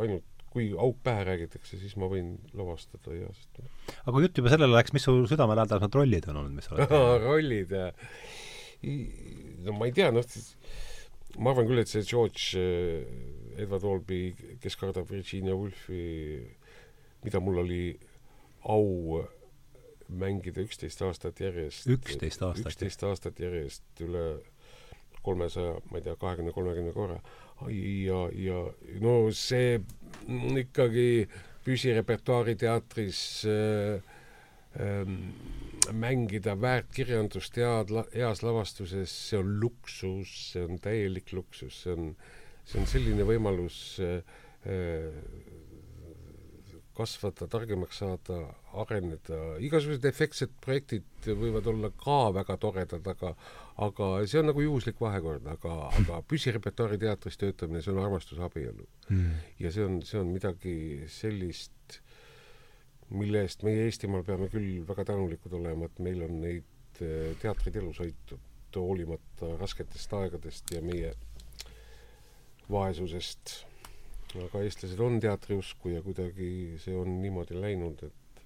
ainult 0.00 0.26
kui 0.50 0.72
auk 0.74 0.96
pähe 1.06 1.22
räägitakse, 1.28 1.76
siis 1.78 1.92
ma 2.00 2.08
võin 2.10 2.32
lavastada 2.58 3.12
ja 3.14 3.28
sest 3.36 3.60
aga 3.60 4.14
kui 4.16 4.24
jutt 4.24 4.40
juba 4.40 4.50
sellele 4.50 4.74
läks, 4.74 4.96
mis 4.96 5.04
sul 5.06 5.20
südamelähedasemad 5.30 5.94
rollid 5.94 6.26
on 6.32 6.40
olnud, 6.40 6.56
mis 6.56 6.66
sa 6.66 6.74
oled 6.74 6.90
teinud? 6.90 7.20
rollid, 7.28 7.74
jah 7.76 8.48
no 8.82 9.76
ma 9.76 9.88
ei 9.88 9.92
tea, 9.96 10.10
noh, 10.14 10.24
ma 11.38 11.52
arvan 11.52 11.68
küll, 11.68 11.82
et 11.82 11.90
see 11.90 12.06
George 12.06 12.60
äh, 12.60 13.04
Edward 13.60 13.84
Albee, 13.84 14.56
kes 14.62 14.78
kardab 14.80 15.10
Virginia 15.10 15.56
Woolfi, 15.56 16.40
mida 17.24 17.42
mul 17.44 17.60
oli 17.64 17.84
au 18.70 19.20
mängida 20.10 20.64
üksteist 20.64 21.02
aastat 21.06 21.40
järjest. 21.40 21.86
üksteist 21.90 22.42
aastat? 22.42 22.66
üksteist 22.66 23.04
aastat 23.06 23.40
järjest 23.40 24.02
üle 24.04 24.24
kolmesaja, 25.22 25.76
ma 25.90 26.00
ei 26.00 26.06
tea, 26.06 26.16
kahekümne, 26.16 26.52
kolmekümne 26.56 26.92
korra. 26.96 27.20
ja, 27.68 28.20
ja 28.32 28.60
no 29.04 29.14
see 29.36 29.78
ikkagi 30.62 31.28
püsirepertuaari 31.66 32.56
teatris 32.58 33.20
äh, 33.46 34.00
mängida 35.90 36.54
väärt 36.60 36.92
kirjandust 36.94 37.56
head, 37.58 37.90
heas 38.14 38.44
lavastuses, 38.46 39.10
see 39.10 39.40
on 39.40 39.56
luksus, 39.62 40.34
see 40.52 40.62
on 40.66 40.78
täielik 40.82 41.32
luksus, 41.34 41.82
see 41.84 41.96
on, 41.96 42.12
see 42.64 42.78
on 42.82 42.86
selline 42.90 43.26
võimalus 43.26 43.80
äh, 44.04 44.20
kasvada, 47.00 47.46
targemaks 47.48 48.00
saada, 48.02 48.38
areneda, 48.82 49.38
igasugused 49.64 50.04
efektsed 50.10 50.52
projektid 50.62 51.30
võivad 51.38 51.66
olla 51.70 51.90
ka 51.96 52.18
väga 52.36 52.56
toredad, 52.60 53.06
aga 53.14 53.34
aga 53.80 54.08
see 54.28 54.42
on 54.42 54.50
nagu 54.50 54.60
juhuslik 54.60 55.00
vahekord, 55.00 55.46
aga, 55.48 55.76
aga 56.02 56.20
püsirepertuaari 56.28 57.00
teatris 57.00 57.40
töötamine, 57.40 57.80
see 57.80 57.94
on 57.94 58.02
armastusabielu. 58.04 58.86
Mm.. 59.08 59.38
ja 59.62 59.72
see 59.72 59.86
on, 59.86 60.00
see 60.04 60.20
on 60.20 60.34
midagi 60.34 60.76
sellist 61.10 62.00
mille 63.16 63.42
eest 63.44 63.64
meie 63.66 63.86
Eestimaal 63.88 64.22
peame 64.26 64.48
küll 64.52 64.84
väga 64.86 65.04
tänulikud 65.10 65.54
olema, 65.58 65.88
et 65.88 65.98
meil 66.04 66.22
on 66.26 66.36
neid 66.42 67.02
eh, 67.02 67.32
teatrid 67.42 67.80
elus 67.80 67.98
hoitud 68.02 68.46
hoolimata 68.76 69.56
rasketest 69.58 70.12
aegadest 70.14 70.70
ja 70.74 70.82
meie 70.84 71.14
vaesusest. 72.70 73.56
aga 74.38 74.60
eestlased 74.62 75.00
on 75.02 75.18
teatriusku 75.18 75.90
ja 75.90 76.02
kuidagi 76.04 76.78
see 76.78 76.94
on 76.94 77.16
niimoodi 77.18 77.58
läinud, 77.58 78.04
et 78.06 78.44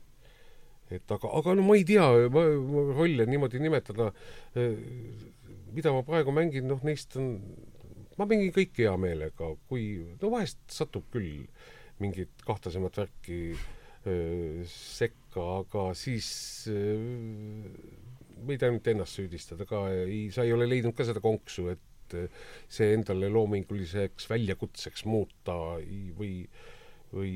et 0.97 1.13
aga, 1.13 1.29
aga 1.41 1.55
no 1.59 1.65
ma 1.67 1.77
ei 1.77 1.85
tea, 1.85 2.07
ma, 2.33 2.45
ma 2.73 2.87
rolle 2.97 3.27
niimoodi 3.29 3.61
nimetada, 3.61 4.11
eh, 4.57 4.81
mida 5.77 5.93
ma 5.93 6.03
praegu 6.07 6.33
mängin, 6.33 6.69
noh, 6.71 6.81
neist 6.87 7.17
on, 7.21 7.35
ma 8.17 8.29
mängin 8.31 8.53
kõike 8.55 8.87
hea 8.87 8.97
meelega, 9.01 9.51
kui, 9.69 9.89
no 10.23 10.33
vahest 10.33 10.61
satub 10.73 11.05
küll 11.13 11.45
mingit 12.01 12.45
kahtlasemat 12.49 12.97
värki 13.03 13.41
äh, 13.53 13.84
sekka, 14.71 15.43
aga 15.63 15.89
siis 15.97 16.29
võid 18.45 18.65
ainult 18.67 18.89
ennast 18.93 19.19
süüdistada 19.19 19.67
ka, 19.69 19.87
ei, 20.05 20.29
sa 20.35 20.45
ei 20.45 20.53
ole 20.53 20.69
leidnud 20.69 20.97
ka 20.97 21.07
seda 21.09 21.23
konksu, 21.25 21.71
et 21.73 22.17
see 22.69 22.93
endale 22.95 23.31
loominguliseks 23.33 24.29
väljakutseks 24.31 25.07
muuta 25.09 25.57
või, 26.19 26.45
või, 27.15 27.33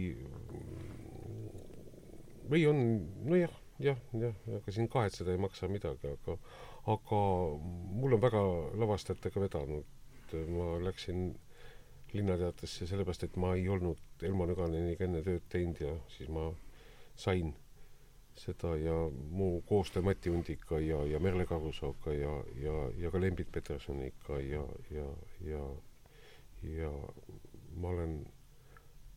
või 2.53 2.65
on, 2.69 2.83
nojah, 3.31 3.55
jah, 3.83 4.01
jah, 4.21 4.37
aga 4.61 4.75
siin 4.75 4.91
kahetseda 4.93 5.35
ei 5.35 5.43
maksa 5.43 5.71
midagi, 5.73 6.13
aga, 6.13 6.37
aga 6.95 7.23
mul 7.99 8.19
on 8.19 8.23
väga 8.23 8.45
lavastajatega 8.85 9.45
vedanud, 9.47 9.97
ma 10.53 10.75
läksin 10.85 11.31
Linnateatrisse 12.13 12.87
sellepärast, 12.89 13.27
et 13.27 13.37
ma 13.37 13.53
ei 13.57 13.69
olnud 13.69 14.25
Elmo 14.25 14.47
Nüganeniga 14.49 15.05
enne 15.05 15.21
tööd 15.25 15.45
teinud 15.53 15.81
ja 15.83 15.95
siis 16.15 16.31
ma 16.33 16.47
sain 17.19 17.53
seda 18.39 18.77
ja 18.79 18.95
mu 19.31 19.61
koostöö 19.67 20.03
Mati 20.03 20.31
Undiga 20.31 20.81
ja, 20.81 21.03
ja 21.07 21.21
Merle 21.21 21.47
Karusooga 21.47 22.15
ja, 22.15 22.33
ja, 22.63 22.77
ja 22.97 23.11
ka 23.11 23.21
Lembit 23.21 23.53
Petersoniga 23.53 24.41
ja, 24.41 24.65
ja, 24.95 25.07
ja, 25.45 25.65
ja 26.63 26.93
ma 27.77 27.89
olen 27.89 28.21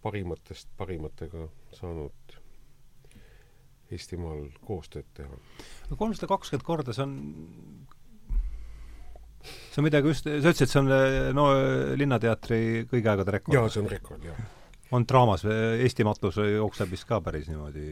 parimatest 0.01 0.69
parimatega 0.77 1.47
saanud 1.77 2.37
Eestimaal 3.91 4.45
koostööd 4.65 5.07
teha. 5.13 5.37
no 5.89 5.97
kolmsada 5.99 6.29
kakskümmend 6.31 6.65
korda, 6.65 6.93
see 6.95 7.03
on 7.03 7.15
see 9.43 9.81
on 9.81 9.87
midagi 9.87 10.13
just, 10.13 10.29
sa 10.29 10.53
ütlesid, 10.53 10.67
et 10.67 10.73
see 10.73 10.81
on 10.81 11.35
no 11.37 11.49
Linnateatri 11.99 12.61
kõigi 12.91 13.11
aegade 13.13 13.37
rekord? 13.37 13.57
jaa, 13.57 13.69
see 13.73 13.83
on 13.83 13.91
rekord, 13.91 14.25
jah. 14.29 14.39
on 14.97 15.05
draamas, 15.09 15.45
Eesti 15.47 16.07
matus 16.07 16.39
jookseb 16.41 16.91
vist 16.93 17.09
ka 17.09 17.21
päris 17.25 17.51
niimoodi? 17.51 17.85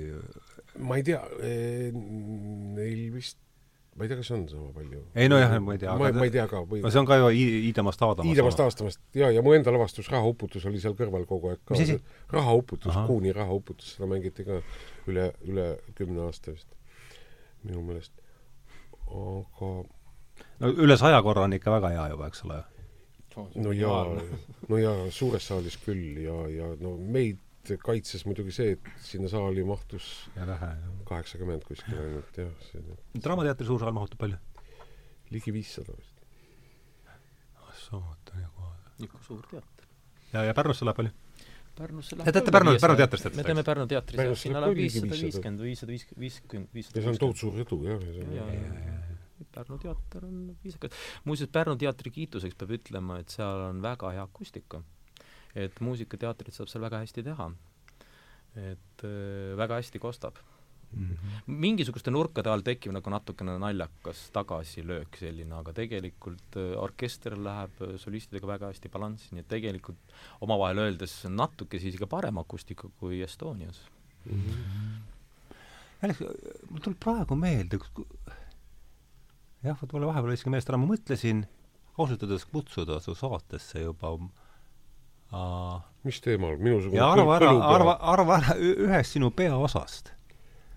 ma 0.86 1.00
ei 1.00 1.06
tea, 1.08 1.22
eh, 1.43 1.89
neil 1.93 3.06
vist 3.14 3.39
ma 4.00 4.06
ei 4.06 4.10
tea, 4.10 4.18
kas 4.22 4.32
on 4.32 4.45
sama 4.47 4.70
palju. 4.72 5.02
ei 5.16 5.28
nojah, 5.30 5.54
ma 5.60 5.76
ei 5.76 5.82
tea. 5.82 5.93
ma, 6.00 6.12
ma 6.16 6.26
ei 6.28 6.32
tea 6.32 6.45
ka 6.47 6.62
no 6.64 6.91
see 6.93 7.02
on 7.02 7.08
ka 7.10 7.18
ju 7.20 7.30
Iidamast 7.36 8.04
Aadamast. 8.05 8.32
Iidamast 8.32 8.62
Aadamast, 8.63 9.01
jaa, 9.17 9.32
ja 9.36 9.43
mu 9.43 9.54
enda 9.58 9.74
lavastus 9.76 10.08
Rahauputus 10.13 10.66
oli 10.70 10.80
seal 10.80 10.96
kõrval 11.00 11.26
kogu 11.28 11.51
aeg 11.51 11.63
ka. 11.67 11.76
rahauputus, 12.32 12.96
Kuuni 13.09 13.34
rahauputus, 13.36 13.97
seda 13.97 14.08
mängiti 14.12 14.47
ka 14.47 14.62
üle, 15.12 15.32
üle 15.43 15.67
kümne 16.00 16.24
aasta 16.30 16.54
vist 16.55 16.71
minu 17.67 17.84
meelest. 17.89 18.13
aga 19.09 19.74
no 20.60 20.72
üle 20.86 20.98
saja 21.00 21.22
korra 21.26 21.48
on 21.48 21.56
ikka 21.58 21.74
väga 21.78 21.94
hea 21.96 22.08
juba, 22.14 22.30
eks 22.32 22.44
ole? 22.48 22.60
no 23.64 23.72
jaa, 23.76 24.02
no 24.70 24.80
jaa, 24.82 25.06
suures 25.16 25.46
saalis 25.52 25.78
küll 25.86 26.20
ja, 26.26 26.36
ja 26.52 26.74
no 26.82 26.96
meid 27.00 27.40
kaitses 27.84 28.26
muidugi 28.26 28.54
see, 28.56 28.76
et 28.76 28.92
sinna 29.04 29.30
saali 29.32 29.64
mahtus 29.68 30.08
kaheksakümmend 31.08 31.66
kuskil 31.68 32.00
ainult, 32.02 32.40
jah. 32.40 32.70
draamateatri 33.24 33.68
suur 33.68 33.84
saal 33.84 33.96
mahutab 33.96 34.22
palju? 34.26 34.40
ligi 35.30 35.54
viissada 35.54 35.94
vist. 35.94 36.16
ah 37.62 37.74
soo, 37.78 38.02
oota, 38.02 38.40
nagu 38.42 38.72
ikka 39.06 39.22
suur 39.28 39.46
teater. 39.52 39.90
ja, 40.34 40.46
ja 40.50 40.56
Pärnusse 40.58 40.88
läheb 40.88 41.02
palju? 41.04 41.14
Pärnusse 41.80 42.18
läheb 42.18 42.32
Te 42.32 42.36
teete 42.40 42.56
Pärnu, 42.56 42.76
Pärnu 42.82 42.98
teatrist 43.04 43.28
teete? 43.28 43.38
me 43.38 43.46
teeme 43.48 43.66
Pärnu 43.68 43.88
teatris, 43.92 44.42
sinna 44.42 44.64
läheb 44.66 44.82
viissada 44.82 45.22
viiskümmend 45.22 45.62
või 45.62 45.76
viissada 45.76 46.00
viiskümmend, 46.26 46.74
viissada 46.74 47.00
ja 47.00 47.06
see 47.06 47.14
on 47.14 47.22
tohutu 47.28 47.46
suur 47.46 47.62
edu, 47.66 47.84
jah. 47.86 48.10
ja, 48.10 48.28
ja, 48.40 48.50
ja, 48.58 48.90
ja 48.90 49.09
Pärnu 49.55 49.80
teater 49.82 50.26
on 50.26 50.55
viisakas. 50.63 50.92
muuseas, 51.26 51.50
Pärnu 51.50 51.76
teatri 51.80 52.12
kiituseks 52.12 52.55
peab 52.59 52.76
ütlema, 52.78 53.20
et 53.20 53.34
seal 53.34 53.66
on 53.70 53.82
väga 53.82 54.13
hea 54.16 54.24
akustika. 54.24 54.84
et 55.55 55.80
muusikateatrit 55.82 56.54
saab 56.54 56.70
seal 56.70 56.84
väga 56.84 57.01
hästi 57.01 57.24
teha. 57.24 57.51
et 58.55 59.04
äh, 59.04 59.58
väga 59.58 59.82
hästi 59.82 60.00
kostab 60.00 60.38
mm. 60.92 61.05
-hmm. 61.05 61.42
mingisuguste 61.46 62.12
nurkade 62.12 62.50
all 62.50 62.62
tekib 62.62 62.93
nagu 62.93 63.09
natukene 63.09 63.58
naljakas 63.59 64.30
tagasilöök 64.34 65.17
selline, 65.20 65.55
aga 65.55 65.74
tegelikult 65.74 66.58
äh, 66.58 66.74
orkester 66.84 67.38
läheb 67.38 67.82
äh, 67.82 67.97
solistidega 67.97 68.47
väga 68.47 68.71
hästi 68.74 68.89
balanssi, 68.89 69.30
nii 69.36 69.46
et 69.46 69.47
tegelikult 69.47 70.17
omavahel 70.42 70.86
öeldes 70.86 71.24
natuke 71.30 71.80
siis 71.80 71.96
ikka 71.96 72.08
parem 72.08 72.38
akustika 72.38 72.89
kui 73.00 73.21
Estonias 73.21 73.82
mm. 74.26 74.42
-hmm. 74.42 75.09
Alex, 76.01 76.20
mul 76.70 76.80
tuleb 76.80 77.00
praegu 77.00 77.36
meelde, 77.36 77.78
jah, 79.66 79.78
vot 79.80 79.96
mulle 79.96 80.10
vahepeal 80.10 80.36
viskas 80.36 80.54
meelest 80.54 80.72
ära, 80.72 80.80
ma 80.80 80.94
mõtlesin 80.94 81.44
ausalt 82.00 82.24
öeldes 82.24 82.46
kutsuda 82.50 83.00
su 83.04 83.16
saatesse 83.18 83.84
juba 83.84 84.14
uh, 84.16 85.80
mis 86.08 86.22
teemal, 86.24 86.56
minusugune 86.62 87.02
ja 87.02 87.10
arva 87.14 87.40
ära, 87.40 87.52
arva, 87.74 87.98
arva 88.14 88.40
ära 88.40 88.56
ühest 88.60 89.18
sinu 89.18 89.34
peaosast. 89.36 90.14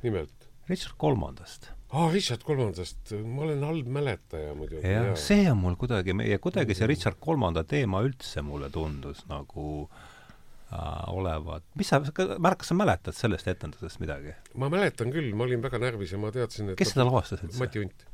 nimelt? 0.03 0.49
Richard 0.71 0.97
Kolmandast. 0.99 1.71
aa, 1.93 2.09
Richard 2.11 2.43
Kolmandast, 2.47 3.15
ma 3.23 3.47
olen 3.47 3.67
halb 3.69 3.91
mäletaja 3.99 4.57
muidugi. 4.59 4.83
jah, 4.83 5.13
see 5.21 5.47
on 5.51 5.61
mul 5.63 5.79
kuidagi, 5.79 6.17
ja 6.27 6.41
kuidagi 6.43 6.79
see 6.79 6.91
Richard 6.91 7.21
Kolmanda 7.23 7.63
teema 7.69 8.03
üldse 8.03 8.43
mulle 8.43 8.71
tundus 8.75 9.23
nagu 9.31 9.67
äh, 9.87 11.03
olevat, 11.13 11.69
mis 11.79 11.93
sa, 11.95 12.03
kas 12.03 12.73
sa 12.73 12.79
mäletad 12.79 13.15
sellest 13.15 13.47
etendusest 13.55 14.03
midagi? 14.03 14.35
ma 14.59 14.73
mäletan 14.73 15.15
küll, 15.15 15.31
ma 15.39 15.47
olin 15.47 15.63
väga 15.63 15.79
närvis 15.83 16.17
ja 16.17 16.23
ma 16.23 16.35
teadsin, 16.35 16.75
et 16.75 16.83
kes 16.83 16.97
seda 16.97 17.07
lavastas 17.07 17.47
üldse? 17.47 17.63
Mati 17.63 17.87
Unt 17.87 18.11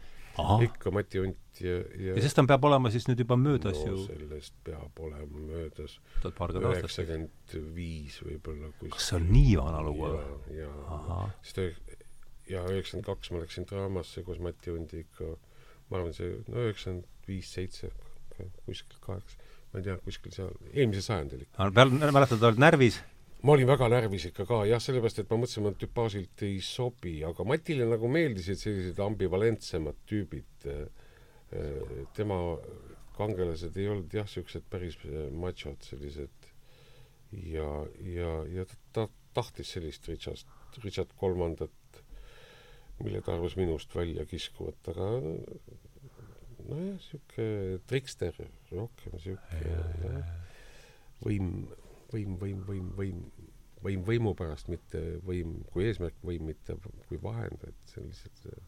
ikka 0.66 0.92
Mati 0.94 1.22
Unt 1.22 1.60
ja, 1.62 1.76
ja 1.98 2.14
ja 2.16 2.22
sest 2.24 2.38
ta 2.38 2.44
peab 2.48 2.64
olema 2.68 2.92
siis 2.94 3.08
nüüd 3.10 3.22
juba 3.24 3.38
möödas 3.40 3.78
no, 3.82 3.92
ju. 3.92 4.04
sellest 4.06 4.54
peab 4.66 5.00
olema 5.02 5.42
möödas. 5.50 5.98
Üheksakümmend 6.22 7.56
viis 7.76 8.20
võib-olla 8.24 8.70
kas 8.94 9.10
see 9.10 9.18
on 9.18 9.28
nii 9.32 9.58
vana 9.60 9.82
lugu 9.84 10.12
või? 10.14 10.58
jaa, 10.60 11.20
sest 11.42 11.62
ja 12.48 12.64
üheksakümmend 12.70 13.08
kaks 13.08 13.32
ma 13.34 13.42
läksin 13.42 13.68
draamasse 13.68 14.24
koos 14.26 14.40
Mati 14.44 14.72
Undiga, 14.72 15.34
ma 15.90 16.00
arvan, 16.00 16.14
see 16.16 16.38
no 16.46 16.64
üheksakümmend 16.68 17.28
viis, 17.28 17.50
seitse, 17.52 17.90
kuskil 18.64 19.00
kaheksa, 19.04 19.52
ma 19.72 19.80
ei 19.80 19.88
tea, 19.90 19.98
kuskil 20.04 20.34
seal, 20.34 20.54
eelmisel 20.72 21.04
sajandil 21.10 21.44
ikka. 21.44 21.70
mäletad, 22.14 22.44
olid 22.48 22.62
närvis? 22.62 23.02
Ma 23.42 23.54
olin 23.54 23.68
väga 23.70 23.88
närvis 23.92 24.28
ikka 24.30 24.46
ka, 24.48 24.62
jah, 24.66 24.82
sellepärast 24.82 25.22
et 25.22 25.30
ma 25.30 25.38
mõtlesin, 25.38 25.68
et 25.70 25.78
tüpaažilt 25.78 26.42
ei 26.46 26.58
sobi, 26.64 27.18
aga 27.26 27.46
Matile 27.46 27.86
nagu 27.86 28.10
meeldisid 28.10 28.58
sellised 28.58 28.98
ambivalentsemad 29.04 30.00
tüübid. 30.10 30.68
tema 32.16 32.38
kangelased 33.16 33.76
ei 33.78 33.88
olnud 33.88 34.12
jah, 34.14 34.26
niisugused 34.26 34.66
päris 34.70 34.98
machod, 35.32 35.80
sellised 35.86 36.50
ja, 37.32 37.68
ja, 38.04 38.32
ja 38.52 38.66
ta 38.92 39.08
tahtis 39.34 39.72
sellist 39.76 40.08
Richard, 40.08 40.44
Richard 40.82 41.14
Kolmandat, 41.16 42.02
mille 43.02 43.22
ta 43.22 43.34
arvas 43.36 43.56
minust 43.56 43.94
välja 43.94 44.26
kiskuvat, 44.26 44.92
aga 44.92 45.10
nojah, 46.68 46.94
niisugune 46.98 47.82
trikster, 47.90 48.38
rohkem 48.74 49.14
niisugune 49.14 50.24
võim 51.22 51.52
võim, 52.12 52.38
võim, 52.40 52.64
võim, 52.68 52.88
võim, 52.98 53.22
võim 53.84 54.02
võimu 54.06 54.34
pärast, 54.38 54.70
mitte 54.72 55.02
võim 55.26 55.60
kui 55.72 55.86
eesmärk, 55.88 56.18
võim 56.24 56.48
mitte 56.50 56.76
kui 57.08 57.20
vahend, 57.22 57.62
et 57.68 57.92
see 57.92 58.02
on 58.02 58.10
lihtsalt 58.10 58.42
see, 58.42 58.58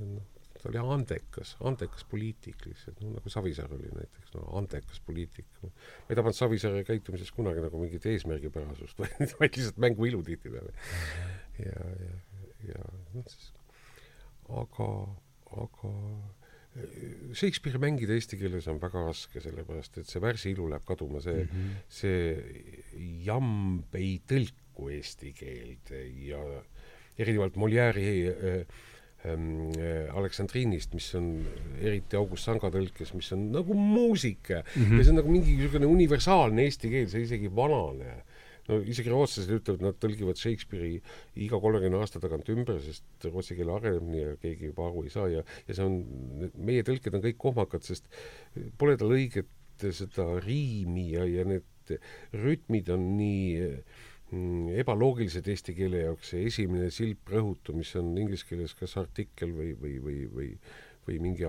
on 0.00 0.14
noh, 0.18 0.30
ta 0.60 0.70
oli 0.70 0.80
andekas, 0.80 1.54
andekas 1.66 2.06
poliitik 2.08 2.62
lihtsalt, 2.68 3.00
noh 3.02 3.16
nagu 3.16 3.32
Savisaar 3.32 3.72
oli 3.74 3.90
näiteks, 3.90 4.30
no 4.36 4.44
andekas 4.60 5.00
poliitik. 5.06 5.48
ma 5.62 5.72
ei 6.08 6.18
tabanud 6.18 6.38
Savisaare 6.38 6.84
käitumises 6.88 7.32
kunagi 7.34 7.64
nagu 7.64 7.80
mingit 7.82 8.06
eesmärgipärasust, 8.12 9.02
vaid 9.40 9.58
lihtsalt 9.58 9.82
mängu 9.82 10.08
ilu 10.08 10.22
tihtipeale. 10.26 10.72
ja, 11.58 11.90
ja, 12.06 12.14
ja 12.70 12.86
noh 13.16 13.28
siis, 13.28 13.50
aga, 14.62 14.88
aga 15.64 15.92
Shakespeare'i 17.34 17.78
mängida 17.82 18.16
eesti 18.16 18.38
keeles 18.40 18.66
on 18.70 18.80
väga 18.82 19.04
raske, 19.06 19.38
sellepärast 19.42 20.00
et 20.00 20.10
see 20.10 20.22
värsi 20.22 20.50
ilu 20.54 20.66
läheb 20.70 20.82
kaduma, 20.86 21.20
see 21.22 21.44
mm, 21.44 21.52
-hmm. 21.52 21.76
see 21.86 23.04
jamb 23.26 23.94
ei 23.94 24.16
tõlku 24.26 24.90
eesti 24.90 25.30
keelde 25.38 26.02
ja 26.26 26.42
erinevalt 27.18 27.54
Molière'i 27.62 28.14
äh, 28.26 28.58
äh, 29.22 30.16
Aleksandrinist, 30.18 30.94
mis 30.98 31.12
on 31.14 31.30
eriti 31.78 32.18
August 32.18 32.50
Sanga 32.50 32.72
tõlkes, 32.74 33.14
mis 33.14 33.30
on 33.36 33.52
nagu 33.54 33.74
muusika 33.74 34.64
mm 34.64 34.82
-hmm. 34.82 34.98
ja 34.98 35.04
see 35.04 35.14
on 35.14 35.20
nagu 35.22 35.30
mingi 35.30 35.54
niisugune 35.54 35.86
universaalne 35.86 36.66
eesti 36.66 36.90
keel, 36.90 37.08
see 37.08 37.22
isegi 37.22 37.54
vanane 37.54 38.24
no 38.68 38.78
isegi 38.80 39.12
rootslased 39.12 39.52
ütlevad, 39.58 39.84
nad 39.84 39.98
tõlgivad 40.02 40.40
Shakespeare'i 40.40 41.00
iga 41.46 41.60
kolmekümne 41.62 42.00
aasta 42.00 42.22
tagant 42.22 42.48
ümber, 42.54 42.80
sest 42.84 43.28
rootsi 43.28 43.58
keel 43.58 43.72
areneb 43.74 44.06
nii 44.08 44.22
ja 44.22 44.38
keegi 44.42 44.70
juba 44.70 44.88
aru 44.88 45.04
ei 45.04 45.12
saa 45.12 45.28
ja, 45.32 45.44
ja 45.68 45.76
see 45.76 45.84
on, 45.84 46.00
meie 46.54 46.86
tõlked 46.86 47.18
on 47.18 47.24
kõik 47.24 47.40
kohmakad, 47.44 47.84
sest 47.86 48.08
pole 48.80 48.96
tal 49.00 49.14
õiget 49.16 49.50
seda 49.84 50.26
riimi 50.44 51.10
ja, 51.16 51.26
ja 51.28 51.44
need 51.48 51.94
rütmid 52.32 52.88
on 52.94 53.04
nii 53.18 53.48
mm, 53.66 54.72
ebaloogilised 54.80 55.48
eesti 55.50 55.74
keele 55.76 56.06
jaoks, 56.06 56.32
see 56.32 56.46
esimene 56.48 56.88
silp 56.94 57.34
rõhutu, 57.34 57.76
mis 57.76 57.92
on 58.00 58.14
inglise 58.16 58.48
keeles 58.48 58.76
kas 58.78 58.96
artikkel 59.02 59.52
või, 59.52 59.74
või, 59.76 59.98
või, 60.00 60.18
või 60.24 60.32
või 60.38 60.50
mingi 61.12 61.44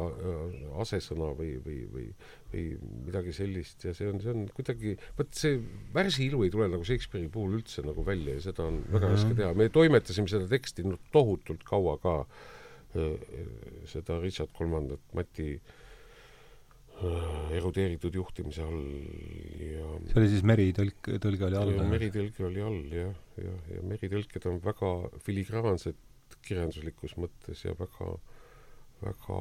asesõna 0.82 1.30
või, 1.38 1.56
või, 1.64 1.78
või, 1.92 2.08
või 2.52 2.66
midagi 3.08 3.34
sellist 3.36 3.86
ja 3.88 3.94
see 3.96 4.10
on, 4.12 4.20
see 4.24 4.34
on 4.34 4.44
kuidagi, 4.56 4.96
vot 5.18 5.32
see 5.36 5.60
värsi 5.96 6.28
ilu 6.28 6.44
ei 6.46 6.52
tule 6.54 6.68
nagu 6.72 6.86
Shakespeare'i 6.88 7.32
puhul 7.32 7.58
üldse 7.60 7.86
nagu 7.86 8.04
välja 8.08 8.36
ja 8.38 8.44
seda 8.50 8.68
on 8.68 8.82
väga 8.92 9.14
raske 9.14 9.32
mhm. 9.32 9.40
teha. 9.40 9.54
me 9.58 9.70
toimetasime 9.74 10.32
seda 10.32 10.50
teksti 10.52 10.88
no, 10.90 11.00
tohutult 11.16 11.64
kaua 11.68 11.98
ka, 12.04 12.20
seda 13.92 14.22
Richard 14.24 14.54
Kolmandat, 14.56 15.02
Mati 15.18 15.50
erudeeritud 17.52 18.16
juhtimise 18.16 18.64
all 18.64 18.86
ja 19.60 19.88
see 20.08 20.22
oli 20.22 20.30
siis 20.32 20.46
meritõlk, 20.48 21.10
tõlge 21.24 21.50
oli 21.50 21.60
all? 21.60 21.74
meritõlge 21.92 22.46
oli 22.48 22.64
all 22.64 22.96
jah, 22.96 23.12
ja, 23.36 23.56
ja 23.74 23.84
meritõlked 23.84 24.48
on 24.48 24.62
väga 24.64 24.94
filigraansed 25.26 26.00
kirjanduslikus 26.46 27.18
mõttes 27.20 27.66
ja 27.66 27.76
väga 27.76 28.14
äh, 28.14 28.35
väga 29.02 29.40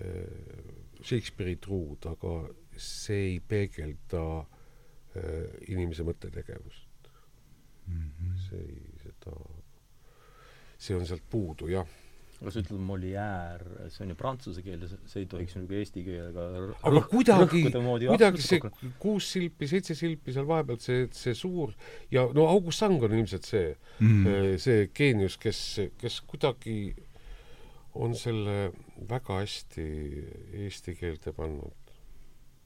äh, 0.00 0.70
Shakespeare'i 1.04 1.58
truud, 1.60 2.06
aga 2.08 2.36
see 2.76 3.34
ei 3.34 3.40
peegelda 3.40 4.24
äh, 4.40 5.50
inimese 5.68 6.06
mõttetegevust 6.06 7.10
mm. 7.86 8.10
-hmm. 8.10 8.40
see 8.48 8.62
ei, 8.62 8.96
seda, 9.02 9.36
see 10.78 10.96
on 10.96 11.06
sealt 11.06 11.28
puudu, 11.30 11.68
jah 11.72 11.86
aga 12.44 12.52
sa 12.52 12.60
ütled 12.60 12.82
Molière, 12.82 13.88
see 13.92 14.02
on 14.04 14.12
ju 14.12 14.16
prantsuse 14.18 14.62
keel 14.64 14.82
ja 14.82 14.88
see 14.90 15.22
ei 15.22 15.28
tohiks 15.30 15.54
nagu 15.56 15.76
eesti 15.78 16.02
keelega 16.04 16.46
aga 16.90 17.02
kuidagi, 17.08 17.62
kuidagi 18.04 18.44
see 18.44 18.60
kuus 19.00 19.28
silpi, 19.36 19.68
seitse 19.70 19.96
silpi 19.98 20.34
seal 20.34 20.48
vahepeal, 20.48 20.80
see, 20.82 21.06
see 21.14 21.36
suur 21.38 21.74
ja 22.12 22.26
no 22.36 22.48
August 22.50 22.82
Sang 22.82 22.98
on 23.06 23.16
ilmselt 23.16 23.48
see 23.48 23.70
mm, 23.72 24.24
-hmm. 24.26 24.58
see 24.66 24.88
geenius, 24.94 25.38
kes, 25.40 25.60
kes 26.00 26.20
kuidagi 26.28 26.78
on 27.94 28.14
selle 28.18 28.72
väga 29.08 29.40
hästi 29.42 29.84
eesti 30.64 30.94
keelde 30.98 31.34
pannud. 31.36 31.92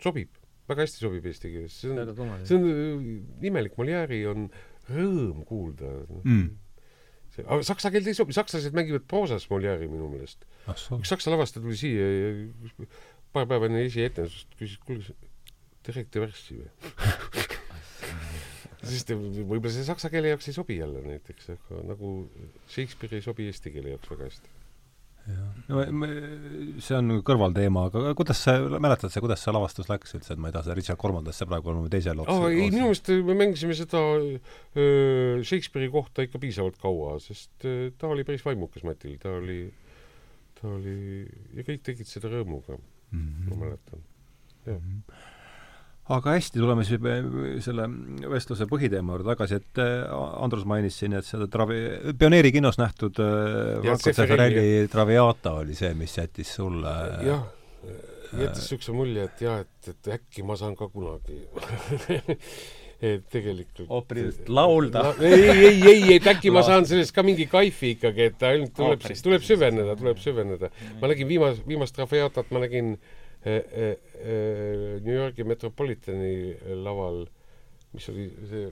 sobib, 0.02 0.30
väga 0.70 0.84
hästi 0.86 1.02
sobib 1.02 1.26
eesti 1.26 1.50
keeles, 1.52 1.76
see 1.82 1.92
on, 1.92 2.14
see 2.46 2.56
on 2.56 2.66
äh, 2.70 3.46
imelik, 3.50 3.76
Molière'i 3.80 4.22
on 4.30 4.48
rõõm 4.88 5.42
kuulda. 5.48 5.90
Mm.. 6.22 6.50
see, 7.34 7.44
aga 7.44 7.60
saksa 7.66 7.92
keelde 7.94 8.12
ei 8.12 8.18
sobi, 8.18 8.36
sakslased 8.36 8.76
mängivad 8.78 9.08
proosas 9.10 9.48
Molière'i 9.50 9.90
minu 9.90 10.10
meelest. 10.12 10.46
Ah, 10.66 10.78
üks 10.98 11.12
saksa 11.12 11.34
lavastaja 11.34 11.64
tuli 11.64 11.78
siia 11.80 12.08
ja 12.08 12.88
paar 13.34 13.48
päeva 13.50 13.68
enne 13.68 13.84
esietendust 13.88 14.54
küsis, 14.60 14.78
kuule, 14.86 15.16
te 15.84 15.96
räägite 15.96 16.24
värssi 16.24 16.60
või? 16.62 16.70
Sest 18.88 19.10
võib-olla 19.10 19.72
see 19.74 19.84
saksa 19.84 20.08
keele 20.08 20.30
jaoks 20.30 20.46
ei 20.48 20.54
sobi 20.54 20.78
jälle 20.78 21.02
näiteks, 21.02 21.50
aga 21.56 21.82
nagu 21.90 22.12
Shakespeare 22.70 23.18
ei 23.18 23.24
sobi 23.26 23.48
eesti 23.50 23.74
keele 23.74 23.96
jaoks 23.96 24.14
väga 24.14 24.30
hästi 24.30 24.57
no 25.68 25.82
see 26.80 26.96
on 26.96 27.18
kõrvalteema, 27.26 27.84
aga 27.90 28.12
kuidas 28.18 28.40
sa, 28.46 28.54
mäletad 28.80 29.12
sa, 29.12 29.22
kuidas 29.24 29.42
see 29.44 29.54
lavastus 29.54 29.90
läks 29.90 30.16
üldse, 30.16 30.34
et 30.34 30.40
ma 30.40 30.50
ei 30.50 30.56
taha 30.56 30.68
seda 30.68 30.76
Richard 30.78 31.00
Kolmandasse 31.02 31.48
praegu 31.48 31.72
olema 31.72 31.92
teisel 31.92 32.22
otsal? 32.24 32.46
ei, 32.48 32.70
minu 32.72 32.86
meelest 32.88 33.10
me 33.28 33.36
mängisime 33.42 33.76
seda 33.78 34.02
äh, 34.16 35.42
Shakespeare'i 35.44 35.92
kohta 35.92 36.24
ikka 36.26 36.40
piisavalt 36.42 36.78
kaua, 36.82 37.18
sest 37.22 37.68
äh, 37.68 37.88
ta 37.98 38.10
oli 38.12 38.26
päris 38.28 38.46
vaimukas 38.46 38.86
Matil, 38.88 39.18
ta 39.22 39.34
oli, 39.40 39.62
ta 40.60 40.70
oli, 40.72 41.00
ja 41.58 41.66
kõik 41.66 41.84
tegid 41.90 42.08
seda 42.08 42.32
rõõmuga 42.32 42.78
mm, 42.78 43.18
-hmm. 43.18 43.50
ma 43.50 43.60
mäletan, 43.66 44.06
jah 44.64 44.78
mm. 44.78 44.86
-hmm 44.86 45.34
aga 46.14 46.34
hästi, 46.36 46.60
tuleme 46.62 46.84
siis 46.86 47.02
selle 47.64 47.84
vestluse 48.32 48.66
põhiteema 48.70 49.14
juurde 49.14 49.28
tagasi, 49.28 49.60
et 49.60 49.80
äh, 49.82 50.08
Andrus 50.40 50.64
mainis 50.68 50.96
siin, 51.00 51.16
et 51.18 51.28
seda 51.28 51.48
travi-, 51.52 52.14
pioneerikinos 52.18 52.80
nähtud 52.80 53.20
äh, 53.22 53.76
Marko 53.84 54.14
Tseferelli 54.14 54.88
Traviata 54.92 55.58
oli 55.60 55.76
see, 55.78 55.92
mis 55.98 56.16
jättis 56.16 56.54
sulle 56.56 56.94
jah, 57.26 57.44
jättis 58.32 58.64
niisuguse 58.64 58.96
mulje, 58.96 59.28
et 59.28 59.44
jah, 59.44 59.62
et, 59.66 59.92
et 59.92 60.12
äkki 60.18 60.46
ma 60.48 60.56
saan 60.60 60.78
ka 60.78 60.88
kunagi 60.92 61.42
et 63.08 63.28
tegelikult 63.30 63.84
ooperit 63.92 64.48
laulda 64.50 65.04
la,. 65.10 65.14
ei, 65.28 65.44
ei, 65.52 65.78
ei, 65.92 66.02
et 66.16 66.32
äkki 66.32 66.50
ma 66.54 66.64
saan 66.66 66.88
sellest 66.88 67.14
ka 67.14 67.22
mingi 67.26 67.46
kaifi 67.50 67.94
ikkagi, 67.98 68.32
et 68.32 68.48
ainult 68.48 68.74
tuleb, 68.74 69.04
tuleb 69.04 69.44
süveneda, 69.44 69.94
tuleb 70.00 70.24
süveneda. 70.24 70.72
ma 71.02 71.12
nägin 71.12 71.28
viimast, 71.30 71.66
viimast 71.68 71.94
Traviatat 72.00 72.50
ma 72.50 72.64
nägin 72.64 72.96
äh, 72.96 73.16
New 73.44 75.14
Yorgi 75.14 75.44
Metropolitani 75.46 76.56
laval, 76.82 77.24
mis 77.94 78.08
oli 78.10 78.28
see 78.50 78.68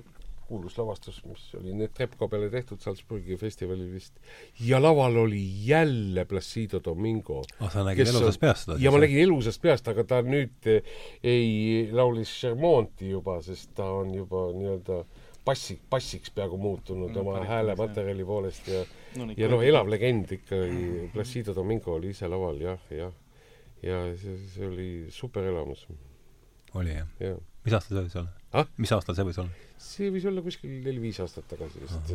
kuulus 0.47 0.77
lavastus, 0.79 1.19
mis 1.27 1.43
oli 1.59 1.75
nüüd 1.75 1.93
Trepko 1.97 2.29
peale 2.31 2.49
tehtud 2.53 2.83
Salzburgi 2.83 3.37
festivalil 3.41 3.89
vist, 3.91 4.19
ja 4.63 4.79
laval 4.83 5.19
oli 5.25 5.43
jälle 5.67 6.25
Placido 6.25 6.81
Domingo. 6.85 7.43
ah, 7.61 7.71
sa 7.73 7.83
nägid 7.87 8.07
elusast 8.07 8.41
peast 8.41 8.67
seda? 8.67 8.79
ja 8.83 8.93
ma 8.95 9.01
nägin 9.03 9.25
elusast 9.25 9.63
peast, 9.63 9.89
aga 9.91 10.05
ta 10.07 10.21
nüüd 10.23 10.71
ei 10.71 11.89
laulis 11.93 12.35
Chermonti 12.41 13.11
juba, 13.11 13.41
sest 13.43 13.75
ta 13.75 13.89
on 14.01 14.15
juba 14.15 14.49
nii-öelda 14.55 15.03
bassi, 15.47 15.79
bassiks 15.91 16.31
peaaegu 16.35 16.59
muutunud 16.63 17.11
no, 17.15 17.25
oma 17.25 17.43
häälematerjali 17.47 18.27
poolest 18.27 18.71
ja 18.71 18.85
no, 19.19 19.33
ja 19.37 19.51
noh, 19.51 19.63
elav 19.67 19.91
legend 19.91 20.31
ikkagi, 20.39 21.11
Placido 21.15 21.55
Domingo 21.55 21.99
oli 21.99 22.15
ise 22.15 22.31
laval 22.31 22.63
jah, 22.63 22.91
jah 22.95 23.15
ja 23.87 24.01
see, 24.19 24.39
see 24.55 24.67
oli 24.67 24.89
super 25.15 25.47
elamus. 25.47 25.87
oli 26.75 26.97
jah 26.97 27.23
ja.? 27.23 27.37
mis 27.67 27.79
aastal 27.79 27.99
see 27.99 28.09
võis 28.09 28.19
olla 28.23 28.61
ah?? 28.61 28.69
mis 28.83 28.93
aastal 28.97 29.17
see 29.19 29.29
võis 29.31 29.41
olla? 29.43 29.71
see 29.87 30.11
võis 30.15 30.29
olla 30.31 30.45
kuskil 30.45 30.77
neli-viis 30.85 31.23
aastat 31.25 31.49
tagasi 31.53 31.83
vist. 31.85 32.15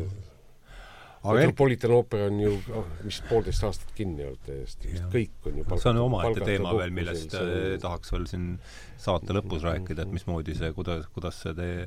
Metropolitan 1.22 1.92
ooper 1.94 2.24
on 2.26 2.38
ju 2.42 2.54
oh, 2.74 2.86
vist 3.04 3.22
poolteist 3.28 3.62
aastat 3.68 3.92
kinni 3.94 4.24
olnud 4.26 4.40
täiesti, 4.42 4.88
vist 4.90 5.04
kõik 5.12 5.46
on 5.46 5.60
ju 5.60 5.66
palk, 5.68 5.82
see 5.84 5.92
on 5.92 6.00
omaette 6.02 6.48
teema 6.48 6.72
veel, 6.74 6.90
millest 6.96 7.36
see... 7.36 7.52
Äh, 7.60 7.76
tahaks 7.82 8.10
veel 8.14 8.26
siin 8.30 8.48
saate 8.98 9.36
lõpus 9.36 9.62
rääkida, 9.62 10.02
et 10.02 10.16
mismoodi 10.16 10.56
see, 10.58 10.72
kuidas, 10.74 11.06
kuidas 11.14 11.38
see 11.44 11.54
teie 11.54 11.86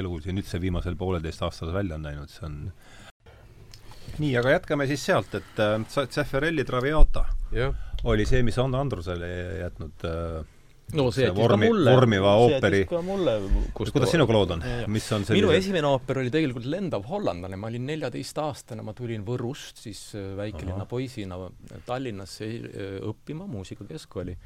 elu 0.00 0.16
siin 0.24 0.40
üldse 0.40 0.62
viimasel 0.62 0.96
pooleteist 0.96 1.44
aastal 1.44 1.74
välja 1.76 1.98
on 2.00 2.08
läinud, 2.08 2.32
see 2.32 2.46
on 2.48 2.56
nii, 4.20 4.32
aga 4.40 4.56
jätkame 4.56 4.88
siis 4.88 5.04
sealt, 5.04 5.36
et 5.36 5.60
äh, 5.60 5.76
Zeffirelli 6.08 6.64
Traviata 6.64 7.26
yeah. 7.52 7.76
Oli 8.08 8.26
see, 8.28 8.42
mis 8.46 8.56
on 8.62 8.74
Andrusele 8.78 9.28
jätnud 9.60 10.06
äh, 10.08 10.40
no 10.96 11.06
see 11.14 11.26
jättis 11.26 11.38
vormi, 11.38 11.66
ka 11.68 11.74
mulle. 11.74 11.94
vormiva 11.94 12.32
ooperi. 12.44 12.80
kuidas 12.88 14.12
sinuga 14.12 14.34
lood 14.34 14.54
on? 14.56 14.64
mis 14.90 15.06
on 15.14 15.26
selline 15.26 15.46
minu 15.46 15.54
esimene 15.56 15.90
ooper 15.90 16.22
oli 16.22 16.32
tegelikult 16.32 16.66
Lendav 16.70 17.06
hollandlane, 17.10 17.58
ma 17.60 17.70
olin 17.70 17.86
neljateistaastane, 17.92 18.84
ma 18.86 18.94
tulin 18.96 19.24
Võrust 19.26 19.82
siis 19.84 20.02
äh, 20.18 20.32
väikelinna 20.40 20.88
poisina 20.90 21.38
Tallinnasse 21.86 22.50
äh, 22.50 22.98
õppima 23.10 23.48
muusikakeskkooli. 23.50 24.36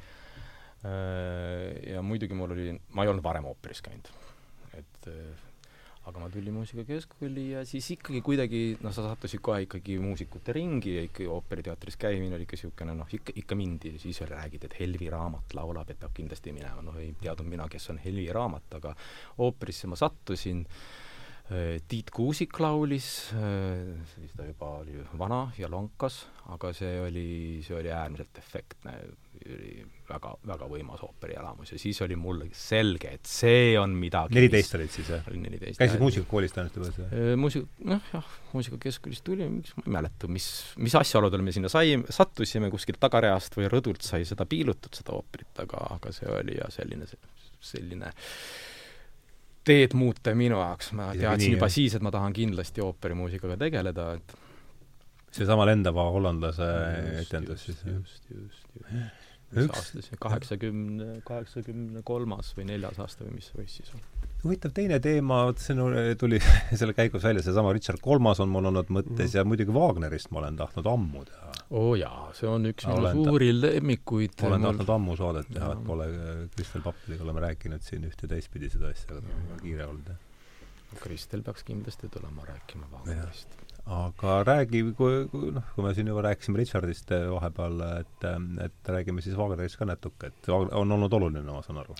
ja 0.85 2.01
muidugi 2.05 2.35
mul 2.37 2.51
oli, 2.53 2.73
ma 2.93 3.01
ei 3.05 3.09
olnud 3.09 3.23
varem 3.25 3.47
ooperis 3.49 3.81
käinud. 3.81 4.11
et 4.77 5.07
aga 6.05 6.21
ma 6.21 6.29
tulin 6.29 6.53
muusikakeskkooli 6.53 7.45
ja 7.51 7.63
siis 7.65 7.87
ikkagi 7.95 8.21
kuidagi 8.25 8.59
noh, 8.81 8.93
sa 8.93 9.07
sattusid 9.07 9.41
kohe 9.45 9.63
ikkagi 9.65 9.97
muusikute 10.03 10.53
ringi 10.55 10.97
ja 10.97 11.05
ikka 11.07 11.25
ooperiteatris 11.33 11.97
käimine 12.01 12.37
oli 12.37 12.45
ikka 12.45 12.59
niisugune 12.59 12.97
noh, 12.99 13.15
ikka, 13.17 13.33
ikka 13.41 13.57
mindi. 13.57 13.95
Ja 13.95 14.03
siis 14.03 14.21
räägid, 14.21 14.67
et 14.67 14.77
Helvi 14.79 15.09
Raamat 15.09 15.57
laulab, 15.57 15.89
et 15.89 15.99
peab 15.99 16.13
kindlasti 16.15 16.53
minema, 16.55 16.83
noh 16.85 16.99
ei 17.01 17.15
teadnud 17.21 17.49
mina, 17.49 17.69
kes 17.71 17.89
on 17.93 18.01
Helvi 18.03 18.29
Raamat, 18.33 18.77
aga 18.79 18.93
ooperisse 19.45 19.89
ma 19.89 19.97
sattusin. 19.99 20.65
äh, 20.65 21.04
Tiit 21.45 22.09
Kuusik 22.09 22.57
laulis, 22.57 23.29
äh, 23.37 23.91
siis 24.15 24.31
ta 24.33 24.47
juba 24.47 24.79
oli 24.79 24.97
vana 25.19 25.43
ja 25.59 25.69
lonkas, 25.69 26.23
aga 26.49 26.71
see 26.73 26.95
oli, 27.03 27.27
see 27.61 27.75
oli 27.77 27.91
äärmiselt 27.93 28.39
efektne 28.41 28.95
oli 29.45 29.83
väga, 30.09 30.31
väga 30.47 30.67
võimas 30.69 31.03
ooperielamus 31.05 31.75
ja 31.75 31.79
siis 31.81 31.99
oli 32.01 32.17
mul 32.17 32.41
selge, 32.55 33.11
et 33.19 33.29
see 33.29 33.75
on 33.77 33.93
midagi 33.99 34.33
neliteist 34.37 34.77
olid 34.79 34.93
siis, 34.93 35.11
jah? 35.13 35.25
olin 35.29 35.45
neliteist. 35.45 35.79
käisid 35.81 36.01
muusikakoolis 36.01 36.55
tõenäoliselt 36.55 36.81
juba 36.81 36.91
siis? 36.95 37.39
muusika, 37.41 37.69
noh 37.91 38.11
jah, 38.13 38.35
muusikakeskkoolist 38.55 39.25
tuli, 39.27 39.49
miks 39.51 39.75
ma 39.77 39.85
ei 39.85 39.95
mäleta, 39.99 40.29
mis, 40.31 40.49
mis 40.81 40.97
asjaoludel 40.97 41.45
me 41.45 41.53
sinna 41.53 41.69
sai, 41.69 41.97
sattusime, 42.09 42.71
kuskilt 42.73 43.01
tagareast 43.05 43.57
või 43.59 43.69
rõdult 43.69 44.05
sai 44.05 44.25
seda 44.25 44.47
piilutud, 44.49 44.93
seda 44.97 45.13
ooperit, 45.17 45.53
aga, 45.61 45.91
aga 45.99 46.15
see 46.15 46.31
oli 46.31 46.57
jah, 46.57 46.73
selline, 46.73 47.09
selline 47.61 48.15
teed 49.65 49.95
muutev 49.97 50.37
minu 50.37 50.59
jaoks, 50.61 50.91
ma 50.97 51.11
teadsin 51.17 51.55
juba 51.55 51.69
siis, 51.73 51.95
et 51.97 52.05
ma 52.05 52.13
tahan 52.13 52.33
kindlasti 52.35 52.83
ooperimuusikaga 52.85 53.57
tegeleda, 53.65 54.07
et 54.19 54.35
seesama 55.35 55.67
lendava 55.67 56.07
hollandlase 56.15 56.71
etendus 57.25 57.67
siis? 57.67 57.85
just, 57.85 58.29
just, 58.31 58.67
just 58.91 59.24
mis 59.55 59.71
aasta 59.71 60.03
see, 60.05 60.19
kaheksakümne, 60.21 61.09
kaheksakümne 61.27 62.03
kolmas 62.07 62.51
või 62.57 62.69
neljas 62.71 62.99
aasta 63.01 63.27
või 63.27 63.39
mis 63.39 63.51
võis 63.55 63.79
siis 63.79 63.91
olla? 63.95 64.31
huvitav 64.45 64.73
teine 64.77 64.99
teema, 65.01 65.41
vot 65.49 65.61
see 65.61 66.15
tuli 66.19 66.39
selle 66.79 66.95
käigus 66.97 67.25
välja, 67.25 67.43
seesama 67.45 67.73
Richard 67.75 68.01
Kolmas 68.03 68.41
on 68.43 68.51
mul 68.53 68.69
olnud 68.71 68.91
mõttes 68.93 69.31
mm 69.31 69.33
ja 69.35 69.43
muidugi 69.47 69.73
Wagnerist 69.73 70.29
ma 70.31 70.39
olen 70.43 70.55
tahtnud 70.59 70.85
ammu 70.87 71.23
teha. 71.27 71.49
oo 71.71 71.81
oh 71.89 71.95
jaa, 71.97 72.29
see 72.37 72.47
on 72.47 72.69
üks 72.69 72.85
minu 72.87 73.25
suuri 73.25 73.49
lemmikuid. 73.55 74.37
olen 74.45 74.61
mul... 74.61 74.69
tahtnud 74.69 74.93
ammu 74.95 75.17
saadet 75.19 75.49
teha, 75.51 75.71
et 75.73 75.83
pole 75.89 76.07
Kristel 76.55 76.85
Pappiliga 76.85 77.25
oleme 77.25 77.43
rääkinud 77.47 77.83
siin 77.83 78.05
üht 78.07 78.21
ja 78.21 78.31
teistpidi 78.31 78.69
seda 78.71 78.93
asja, 78.93 79.09
aga 79.15 79.25
ta 79.25 79.33
on 79.33 79.47
väga 79.49 79.61
kiire 79.63 79.89
olnud, 79.89 80.13
jah. 80.13 81.01
Kristel 81.01 81.43
peaks 81.43 81.65
kindlasti 81.67 82.11
tulema 82.13 82.45
rääkima 82.47 82.87
Wagnerist 82.93 83.64
aga 83.85 84.39
räägi, 84.43 84.81
kui, 84.97 85.25
kui 85.29 85.51
noh, 85.53 85.65
kui 85.75 85.85
me 85.85 85.93
siin 85.93 86.07
juba 86.09 86.23
rääkisime 86.25 86.57
Richardist 86.57 87.11
eh, 87.13 87.27
vahepeal, 87.29 87.83
et, 88.01 88.25
eh, 88.25 88.65
et 88.65 88.89
räägime 88.95 89.21
siis 89.21 89.37
Wagnerist 89.37 89.77
ka 89.77 89.85
natuke, 89.85 90.31
et 90.31 90.49
on 90.49 90.97
olnud 90.97 91.13
oluline, 91.13 91.45
ma 91.45 91.61
saan 91.65 91.83
aru? 91.83 91.97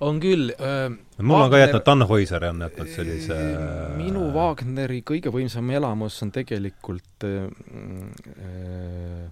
on 0.00 0.20
küll 0.20 0.48
äh,. 0.56 0.88
mul 1.18 1.36
Wagner... 1.36 1.44
on 1.44 1.50
ka 1.50 1.58
jätnud, 1.58 1.84
Tannhäuser 1.84 2.44
on 2.48 2.62
jätnud 2.64 2.92
sellise 2.94 3.36
minu 3.98 4.30
Wagneri 4.32 5.02
kõige 5.06 5.32
võimsam 5.34 5.68
elamus 5.76 6.16
on 6.24 6.32
tegelikult 6.32 7.26
äh, 7.28 7.50
äh, 8.32 9.28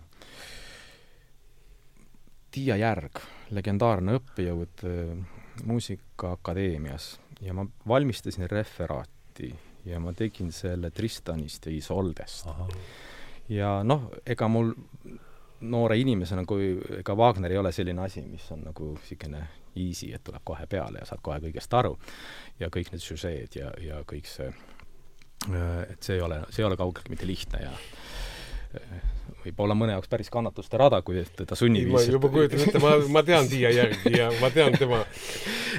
Tiia 2.52 2.78
Järg, 2.80 3.20
legendaarne 3.54 4.18
õppejõud 4.18 4.84
äh, 4.88 5.16
Muusikaakadeemias 5.68 7.14
ja 7.44 7.54
ma 7.56 7.64
valmistasin 7.88 8.48
referaati 8.50 9.54
ja 9.84 10.00
ma 10.00 10.12
tegin 10.12 10.52
selle 10.52 10.90
Tristanist 10.90 11.66
ja 11.66 11.72
Isoldest. 11.72 12.48
ja 13.48 13.82
noh, 13.84 14.10
ega 14.26 14.48
mul 14.48 14.72
noore 15.60 15.98
inimesena, 15.98 16.44
kui 16.46 16.70
ega 16.98 17.14
Wagner 17.16 17.52
ei 17.52 17.58
ole 17.58 17.72
selline 17.72 18.02
asi, 18.04 18.22
mis 18.22 18.46
on 18.52 18.62
nagu 18.68 18.92
niisugune 18.94 19.42
easy, 19.78 20.12
et 20.14 20.24
tuleb 20.24 20.42
kohe 20.44 20.66
peale 20.66 21.02
ja 21.02 21.06
saad 21.06 21.22
kohe 21.22 21.38
kõigest 21.42 21.74
aru. 21.74 21.98
ja 22.60 22.70
kõik 22.74 22.92
need 22.92 23.02
süžeed 23.02 23.58
ja, 23.58 23.72
ja 23.82 24.02
kõik 24.08 24.26
see, 24.26 24.48
et 25.88 26.02
see 26.02 26.18
ei 26.18 26.22
ole, 26.22 26.42
see 26.50 26.62
ei 26.62 26.68
ole 26.68 26.76
kaugeltki 26.76 27.14
mitte 27.14 27.26
lihtne 27.26 27.62
ja 27.62 27.72
võib 29.48 29.60
olla 29.64 29.76
mõne 29.78 29.94
jaoks 29.94 30.10
päris 30.10 30.30
kannatuste 30.32 30.78
rada, 30.80 31.00
kui 31.06 31.20
teda 31.36 31.56
sunniviisiliselt 31.58 32.10
ma 32.10 32.16
juba 32.16 32.30
kujutan 32.34 32.64
ette, 32.64 32.82
ma, 32.82 32.94
ma 33.14 33.22
tean 33.26 33.48
Tiia 33.50 33.70
järgi 33.74 34.12
ja 34.16 34.28
ma 34.42 34.50
tean 34.54 34.74
tema 34.78 35.00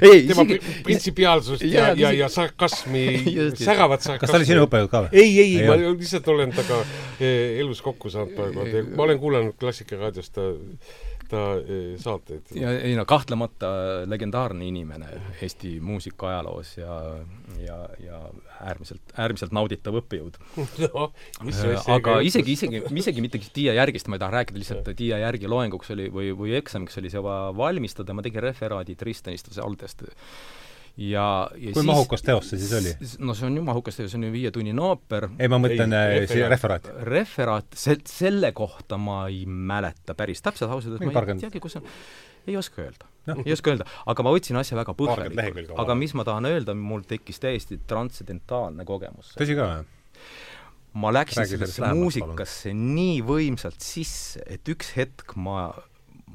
ei, 0.00 0.24
tema 0.28 0.46
isegi... 0.46 0.76
printsipiaalsust 0.86 1.66
ja, 1.66 1.90
ja, 1.90 1.94
ja, 2.02 2.12
ja 2.24 2.30
sarkasmi, 2.32 3.04
säravat 3.60 4.06
sarkasmi. 4.06 4.24
kas 4.24 4.34
ta 4.34 4.40
oli 4.40 4.48
sinu 4.48 4.64
õppejõud 4.66 4.92
ka 4.92 5.04
või? 5.06 5.12
ei, 5.22 5.36
ei, 5.44 5.52
ei, 5.60 5.68
ma 5.68 5.76
lihtsalt 5.78 6.32
olen 6.32 6.54
temaga 6.56 6.80
eh, 7.20 7.60
elus 7.60 7.84
kokku 7.84 8.12
saanud 8.12 8.34
praegu, 8.38 8.66
ma 8.96 9.06
olen 9.06 9.22
kuulanud 9.22 9.58
Klassikaraadiost 9.60 10.34
ta 10.34 10.50
ta 11.30 11.42
eh, 11.60 11.94
saateid. 12.00 12.52
ja 12.58 12.72
ei 12.78 12.94
no 12.98 13.04
kahtlemata 13.08 13.70
legendaarne 14.10 14.66
inimene 14.66 15.08
Eesti 15.42 15.76
muusika 15.80 16.28
ajaloos 16.32 16.76
ja, 16.78 16.96
ja, 17.62 17.78
ja 18.02 18.20
äärmiselt, 18.60 19.14
äärmiselt 19.18 19.54
nauditav 19.56 20.00
õppejõud. 20.02 20.40
No, 20.80 21.10
aga 21.92 22.20
isegi, 22.24 22.54
isegi, 22.56 22.80
isegi 23.02 23.22
mitte 23.22 23.40
Tiia 23.54 23.74
Järgist 23.76 24.08
ma 24.08 24.16
ei 24.16 24.22
taha 24.22 24.38
rääkida, 24.38 24.60
lihtsalt 24.62 24.88
Tiia 24.96 25.18
Järgi 25.20 25.48
loenguks 25.50 25.92
oli 25.94 26.08
või, 26.12 26.30
või 26.36 26.54
eksamiks 26.58 26.98
oli 27.00 27.12
see 27.12 27.22
vaja 27.24 27.50
valmistada, 27.56 28.16
ma 28.16 28.24
tegin 28.24 28.44
referaadi 28.44 28.96
Tristanist 28.98 29.50
või 29.50 29.62
Aldest 29.66 30.06
ja, 30.96 31.26
ja 31.54 31.72
kui 31.72 31.82
siis, 31.82 31.86
mahukas 31.86 32.24
teos 32.26 32.50
see 32.50 32.60
siis 32.60 32.72
oli? 32.78 32.94
no 33.26 33.36
see 33.36 33.48
on 33.48 33.60
ju 33.60 33.64
mahukas 33.66 34.00
teos, 34.00 34.10
see 34.12 34.20
on 34.20 34.26
ju 34.28 34.32
viietunnine 34.34 34.82
ooper. 34.84 35.28
ei, 35.38 35.50
ma 35.52 35.60
mõtlen 35.62 35.94
ei, 35.96 36.24
äh, 36.26 36.48
referaat. 36.52 36.90
referaat, 37.06 37.70
se-, 37.78 38.00
selle 38.10 38.52
kohta 38.56 38.98
ma 39.00 39.22
ei 39.28 39.44
mäleta 39.46 40.16
päris 40.18 40.42
täpselt, 40.44 40.70
ausalt 40.70 40.98
öeldes 40.98 41.14
ma 41.14 41.24
ei 41.34 41.40
teagi, 41.44 41.62
kus 41.62 41.78
see 41.78 41.82
on, 41.84 41.96
ei 42.50 42.58
oska 42.60 42.84
öelda 42.84 43.08
no.. 43.28 43.38
ei 43.44 43.54
oska 43.56 43.74
öelda, 43.74 43.88
aga 44.12 44.26
ma 44.26 44.34
võtsin 44.34 44.60
asja 44.60 44.78
väga 44.78 44.94
põhjalikult. 44.98 45.74
aga 45.82 45.98
mis 45.98 46.14
ma 46.18 46.26
tahan 46.28 46.50
öelda, 46.50 46.76
mul 46.76 47.04
tekkis 47.08 47.42
täiesti 47.42 47.80
transcendentaalne 47.90 48.86
kogemus. 48.88 49.34
tõsi 49.40 49.58
ka, 49.58 49.72
jah? 49.80 50.38
ma 51.00 51.12
läksin 51.14 51.46
sellesse 51.46 51.92
muusikasse 51.94 52.72
nii 52.74 53.20
võimsalt 53.26 53.78
sisse, 53.84 54.42
et 54.50 54.66
üks 54.72 54.94
hetk 54.96 55.36
ma 55.38 55.68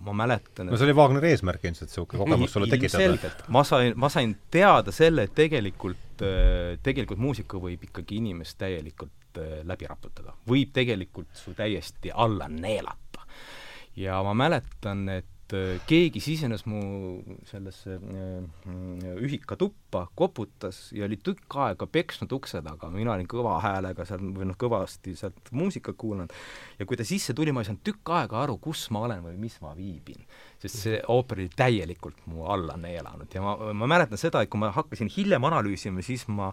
ma 0.06 0.14
mäletan 0.26 0.69
no 0.69 0.77
see 0.77 0.88
oli 0.88 0.95
Wagneri 0.98 1.34
eesmärk 1.34 1.68
ilmselt, 1.68 1.90
niisugune 1.90 2.22
kogemus 2.23 2.56
sulle 2.56 2.69
tekitada? 2.72 3.32
ma 3.53 3.64
sain, 3.68 3.94
ma 3.99 4.10
sain 4.14 4.36
teada 4.52 4.94
selle, 4.95 5.27
et 5.27 5.36
tegelikult, 5.38 6.23
äh, 6.23 6.76
tegelikult 6.86 7.22
muusika 7.22 7.61
võib 7.61 7.86
ikkagi 7.90 8.19
inimest 8.22 8.60
täielikult 8.61 9.41
äh, 9.41 9.60
läbi 9.68 9.90
raputada. 9.90 10.36
võib 10.49 10.73
tegelikult 10.76 11.34
su 11.38 11.56
täiesti 11.57 12.14
alla 12.14 12.49
neelata. 12.52 13.26
ja 13.95 14.22
ma 14.23 14.36
mäletan, 14.38 15.07
et 15.10 15.34
et 15.45 15.53
äh, 15.53 15.80
keegi 15.85 16.22
sisenes 16.23 16.63
mu 16.65 17.22
sellesse 17.45 17.99
äh, 17.99 19.09
ühikatuppa, 19.22 20.07
koputas 20.17 20.89
ja 20.95 21.05
oli 21.05 21.19
tükk 21.22 21.57
aega 21.61 21.85
peksnud 21.85 22.31
ukse 22.34 22.61
taga, 22.65 22.89
mina 22.93 23.13
olin 23.13 23.30
kõva 23.30 23.59
häälega 23.61 24.07
seal 24.09 24.23
või 24.34 24.49
noh, 24.49 24.57
kõvasti 24.57 25.13
sealt 25.17 25.51
muusikat 25.53 25.97
kuulanud, 26.01 26.34
ja 26.80 26.88
kui 26.89 26.97
ta 26.97 27.05
sisse 27.05 27.35
tuli, 27.38 27.53
ma 27.53 27.61
ei 27.61 27.69
saanud 27.69 27.85
tükk 27.85 28.13
aega 28.17 28.41
aru, 28.41 28.57
kus 28.57 28.88
ma 28.95 29.05
olen 29.05 29.22
või 29.27 29.38
mis 29.45 29.59
ma 29.61 29.76
viibin. 29.77 30.26
sest 30.61 30.81
see 30.81 31.01
ooper 31.13 31.43
oli 31.43 31.51
täielikult 31.53 32.26
mu 32.31 32.47
alla 32.49 32.77
neelanud. 32.80 33.30
Ja 33.30 33.43
ma, 33.43 33.55
ma 33.73 33.89
mäletan 33.91 34.17
seda, 34.17 34.41
et 34.41 34.49
kui 34.49 34.59
ma 34.59 34.72
hakkasin 34.73 35.11
hiljem 35.13 35.45
analüüsima, 35.45 36.01
siis 36.01 36.26
ma 36.27 36.49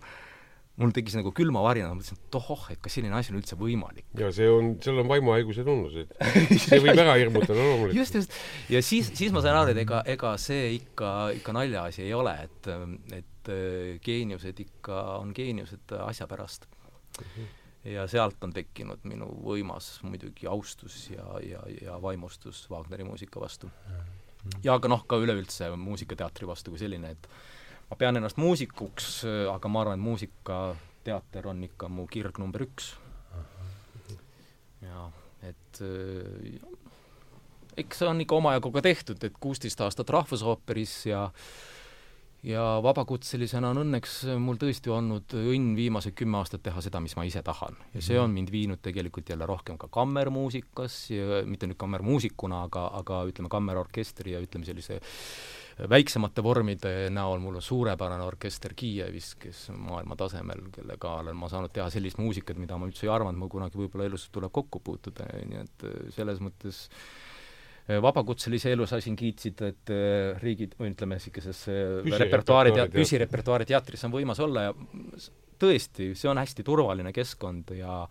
mul 0.81 0.93
tekkis 0.97 1.19
nagu 1.19 1.33
külmavarina, 1.37 1.91
ma 1.91 1.99
mõtlesin, 1.99 2.19
et 2.19 2.37
ohoh, 2.39 2.63
et 2.73 2.81
kas 2.83 2.95
selline 2.97 3.17
asi 3.19 3.33
on 3.33 3.39
üldse 3.41 3.57
võimalik. 3.61 4.07
ja 4.19 4.31
see 4.33 4.49
on, 4.49 4.73
seal 4.85 5.03
on 5.03 5.11
vaimuhaiguse 5.11 5.65
tunnused. 5.67 6.15
see 6.65 6.81
võib 6.81 6.97
ära 6.97 7.17
hirmutada 7.21 7.59
loomulikult. 7.59 7.99
just, 7.99 8.17
just. 8.17 8.39
ja 8.73 8.81
siis, 8.85 9.11
siis 9.19 9.35
ma 9.35 9.43
sain 9.45 9.59
aru, 9.59 9.75
et 9.75 9.83
ega, 9.85 10.01
ega 10.15 10.33
see 10.41 10.71
ikka, 10.79 11.11
ikka 11.37 11.57
naljaasi 11.59 12.07
ei 12.07 12.15
ole, 12.17 12.35
et, 12.47 12.71
et 13.19 13.53
äh, 13.53 13.91
geeniused 14.05 14.65
ikka 14.65 15.03
on 15.19 15.37
geeniused 15.37 15.97
asja 16.01 16.29
pärast 16.31 16.65
mm. 16.71 17.29
-hmm. 17.29 17.53
ja 17.93 18.09
sealt 18.09 18.41
on 18.45 18.57
tekkinud 18.57 19.05
minu 19.05 19.29
võimas 19.45 19.99
muidugi 20.07 20.49
austus 20.49 21.11
ja, 21.13 21.27
ja, 21.45 21.63
ja 21.83 22.01
vaimustus 22.03 22.65
Wagneri 22.71 23.05
muusika 23.05 23.41
vastu. 23.41 23.69
Mhm. 23.69 24.61
ja 24.65 24.81
ka 24.81 24.89
noh, 24.89 25.05
ka 25.07 25.21
üleüldse 25.21 25.69
muusikateatri 25.77 26.49
vastu 26.49 26.73
kui 26.73 26.81
selline, 26.81 27.11
et 27.13 27.29
ma 27.93 27.99
pean 28.01 28.17
ennast 28.17 28.41
muusikuks, 28.41 29.23
aga 29.53 29.69
ma 29.69 29.83
arvan, 29.85 30.01
et 30.01 30.07
muusikateater 30.07 31.51
on 31.53 31.61
ikka 31.69 31.91
mu 31.93 32.07
kirg 32.09 32.41
number 32.41 32.65
üks. 32.65 32.95
ja 34.81 35.11
et 35.45 35.83
eks 37.77 38.01
see 38.01 38.09
on 38.09 38.25
ikka 38.25 38.39
omajagu 38.41 38.73
ka 38.73 38.83
tehtud, 38.89 39.21
et 39.29 39.37
kuusteist 39.41 39.85
aastat 39.85 40.11
Rahvusooperis 40.11 40.97
ja 41.11 41.29
ja 42.43 42.63
vabakutselisena 42.83 43.69
on 43.71 43.85
õnneks 43.85 44.17
mul 44.43 44.57
tõesti 44.59 44.91
olnud 44.91 45.37
õnn 45.39 45.77
viimased 45.79 46.17
kümme 46.19 46.41
aastat 46.41 46.65
teha 46.65 46.81
seda, 46.83 46.99
mis 47.05 47.15
ma 47.15 47.27
ise 47.29 47.43
tahan. 47.45 47.77
ja 47.95 48.03
see 48.03 48.19
on 48.19 48.33
mind 48.35 48.51
viinud 48.51 48.81
tegelikult 48.83 49.29
jälle 49.31 49.47
rohkem 49.47 49.79
ka 49.79 49.93
kammermuusikas 49.93 50.97
ja 51.13 51.43
mitte 51.47 51.69
nüüd 51.69 51.79
kammermuusikuna, 51.79 52.65
aga, 52.67 52.89
aga 52.99 53.23
ütleme, 53.29 53.53
kammerorkestri 53.53 54.35
ja 54.35 54.41
ütleme, 54.43 54.67
sellise 54.67 54.99
väiksemate 55.89 56.45
vormide 56.45 56.93
näol 57.13 57.41
mul 57.43 57.59
on 57.59 57.65
suurepärane 57.65 58.25
orkester 58.25 58.75
Kiievis, 58.77 59.35
kes 59.41 59.65
on 59.73 59.83
maailma 59.89 60.17
tasemel, 60.21 60.67
kellega 60.75 61.17
olen 61.23 61.37
ma 61.39 61.51
saanud 61.53 61.73
teha 61.75 61.89
sellist 61.93 62.21
muusikat, 62.21 62.61
mida 62.61 62.79
ma 62.79 62.89
üldse 62.89 63.07
ei 63.07 63.13
arvanud, 63.15 63.41
mul 63.41 63.53
kunagi 63.53 63.81
võib-olla 63.81 64.09
elus 64.11 64.29
tuleb 64.35 64.53
kokku 64.55 64.83
puutuda, 64.85 65.29
nii 65.49 65.61
et 65.63 65.87
äh, 65.89 66.01
selles 66.17 66.43
mõttes 66.45 66.85
äh, 67.89 68.01
vabakutselise 68.05 68.75
elu 68.77 68.89
sa 68.89 69.01
siin 69.03 69.17
kiitsid, 69.19 69.63
et 69.69 69.95
äh, 69.95 70.43
riigid, 70.43 70.77
või 70.81 70.93
ütleme, 70.93 71.21
niisuguses 71.21 71.65
repertuaari 72.19 72.77
püsirepertuaari 72.93 73.69
teatris 73.73 74.05
on 74.09 74.15
võimas 74.15 74.43
olla 74.45 74.69
ja 74.69 74.77
tõesti, 75.63 76.13
see 76.19 76.31
on 76.31 76.41
hästi 76.43 76.65
turvaline 76.67 77.13
keskkond 77.15 77.71
ja 77.79 78.03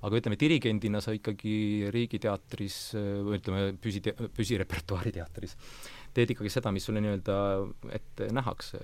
aga 0.00 0.18
ütleme, 0.20 0.36
dirigendina 0.38 1.00
sa 1.02 1.12
ikkagi 1.12 1.88
Riigiteatris 1.90 2.76
või 2.94 3.40
ütleme, 3.40 3.64
püsi, 3.82 4.02
püsirepertuaari 4.36 5.12
teatris 5.18 5.56
teed 6.14 6.32
ikkagi 6.34 6.50
seda, 6.52 6.72
mis 6.74 6.84
sulle 6.86 7.00
nii-öelda 7.04 7.36
ette 7.94 8.28
nähakse, 8.34 8.80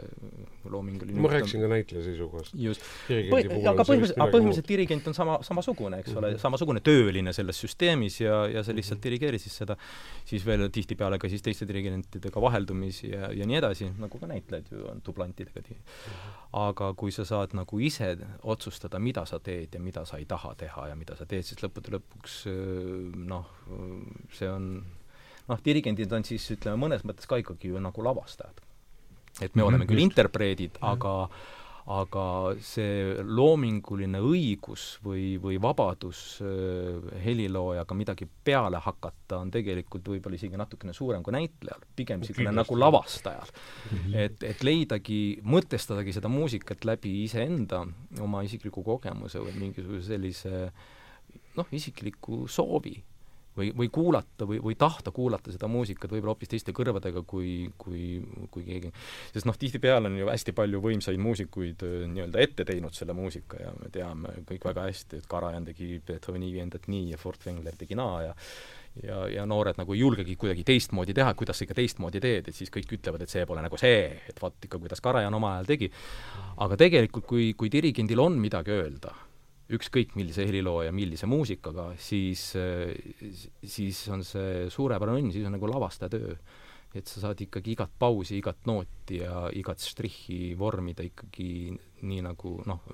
loominguline 0.70 1.22
ma 1.22 1.30
rääkisin 1.32 1.64
ka 1.64 1.70
näitleja 1.70 2.04
seisukohast. 2.04 2.54
just. 2.54 2.84
aga 3.10 3.84
põhimõtteliselt, 3.86 4.20
aga 4.20 4.28
põhimõtteliselt 4.34 4.70
dirigent 4.70 5.08
on 5.10 5.16
sama, 5.16 5.38
samasugune, 5.46 6.00
eks 6.02 6.10
mm 6.10 6.14
-hmm. 6.14 6.18
ole, 6.22 6.30
mhm. 6.34 6.42
samasugune 6.42 6.82
tööline 6.86 7.32
selles 7.36 7.60
süsteemis 7.62 8.20
ja, 8.20 8.44
ja 8.52 8.62
sa 8.62 8.74
lihtsalt 8.74 8.98
mm 8.98 9.00
-hmm. 9.00 9.04
dirigeerid 9.08 9.42
siis 9.42 9.56
seda, 9.62 9.76
siis 10.24 10.46
veel 10.46 10.68
tihtipeale 10.70 11.18
ka 11.18 11.28
siis 11.28 11.42
teiste 11.42 11.68
dirigentidega 11.68 12.40
vaheldumisi 12.40 13.10
ja, 13.10 13.32
ja 13.32 13.46
nii 13.46 13.56
edasi, 13.56 13.90
nagu 13.98 14.18
ka 14.18 14.26
näitlejad 14.26 14.70
ju 14.70 14.86
on 14.90 15.02
dublantidega 15.06 15.60
mm. 15.60 15.76
-hmm. 15.76 16.36
aga 16.52 16.94
kui 16.94 17.10
sa 17.10 17.24
saad 17.24 17.54
nagu 17.54 17.78
ise 17.78 18.16
otsustada, 18.42 18.98
mida 18.98 19.26
sa 19.26 19.38
teed 19.38 19.74
ja 19.74 19.80
mida 19.80 20.04
sa 20.04 20.16
ei 20.16 20.24
taha 20.24 20.54
teha 20.54 20.88
ja 20.88 20.96
mida 20.96 21.16
sa 21.16 21.26
teed, 21.26 21.42
siis 21.42 21.62
lõppude 21.62 21.98
lõpuks 21.98 22.46
noh, 23.14 23.46
see 24.32 24.50
on 24.50 24.84
noh, 25.48 25.60
dirigendid 25.64 26.12
on 26.12 26.24
siis 26.26 26.46
ütleme, 26.56 26.80
mõnes 26.80 27.04
mõttes 27.06 27.28
ka 27.28 27.38
ikkagi 27.42 27.72
ju 27.72 27.82
nagu 27.82 28.08
lavastajad. 28.08 28.64
et 29.40 29.54
me 29.54 29.62
mm 29.62 29.62
-hmm, 29.62 29.68
oleme 29.68 29.86
küll 29.86 30.00
just. 30.00 30.10
interpreedid 30.10 30.70
mm, 30.70 30.86
-hmm. 30.86 30.92
aga 30.92 31.28
aga 31.86 32.56
see 32.66 33.14
loominguline 33.22 34.18
õigus 34.18 34.98
või, 35.06 35.36
või 35.38 35.60
vabadus 35.62 36.40
äh, 36.42 37.22
heliloojaga 37.22 37.94
midagi 37.94 38.26
peale 38.26 38.80
hakata 38.82 39.38
on 39.38 39.52
tegelikult 39.54 40.08
võib-olla 40.10 40.34
isegi 40.34 40.58
natukene 40.58 40.92
suurem 40.96 41.22
kui 41.22 41.36
näitlejal, 41.36 41.86
pigem 41.94 42.20
niisugune 42.20 42.50
nagu 42.50 42.78
lavastajal 42.78 43.46
mm. 43.46 43.98
-hmm. 43.98 44.18
et, 44.24 44.42
et 44.42 44.66
leidagi, 44.66 45.38
mõtestadagi 45.46 46.12
seda 46.12 46.28
muusikat 46.28 46.84
läbi 46.84 47.22
iseenda, 47.22 47.86
oma 48.20 48.42
isikliku 48.42 48.82
kogemuse 48.82 49.38
või 49.38 49.54
mingisuguse 49.54 50.06
sellise 50.10 50.72
noh, 51.54 51.66
isikliku 51.70 52.48
soovi 52.48 52.98
või, 53.56 53.70
või 53.76 53.90
kuulata 53.92 54.46
või, 54.48 54.60
või 54.62 54.76
tahta 54.78 55.12
kuulata 55.14 55.52
seda 55.54 55.68
muusikat 55.70 56.12
võib-olla 56.12 56.34
hoopis 56.34 56.52
teiste 56.52 56.74
kõrvadega 56.76 57.22
kui, 57.26 57.70
kui, 57.78 58.20
kui 58.50 58.64
keegi. 58.66 58.92
sest 59.32 59.48
noh, 59.48 59.58
tihtipeale 59.58 60.10
on 60.10 60.18
ju 60.20 60.30
hästi 60.30 60.54
palju 60.56 60.80
võimsaid 60.84 61.20
muusikuid 61.22 61.84
äh, 61.86 61.98
nii-öelda 62.12 62.42
ette 62.42 62.66
teinud 62.68 62.96
selle 62.96 63.16
muusika 63.16 63.60
ja 63.62 63.74
me 63.80 63.92
teame 63.92 64.40
kõik 64.48 64.68
väga 64.70 64.88
hästi, 64.88 65.22
et 65.22 65.30
Karajan 65.30 65.68
tegi 65.70 66.00
Beethoveni 66.06 66.52
viiendat 66.54 66.90
nii 66.92 67.12
ja 67.12 67.20
Furtwängler 67.20 67.78
tegi 67.78 67.98
naa 67.98 68.26
ja 68.28 68.34
ja, 69.02 69.26
ja 69.28 69.46
noored 69.48 69.76
nagu 69.76 69.94
ei 69.94 70.00
julgegi 70.00 70.36
kuidagi 70.40 70.64
teistmoodi 70.64 71.14
teha, 71.16 71.34
kuidas 71.36 71.58
sa 71.58 71.66
ikka 71.66 71.76
teistmoodi 71.76 72.20
teed, 72.22 72.48
et 72.48 72.56
siis 72.56 72.72
kõik 72.72 72.96
ütlevad, 72.98 73.24
et 73.24 73.32
see 73.32 73.44
pole 73.48 73.64
nagu 73.64 73.76
see, 73.80 74.08
et 74.28 74.40
vaat 74.42 74.68
ikka, 74.68 74.80
kuidas 74.80 75.02
Karajan 75.04 75.36
omal 75.36 75.58
ajal 75.58 75.68
tegi. 75.68 75.90
aga 76.56 76.78
tegelikult, 76.80 77.26
kui, 77.28 77.52
kui 77.58 77.72
dirigendil 77.72 78.22
on 78.22 78.38
midagi 78.40 78.72
öelda, 78.72 79.12
ükskõik 79.72 80.14
millise 80.18 80.46
helilooja, 80.46 80.92
millise 80.94 81.26
muusikaga, 81.26 81.90
siis, 81.98 82.52
siis 83.66 84.02
on 84.14 84.22
see 84.26 84.68
suurepärane 84.70 85.22
õnn, 85.22 85.34
siis 85.34 85.46
on 85.48 85.56
nagu 85.56 85.70
lavastaja 85.70 86.12
töö. 86.14 86.36
et 86.96 87.06
sa 87.10 87.20
saad 87.20 87.40
ikkagi 87.42 87.74
igat 87.74 87.90
pausi, 87.98 88.38
igat 88.38 88.62
nooti 88.64 89.18
ja 89.18 89.50
igat 89.52 89.82
štrihhi 89.84 90.54
vormida 90.56 91.04
ikkagi 91.04 91.74
nii 92.08 92.22
nagu 92.24 92.54
noh, 92.64 92.86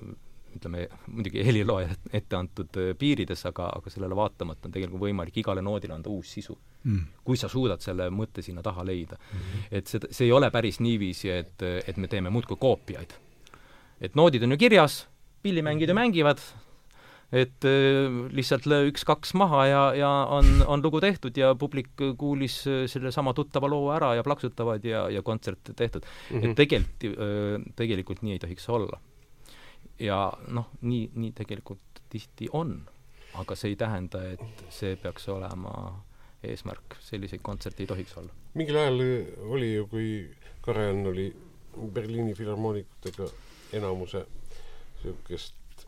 ütleme 0.57 0.87
muidugi 1.07 1.45
helilooja 1.45 1.93
ette 2.19 2.35
antud 2.35 2.81
piirides, 2.99 3.45
aga, 3.49 3.69
aga 3.77 3.93
sellele 3.93 4.17
vaatamata 4.17 4.67
on 4.67 4.75
tegelikult 4.75 5.05
võimalik 5.05 5.37
igale 5.43 5.63
noodile 5.65 5.95
anda 5.95 6.11
uus 6.11 6.33
sisu 6.35 6.57
mm.. 6.83 7.23
kui 7.23 7.39
sa 7.39 7.49
suudad 7.51 7.81
selle 7.85 8.09
mõtte 8.13 8.43
sinna 8.45 8.63
taha 8.65 8.85
leida 8.87 9.17
mm. 9.17 9.39
-hmm. 9.39 9.65
et 9.71 9.87
seda, 9.87 10.11
see 10.11 10.27
ei 10.27 10.35
ole 10.35 10.51
päris 10.51 10.79
niiviisi, 10.79 11.29
et, 11.29 11.63
et 11.87 11.97
me 11.97 12.07
teeme 12.07 12.29
muudkui 12.29 12.57
koopiaid. 12.59 13.13
et 14.01 14.15
noodid 14.15 14.43
on 14.43 14.51
ju 14.51 14.57
kirjas, 14.57 15.07
pillimängijad 15.43 15.89
ju 15.89 15.95
mängivad, 15.97 16.39
et 17.33 17.65
äh, 17.65 18.07
lihtsalt 18.31 18.67
löö 18.69 18.87
üks-kaks 18.91 19.33
maha 19.37 19.65
ja, 19.65 19.81
ja 19.97 20.11
on, 20.29 20.45
on 20.67 20.83
lugu 20.85 21.01
tehtud 21.01 21.37
ja 21.37 21.53
publik 21.55 21.89
kuulis 22.17 22.59
äh, 22.67 22.83
sellesama 22.87 23.33
tuttava 23.33 23.69
loo 23.71 23.89
ära 23.95 24.13
ja 24.15 24.23
plaksutavad 24.23 24.85
ja, 24.85 25.07
ja 25.09 25.23
kontsert 25.25 25.73
tehtud 25.75 26.05
mm. 26.05 26.39
-hmm. 26.39 26.49
et 26.49 26.55
tegelikult, 26.55 27.07
äh, 27.09 27.73
tegelikult 27.75 28.21
nii 28.21 28.37
ei 28.37 28.39
tohiks 28.39 28.69
olla. 28.69 28.99
ja 29.99 30.33
noh, 30.47 30.69
nii, 30.81 31.09
nii 31.15 31.31
tegelikult 31.31 32.03
tihti 32.09 32.49
on, 32.53 32.83
aga 33.33 33.55
see 33.55 33.73
ei 33.73 33.75
tähenda, 33.75 34.21
et 34.35 34.65
see 34.69 34.95
peaks 34.95 35.27
olema 35.29 36.03
eesmärk, 36.43 36.97
selliseid 36.99 37.41
kontserte 37.41 37.83
ei 37.83 37.87
tohiks 37.87 38.17
olla. 38.17 38.33
mingil 38.53 38.77
ajal 38.77 39.01
oli 39.49 39.73
ju, 39.73 39.87
kui 39.87 40.09
Karajan 40.61 41.07
oli 41.07 41.33
Berliini 41.93 42.33
filharmoonikutega 42.33 43.27
enamuse 43.73 44.25
niisugust 45.03 45.87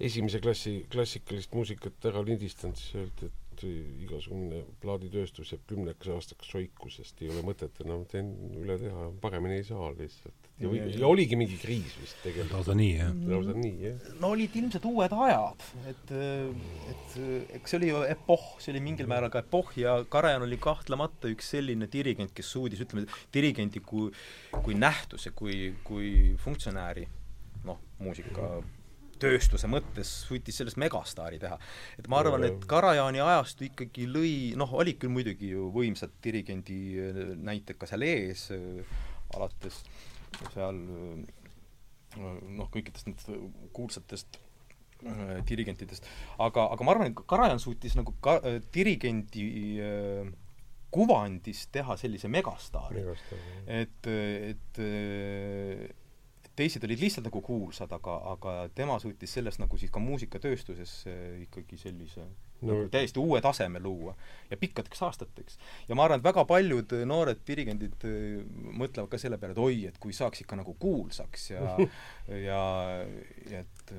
esimese 0.00 0.40
klassi 0.42 0.74
klassikalist 0.90 1.54
muusikat 1.54 2.10
ära 2.10 2.22
lindistanud, 2.26 2.78
siis 2.78 2.94
öeldi, 2.98 3.30
et 3.30 3.64
igasugune 4.04 4.64
plaaditööstus 4.82 5.52
jääb 5.54 5.62
kümneks 5.70 6.10
aastaks 6.10 6.50
soiku, 6.50 6.90
sest 6.90 7.22
ei 7.22 7.30
ole 7.30 7.44
mõtet 7.46 7.78
enam 7.84 8.02
teen 8.10 8.32
üle 8.58 8.76
teha, 8.80 9.10
paremini 9.22 9.60
ei 9.60 9.68
saa 9.68 9.92
lihtsalt 9.94 10.50
ja, 10.58 10.70
ja 10.70 11.06
oligi 11.06 11.38
mingi 11.38 11.56
kriis 11.62 11.94
vist 12.00 12.18
tegelikult. 12.22 12.52
lausa 12.58 12.76
nii, 12.78 12.90
jah? 12.98 13.14
lausa 13.30 13.54
nii, 13.58 13.74
jah. 13.86 14.12
no 14.20 14.32
olid 14.34 14.58
ilmselt 14.58 14.86
uued 14.90 15.16
ajad, 15.26 15.64
et, 15.90 16.12
et 16.92 17.16
eks 17.58 17.74
see 17.74 17.80
oli 17.80 17.90
ju 17.92 18.04
epohh, 18.10 18.46
see 18.62 18.74
oli 18.74 18.84
mingil 18.84 19.10
määral 19.10 19.32
ka 19.34 19.44
epohh 19.46 19.74
ja 19.78 19.96
Karajan 20.10 20.46
oli 20.46 20.58
kahtlemata 20.62 21.30
üks 21.32 21.54
selline 21.54 21.88
dirigent, 21.90 22.34
kes 22.36 22.54
suudis, 22.56 22.82
ütleme, 22.84 23.06
dirigendi 23.34 23.82
kui, 23.86 24.10
kui 24.60 24.78
nähtuse, 24.78 25.34
kui, 25.34 25.72
kui 25.86 26.34
funktsionääri, 26.42 27.06
noh, 27.64 27.80
muusika 27.98 28.56
tööstuse 29.22 29.68
mõttes 29.70 30.10
suutis 30.26 30.58
sellest 30.58 30.78
megastaari 30.80 31.38
teha. 31.42 31.58
et 31.98 32.08
ma 32.10 32.18
arvan, 32.20 32.44
et 32.48 32.66
Karajaani 32.68 33.22
ajastu 33.24 33.68
ikkagi 33.68 34.08
lõi, 34.10 34.34
noh, 34.58 34.72
olid 34.74 34.98
küll 35.00 35.12
muidugi 35.14 35.52
ju 35.54 35.70
võimsad 35.74 36.12
dirigendi 36.24 36.80
näited 37.40 37.78
ka 37.78 37.88
seal 37.88 38.04
ees, 38.06 38.48
alates 39.34 39.84
seal 40.52 40.82
noh, 42.18 42.70
kõikidest 42.72 43.08
nendest 43.08 43.30
kuulsatest 43.74 44.38
äh, 45.06 45.36
dirigentidest, 45.48 46.06
aga, 46.42 46.68
aga 46.74 46.86
ma 46.86 46.94
arvan, 46.94 47.10
et 47.10 47.26
Karajan 47.30 47.62
suutis 47.62 47.96
nagu 47.98 48.14
ka 48.24 48.38
äh, 48.40 48.60
dirigendi 48.74 49.46
äh, 49.82 50.32
kuvandis 50.94 51.66
teha 51.74 51.96
sellise 51.98 52.30
megastaari. 52.30 53.02
et, 53.66 54.10
et 54.52 54.82
teised 56.56 56.84
olid 56.86 57.00
lihtsalt 57.02 57.28
nagu 57.28 57.40
kuulsad, 57.44 57.92
aga, 57.96 58.16
aga 58.34 58.54
tema 58.74 58.98
suutis 59.02 59.32
sellest 59.36 59.60
nagu 59.62 59.78
siis 59.80 59.92
ka 59.94 60.02
muusikatööstuses 60.02 60.92
ikkagi 61.44 61.78
sellise 61.80 62.22
no. 62.24 62.68
nagu 62.70 62.88
täiesti 62.92 63.20
uue 63.22 63.40
taseme 63.44 63.82
luua 63.82 64.14
ja 64.50 64.58
pikkadeks 64.60 65.02
aastateks. 65.08 65.58
ja 65.88 65.98
ma 65.98 66.06
arvan, 66.06 66.22
et 66.22 66.28
väga 66.28 66.46
paljud 66.48 66.96
noored 67.06 67.42
dirigendid 67.46 68.08
äh, 68.08 68.40
mõtlevad 68.70 69.10
ka 69.12 69.20
selle 69.20 69.38
peale, 69.38 69.56
et 69.56 69.64
oi, 69.64 69.84
et 69.90 70.00
kui 70.02 70.16
saaks 70.16 70.44
ikka 70.44 70.60
nagu 70.62 70.76
kuulsaks 70.80 71.50
ja 71.54 71.76
ja, 72.48 72.62
ja 73.50 73.64
et 73.64 73.96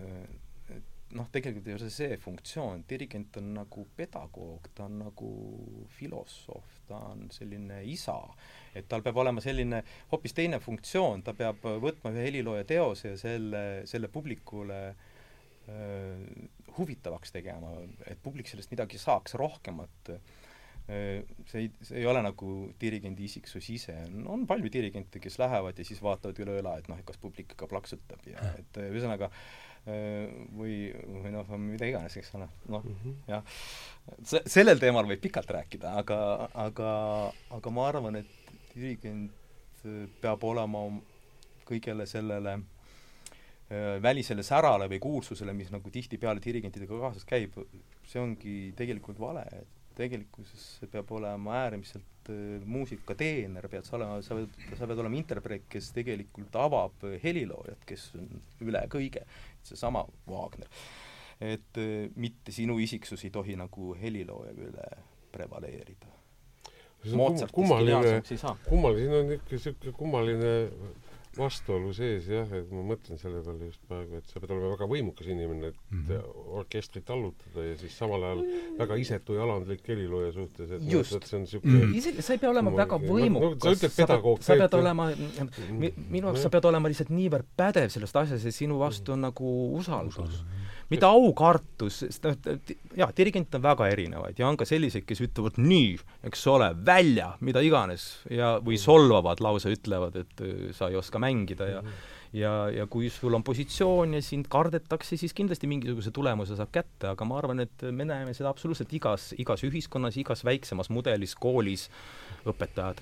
noh, 1.15 1.27
tegelikult 1.31 1.69
ei 1.69 1.75
ole 1.77 1.89
see 1.93 2.17
funktsioon, 2.21 2.83
dirigent 2.89 3.37
on 3.39 3.53
nagu 3.59 3.85
pedagoog, 3.97 4.69
ta 4.75 4.87
on 4.89 4.99
nagu 5.05 5.31
filosoof, 5.97 6.79
ta 6.89 6.99
on 7.11 7.27
selline 7.33 7.81
isa, 7.91 8.17
et 8.75 8.87
tal 8.91 9.03
peab 9.05 9.17
olema 9.23 9.43
selline 9.43 9.81
hoopis 10.11 10.35
teine 10.37 10.59
funktsioon, 10.63 11.23
ta 11.25 11.35
peab 11.37 11.63
võtma 11.83 12.13
ühe 12.13 12.27
helilooja 12.27 12.67
teose 12.69 13.13
ja 13.13 13.19
selle, 13.19 13.65
selle 13.89 14.09
publikule 14.11 14.79
äh, 14.91 16.25
huvitavaks 16.77 17.35
tegema, 17.35 17.71
et 18.05 18.19
publik 18.23 18.51
sellest 18.51 18.73
midagi 18.73 18.99
saaks 19.01 19.37
rohkemat 19.39 20.17
see 20.85 21.63
ei, 21.63 21.69
see 21.81 21.95
ei 21.97 22.03
ole 22.05 22.19
nagu 22.21 22.47
dirigendi 22.77 23.23
isiksus 23.25 23.71
ise, 23.73 23.95
on 24.29 24.43
palju 24.45 24.69
dirigente, 24.69 25.17
kes 25.17 25.39
lähevad 25.41 25.79
ja 25.81 25.85
siis 25.87 25.97
vaatavad 26.05 26.37
üle 26.43 26.59
õla, 26.59 26.75
et 26.77 26.89
noh, 26.91 26.99
et 27.01 27.07
kas 27.07 27.17
publik 27.17 27.55
ikka 27.55 27.65
plaksutab 27.71 28.27
ja 28.29 28.51
et 28.59 28.77
ühesõnaga 28.83 29.31
äh, 29.31 29.39
Äh, 29.85 30.31
või, 30.57 30.89
või 31.21 31.29
noh, 31.29 31.49
mida 31.61 31.85
iganes, 31.85 32.15
eks 32.17 32.31
ole, 32.33 32.47
noh 32.73 32.81
mm 32.81 32.95
-hmm. 33.03 33.17
jah. 33.29 33.43
sellel 34.49 34.79
teemal 34.81 35.05
võib 35.05 35.21
pikalt 35.21 35.51
rääkida, 35.53 35.91
aga, 36.01 36.17
aga, 36.63 36.93
aga 37.53 37.73
ma 37.75 37.83
arvan, 37.91 38.17
et 38.17 38.31
dirigent 38.75 39.43
peab 40.21 40.43
olema 40.43 40.85
kõigele 41.65 42.05
sellele 42.09 42.55
äh, 42.57 43.95
välisele 44.03 44.43
särale 44.45 44.89
või 44.91 45.01
kuulsusele, 45.03 45.53
mis 45.57 45.71
nagu 45.73 45.91
tihtipeale 45.91 46.43
dirigentidega 46.43 46.99
kaasas 47.01 47.27
käib, 47.27 47.57
see 48.05 48.21
ongi 48.21 48.57
tegelikult 48.77 49.19
vale, 49.21 49.45
et 49.61 49.81
tegelikkuses 49.95 50.65
see 50.79 50.91
peab 50.91 51.11
olema 51.15 51.61
äärmiselt 51.63 52.29
äh, 52.33 52.59
muusikateener, 52.65 53.69
pead 53.71 53.87
sa 53.87 53.97
olema, 53.99 54.19
sa 54.25 54.37
pead, 54.37 54.59
sa 54.77 54.89
pead 54.89 55.03
olema 55.03 55.19
interpreet, 55.19 55.67
kes 55.71 55.91
tegelikult 55.95 56.59
avab 56.61 57.07
heliloojat, 57.23 57.87
kes 57.87 58.11
on 58.19 58.29
üle 58.67 58.85
kõige 58.91 59.25
seesama 59.65 60.05
Wagner. 60.29 60.69
et 61.41 61.81
äh, 61.81 62.11
mitte 62.15 62.53
sinu 62.55 62.77
isiksus 62.79 63.25
ei 63.25 63.33
tohi 63.33 63.57
nagu 63.59 63.95
helilooja 63.99 64.53
üle 64.55 64.91
prevaleerida. 65.33 66.13
Kummaline, 67.53 68.21
kummaline, 68.69 69.01
siin 69.01 69.17
on 69.19 69.33
ikka 69.37 69.55
niisugune 69.55 69.97
kummaline 69.97 70.53
vastuolu 71.35 71.91
sees 71.95 72.27
jah, 72.31 72.47
et 72.55 72.69
ma 72.71 72.81
mõtlen 72.91 73.19
selle 73.19 73.41
peale 73.43 73.67
just 73.67 73.81
praegu, 73.89 74.19
et 74.19 74.31
sa 74.31 74.39
pead 74.39 74.53
olema 74.55 74.71
väga 74.71 74.87
võimukas 74.89 75.27
inimene, 75.27 75.71
et 75.71 75.79
mm 75.91 76.03
-hmm. 76.07 76.43
orkestrit 76.61 77.09
allutada 77.11 77.65
ja 77.65 77.77
siis 77.79 77.97
samal 77.97 78.23
ajal 78.23 78.43
väga 78.79 78.97
isetu 79.01 79.35
ja 79.35 79.43
alandlik 79.43 79.87
helilooja 79.87 80.31
suhtes, 80.35 80.71
et 80.71 80.91
just. 80.91 81.13
no,, 81.13 81.19
see 81.25 81.37
on 81.37 81.43
niisugune 81.43 81.73
mm 81.73 81.81
-hmm. 81.81 81.97
isegi 81.97 82.21
sa 82.21 82.33
ei 82.33 82.39
pea 82.39 82.49
olema 82.49 82.75
väga 82.75 82.99
võimukas 82.99 83.65
no,, 83.65 83.71
no, 83.71 83.75
sa, 83.75 83.89
sa 83.89 84.07
pead, 84.07 84.41
sa 84.41 84.55
pead 84.55 84.73
olema 84.73 85.09
mi,, 85.69 85.93
minu 86.09 86.27
jaoks 86.27 86.41
sa 86.41 86.49
pead 86.49 86.65
olema 86.65 86.87
lihtsalt 86.87 87.09
niivõrd 87.09 87.47
pädev 87.57 87.89
sellest 87.89 88.15
asjas 88.15 88.45
ja 88.45 88.51
sinu 88.51 88.79
vastu 88.79 89.11
on 89.11 89.21
nagu 89.21 89.75
usaldus 89.75 90.43
mitte 90.91 91.07
aukartus, 91.09 92.03
sest 92.05 92.27
noh, 92.27 92.35
jah, 92.97 93.13
dirigente 93.17 93.57
on 93.59 93.65
väga 93.65 93.87
erinevaid 93.93 94.39
ja 94.39 94.49
on 94.49 94.57
ka 94.59 94.67
selliseid, 94.69 95.05
kes 95.07 95.23
ütlevad 95.25 95.57
nii, 95.61 95.95
eks 96.29 96.45
ole, 96.51 96.71
välja, 96.85 97.31
mida 97.45 97.63
iganes, 97.65 98.09
ja, 98.29 98.55
või 98.65 98.77
solvavad 98.81 99.41
lausa, 99.41 99.73
ütlevad, 99.73 100.19
et 100.21 100.45
sa 100.77 100.91
ei 100.91 100.99
oska 100.99 101.21
mängida 101.21 101.71
ja 101.71 101.81
mm. 101.81 101.89
-hmm 101.89 102.13
ja, 102.35 102.51
ja 102.73 102.85
kui 102.91 103.09
sul 103.13 103.33
on 103.37 103.43
positsioon 103.45 104.17
ja 104.17 104.21
sind 104.23 104.49
kardetakse, 104.51 105.17
siis 105.17 105.33
kindlasti 105.35 105.69
mingisuguse 105.71 106.11
tulemuse 106.15 106.57
saab 106.57 106.71
kätte, 106.75 107.11
aga 107.11 107.27
ma 107.27 107.39
arvan, 107.39 107.63
et 107.63 107.85
me 107.91 108.07
näeme 108.07 108.33
seda 108.35 108.51
absoluutselt 108.51 108.91
igas, 108.97 109.31
igas 109.39 109.63
ühiskonnas, 109.67 110.17
igas 110.21 110.43
väiksemas 110.47 110.91
mudelis, 110.93 111.35
koolis, 111.39 111.87
õpetajad 112.45 113.01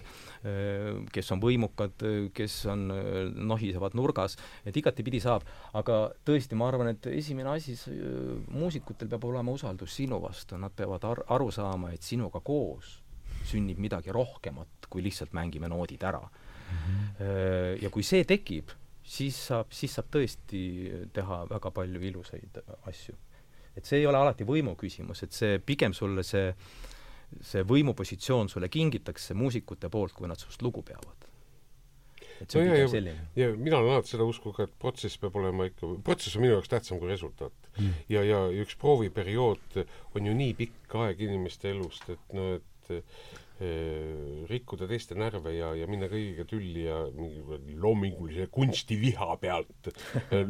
kes 1.14 1.32
on 1.32 1.40
võimukad, 1.40 2.03
kes 2.36 2.57
on, 2.72 2.88
nohisevad 3.48 3.95
nurgas, 3.95 4.36
et 4.68 4.76
igatepidi 4.76 5.22
saab. 5.24 5.45
aga 5.74 5.99
tõesti, 6.26 6.57
ma 6.60 6.68
arvan, 6.68 6.91
et 6.91 7.07
esimene 7.14 7.53
asi, 7.56 7.78
muusikutel 8.52 9.07
peab 9.11 9.24
olema 9.30 9.56
usaldus 9.56 9.95
sinu 9.95 10.20
vastu, 10.22 10.57
nad 10.60 10.76
peavad 10.76 11.07
ar 11.07 11.24
aru 11.38 11.49
saama, 11.52 11.94
et 11.94 12.03
sinuga 12.03 12.44
koos 12.44 12.99
sünnib 13.48 13.80
midagi 13.80 14.11
rohkemat, 14.11 14.88
kui 14.90 15.03
lihtsalt 15.03 15.34
mängime 15.36 15.68
noodid 15.72 16.03
ära 16.03 16.22
mm. 16.22 16.78
-hmm. 16.78 17.84
Ja 17.84 17.90
kui 17.90 18.03
see 18.03 18.24
tekib, 18.24 18.72
siis 19.03 19.48
saab, 19.48 19.72
siis 19.72 19.94
saab 19.95 20.07
tõesti 20.11 20.61
teha 21.14 21.45
väga 21.49 21.72
palju 21.72 22.02
ilusaid 22.02 22.60
asju. 22.88 23.15
et 23.76 23.86
see 23.86 23.99
ei 23.99 24.06
ole 24.07 24.18
alati 24.18 24.44
võimu 24.44 24.76
küsimus, 24.76 25.24
et 25.24 25.32
see 25.32 25.60
pigem 25.60 25.94
sulle 25.94 26.24
see 26.24 26.49
äh, 26.49 26.56
see 27.42 27.64
võimupositsioon 27.68 28.50
sulle 28.52 28.70
kingitakse 28.72 29.36
muusikute 29.38 29.90
poolt, 29.94 30.16
kui 30.18 30.30
nad 30.30 30.40
sinust 30.42 30.62
lugu 30.66 30.84
peavad. 30.86 31.30
et 32.42 32.52
see 32.52 32.60
no 32.60 32.66
on 32.66 32.76
pigem 32.76 32.92
selline. 32.92 33.28
ja 33.40 33.52
mina 33.56 33.80
olen 33.80 33.94
alati 33.96 34.14
seda 34.16 34.28
usku 34.28 34.52
ka, 34.56 34.68
et 34.68 34.76
protsess 34.80 35.20
peab 35.22 35.36
olema 35.40 35.68
ikka, 35.70 35.94
protsess 36.04 36.38
on 36.38 36.44
minu 36.46 36.58
jaoks 36.58 36.72
tähtsam 36.72 37.00
kui 37.00 37.12
resultaat 37.12 37.70
mm.. 37.78 38.04
ja, 38.10 38.24
ja 38.26 38.44
üks 38.64 38.76
prooviperiood 38.82 39.82
on 40.16 40.30
ju 40.30 40.36
nii 40.38 40.54
pikk 40.60 40.98
aeg 41.06 41.24
inimeste 41.30 41.72
elust, 41.72 42.10
et 42.10 42.38
no 42.38 42.54
et 42.58 42.92
eh, 42.98 44.44
rikkuda 44.50 44.90
teiste 44.90 45.16
närve 45.16 45.54
ja, 45.56 45.72
ja 45.78 45.88
minna 45.88 46.10
kõigiga 46.12 46.46
tülli 46.50 46.88
ja 46.88 47.04
mingi 47.16 47.78
loomingulise 47.80 48.50
kunstiviha 48.52 49.38
pealt 49.40 49.94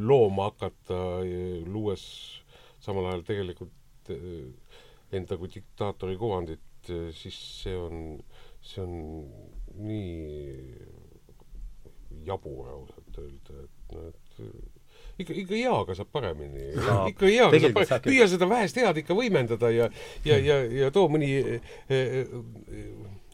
looma 0.10 0.50
hakata, 0.50 0.98
luues 1.68 2.06
samal 2.84 3.12
ajal 3.12 3.26
tegelikult 3.28 4.14
eh, 4.14 4.80
enda 5.14 5.38
kui 5.38 5.52
diktaatori 5.54 6.18
kuvandit 6.20 6.64
et 6.84 6.94
äh, 6.94 7.10
siis 7.16 7.38
see 7.64 7.76
on, 7.80 8.20
see 8.62 8.84
on 8.84 8.94
nii 9.84 10.78
jabur 12.28 12.70
ausalt 12.70 13.20
öelda, 13.20 13.66
et 13.66 13.96
noh, 13.96 14.08
et 14.12 14.40
äh, 14.44 14.84
ikka, 15.24 15.36
ikka 15.44 15.58
heaga 15.58 15.96
saab 15.98 16.12
paremini. 16.14 16.70
No,. 16.78 17.04
ikka 17.10 17.30
heaga 17.30 17.60
saab 17.64 17.78
paremini, 17.80 18.06
püüa 18.08 18.28
seda 18.32 18.50
vähest 18.52 18.80
head 18.80 19.02
ikka 19.04 19.18
võimendada 19.18 19.72
ja, 19.74 19.90
ja, 20.28 20.38
ja, 20.38 20.60
ja 20.84 20.92
too 20.94 21.10
mõni 21.12 21.32
eh, 21.42 22.34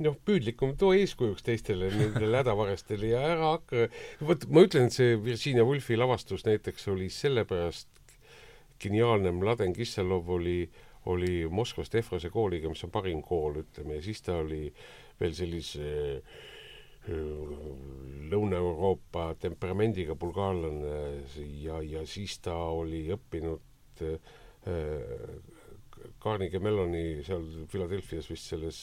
noh, 0.06 0.18
püüdlikum, 0.26 0.76
too 0.80 0.94
eeskujuks 0.98 1.46
teistele 1.46 1.92
nendele 1.94 2.44
hädavarastele 2.44 3.14
ja 3.14 3.24
ära 3.34 3.56
hakka, 3.56 3.88
vot 4.26 4.46
ma 4.50 4.66
ütlen, 4.68 4.90
et 4.90 4.98
see 4.98 5.18
Virginia 5.24 5.66
Woolfi 5.68 5.98
lavastus 6.00 6.46
näiteks 6.48 6.88
oli 6.94 7.10
sellepärast 7.14 7.90
geniaalne, 8.80 9.34
Mladen 9.36 9.74
Kisselov 9.76 10.30
oli 10.32 10.62
äh, 10.64 10.86
oli 11.06 11.48
Moskvas 11.48 11.90
Tehvrose 11.90 12.30
kooliga, 12.30 12.70
mis 12.70 12.84
on 12.84 12.92
parim 12.92 13.22
kool, 13.24 13.62
ütleme, 13.64 14.00
ja 14.00 14.04
siis 14.04 14.22
ta 14.22 14.36
oli 14.44 14.68
veel 15.20 15.36
sellise 15.36 15.92
äh, 16.18 16.40
Lõuna-Euroopa 18.30 19.34
temperamendiga 19.42 20.16
bulgaarlane 20.20 21.24
ja, 21.64 21.80
ja 21.82 22.04
siis 22.08 22.36
ta 22.44 22.56
oli 22.76 23.06
õppinud 23.16 24.04
äh, 24.04 24.20
Carnegie 26.20 26.60
Melloni 26.64 27.24
seal 27.26 27.46
Philadelphia's 27.72 28.30
vist 28.32 28.52
selles, 28.52 28.78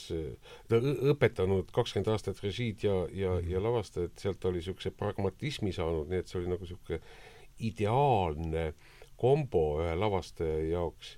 ta 0.68 0.80
õpetanud 0.80 1.70
kakskümmend 1.76 2.10
aastat 2.12 2.40
režiid 2.44 2.84
ja, 2.84 2.96
ja, 3.12 3.36
ja 3.44 3.62
lavastajat, 3.62 4.16
sealt 4.20 4.44
oli 4.48 4.60
niisuguse 4.60 4.92
pragmatismi 4.96 5.72
saanud, 5.76 6.10
nii 6.10 6.20
et 6.22 6.32
see 6.32 6.40
oli 6.40 6.50
nagu 6.52 6.64
niisugune 6.64 7.00
ideaalne 7.68 8.66
kombo 9.16 9.64
ühe 9.84 9.94
lavastaja 9.96 10.58
jaoks 10.72 11.14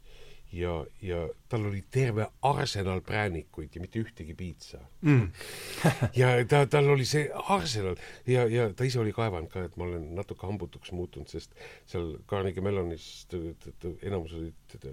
ja, 0.52 0.86
ja 1.02 1.28
tal 1.48 1.66
oli 1.68 1.82
terve 1.90 2.26
arsenal 2.42 3.00
präänikuid 3.04 3.74
ja 3.74 3.80
mitte 3.80 4.00
ühtegi 4.00 4.34
piitsa 4.34 4.78
mm. 5.00 5.30
ja 6.20 6.30
ta, 6.48 6.64
tal 6.66 6.88
oli 6.94 7.04
see 7.08 7.28
arsenal 7.48 7.98
ja, 8.26 8.46
ja 8.48 8.68
ta 8.72 8.86
ise 8.88 9.00
oli 9.02 9.12
kaevanud 9.12 9.50
ka, 9.52 9.66
et 9.68 9.76
ma 9.76 9.84
olen 9.88 10.14
natuke 10.16 10.46
hambutuks 10.46 10.92
muutunud, 10.96 11.28
sest 11.28 11.54
seal 11.86 12.14
Carnegie 12.28 12.64
Mellonis 12.64 13.26
enamus 14.02 14.34
olid 14.38 14.88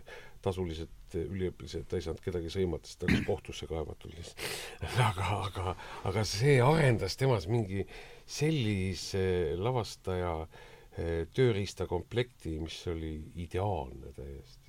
tasulised 0.46 1.16
üliõpilased, 1.16 1.88
ta 1.88 1.98
ei 1.98 2.04
saanud 2.04 2.22
kedagi 2.24 2.52
sõimata, 2.52 2.90
sest 2.90 3.00
ta 3.02 3.10
läks 3.10 3.24
kohtusse 3.26 3.68
kaevatud 3.70 4.12
lihtsalt. 4.14 4.44
aga, 5.08 5.30
aga, 5.48 5.76
aga 6.12 6.26
see 6.28 6.60
arendas 6.62 7.16
temas 7.18 7.48
mingi 7.50 7.86
sellise 8.28 9.56
lavastaja 9.58 10.36
eh, 10.44 11.24
tööriistakomplekti, 11.34 12.58
mis 12.62 12.82
oli 12.92 13.16
ideaalne 13.46 14.12
täiesti 14.18 14.65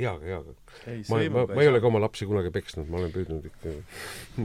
hea, 0.00 0.12
hea. 0.24 0.38
ma, 1.10 1.20
ma, 1.34 1.44
ma 1.50 1.62
ei 1.62 1.70
ole 1.70 1.80
ka 1.82 1.90
oma 1.90 2.02
lapsi 2.02 2.28
kunagi 2.28 2.52
peksnud, 2.54 2.88
ma 2.90 3.00
olen 3.00 3.12
püüdnud 3.14 3.48
ikka 3.50 3.74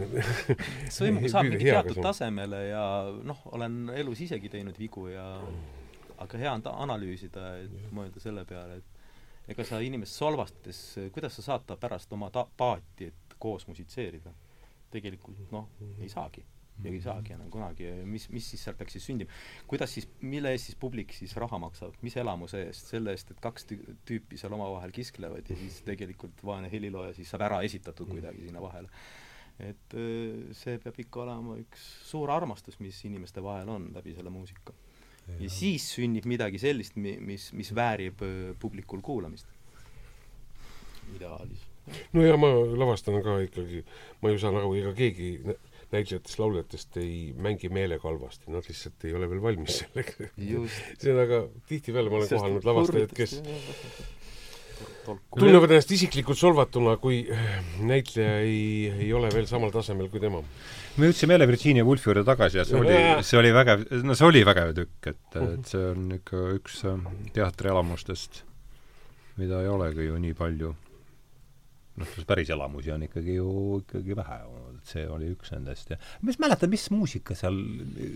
sõimuga 0.97 1.31
saab 1.31 1.49
mingi 1.49 1.69
teatud 1.69 2.01
tasemele 2.05 2.61
ja 2.69 2.85
noh, 3.31 3.45
olen 3.57 3.85
elus 3.95 4.23
isegi 4.27 4.51
teinud 4.53 4.77
vigu 4.79 5.07
ja 5.13 5.27
aga 6.23 6.41
hea 6.41 6.51
on 6.53 6.65
ta 6.65 6.75
analüüsida, 6.85 7.55
et 7.65 7.93
mõelda 7.95 8.23
selle 8.23 8.45
peale, 8.47 8.79
et 8.79 9.53
ega 9.53 9.67
sa 9.67 9.81
inimest 9.83 10.17
solvates, 10.17 10.81
kuidas 11.13 11.37
sa 11.39 11.49
saad 11.51 11.67
ta 11.69 11.79
pärast 11.79 12.13
oma 12.15 12.31
ta-, 12.33 12.47
paati, 12.57 13.11
et 13.11 13.39
koos 13.39 13.67
musitseerida? 13.69 14.33
tegelikult 14.95 15.49
noh, 15.51 15.65
ei 15.99 16.07
saagi 16.07 16.45
ja 16.83 16.91
ei 16.91 17.01
saagi 17.03 17.35
enam 17.35 17.49
kunagi, 17.51 17.87
mis, 18.09 18.27
mis 18.33 18.47
siis 18.51 18.65
seal 18.67 18.75
peaks 18.77 18.97
siis 18.97 19.05
sündima. 19.07 19.31
kuidas 19.69 19.93
siis, 19.95 20.07
mille 20.21 20.51
eest 20.51 20.69
siis 20.69 20.79
publik 20.79 21.13
siis 21.15 21.35
raha 21.39 21.59
maksab, 21.61 21.95
mis 22.05 22.15
elamuse 22.19 22.65
eest, 22.67 22.89
selle 22.91 23.13
eest, 23.15 23.31
et 23.31 23.43
kaks 23.43 23.67
tüüpi 24.07 24.39
seal 24.39 24.55
omavahel 24.57 24.91
kisklevad 24.95 25.51
ja 25.51 25.59
siis 25.59 25.81
tegelikult 25.87 26.43
vaene 26.45 26.71
helilooja 26.71 27.13
siis 27.15 27.31
saab 27.31 27.45
ära 27.47 27.61
esitatud 27.67 28.11
kuidagi 28.11 28.47
sinna 28.47 28.63
vahele. 28.63 28.91
et 29.63 29.95
see 30.57 30.79
peab 30.83 30.97
ikka 30.99 31.21
olema 31.23 31.55
üks 31.61 31.85
suur 32.09 32.31
armastus, 32.33 32.75
mis 32.83 32.97
inimeste 33.07 33.43
vahel 33.43 33.71
on 33.71 33.87
läbi 33.95 34.15
selle 34.17 34.33
muusika. 34.33 34.75
ja 35.39 35.49
siis 35.49 35.87
sünnib 35.95 36.27
midagi 36.27 36.59
sellist, 36.59 36.99
mis, 36.99 37.53
mis 37.53 37.71
väärib 37.75 38.19
publikul 38.59 39.01
kuulamist. 39.01 39.47
ideaalis 41.15 41.69
no 42.13 42.23
ja 42.25 42.35
ma 42.37 42.49
lavastan 42.51 43.21
ka 43.23 43.37
ikkagi, 43.45 43.83
ma 44.21 44.31
ju 44.33 44.39
saan 44.41 44.57
aru, 44.59 44.73
ega 44.79 44.91
keegi 44.97 45.29
näitlejatest-lauljatest 45.93 46.97
ei 47.01 47.33
mängi 47.37 47.69
meelega 47.73 48.07
halvasti, 48.07 48.51
nad 48.53 48.65
lihtsalt 48.67 49.05
ei 49.05 49.13
ole 49.17 49.29
veel 49.29 49.41
valmis 49.43 49.81
selleks. 49.83 50.19
see 50.35 51.13
on 51.13 51.23
aga, 51.23 51.45
tihtipeale 51.69 52.11
ma 52.11 52.21
olen 52.21 52.33
kohanud 52.33 52.69
lavastajaid, 52.71 53.15
kes 53.15 53.39
tunnevad 55.35 55.71
ennast 55.71 55.91
isiklikult 55.95 56.39
solvatuna, 56.39 56.95
kui 57.01 57.21
näitleja 57.85 58.39
ei, 58.43 58.89
ei 59.05 59.11
ole 59.15 59.29
veel 59.33 59.47
samal 59.49 59.73
tasemel 59.73 60.09
kui 60.13 60.21
tema. 60.23 60.41
me 60.97 61.09
jõudsime 61.09 61.35
jälle 61.35 61.47
Virginia 61.49 61.85
Woolfi 61.85 62.09
juurde 62.09 62.23
tagasi 62.27 62.59
ja 62.61 62.65
see 62.67 62.79
oli, 62.79 62.97
see 63.27 63.39
oli 63.39 63.51
vägev, 63.55 63.85
no 64.05 64.15
see 64.17 64.27
oli 64.29 64.43
vägev 64.47 64.73
tükk, 64.77 65.11
et, 65.11 65.37
et 65.41 65.69
see 65.71 65.83
on 65.91 66.09
ikka 66.17 66.41
üks 66.55 66.81
äh, 66.89 67.05
teatrielamustest, 67.35 68.43
mida 69.41 69.61
ei 69.63 69.71
olegi 69.71 70.09
ju 70.09 70.19
nii 70.21 70.35
palju. 70.37 70.73
Noh, 71.95 72.15
päris 72.27 72.49
elamusi 72.51 72.91
on 72.91 73.05
ikkagi 73.05 73.37
ju 73.37 73.51
ikkagi 73.85 74.15
vähe 74.17 74.41
et 74.85 74.93
see 74.93 75.05
oli 75.09 75.31
üks 75.33 75.51
nendest 75.55 75.91
ja 75.93 75.97
mis 76.25 76.37
mäletad, 76.41 76.69
mis 76.71 76.85
muusika 76.93 77.35
seal, 77.37 77.57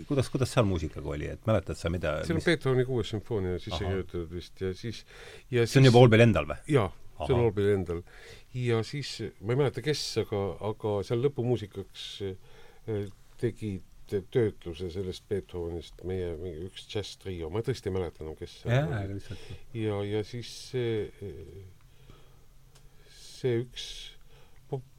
kuidas, 0.10 0.30
kuidas 0.32 0.54
seal 0.54 0.68
muusikaga 0.70 1.14
oli, 1.16 1.30
et 1.34 1.50
mäletad 1.50 1.80
sa, 1.80 1.91
mida 1.94 2.20
seal 2.22 2.38
on 2.38 2.41
mis... 2.41 2.50
Beethoveni 2.52 2.88
kuues 2.88 3.14
sümfoonia 3.16 3.58
sisse 3.58 3.82
kirjutatud 3.82 4.32
vist 4.34 4.64
ja 4.64 4.74
siis 4.78 5.04
ja 5.54 5.66
see 5.66 5.82
on 5.82 5.90
juba 5.90 6.04
Olbel 6.06 6.26
endal 6.28 6.50
või? 6.50 6.60
jaa, 6.76 6.90
see 7.24 7.36
on 7.36 7.46
Olbel 7.48 7.72
endal. 7.74 8.04
ja 8.56 8.82
siis, 8.88 9.16
ma 9.41 9.56
ei 9.56 9.64
mäleta, 9.64 9.84
kes, 9.86 10.04
aga, 10.24 10.44
aga 10.70 11.00
seal 11.08 11.26
lõpumuusikaks 11.26 12.10
äh, 12.30 13.08
tegid 13.41 13.86
töötluse 14.10 14.90
sellest 14.90 15.28
Beethovenist 15.30 16.00
meie 16.10 16.32
mingi 16.40 16.66
üks 16.66 16.88
džässtrio, 16.90 17.52
ma 17.54 17.62
tõesti 17.66 17.91
ei 17.91 17.94
mäleta 17.94 18.24
enam, 18.26 18.38
kes 18.40 18.62
see 18.64 18.80
oli. 18.86 19.60
ja, 19.84 20.00
ja 20.16 20.24
siis 20.26 20.54
see 20.72 21.68
see 23.40 23.60
üks 23.62 23.86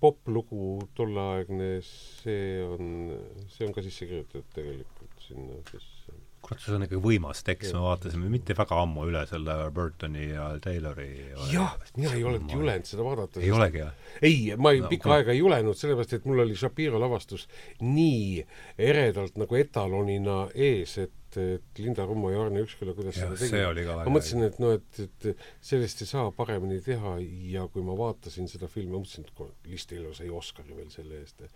poplugu 0.00 0.88
tolleaegne, 0.98 1.76
see 1.86 2.58
on, 2.64 3.12
see 3.52 3.68
on 3.68 3.76
ka 3.76 3.84
sisse 3.84 4.08
kirjutatud 4.08 4.48
tegelikult 4.56 5.22
sinna 5.22 5.60
sisse. 5.70 6.16
kurat, 6.40 6.62
see 6.64 6.74
on 6.74 6.86
ikka 6.86 6.98
võimas 7.04 7.44
tekst, 7.46 7.74
me 7.76 7.84
vaatasime 7.84 8.30
mitte 8.32 8.56
väga 8.58 8.80
ammu 8.82 9.04
üle 9.10 9.22
selle 9.30 9.56
Burtoni 9.76 10.30
ja 10.32 10.48
Taylori 10.64 11.10
jah, 11.52 11.76
mina 11.98 12.16
ei 12.16 12.24
olnud 12.26 12.50
julenud 12.50 12.88
seda 12.88 13.06
vaadata. 13.06 13.44
ei 13.44 13.52
olegi, 13.54 13.84
jah? 13.84 14.10
ei, 14.22 14.42
ma 14.56 14.74
ei 14.74 14.82
no,, 14.82 14.90
pikka 14.90 15.14
aega 15.18 15.36
ei 15.36 15.42
julenud, 15.42 15.78
sellepärast 15.78 16.18
et 16.18 16.26
mul 16.26 16.42
oli 16.46 16.58
Shapiro 16.58 16.98
lavastus 17.02 17.46
nii 17.84 18.42
eredalt 18.90 19.38
nagu 19.38 19.60
etalonina 19.60 20.42
ees, 20.56 20.98
et 21.04 21.14
et, 21.30 21.38
et 21.56 21.80
Linda 21.82 22.04
Rummo 22.08 22.30
ja 22.32 22.42
Arne 22.44 22.64
Üksküla, 22.64 22.94
kuidas 22.96 23.18
ja, 23.18 23.28
seda 23.28 23.38
tegi. 23.38 23.86
ma 23.86 24.14
mõtlesin, 24.14 24.42
et 24.46 24.58
noh, 24.62 24.74
et, 24.78 25.02
et 25.06 25.46
sellest 25.64 26.02
ei 26.04 26.10
saa 26.10 26.30
paremini 26.34 26.80
teha 26.84 27.16
ja 27.52 27.66
kui 27.72 27.84
ma 27.86 27.96
vaatasin 27.98 28.50
seda 28.50 28.68
filmi, 28.70 28.92
ma 28.94 29.04
mõtlesin, 29.04 29.28
et 29.28 29.70
Liis 29.70 29.86
Taylor 29.90 30.16
sai 30.16 30.30
Oscari 30.34 30.76
veel 30.76 30.90
selle 30.92 31.22
eest. 31.22 31.46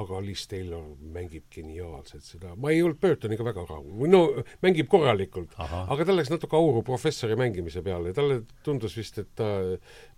aga 0.00 0.20
Liis 0.22 0.44
Taylor 0.46 0.84
mängib 1.14 1.48
geniaalselt 1.50 2.22
seda, 2.22 2.54
ma 2.56 2.70
ei 2.70 2.82
olnud 2.82 3.00
Burtoniga 3.02 3.44
väga 3.46 3.64
rahul, 3.66 3.90
või 4.02 4.12
no 4.12 4.22
mängib 4.62 4.88
korralikult, 4.90 5.56
aga 5.58 6.06
tal 6.06 6.18
läks 6.18 6.30
natuke 6.30 6.56
auru 6.56 6.84
professori 6.86 7.36
mängimise 7.38 7.82
peale. 7.82 8.14
Talle 8.14 8.42
tundus 8.66 8.94
vist, 8.98 9.18
et 9.18 9.34
ta 9.38 9.50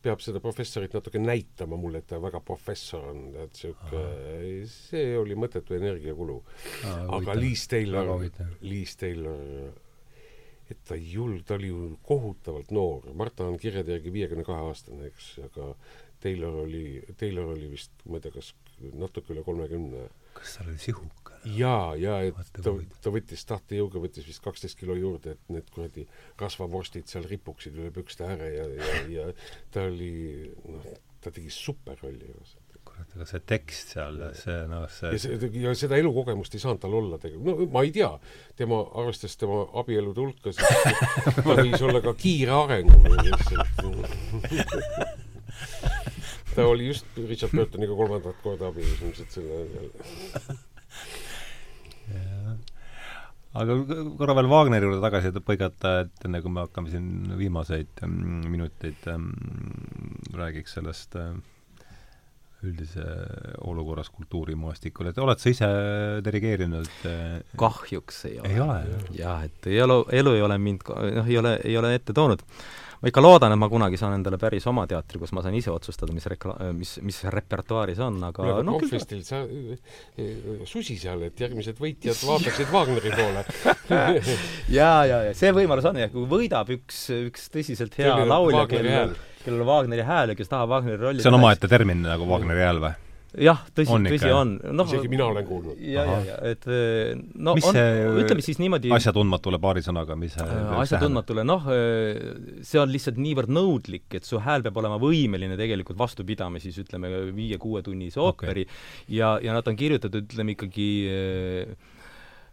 peab 0.02 0.22
seda 0.24 0.40
professorit 0.42 0.94
natuke 0.96 1.20
näitama 1.22 1.78
mulle, 1.78 2.02
et 2.02 2.08
ta 2.10 2.18
väga 2.22 2.40
professor 2.44 3.04
on, 3.12 3.22
et 3.44 3.58
sihuke, 3.58 4.02
see 4.70 5.16
oli 5.18 5.36
mõttetu 5.38 5.76
energiakulu. 5.78 6.38
aga 7.18 7.36
Liis 7.38 7.66
Taylor, 7.70 8.12
Liis 8.66 8.96
Taylor, 9.00 9.72
et 10.72 10.80
ta 10.88 10.98
julg-, 10.98 11.44
ta 11.46 11.58
oli 11.58 11.70
ju 11.70 11.92
kohutavalt 12.06 12.72
noor, 12.74 13.10
Marta 13.18 13.46
on 13.46 13.60
kirjade 13.62 13.94
järgi 13.96 14.14
viiekümne 14.14 14.46
kahe 14.46 14.66
aastane, 14.70 15.12
eks, 15.12 15.34
aga 15.50 15.72
Taylor 16.22 16.62
oli, 16.64 17.02
Taylor 17.18 17.54
oli 17.54 17.70
vist, 17.70 17.94
ma 18.06 18.18
ei 18.18 18.26
tea, 18.26 18.34
kas 18.34 18.52
natuke 18.98 19.34
üle 19.34 19.44
kolmekümne. 19.46 20.08
kas 20.38 20.58
tal 20.58 20.70
oli 20.70 20.82
sihuk? 20.82 21.21
Jaa, 21.44 21.94
ja 21.98 22.19
et 22.27 22.51
ta, 22.62 22.74
ta 23.02 23.12
võttis 23.14 23.44
tahtejõuga, 23.48 24.02
võttis 24.02 24.27
vist 24.28 24.43
kaksteist 24.44 24.78
kilo 24.78 24.97
juurde, 24.98 25.36
et 25.36 25.52
need 25.52 25.70
kuradi 25.74 26.06
rasvavorstid 26.40 27.10
seal 27.10 27.27
ripuksid 27.28 27.78
üle 27.78 27.90
pükste 27.94 28.27
ääre 28.28 28.51
ja, 28.55 28.66
ja, 28.78 29.01
ja 29.10 29.28
ta 29.74 29.86
oli, 29.90 30.12
noh, 30.69 30.90
ta 31.23 31.32
tegi 31.35 31.51
superrolli 31.55 32.31
kurat, 32.82 33.10
aga 33.16 33.27
see 33.28 33.43
tekst 33.47 33.94
seal, 33.94 34.19
see 34.39 34.59
noh, 34.70 34.86
see 34.90 35.12
ja 35.14 35.19
see, 35.23 35.51
ja 35.62 35.74
seda 35.78 35.98
elukogemust 36.01 36.55
ei 36.56 36.62
saanud 36.62 36.81
tal 36.82 36.94
olla 36.98 37.19
tegelikult, 37.23 37.47
no 37.48 37.69
ma 37.74 37.85
ei 37.86 37.93
tea, 37.94 38.10
tema, 38.59 38.77
arvestades 39.02 39.36
tema 39.40 39.62
abielude 39.82 40.20
hulka, 40.23 40.48
siis 40.55 40.66
ta 41.39 41.59
võis 41.59 41.82
olla 41.82 42.01
ka 42.05 42.12
kiire 42.19 42.55
arengu 42.56 42.97
ta 46.55 46.66
oli 46.69 46.90
just 46.90 47.06
Richard 47.16 47.55
Burtoniga 47.56 47.94
kolmandat 47.97 48.36
korda 48.44 48.69
abielus 48.69 49.01
ilmselt 49.01 49.31
selle 49.39 49.56
aga 53.52 53.76
korra 54.18 54.36
veel 54.38 54.50
Wagneri 54.50 54.88
juurde 54.88 55.02
tagasi 55.04 55.32
põigata, 55.44 55.94
et 56.06 56.28
enne 56.28 56.40
kui 56.44 56.52
me 56.52 56.64
hakkame 56.64 56.92
siin 56.92 57.08
viimaseid 57.38 58.04
mm, 58.06 58.44
minuteid 58.52 59.08
mm, 59.12 60.36
räägiks 60.38 60.78
sellest 60.78 61.18
äh, 61.20 61.34
üldise 62.62 63.04
olukorras 63.66 64.08
kultuurimaastikul, 64.14 65.10
et 65.10 65.18
oled 65.20 65.42
sa 65.42 65.50
ise 65.52 65.70
dirigeerinud? 66.24 66.92
Äh, 67.10 67.40
kahjuks 67.60 68.24
ei 68.30 68.38
ole. 68.40 68.52
ei 68.52 68.62
ole? 68.64 69.02
jah, 69.18 69.42
et 69.48 69.68
elu, 69.72 69.98
elu 70.22 70.38
ei 70.38 70.46
ole 70.48 70.58
mind, 70.62 70.86
noh, 71.18 71.28
ei 71.28 71.42
ole, 71.42 71.58
ei 71.66 71.76
ole 71.80 71.94
ette 71.98 72.16
toonud 72.16 72.46
ma 73.02 73.10
ikka 73.10 73.22
loodan, 73.24 73.54
et 73.54 73.58
ma 73.58 73.68
kunagi 73.70 73.98
saan 73.98 74.14
endale 74.14 74.38
päris 74.38 74.66
oma 74.70 74.84
teatri, 74.90 75.18
kus 75.18 75.32
ma 75.34 75.42
saan 75.42 75.56
ise 75.58 75.72
otsustada, 75.72 76.14
mis 76.14 76.26
rekla-, 76.30 76.54
mis, 76.76 76.94
mis 77.02 77.18
repertuaaris 77.34 77.98
on, 78.06 78.20
aga 78.28 78.46
no, 78.46 78.60
no 78.68 78.76
Confestil 78.78 79.24
sa 79.26 79.42
susi 80.70 80.96
seal, 81.00 81.26
et 81.26 81.42
järgmised 81.42 81.82
võitjad 81.82 82.22
vaataksid 82.28 82.70
Wagneri 82.76 83.14
poole. 83.18 83.44
Jaa, 84.78 85.02
jaa, 85.10 85.20
ja 85.28 85.34
see 85.36 85.50
võimalus 85.54 85.86
on 85.90 85.98
ja 85.98 86.08
kui 86.12 86.24
võidab 86.30 86.70
üks, 86.72 87.04
üks 87.28 87.50
tõsiselt 87.52 87.98
hea 87.98 88.14
laulja, 88.22 88.64
kellel, 88.70 89.16
kellel 89.42 89.64
on 89.64 89.72
Wagneri 89.74 90.06
hääl 90.06 90.32
ja 90.32 90.38
kes 90.38 90.52
tahab 90.52 90.70
Wagneri 90.76 91.02
rolli 91.02 91.24
see 91.24 91.32
on 91.32 91.40
omaette 91.40 91.70
termin 91.70 92.06
nagu 92.06 92.28
Wagneri 92.30 92.62
hääl 92.64 92.80
või? 92.82 92.94
Jah, 93.40 93.62
tõsi, 93.76 93.98
tõsi 94.09 94.32
on. 94.34 94.54
noh, 94.76 94.88
isegi 94.90 95.10
mina 95.12 95.28
olen 95.30 95.46
kuulnud. 95.48 95.80
ja, 95.80 96.04
ja, 96.09 96.18
ja 96.26 96.38
et 96.52 96.66
eh, 96.68 97.12
no 97.34 97.54
mis 97.59 97.68
on, 97.68 97.78
ütleme 98.22 98.44
siis 98.44 98.60
niimoodi 98.62 98.92
asjatundmatule 98.92 99.60
paari 99.62 99.84
sõnaga, 99.84 100.16
mis 100.18 100.36
see 100.36 100.62
asjatundmatule, 100.82 101.46
noh, 101.48 101.68
eh, 101.72 102.20
see 102.66 102.80
on 102.82 102.92
lihtsalt 102.92 103.20
niivõrd 103.22 103.52
nõudlik, 103.52 104.09
et 104.18 104.28
su 104.28 104.40
hääl 104.42 104.64
peab 104.66 104.82
olema 104.82 105.00
võimeline 105.02 105.59
tegelikult 105.60 106.00
vastu 106.00 106.26
pidama 106.28 106.60
siis 106.62 106.78
ütleme, 106.82 107.10
viie-kuuetunnise 107.36 108.20
ooperi 108.22 108.66
okay. 108.66 109.16
ja, 109.20 109.36
ja 109.42 109.56
nad 109.56 109.68
on 109.68 109.78
kirjutatud, 109.78 110.28
ütleme 110.32 110.56
ikkagi 110.56 110.90
Äh, 111.12 111.76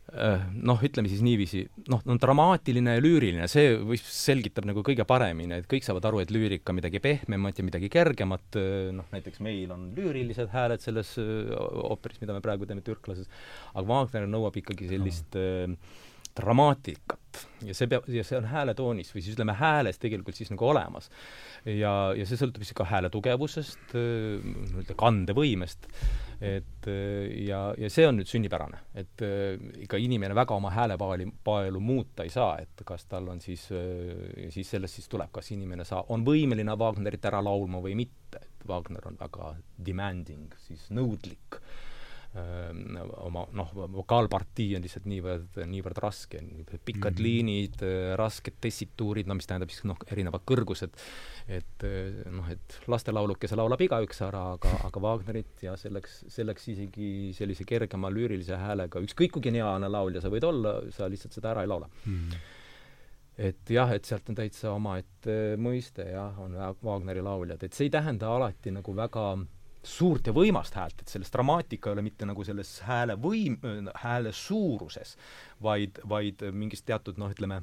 noh, 0.10 0.82
ütleme 0.86 1.10
siis 1.12 1.22
niiviisi, 1.26 1.64
noh, 1.92 2.02
no 2.08 2.16
dramaatiline 2.22 2.96
ja 2.98 3.04
lüüriline, 3.04 3.48
see 3.52 3.76
või 3.78 4.00
selgitab 4.02 4.68
nagu 4.70 4.84
kõige 4.86 5.06
paremini, 5.10 5.60
et 5.60 5.70
kõik 5.70 5.86
saavad 5.86 6.10
aru, 6.10 6.22
et 6.24 6.34
lüürika 6.34 6.74
midagi 6.76 7.02
pehmemat 7.04 7.62
ja 7.62 7.66
midagi 7.68 7.92
kergemat, 7.94 8.60
äh, 8.60 8.90
noh 8.96 9.10
näiteks 9.14 9.42
meil 9.46 9.72
on 9.76 9.90
lüürilised 9.98 10.52
hääled 10.54 10.84
selles 10.84 11.16
äh, 11.22 11.54
ooperis, 11.86 12.22
mida 12.24 12.36
me 12.36 12.44
praegu 12.46 12.70
teeme 12.70 12.86
türklases, 12.86 13.30
aga 13.74 13.86
Wagner 13.90 14.30
nõuab 14.30 14.58
ikkagi 14.62 14.90
sellist 14.92 15.38
mm. 15.38 15.78
Dramaatikat 16.40 17.20
ja 17.66 17.76
see 17.76 17.90
peab, 17.92 18.08
ja 18.12 18.24
see 18.26 18.38
on 18.40 18.48
hääletoonis 18.50 19.12
või 19.14 19.24
siis 19.24 19.36
ütleme, 19.36 19.56
hääles 19.60 20.00
tegelikult 20.02 20.38
siis 20.40 20.52
nagu 20.54 20.68
olemas. 20.70 21.10
ja, 21.66 22.14
ja 22.16 22.26
see 22.28 22.40
sõltub 22.40 22.64
siis 22.64 22.78
ka 22.78 22.88
hääle 22.88 23.12
tugevusest, 23.14 23.94
nii-öelda 23.94 24.96
kandevõimest. 25.00 25.90
Et 26.40 26.88
äh, 26.88 27.26
ja, 27.44 27.74
ja 27.76 27.90
see 27.92 28.06
on 28.08 28.16
nüüd 28.16 28.30
sünnipärane, 28.32 28.78
et 28.96 29.24
äh, 29.28 29.58
ega 29.84 30.00
inimene 30.00 30.36
väga 30.38 30.56
oma 30.56 30.72
häälepaali, 30.72 31.28
paelu 31.44 31.82
muuta 31.84 32.24
ei 32.24 32.32
saa, 32.32 32.54
et 32.64 32.86
kas 32.88 33.04
tal 33.12 33.28
on 33.34 33.44
siis, 33.44 33.66
äh, 33.76 34.48
siis 34.56 34.72
sellest 34.72 35.02
siis 35.02 35.12
tuleb, 35.12 35.34
kas 35.36 35.52
inimene 35.52 35.84
saa-, 35.88 36.06
on 36.16 36.24
võimeline 36.24 36.78
Wagnerit 36.80 37.28
ära 37.28 37.44
laulma 37.44 37.84
või 37.84 37.98
mitte, 38.00 38.40
et 38.40 38.68
Wagner 38.72 39.12
on 39.12 39.20
väga 39.20 39.52
demanding, 39.84 40.56
siis 40.64 40.88
nõudlik 40.96 41.60
oma 42.38 43.44
noh, 43.58 43.72
vokaalpartii 43.74 44.76
on 44.78 44.84
lihtsalt 44.86 45.08
niivõrd, 45.10 45.58
niivõrd 45.70 45.98
raske, 46.04 46.42
pikad 46.86 47.16
mm 47.16 47.18
-hmm. 47.18 47.24
liinid, 47.26 47.82
rasked 48.20 48.60
tessituurid, 48.62 49.28
no 49.28 49.34
mis 49.40 49.50
tähendab 49.50 49.74
siis 49.74 49.88
noh, 49.90 49.98
erinevad 50.12 50.46
kõrgused, 50.46 50.94
et 51.48 51.88
noh, 52.30 52.50
et 52.54 52.80
lastelaulukese 52.88 53.58
laulab 53.58 53.82
igaüks 53.82 54.22
ära, 54.22 54.54
aga, 54.54 54.76
aga 54.86 55.00
Wagnerit 55.02 55.64
ja 55.66 55.76
selleks, 55.78 56.24
selleks 56.28 56.68
isegi 56.76 57.34
sellise 57.34 57.66
kergema 57.66 58.14
lüürilise 58.14 58.62
häälega, 58.62 59.02
ükskõik 59.02 59.34
kui 59.34 59.42
geniaalne 59.50 59.90
laulja 59.90 60.22
sa 60.22 60.30
võid 60.30 60.46
olla, 60.46 60.80
sa 60.94 61.10
lihtsalt 61.10 61.34
seda 61.34 61.52
ära 61.56 61.66
ei 61.66 61.68
laula 61.74 61.90
mm. 62.06 62.16
-hmm 62.16 62.58
et 63.40 63.70
jah, 63.72 63.92
et 63.96 64.04
sealt 64.04 64.28
on 64.30 64.36
täitsa 64.36 64.74
omaette 64.76 65.56
mõiste 65.56 66.04
jah, 66.12 66.36
on 66.44 66.58
Wagneri 66.84 67.22
lauljad, 67.24 67.64
et 67.64 67.74
see 67.74 67.88
ei 67.88 67.94
tähenda 67.94 68.34
alati 68.36 68.74
nagu 68.76 68.96
väga 68.96 69.32
äh, 69.32 69.48
suurt 69.84 70.28
ja 70.28 70.34
võimast 70.36 70.76
häält, 70.76 71.02
et 71.02 71.12
selles 71.12 71.32
dramaatika 71.32 71.90
ei 71.90 71.96
ole 71.96 72.04
mitte 72.04 72.28
nagu 72.28 72.44
selles 72.44 72.80
hääle 72.88 73.16
võim, 73.22 73.58
hääle 74.04 74.34
suuruses, 74.36 75.16
vaid, 75.64 76.02
vaid 76.10 76.44
mingis 76.52 76.84
teatud 76.88 77.20
noh, 77.22 77.32
ütleme, 77.32 77.62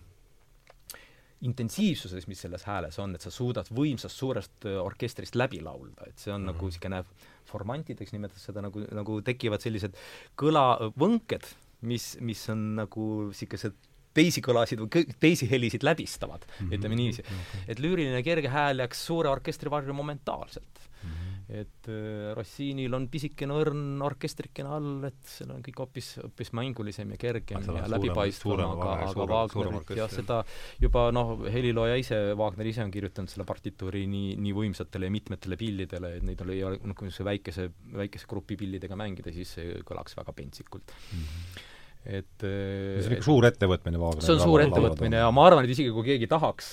intensiivsuses, 1.44 2.24
mis 2.30 2.40
selles 2.46 2.64
hääles 2.64 2.96
on, 3.02 3.14
et 3.14 3.24
sa 3.24 3.30
suudad 3.32 3.68
võimsast 3.76 4.16
suurest 4.16 4.64
orkestrist 4.80 5.36
läbi 5.36 5.60
laulda, 5.64 6.08
et 6.08 6.18
see 6.18 6.32
on 6.32 6.40
mm 6.40 6.48
-hmm. 6.48 6.52
nagu 6.54 6.66
niisugune 6.70 7.04
formantideks 7.44 8.12
nimetades 8.12 8.48
seda 8.48 8.64
nagu, 8.64 8.80
nagu 8.80 9.20
tekivad 9.22 9.60
sellised 9.60 9.94
kõlavõnked, 10.36 11.44
mis, 11.82 12.16
mis 12.20 12.48
on 12.48 12.64
nagu 12.80 13.28
niisugused 13.28 13.76
teisi 14.16 14.40
kõlasid 14.40 14.80
või 14.80 15.04
teisi 15.20 15.50
helisid 15.50 15.82
läbistavad 15.84 16.46
mm, 16.46 16.66
-hmm. 16.66 16.74
ütleme 16.74 16.96
niiviisi. 16.96 17.24
et 17.68 17.78
lüüriline 17.78 18.22
kerge 18.24 18.48
hääl 18.48 18.78
jääks 18.78 19.06
suure 19.06 19.28
orkestri 19.28 19.70
varju 19.70 19.92
momentaalselt 19.92 20.80
mm. 21.02 21.10
-hmm 21.10 21.25
et 21.46 21.88
äh, 21.92 22.32
Rossiinil 22.34 22.94
on 22.96 23.06
pisikene 23.10 23.54
õrn 23.54 24.02
orkestrikene 24.02 24.72
all, 24.76 25.04
et 25.06 25.20
seal 25.30 25.52
on 25.54 25.62
kõik 25.62 25.78
hoopis, 25.84 26.08
hoopis 26.24 26.50
mängulisem 26.58 27.12
ja 27.14 27.20
kergem 27.22 27.68
ja 27.70 27.84
läbipaistvam, 27.92 28.64
aga, 28.74 28.96
aga 29.12 29.28
Wagnerit 29.30 29.92
jah, 30.00 30.10
seda 30.10 30.40
juba 30.82 31.06
noh, 31.14 31.36
helilooja 31.52 32.00
ise, 32.02 32.18
Wagner 32.38 32.66
ise 32.72 32.82
on 32.82 32.90
kirjutanud 32.94 33.30
selle 33.30 33.46
partituuri 33.46 34.06
nii, 34.10 34.34
nii 34.42 34.56
võimsatele 34.58 35.06
ja 35.06 35.14
mitmetele 35.14 35.60
pillidele, 35.60 36.16
et 36.18 36.26
neid 36.26 36.42
ei 36.50 36.66
ole, 36.66 36.82
noh, 36.82 36.98
kui 36.98 37.06
niisuguse 37.06 37.30
väikese, 37.30 37.70
väikese 38.02 38.30
grupi 38.30 38.58
pillidega 38.58 38.98
mängida, 38.98 39.34
siis 39.34 39.54
see 39.58 39.80
kõlaks 39.86 40.18
väga 40.18 40.34
pentsikult 40.34 40.94
mm. 40.96 41.24
-hmm 41.24 41.72
et 42.06 42.44
see 42.44 43.08
on 43.08 43.16
ikka 43.16 43.26
suur 43.26 43.46
ettevõtmine 43.48 44.00
Wagner 44.00 44.26
see 44.26 44.36
on 44.36 44.42
suur 44.44 44.62
ettevõtmine 44.64 45.22
ja 45.22 45.32
ma 45.34 45.46
arvan, 45.48 45.66
et 45.66 45.74
isegi 45.74 45.92
kui 45.94 46.06
keegi 46.06 46.28
tahaks 46.30 46.70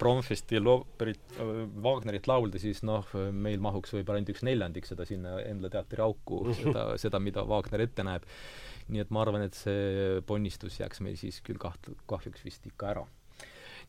Bromfestil 0.00 0.66
ooperit, 0.72 1.22
Wagnerit 1.84 2.28
laulda, 2.30 2.60
siis 2.62 2.82
noh, 2.86 3.06
meil 3.32 3.62
mahuks 3.62 3.94
võib-olla 3.96 4.20
ainult 4.20 4.34
üks 4.34 4.44
neljandik 4.48 4.88
seda 4.88 5.06
sinna 5.08 5.38
Endla 5.46 5.70
teatri 5.72 6.02
auku, 6.04 6.44
seda, 6.58 6.90
seda, 7.00 7.22
mida 7.22 7.46
Wagner 7.48 7.86
ette 7.86 8.06
näeb. 8.06 8.26
nii 8.92 9.00
et 9.04 9.10
ma 9.14 9.22
arvan, 9.22 9.46
et 9.46 9.56
see 9.56 10.20
ponnistus 10.26 10.80
jääks 10.80 11.00
meil 11.04 11.16
siis 11.16 11.38
küll 11.46 11.60
kaht-, 11.62 11.92
kahjuks 12.10 12.42
vist 12.44 12.66
ikka 12.66 12.90
ära 12.94 13.04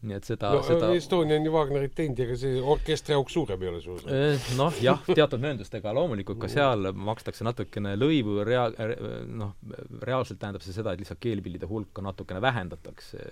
nii 0.04 0.18
et 0.18 0.28
seda 0.28 0.52
no 0.56 0.64
seda... 0.66 0.90
Estonia 0.98 1.38
on 1.40 1.48
ju 1.48 1.54
Wagnerit 1.54 1.96
teinud 1.98 2.20
ja 2.20 2.28
ega 2.28 2.38
see 2.40 2.60
orkestri 2.74 3.16
auk 3.18 3.32
suurem 3.34 3.64
ei 3.64 3.72
ole 3.72 3.80
sul? 3.84 4.02
Eh, 4.12 4.50
noh, 4.60 4.76
jah, 4.84 5.02
teatud 5.08 5.44
mööndustega 5.44 5.94
loomulikult 5.96 6.42
ka 6.44 6.52
seal 6.52 6.92
makstakse 6.94 7.48
natukene 7.48 7.96
lõivu, 8.00 8.42
rea-, 8.48 8.70
noh, 9.30 9.56
reaalselt 10.04 10.42
tähendab 10.44 10.66
see 10.66 10.76
seda, 10.76 10.94
et 10.94 11.04
lihtsalt 11.04 11.22
keelpillide 11.24 11.70
hulka 11.70 12.04
natukene 12.06 12.44
vähendatakse. 12.44 13.24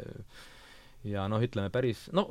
ja 1.11 1.27
noh, 1.31 1.43
ütleme 1.43 1.71
päris, 1.73 2.07
no 2.15 2.27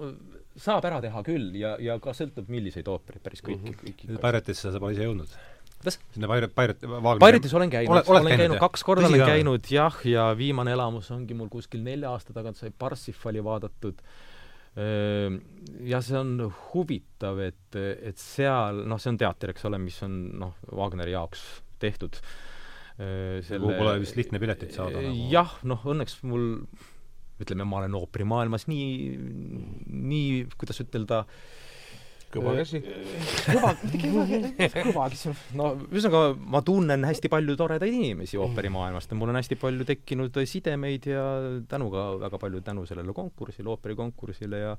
saab 0.60 0.84
ära 0.88 1.00
teha 1.04 1.22
küll 1.26 1.54
ja, 1.58 1.76
ja 1.82 1.98
ka 2.02 2.14
sõltub, 2.16 2.48
milliseid 2.52 2.88
oopereid, 2.88 3.22
päris 3.24 3.42
kõiki 3.44 3.60
mm, 3.60 3.78
-hmm. 3.78 3.96
kõiki 4.08 4.20
Pairatisse 4.22 4.72
sa 4.72 4.82
pole 4.82 4.96
ise 4.96 5.08
jõudnud? 5.08 5.38
kuidas? 5.80 5.98
sinna 6.12 6.28
Pirate, 6.28 6.54
Pirate, 6.54 6.86
Wagneri 6.86 7.18
Pirate'is 7.18 7.54
olen 7.54 7.70
käinud, 7.70 8.02
olen 8.06 8.26
käinud, 8.26 8.38
käinud 8.38 8.58
kaks 8.60 8.84
korda 8.84 9.06
olen 9.06 9.26
käinud 9.26 9.70
jah, 9.70 9.96
ja 10.04 10.30
viimane 10.36 10.72
elamus 10.72 11.10
ongi 11.10 11.34
mul 11.34 11.48
kuskil 11.48 11.82
nelja 11.84 12.12
aasta 12.12 12.32
tagant 12.36 12.56
sai 12.56 12.72
Parsifali 12.78 13.44
vaadatud 13.44 14.02
jah, 14.76 16.04
see 16.06 16.18
on 16.20 16.36
huvitav, 16.70 17.40
et, 17.42 17.74
et 17.78 18.20
seal, 18.20 18.84
noh, 18.88 19.00
see 19.02 19.10
on 19.12 19.18
teater, 19.20 19.54
eks 19.54 19.66
ole, 19.68 19.80
mis 19.82 19.98
on 20.06 20.16
noh, 20.44 20.54
Wagneri 20.78 21.16
jaoks 21.16 21.42
tehtud. 21.82 22.20
Selle... 23.00 23.60
Pole 23.64 23.94
vist 24.02 24.18
lihtne 24.18 24.36
piletit 24.42 24.74
saada 24.76 25.00
nagu. 25.00 25.28
jah, 25.32 25.54
noh, 25.64 25.80
õnneks 25.88 26.18
mul 26.28 26.50
ütleme, 27.40 27.64
ma 27.64 27.78
olen 27.80 27.96
ooperimaailmas 27.96 28.66
nii, 28.68 28.90
nii, 29.88 30.42
kuidas 30.60 30.82
ütelda 30.84 31.22
äh, 31.24 31.69
kõva 32.34 32.54
käsi. 32.58 32.80
kõva, 33.54 33.72
kõva 33.80 35.06
käsi. 35.10 35.32
no 35.58 35.70
ühesõnaga, 35.88 36.36
ma 36.54 36.62
tunnen 36.66 37.06
hästi 37.08 37.30
palju 37.32 37.56
toredaid 37.58 37.96
inimesi 37.96 38.38
ooperimaailmast 38.40 39.12
ja 39.12 39.18
mul 39.18 39.32
on 39.32 39.40
hästi 39.40 39.58
palju 39.60 39.86
tekkinud 39.88 40.40
sidemeid 40.50 41.10
ja 41.10 41.24
tänu 41.70 41.90
ka 41.92 42.06
väga 42.24 42.40
palju 42.42 42.62
tänu 42.66 42.86
sellele 42.88 43.14
konkursile, 43.16 43.68
ooperikonkursile 43.74 44.62
ja 44.64 44.76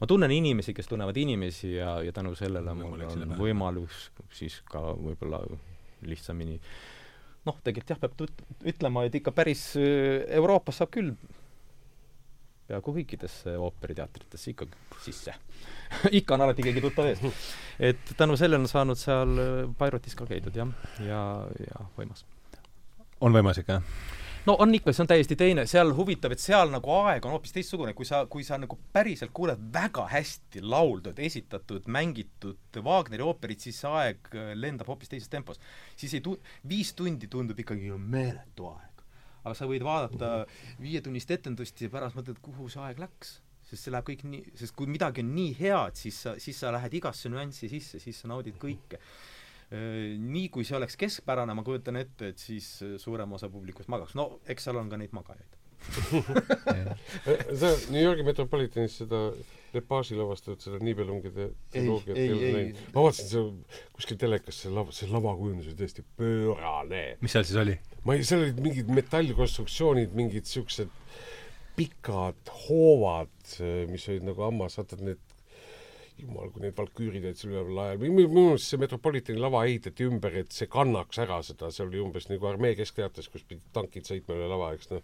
ma 0.00 0.10
tunnen 0.10 0.32
inimesi, 0.34 0.74
kes 0.76 0.90
tunnevad 0.90 1.16
inimesi 1.20 1.76
ja, 1.76 1.98
ja 2.04 2.12
tänu 2.16 2.34
sellele 2.38 2.74
mul 2.78 3.06
on 3.10 3.38
võimalus 3.38 4.08
siis 4.34 4.60
ka 4.70 4.82
võib-olla 4.96 5.44
lihtsamini 6.04 6.58
noh, 7.44 7.56
tegelikult 7.64 7.94
jah, 7.94 8.00
peab 8.00 8.68
ütlema, 8.72 9.04
et 9.06 9.20
ikka 9.20 9.32
päris 9.36 9.72
Euroopas 9.76 10.80
saab 10.80 10.92
küll 10.94 11.12
peaaegu 12.68 12.96
kõikidesse 12.98 13.56
ooperiteatritesse 13.60 14.54
ikkagi 14.54 15.00
sisse 15.04 15.34
ikka 16.18 16.36
on 16.36 16.46
alati 16.46 16.66
keegi 16.66 16.82
tuttav 16.84 17.10
ees. 17.10 17.46
et 17.78 18.14
tänu 18.16 18.38
sellele 18.40 18.64
on 18.64 18.70
saanud 18.70 19.00
seal 19.00 19.38
Piratis 19.78 20.16
ka 20.18 20.28
käidud 20.28 20.56
jah, 20.56 20.74
ja, 21.04 21.22
ja 21.60 21.86
võimas. 21.98 22.24
on 23.20 23.36
võimas 23.36 23.60
ikka, 23.60 23.80
jah? 23.80 24.12
no 24.46 24.56
on 24.60 24.74
ikka, 24.76 24.92
see 24.92 25.04
on 25.04 25.10
täiesti 25.10 25.36
teine, 25.40 25.66
seal 25.70 25.92
huvitav, 25.96 26.34
et 26.34 26.42
seal 26.42 26.72
nagu 26.72 26.96
aeg 27.02 27.24
on 27.24 27.36
hoopis 27.36 27.54
teistsugune, 27.56 27.94
kui 27.96 28.08
sa, 28.08 28.24
kui 28.30 28.44
sa 28.46 28.58
nagu 28.60 28.78
päriselt 28.92 29.32
kuuled 29.36 29.60
väga 29.74 30.06
hästi 30.12 30.64
lauldud, 30.64 31.20
esitatud, 31.28 31.88
mängitud 31.88 32.80
Wagneri 32.84 33.24
ooperit, 33.24 33.64
siis 33.64 33.80
see 33.82 33.92
aeg 34.00 34.34
lendab 34.60 34.90
hoopis 34.92 35.12
teises 35.12 35.30
tempos. 35.32 35.60
siis 35.96 36.16
ei 36.18 36.24
tu-, 36.24 36.40
viis 36.68 36.92
tundi 36.96 37.30
tundub 37.32 37.60
ikkagi 37.60 37.92
meeletu 37.96 38.72
aeg 38.72 38.93
aga 39.44 39.54
sa 39.56 39.68
võid 39.70 39.84
vaadata 39.86 40.30
viietunnist 40.82 41.30
etendust 41.36 41.80
ja 41.84 41.90
pärast 41.92 42.18
mõtled, 42.18 42.40
kuhu 42.44 42.68
see 42.72 42.82
aeg 42.84 43.02
läks. 43.02 43.40
sest 43.64 43.86
see 43.86 43.92
läheb 43.94 44.04
kõik 44.10 44.26
nii, 44.28 44.42
sest 44.60 44.74
kui 44.76 44.88
midagi 44.90 45.22
on 45.24 45.30
nii 45.34 45.54
head, 45.56 45.96
siis 45.96 46.18
sa, 46.26 46.34
siis 46.40 46.58
sa 46.60 46.72
lähed 46.74 46.98
igasse 47.00 47.30
nüanssi 47.32 47.70
sisse, 47.72 48.00
siis 48.02 48.18
sa 48.20 48.28
naudid 48.28 48.58
kõike. 48.60 49.00
Nii 50.20 50.50
kui 50.52 50.66
see 50.68 50.76
oleks 50.76 50.98
keskpärane, 51.00 51.54
ma 51.56 51.64
kujutan 51.64 51.96
ette, 51.96 52.28
et 52.34 52.38
siis 52.38 52.68
suurem 53.00 53.32
osa 53.32 53.48
publikust 53.50 53.88
magaks. 53.90 54.14
no 54.14 54.38
eks 54.46 54.68
seal 54.68 54.78
on 54.78 54.92
ka 54.92 55.00
neid 55.00 55.16
magajaid 55.16 55.60
sa 57.60 57.70
New 57.92 58.00
Yorgi 58.00 58.24
Metropolitanis 58.24 58.94
seda 59.02 59.18
Lepagi 59.74 60.18
lavastatud 60.18 60.62
seda 60.62 60.78
Nibelungide 60.84 61.48
triloogiat 61.74 62.20
ei 62.20 62.32
ole 62.32 62.50
näinud? 62.54 62.82
ma 62.94 63.06
vaatasin 63.06 63.30
see 63.30 63.80
kuskil 63.96 64.20
telekas, 64.20 64.60
see 64.64 64.72
lava, 64.74 64.94
see 64.94 65.10
lavakujundus 65.10 65.70
oli 65.72 65.78
tõesti 65.80 66.04
pöörane. 66.18 67.04
mis 67.24 67.34
seal 67.34 67.48
siis 67.48 67.60
oli? 67.64 67.78
ma 68.04 68.16
ei, 68.18 68.26
seal 68.26 68.44
olid 68.46 68.60
mingid 68.64 68.92
metallkonstruktsioonid, 69.00 70.14
mingid 70.18 70.50
siuksed 70.50 70.92
pikad 71.74 72.52
hoovad, 72.68 73.34
mis 73.90 74.04
olid 74.12 74.28
nagu 74.28 74.46
hammas, 74.46 74.78
vaata 74.78 75.00
need 75.02 75.23
jumal, 76.20 76.50
kui 76.54 76.62
need 76.62 76.76
valküürid 76.78 77.24
olid 77.26 77.38
seal 77.38 77.52
üleval 77.52 77.78
lae 77.78 77.94
all, 77.94 78.02
minu 78.04 78.28
meelest 78.30 78.70
see 78.70 78.80
Metropolitani 78.80 79.40
lava 79.42 79.64
ehitati 79.66 80.06
ümber, 80.06 80.36
et 80.44 80.52
see 80.54 80.68
kannaks 80.70 81.18
ära 81.24 81.40
seda, 81.46 81.70
see 81.74 81.84
oli 81.86 82.02
umbes 82.02 82.28
nagu 82.30 82.46
armee 82.50 82.76
keskteatris, 82.78 83.30
kus 83.32 83.46
pidid 83.48 83.64
tankid 83.74 84.06
sõitma 84.06 84.36
üle 84.38 84.50
lava, 84.50 84.70
eks 84.76 84.92
noh. 84.92 85.02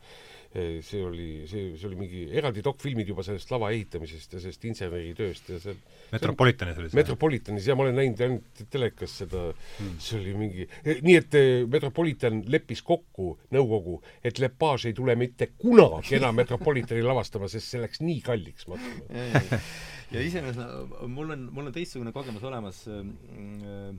See 0.50 0.98
oli, 1.06 1.44
see, 1.46 1.76
see 1.78 1.86
oli 1.86 1.98
mingi 2.00 2.24
eraldi 2.34 2.62
dokfilmid 2.66 3.06
juba 3.06 3.22
sellest 3.22 3.52
lava 3.54 3.68
ehitamisest 3.70 4.32
ja 4.34 4.40
sellest 4.42 4.64
inseneritööst 4.66 5.52
ja 5.52 5.60
seal 5.62 5.76
Metropolitanis 6.10 6.80
oli 6.80 6.90
see? 6.90 6.98
Metropolitanis, 6.98 7.68
jaa, 7.70 7.76
ma 7.78 7.84
olen 7.86 7.94
näinud 8.00 8.22
ainult 8.26 8.64
telekas 8.72 9.14
seda. 9.22 9.44
Hmm., 9.76 9.92
see 10.02 10.18
oli 10.18 10.34
mingi, 10.34 10.66
nii 11.06 11.14
et 11.20 11.38
eh, 11.38 11.50
Metropolitan 11.70 12.42
leppis 12.50 12.82
kokku, 12.86 13.36
nõukogu, 13.54 14.00
et 14.26 14.42
Lepage 14.42 14.90
ei 14.90 14.98
tule 14.98 15.14
mitte 15.18 15.52
kunagi 15.54 16.18
enam 16.18 16.34
Metropolitani 16.42 17.06
lavastama, 17.06 17.46
sest 17.50 17.70
see 17.70 17.84
läks 17.84 18.02
nii 18.02 18.18
kalliks 18.26 18.66
maksma 18.70 19.60
ja 20.10 20.22
iseenesest 20.22 21.00
mul 21.08 21.34
on, 21.36 21.48
mul 21.52 21.70
on 21.70 21.74
teistsugune 21.74 22.12
kogemus 22.12 22.44
olemas. 22.46 22.84
Äh, 22.90 23.94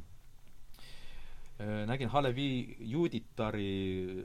nägin 1.85 2.09
Halevi 2.09 2.77
Juditari 2.79 4.23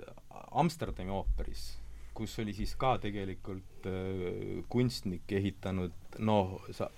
Amsterdami 0.57 1.13
ooperis 1.13 1.75
kus 2.17 2.39
oli 2.41 2.55
siis 2.57 2.73
ka 2.81 2.97
tegelikult 3.03 3.87
äh, 3.91 4.65
kunstnik 4.73 5.33
ehitanud 5.37 6.17
noh, 6.25 6.57
sa, 6.77 6.89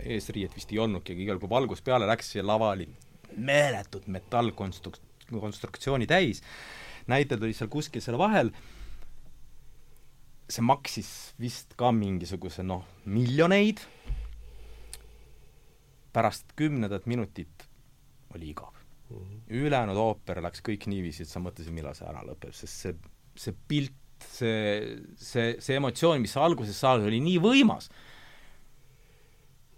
eesriiet 0.00 0.56
vist 0.56 0.72
ei 0.72 0.80
olnudki, 0.80 1.14
aga 1.14 1.24
igal 1.26 1.40
pool 1.42 1.52
valgus 1.52 1.84
peale 1.84 2.08
läks 2.08 2.34
ja 2.38 2.44
lava 2.46 2.72
oli 2.76 2.88
meeletut 3.36 4.08
metallkonstruk-, 4.10 5.00
konstruktsiooni 5.30 6.08
täis, 6.10 6.42
näitlejad 7.10 7.44
olid 7.44 7.58
seal 7.58 7.72
kuskil 7.72 8.02
seal 8.04 8.18
vahel, 8.20 8.52
see 10.50 10.66
maksis 10.66 11.10
vist 11.40 11.76
ka 11.78 11.92
mingisuguse 11.94 12.64
noh, 12.66 12.84
miljoneid, 13.06 13.82
pärast 16.10 16.52
kümnendat 16.58 17.06
minutit 17.06 17.68
oli 18.34 18.50
igav 18.50 18.74
mm. 18.74 19.16
-hmm. 19.16 19.40
ülejäänud 19.62 19.96
ooper 19.96 20.42
läks 20.42 20.62
kõik 20.66 20.86
niiviisi, 20.90 21.22
et 21.22 21.30
sa 21.30 21.42
mõtlesid, 21.42 21.74
millal 21.74 21.94
see 21.94 22.08
ära 22.10 22.24
lõpeb, 22.26 22.54
sest 22.56 22.86
see 22.86 22.94
see 23.40 23.56
pilt, 23.68 23.96
see, 24.26 25.00
see, 25.16 25.56
see 25.62 25.76
emotsioon, 25.80 26.20
mis 26.22 26.36
alguses 26.40 26.78
saad, 26.78 27.04
oli 27.06 27.20
nii 27.24 27.38
võimas, 27.42 27.88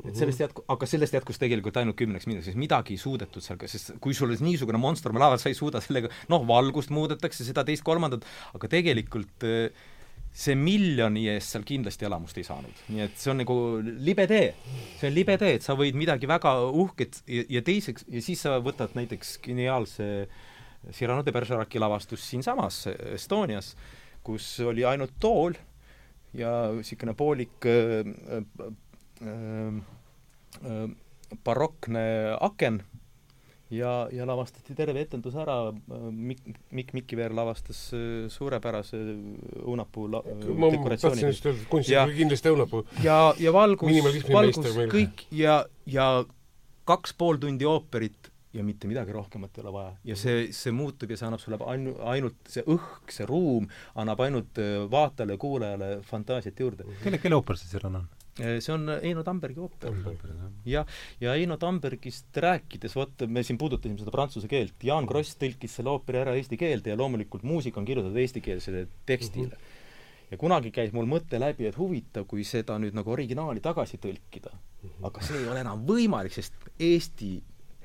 et 0.03 0.19
sellest 0.19 0.43
jätku-, 0.43 0.65
aga 0.73 0.89
sellest 0.89 1.15
jätkus 1.15 1.39
tegelikult 1.39 1.78
ainult 1.78 1.99
kümneks 1.99 2.27
minutiks, 2.27 2.51
sest 2.51 2.59
midagi 2.59 2.97
ei 2.97 3.03
suudetud 3.03 3.44
seal, 3.44 3.61
sest 3.70 3.94
kui 4.03 4.16
sul 4.19 4.35
on 4.35 4.43
niisugune 4.43 4.81
monster 4.82 5.15
laval, 5.15 5.39
sa 5.39 5.53
ei 5.53 5.59
suuda 5.59 5.82
sellega, 5.85 6.11
noh, 6.32 6.47
valgust 6.49 6.90
muudetakse, 6.94 7.47
seda, 7.47 7.65
teist, 7.69 7.85
kolmandat, 7.86 8.27
aga 8.57 8.73
tegelikult 8.73 9.47
see 10.32 10.54
miljoni 10.56 11.26
eest 11.28 11.52
seal 11.52 11.64
kindlasti 11.68 12.06
elamust 12.09 12.38
ei 12.40 12.46
saanud. 12.46 12.86
nii 12.88 13.02
et 13.04 13.18
see 13.20 13.30
on 13.32 13.42
nagu 13.42 13.56
libe 13.82 14.26
tee. 14.26 14.54
see 15.00 15.10
on 15.10 15.14
libe 15.14 15.36
tee, 15.38 15.59
et 15.59 15.66
sa 15.66 15.76
võid 15.76 15.98
midagi 15.98 16.30
väga 16.30 16.54
uhket 16.70 17.20
ja, 17.26 17.44
ja 17.59 17.62
teiseks, 17.62 18.09
ja 18.09 18.22
siis 18.24 18.40
sa 18.46 18.56
võtad 18.64 18.96
näiteks 18.96 19.36
geniaalse 19.44 20.09
äh, 20.22 20.40
Cyrano 20.90 21.22
de 21.22 21.30
Bergeraci 21.32 21.78
lavastus 21.78 22.24
siinsamas 22.26 22.86
Estonias, 23.14 23.76
kus 24.22 24.46
oli 24.66 24.84
ainult 24.86 25.14
tool 25.22 25.54
ja 26.34 26.72
niisugune 26.74 27.14
poolik 27.14 27.66
äh, 27.68 28.09
äh, 29.22 29.76
äh, 30.66 30.88
barokne 31.44 32.04
aken 32.40 32.82
ja, 33.73 33.93
ja 34.12 34.27
lavastati 34.28 34.74
terve 34.77 35.05
etendus 35.07 35.36
ära, 35.39 35.57
Mikk, 36.11 36.59
Mikk 36.74 36.93
Mikiver 36.97 37.35
lavastas 37.36 37.81
äh, 37.97 38.27
suurepärase 38.32 39.01
õunapuu 39.62 40.09
la-, 40.12 40.23
dekoratsiooni. 40.27 40.82
ma 40.82 40.97
tahtsin 40.97 41.31
just 41.31 41.49
öelda, 41.49 41.65
et 41.65 41.70
kunstnik 41.73 42.03
oli 42.03 42.19
kindlasti 42.20 42.53
õunapuu. 42.53 42.85
ja, 43.05 43.19
ja 43.40 43.55
valgus, 43.55 44.28
valgus 44.28 44.77
kõik 44.93 45.24
ja, 45.35 45.62
ja 45.86 46.11
kaks 46.89 47.16
pool 47.19 47.40
tundi 47.43 47.69
ooperit 47.69 48.32
ja 48.53 48.65
mitte 48.65 48.89
midagi 48.90 49.15
rohkemat 49.16 49.57
ei 49.57 49.65
ole 49.65 49.73
vaja. 49.73 49.93
ja 50.05 50.16
see, 50.19 50.49
see 50.57 50.74
muutub 50.77 51.12
ja 51.12 51.16
see 51.19 51.28
annab 51.28 51.40
sulle 51.40 51.59
ainu-, 51.73 51.97
ainult 52.12 52.53
see 52.53 52.65
õhk, 52.69 53.12
see 53.15 53.28
ruum 53.28 53.69
annab 53.99 54.20
ainult 54.27 54.61
äh, 54.61 54.82
vaatajale, 54.93 55.39
kuulajale 55.40 55.94
fantaasiat 56.09 56.61
juurde. 56.61 56.89
kelle, 57.05 57.23
kelle 57.23 57.40
ooper 57.40 57.61
see 57.61 57.73
seal 57.73 57.89
on? 57.89 58.05
Äh, 58.40 58.60
see 58.64 58.72
on 58.72 58.88
Eino 58.88 59.20
Tambergi 59.22 59.60
ooper. 59.60 59.92
jah, 60.64 60.88
ja 61.20 61.34
Eino 61.36 61.59
Tambergist 61.60 62.32
rääkides, 62.40 62.94
vot 62.96 63.26
me 63.28 63.42
siin 63.44 63.59
puudutasime 63.60 64.00
seda 64.00 64.14
prantsuse 64.14 64.48
keelt, 64.48 64.78
Jaan 64.88 65.04
Kross 65.06 65.36
tõlkis 65.36 65.76
selle 65.76 65.92
ooperi 65.92 66.22
ära 66.22 66.32
eesti 66.38 66.56
keelde 66.56 66.94
ja 66.94 66.96
loomulikult 66.96 67.44
muusika 67.44 67.82
on 67.82 67.88
kirjutatud 67.88 68.16
eestikeelsele 68.22 68.86
tekstile 69.04 69.50
mm. 69.50 69.59
-hmm. 69.59 70.30
ja 70.32 70.40
kunagi 70.40 70.72
käis 70.72 70.94
mul 70.96 71.10
mõte 71.10 71.36
läbi, 71.36 71.68
et 71.68 71.76
huvitav, 71.76 72.24
kui 72.24 72.44
seda 72.48 72.78
nüüd 72.80 72.96
nagu 72.96 73.12
originaali 73.12 73.60
tagasi 73.60 74.00
tõlkida 74.00 74.54
mm. 74.54 74.88
-hmm. 74.88 75.06
aga 75.10 75.28
see 75.28 75.42
ei 75.42 75.48
ole 75.52 75.60
enam 75.60 75.84
võimalik, 75.84 76.32
sest 76.32 76.56
Eesti 76.80 77.34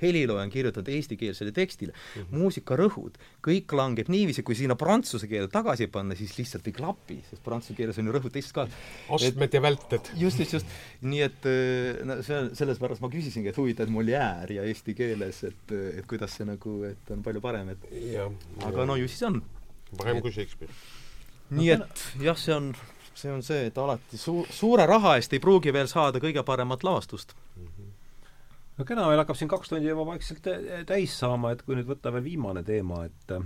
helilooja 0.01 0.45
on 0.45 0.53
kirjutanud 0.53 0.89
eestikeelsele 0.93 1.51
tekstile 1.55 1.93
mm, 1.93 2.21
-hmm. 2.21 2.37
muusikarõhud, 2.41 3.17
kõik 3.47 3.75
langeb 3.77 4.09
niiviisi, 4.13 4.43
kui 4.43 4.55
sinna 4.55 4.75
prantsuse 4.75 5.27
keele 5.27 5.47
tagasi 5.51 5.87
panna, 5.91 6.15
siis 6.15 6.37
lihtsalt 6.37 6.67
ei 6.67 6.73
klapi, 6.73 7.19
sest 7.29 7.43
prantsuse 7.43 7.77
keeles 7.77 7.97
on 7.97 8.09
ju 8.09 8.15
rõhud 8.15 8.33
teisest 8.33 8.55
ka. 8.55 8.67
astmed 9.17 9.53
ja 9.53 9.61
välted. 9.61 10.11
just, 10.15 10.39
just, 10.39 10.53
just. 10.53 10.75
nii 11.01 11.21
et 11.21 11.47
äh, 11.49 12.05
no 12.05 12.21
see 12.25 12.37
on, 12.37 12.51
selles 12.57 12.81
pärast 12.81 13.01
ma 13.01 13.09
küsisingi, 13.13 13.49
et 13.49 13.57
huvitav, 13.57 13.87
et 13.87 13.93
Molière 13.93 14.59
ja 14.59 14.65
eesti 14.67 14.93
keeles, 14.97 15.43
et, 15.43 15.73
et 15.97 16.05
kuidas 16.09 16.35
see 16.37 16.47
nagu, 16.47 16.77
et 16.87 17.11
on 17.13 17.23
palju 17.23 17.41
parem, 17.41 17.73
et 17.75 17.89
ja, 18.13 18.29
aga 18.63 18.83
ja. 18.83 18.85
no 18.89 18.99
ju 18.99 19.07
siis 19.07 19.23
on. 19.29 19.41
parem 19.97 20.21
kui 20.21 20.31
Shakespeare. 20.35 20.73
nii 21.49 21.73
et 21.77 22.05
jah, 22.21 22.37
see 22.37 22.55
on, 22.55 22.71
see 23.13 23.31
on 23.33 23.43
see, 23.43 23.67
et 23.71 23.77
alati 23.77 24.19
su-, 24.19 24.45
suure 24.53 24.85
raha 24.89 25.15
eest 25.17 25.33
ei 25.33 25.43
pruugi 25.43 25.73
veel 25.73 25.89
saada 25.91 26.21
kõige 26.23 26.43
paremat 26.47 26.83
lavastust 26.85 27.33
mm. 27.55 27.76
No 28.77 28.85
kena, 28.87 29.07
meil 29.09 29.21
hakkab 29.23 29.39
siin 29.39 29.51
kaks 29.51 29.71
tundi 29.71 29.89
juba 29.89 30.05
vaikselt 30.11 30.49
täis 30.89 31.15
saama, 31.17 31.53
et 31.53 31.63
kui 31.65 31.77
nüüd 31.77 31.89
võtta 31.89 32.13
veel 32.15 32.25
viimane 32.27 32.63
teema, 32.67 33.03
et 33.07 33.35
äh, 33.35 33.45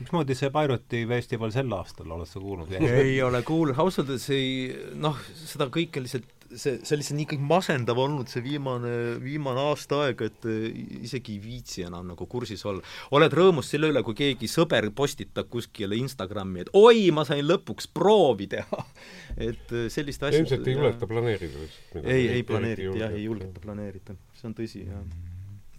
mismoodi 0.00 0.36
see 0.38 0.52
Pirate'i 0.54 1.06
festival 1.10 1.52
sel 1.54 1.72
aastal, 1.76 2.10
oled 2.16 2.28
sa 2.28 2.42
kuulnud? 2.42 2.72
ei 2.80 3.18
ole 3.24 3.42
kuulnud, 3.46 3.78
ausalt 3.80 4.08
öeldes 4.08 4.28
ei 4.34 4.52
noh, 5.00 5.18
seda 5.44 5.68
kõike 5.72 6.02
lihtsalt 6.04 6.39
see, 6.50 6.78
see 6.82 6.94
on 6.94 7.00
lihtsalt 7.00 7.18
nii 7.18 7.26
kõik 7.32 7.42
masendav 7.46 8.00
olnud, 8.00 8.30
see 8.30 8.42
viimane, 8.44 8.92
viimane 9.22 9.62
aasta 9.70 10.02
aega, 10.06 10.28
et 10.30 10.46
äh, 10.50 10.66
isegi 11.06 11.36
ei 11.36 11.42
viitsi 11.44 11.84
enam 11.86 12.10
nagu 12.10 12.26
kursis 12.30 12.64
olla. 12.68 12.82
oled 13.16 13.34
rõõmus 13.36 13.70
selle 13.70 13.90
üle, 13.92 14.02
kui 14.06 14.18
keegi 14.18 14.50
sõber 14.50 14.90
postitab 14.96 15.50
kuskile 15.52 15.98
Instagrami, 16.00 16.64
et 16.64 16.72
oi, 16.78 17.08
ma 17.14 17.24
sain 17.28 17.44
lõpuks 17.46 17.90
proovi 17.94 18.50
teha 18.50 18.84
et 19.50 19.74
äh, 19.74 19.88
sellist 19.92 20.26
asja 20.26 20.42
ilmselt 20.42 20.66
ei 20.66 20.76
julgeta 20.76 21.10
planeerida 21.10 21.64
lihtsalt. 21.64 22.04
ei, 22.04 22.28
ei 22.36 22.46
planeerita 22.46 23.02
jah, 23.04 23.16
ei 23.16 23.26
julgeta 23.26 23.64
planeerida, 23.64 24.18
see 24.38 24.50
on 24.50 24.58
tõsi, 24.58 24.84
jah. 24.88 25.06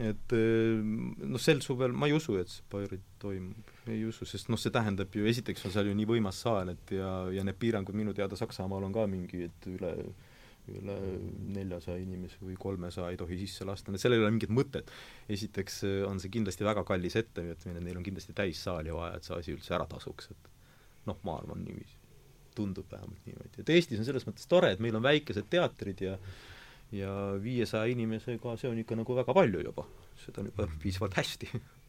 et 0.02 0.34
noh, 0.34 1.42
sel 1.42 1.62
suvel 1.66 1.94
ma 1.94 2.10
ei 2.10 2.16
usu, 2.18 2.40
et 2.42 2.50
see 2.50 2.66
Pirate 2.72 3.04
toimub, 3.22 3.76
ei 3.92 4.02
usu, 4.08 4.26
sest 4.26 4.50
noh, 4.50 4.60
see 4.62 4.74
tähendab 4.74 5.14
ju, 5.14 5.28
esiteks 5.30 5.68
on 5.68 5.76
seal 5.76 5.92
ju 5.92 5.96
nii 5.98 6.10
võimas 6.16 6.42
saal, 6.42 6.74
et 6.74 6.96
ja, 6.96 7.12
ja 7.34 7.46
need 7.46 7.60
piirangud 7.62 7.98
minu 7.98 8.16
teada 8.18 8.40
Saksamaal 8.40 8.88
on 8.88 8.96
ka 8.96 9.06
mingi, 9.10 9.46
et 9.52 9.70
üle 9.70 9.96
üle 10.70 10.98
neljasaja 11.56 11.98
inimese 12.02 12.38
või 12.44 12.58
kolmesaja 12.60 13.10
ei 13.12 13.20
tohi 13.20 13.40
sisse 13.40 13.66
lasta, 13.68 13.94
sellel 13.98 14.20
ei 14.20 14.26
ole 14.26 14.36
mingit 14.36 14.54
mõtet. 14.54 14.92
esiteks 15.30 15.82
äh, 15.88 15.98
on 16.08 16.22
see 16.22 16.34
kindlasti 16.34 16.68
väga 16.68 16.84
kallis 16.88 17.18
ettevõtmine, 17.20 17.82
neil 17.82 17.98
on 17.98 18.06
kindlasti 18.06 18.36
täissaali 18.38 18.94
vaja, 18.94 19.18
et 19.18 19.28
see 19.28 19.38
asi 19.38 19.56
üldse 19.56 19.76
ära 19.78 19.88
tasuks, 19.90 20.32
et 20.32 20.54
noh, 21.10 21.20
ma 21.28 21.40
arvan 21.42 21.66
niiviisi. 21.66 21.98
tundub 22.56 22.90
vähemalt 22.92 23.26
niimoodi, 23.26 23.62
et 23.64 23.70
Eestis 23.72 24.00
on 24.00 24.06
selles 24.06 24.26
mõttes 24.28 24.48
tore, 24.48 24.74
et 24.74 24.82
meil 24.84 24.96
on 24.96 25.04
väikesed 25.04 25.48
teatrid 25.50 26.02
ja 26.04 26.18
ja 26.92 27.12
viiesaja 27.40 27.88
inimesega, 27.88 28.58
see 28.60 28.68
on 28.68 28.82
ikka 28.82 28.98
nagu 29.00 29.16
väga 29.16 29.34
palju 29.34 29.62
juba, 29.64 29.86
seda 30.20 30.44
on 30.44 30.50
juba 30.52 30.68
piisavalt 30.84 31.16
hästi 31.16 31.48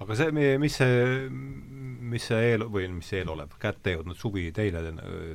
aga 0.00 0.16
see, 0.16 0.32
mis 0.60 0.76
see, 0.80 1.28
mis 2.10 2.26
see 2.30 2.40
eel, 2.52 2.64
või 2.72 2.88
mis 2.94 3.10
see 3.12 3.20
eelolev, 3.22 3.52
kätte 3.60 3.94
jõudnud 3.96 4.18
suvi 4.18 4.48
teile 4.56 4.82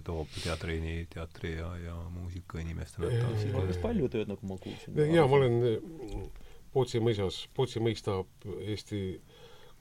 toob 0.05 0.31
teatri, 0.41 0.79
nii 0.83 1.05
teatri 1.13 1.55
ja, 1.59 1.69
ja 1.83 1.95
muusikainimestele? 2.15 3.11
siin 3.41 3.53
on 3.53 3.61
päris 3.61 3.81
palju 3.83 4.11
tööd, 4.13 4.31
nagu 4.31 4.49
ma 4.49 4.59
kuulsin. 4.61 4.99
jaa, 5.13 5.27
ma 5.29 5.41
olen 5.41 6.29
Pootsi 6.75 6.99
mõisas, 6.99 7.45
Pootsi 7.55 7.79
mõis 7.79 8.03
tahab 8.03 8.27
Eesti 8.57 8.99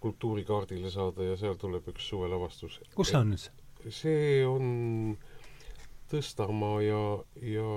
kultuurikaardile 0.05 0.93
saada 0.95 1.27
ja 1.27 1.35
seal 1.41 1.57
tuleb 1.59 1.89
üks 1.91 2.07
suvelavastus. 2.13 2.79
kus 2.95 3.11
see 3.11 3.19
on 3.21 3.33
nüüd? 3.35 3.49
see 3.91 4.45
on 4.47 4.69
Tõstamaa 6.13 6.79
ja, 6.85 7.03
ja 7.43 7.69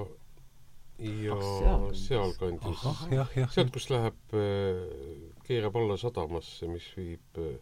ja 0.98 1.36
ah, 1.38 1.88
sealkandis. 1.94 2.84
sealt, 3.54 3.72
kus 3.74 3.90
läheb 3.94 4.36
keerab 5.48 5.76
alla 5.80 5.98
sadamasse, 6.00 6.70
mis 6.72 6.88
viib 6.98 7.42
äh, 7.42 7.58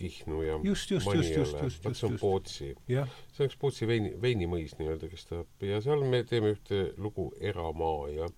Kihnu 0.00 0.42
ja 0.42 0.56
just, 0.64 0.90
just, 0.90 1.06
just, 1.06 1.36
just, 1.36 1.62
just, 1.62 1.84
just, 1.84 2.00
see 2.00 2.08
on 2.08 2.16
Pootsi. 2.20 2.70
see 2.88 3.44
on 3.44 3.50
üks 3.50 3.58
Pootsi 3.60 3.88
veini, 3.90 4.14
veinimõis 4.22 4.78
nii-öelda, 4.78 5.10
kes 5.12 5.28
tahab 5.28 5.66
ja 5.66 5.80
seal 5.84 6.04
me 6.08 6.22
teeme 6.28 6.54
ühte 6.54 6.86
lugu 6.96 7.30
Eramaa 7.40 8.08
ja 8.14 8.30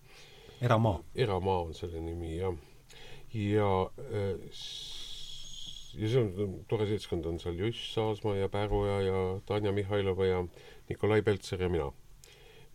Eramaa? 0.62 1.00
Eramaa 1.14 1.62
on 1.68 1.74
selle 1.74 2.02
nimi, 2.02 2.34
jah. 2.38 2.56
ja 3.34 3.70
äh, 4.08 4.42
ja 5.98 6.08
see 6.08 6.22
on, 6.22 6.58
tore 6.70 6.86
seltskond 6.90 7.26
on 7.28 7.38
seal 7.42 7.58
Juss 7.58 7.92
Saasma 7.94 8.36
ja 8.38 8.48
Päroja 8.52 9.00
ja 9.06 9.22
Tanja 9.46 9.72
Mihhailova 9.76 10.26
ja 10.26 10.44
Nikolai 10.88 11.22
Peltser 11.22 11.62
ja 11.62 11.68
mina. 11.68 11.92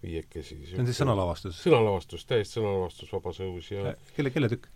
viiekesi. 0.03 0.59
see 0.69 0.79
on 0.79 0.85
siis 0.85 0.99
sõnalavastus? 1.01 1.59
sõnalavastus, 1.63 2.25
täiesti 2.29 2.59
sõnalavastus 2.59 3.11
Vabas 3.15 3.39
õhus 3.41 3.71
ja 3.73 3.95
kelle, 4.15 4.31
kelle 4.31 4.49
tükk? 4.51 4.69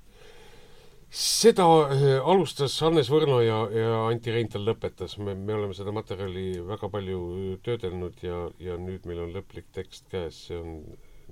Seda 1.12 1.66
äh, 1.92 2.04
alustas 2.24 2.78
Hannes 2.80 3.10
Võrno 3.12 3.42
ja, 3.44 3.58
ja 3.76 3.96
Anti 4.08 4.32
Reintal 4.32 4.64
lõpetas. 4.64 5.18
me, 5.20 5.36
me 5.36 5.58
oleme 5.58 5.76
seda 5.76 5.92
materjali 5.92 6.62
väga 6.64 6.88
palju 6.90 7.58
töödelnud 7.66 8.22
ja, 8.24 8.46
ja 8.64 8.78
nüüd 8.80 9.08
meil 9.10 9.26
on 9.26 9.34
lõplik 9.36 9.68
tekst 9.76 10.08
käes, 10.12 10.46
see 10.48 10.60
on 10.60 10.78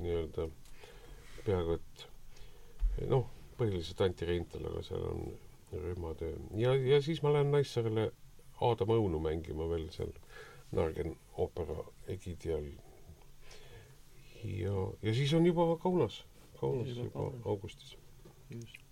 nii-öelda 0.03 0.49
peaaegu 1.45 1.77
et 1.79 2.03
noh, 3.07 3.29
põhiliselt 3.59 4.03
Anti 4.03 4.27
Reintal, 4.27 4.67
aga 4.67 4.83
seal 4.83 5.05
on 5.13 5.23
rühmatöö. 5.71 6.35
ja, 6.59 6.75
ja 6.75 6.99
siis 7.01 7.23
ma 7.23 7.31
lähen 7.37 7.55
Naissaarele 7.55 8.09
Aadam 8.59 8.91
Õunu 8.97 9.23
mängima 9.23 9.69
veel 9.71 9.87
seal 9.95 10.11
Nargen 10.75 11.15
oopera 11.39 11.87
egiidi 12.11 12.51
all. 12.57 12.67
ja, 14.43 14.75
ja 15.07 15.15
siis 15.15 15.31
on 15.39 15.47
juba 15.47 15.71
Kaunas, 15.79 16.25
Kaunas 16.59 16.91
juba 16.99 17.31
augustis. 17.47 17.95
just 18.49 18.88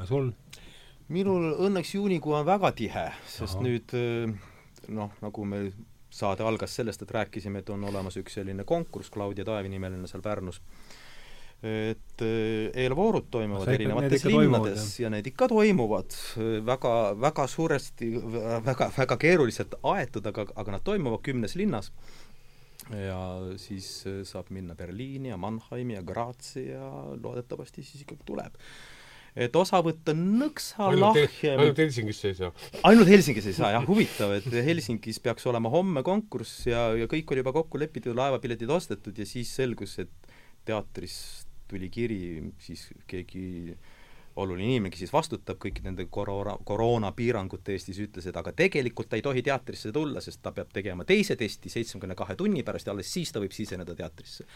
ja 0.00 0.08
sul? 0.08 0.32
minul 1.10 1.50
õnneks 1.66 1.94
juunikuu 1.96 2.36
on 2.38 2.46
väga 2.46 2.72
tihe, 2.76 3.06
sest 3.28 3.58
Aha. 3.58 3.66
nüüd 3.66 3.94
äh, 3.98 4.50
noh, 4.94 5.14
nagu 5.22 5.46
me 5.48 5.64
saade 6.10 6.44
algas 6.46 6.74
sellest, 6.74 7.04
et 7.04 7.12
rääkisime, 7.14 7.62
et 7.62 7.70
on 7.70 7.84
olemas 7.86 8.16
üks 8.18 8.34
selline 8.38 8.66
konkurss, 8.66 9.12
Claudia 9.14 9.46
Taevi 9.46 9.70
nimeline 9.70 10.10
seal 10.10 10.22
Pärnus, 10.24 10.60
et 11.66 12.24
äh, 12.24 12.70
eelvoorud 12.84 13.28
toimuvad 13.30 13.68
Sa 13.68 13.74
erinevates 13.76 14.24
linnades 14.26 14.86
toimuvad, 14.86 15.02
ja 15.02 15.10
need 15.12 15.28
ikka 15.30 15.50
toimuvad 15.52 16.16
väga, 16.66 16.94
väga 17.20 17.46
suuresti, 17.50 18.10
väga, 18.66 18.90
väga 18.96 19.18
keeruliselt 19.20 19.76
aetud, 19.92 20.30
aga, 20.30 20.46
aga 20.62 20.78
nad 20.78 20.86
toimuvad 20.86 21.22
kümnes 21.26 21.58
linnas. 21.60 21.92
ja 22.90 23.18
siis 23.60 24.06
äh, 24.08 24.22
saab 24.24 24.48
minna 24.50 24.74
Berliini 24.74 25.28
ja 25.28 25.36
Mannheimi 25.36 25.94
ja 25.94 26.02
Graatsi 26.02 26.70
ja 26.70 26.86
loodetavasti 27.22 27.82
siis 27.82 28.06
ikkagi 28.06 28.24
tuleb 28.26 28.56
et 29.36 29.56
osa 29.56 29.82
võtta 29.84 30.14
nõksa 30.16 30.90
lahjem. 30.96 31.60
ainult 31.60 31.78
Helsingisse 31.82 32.32
ei 32.32 32.38
saa? 32.38 32.50
ainult 32.90 33.10
Helsingis 33.10 33.50
ei 33.50 33.56
saa 33.56 33.72
jah, 33.76 33.86
huvitav, 33.86 34.34
et 34.38 34.48
Helsingis 34.70 35.20
peaks 35.22 35.46
olema 35.50 35.72
homme 35.72 36.02
konkurss 36.06 36.66
ja, 36.70 36.90
ja 36.98 37.10
kõik 37.10 37.30
oli 37.30 37.44
juba 37.44 37.54
kokku 37.60 37.80
lepitud, 37.80 38.16
laevapiletid 38.18 38.70
ostetud 38.70 39.18
ja 39.18 39.28
siis 39.28 39.52
selgus, 39.60 39.98
et 40.02 40.34
teatris 40.66 41.16
tuli 41.70 41.88
kiri, 41.92 42.20
siis 42.58 42.88
keegi 43.10 43.76
oluline 44.40 44.66
inimene, 44.66 44.92
kes 44.92 45.04
siis 45.04 45.12
vastutab 45.12 45.58
kõikide 45.60 45.90
nende 45.90 46.06
koroona, 46.12 46.54
koroonapiirangute 46.66 47.74
eest, 47.74 47.90
siis 47.90 47.98
ütles, 48.06 48.28
et 48.30 48.36
aga 48.36 48.52
tegelikult 48.56 49.10
ta 49.10 49.18
ei 49.18 49.24
tohi 49.26 49.42
teatrisse 49.46 49.92
tulla, 49.94 50.22
sest 50.24 50.42
ta 50.42 50.52
peab 50.56 50.70
tegema 50.74 51.06
teise 51.08 51.36
testi 51.38 51.72
seitsmekümne 51.72 52.16
kahe 52.18 52.36
tunni 52.38 52.64
pärast 52.66 52.88
ja 52.88 52.94
alles 52.94 53.10
siis 53.12 53.32
ta 53.34 53.42
võib 53.42 53.54
siseneda 53.56 53.96
teatrisse. 53.98 54.46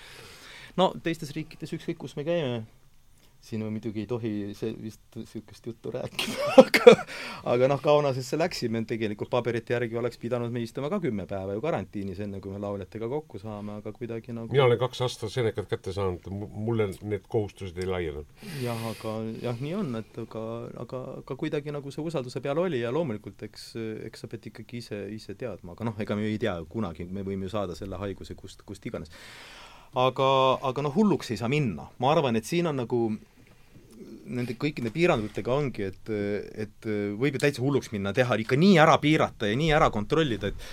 no 0.80 0.92
teistes 1.02 1.34
riikides, 1.36 1.74
ükskõik 1.76 2.00
kus 2.06 2.16
me 2.18 2.26
käime, 2.26 2.62
siin 3.44 3.60
me 3.64 3.70
muidugi 3.74 4.04
ei 4.04 4.08
tohi 4.08 4.30
see 4.56 4.72
vist 4.80 5.18
niisugust 5.18 5.66
juttu 5.68 5.92
rääkida 5.92 6.46
aga 6.64 6.94
aga 7.52 7.68
noh, 7.68 7.80
Kaunasesse 7.84 8.38
läksime, 8.40 8.80
tegelikult 8.88 9.30
paberite 9.32 9.74
järgi 9.74 9.98
oleks 10.00 10.20
pidanud 10.20 10.52
me 10.54 10.62
istuma 10.64 10.88
ka 10.92 11.00
kümme 11.02 11.26
päeva 11.28 11.56
ju 11.56 11.64
karantiinis, 11.64 12.22
enne 12.24 12.40
kui 12.44 12.54
me 12.54 12.60
lauljatega 12.62 13.08
kokku 13.12 13.40
saame, 13.42 13.78
aga 13.82 13.92
kuidagi 13.96 14.32
nagu 14.36 14.52
mina 14.52 14.64
olen 14.68 14.80
kaks 14.80 15.04
AstraZenecat 15.08 15.68
kätte 15.70 15.92
saanud, 15.96 16.28
mulle 16.30 16.88
need 17.02 17.26
kohustused 17.28 17.78
ei 17.82 17.90
laiene. 17.90 18.24
jah, 18.62 18.86
aga 18.94 19.16
jah, 19.42 19.60
nii 19.60 19.74
on, 19.80 19.92
et 20.00 20.22
aga, 20.24 20.44
aga, 20.86 21.02
aga 21.20 21.38
kuidagi 21.44 21.74
nagu 21.74 21.92
see 21.94 22.04
usalduse 22.04 22.40
peal 22.44 22.62
oli 22.64 22.80
ja 22.80 22.92
loomulikult 22.94 23.44
eks, 23.48 23.66
eks 24.08 24.24
sa 24.24 24.30
pead 24.32 24.48
ikkagi 24.52 24.80
ise, 24.80 25.02
ise 25.12 25.36
teadma, 25.36 25.76
aga 25.76 25.90
noh, 25.90 26.00
ega 26.00 26.16
me 26.16 26.24
ei 26.30 26.40
tea 26.40 26.56
kunagi, 26.70 27.08
me 27.12 27.26
võime 27.26 27.48
ju 27.48 27.54
saada 27.58 27.76
selle 27.76 28.00
haiguse 28.00 28.38
kust, 28.38 28.64
kust 28.64 28.88
iganes 28.88 29.12
aga, 29.94 30.26
aga 30.70 30.84
noh, 30.84 30.94
hulluks 30.94 31.30
ei 31.30 31.38
saa 31.40 31.50
minna. 31.52 31.88
ma 31.98 32.12
arvan, 32.12 32.36
et 32.36 32.48
siin 32.48 32.66
on 32.70 32.82
nagu 32.82 33.00
nende 34.24 34.56
kõikide 34.60 34.90
piirangutega 34.94 35.52
ongi, 35.52 35.90
et, 35.90 36.10
et 36.64 36.90
võib 37.20 37.36
ju 37.36 37.42
täitsa 37.42 37.62
hulluks 37.62 37.92
minna, 37.92 38.14
teha 38.16 38.38
ikka 38.40 38.56
nii 38.58 38.78
ära 38.80 38.96
piirata 39.02 39.50
ja 39.50 39.56
nii 39.58 39.72
ära 39.76 39.90
kontrollida, 39.94 40.52
et 40.52 40.68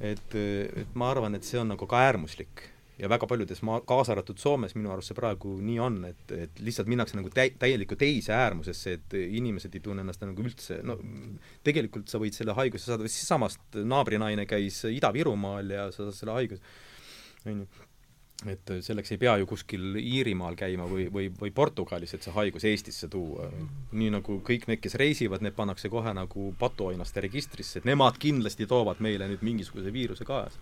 et, 0.00 0.34
et 0.36 0.96
ma 0.98 1.10
arvan, 1.12 1.36
et 1.36 1.46
see 1.46 1.60
on 1.60 1.70
nagu 1.72 1.86
ka 1.88 2.00
äärmuslik. 2.08 2.66
Ja 2.96 3.10
väga 3.12 3.26
paljudes 3.28 3.60
maa, 3.66 3.82
kaasa 3.84 4.14
arvatud 4.14 4.38
Soomes 4.40 4.72
minu 4.72 4.88
arust 4.92 5.10
see 5.10 5.16
praegu 5.18 5.58
nii 5.60 5.76
on, 5.84 5.98
et, 6.08 6.30
et 6.32 6.62
lihtsalt 6.64 6.88
minnakse 6.88 7.18
nagu 7.18 7.28
täi-, 7.32 7.52
täielikku 7.60 7.98
teise 8.00 8.32
äärmusesse, 8.32 8.94
et 8.96 9.16
inimesed 9.20 9.76
ei 9.76 9.82
tunne 9.84 10.00
ennast 10.04 10.24
nagu 10.24 10.44
üldse, 10.44 10.78
no 10.86 10.96
tegelikult 11.66 12.08
sa 12.08 12.20
võid 12.22 12.36
selle 12.36 12.56
haiguse 12.56 12.88
saada, 12.88 13.08
siisamast 13.12 13.76
naabrinaine 13.84 14.46
käis 14.48 14.80
Ida-Virumaal 14.88 15.76
ja 15.76 15.90
sa 15.92 16.06
saad 16.06 16.16
selle 16.16 16.38
haiguse, 16.38 16.72
on 17.44 17.60
ju 17.66 17.85
et 18.44 18.70
selleks 18.84 19.14
ei 19.14 19.20
pea 19.20 19.36
ju 19.40 19.46
kuskil 19.48 19.96
Iirimaal 19.96 20.56
käima 20.58 20.84
või, 20.90 21.06
või, 21.12 21.30
või 21.40 21.52
Portugalis, 21.56 22.12
et 22.14 22.26
see 22.26 22.34
haigus 22.34 22.66
Eestisse 22.68 23.08
tuua. 23.08 23.48
nii 23.96 24.10
nagu 24.12 24.40
kõik 24.44 24.66
need, 24.68 24.82
kes 24.84 24.98
reisivad, 25.00 25.40
need 25.44 25.56
pannakse 25.56 25.88
kohe 25.92 26.12
nagu 26.16 26.50
patuoinaste 26.60 27.24
registrisse, 27.24 27.80
et 27.80 27.88
nemad 27.88 28.20
kindlasti 28.20 28.68
toovad 28.68 29.00
meile 29.00 29.30
nüüd 29.30 29.44
mingisuguse 29.46 29.92
viiruse 29.92 30.28
kaasa. 30.28 30.60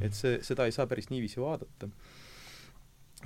et 0.00 0.14
see, 0.14 0.38
seda 0.46 0.68
ei 0.68 0.76
saa 0.76 0.86
päris 0.86 1.10
niiviisi 1.10 1.42
vaadata. 1.42 1.90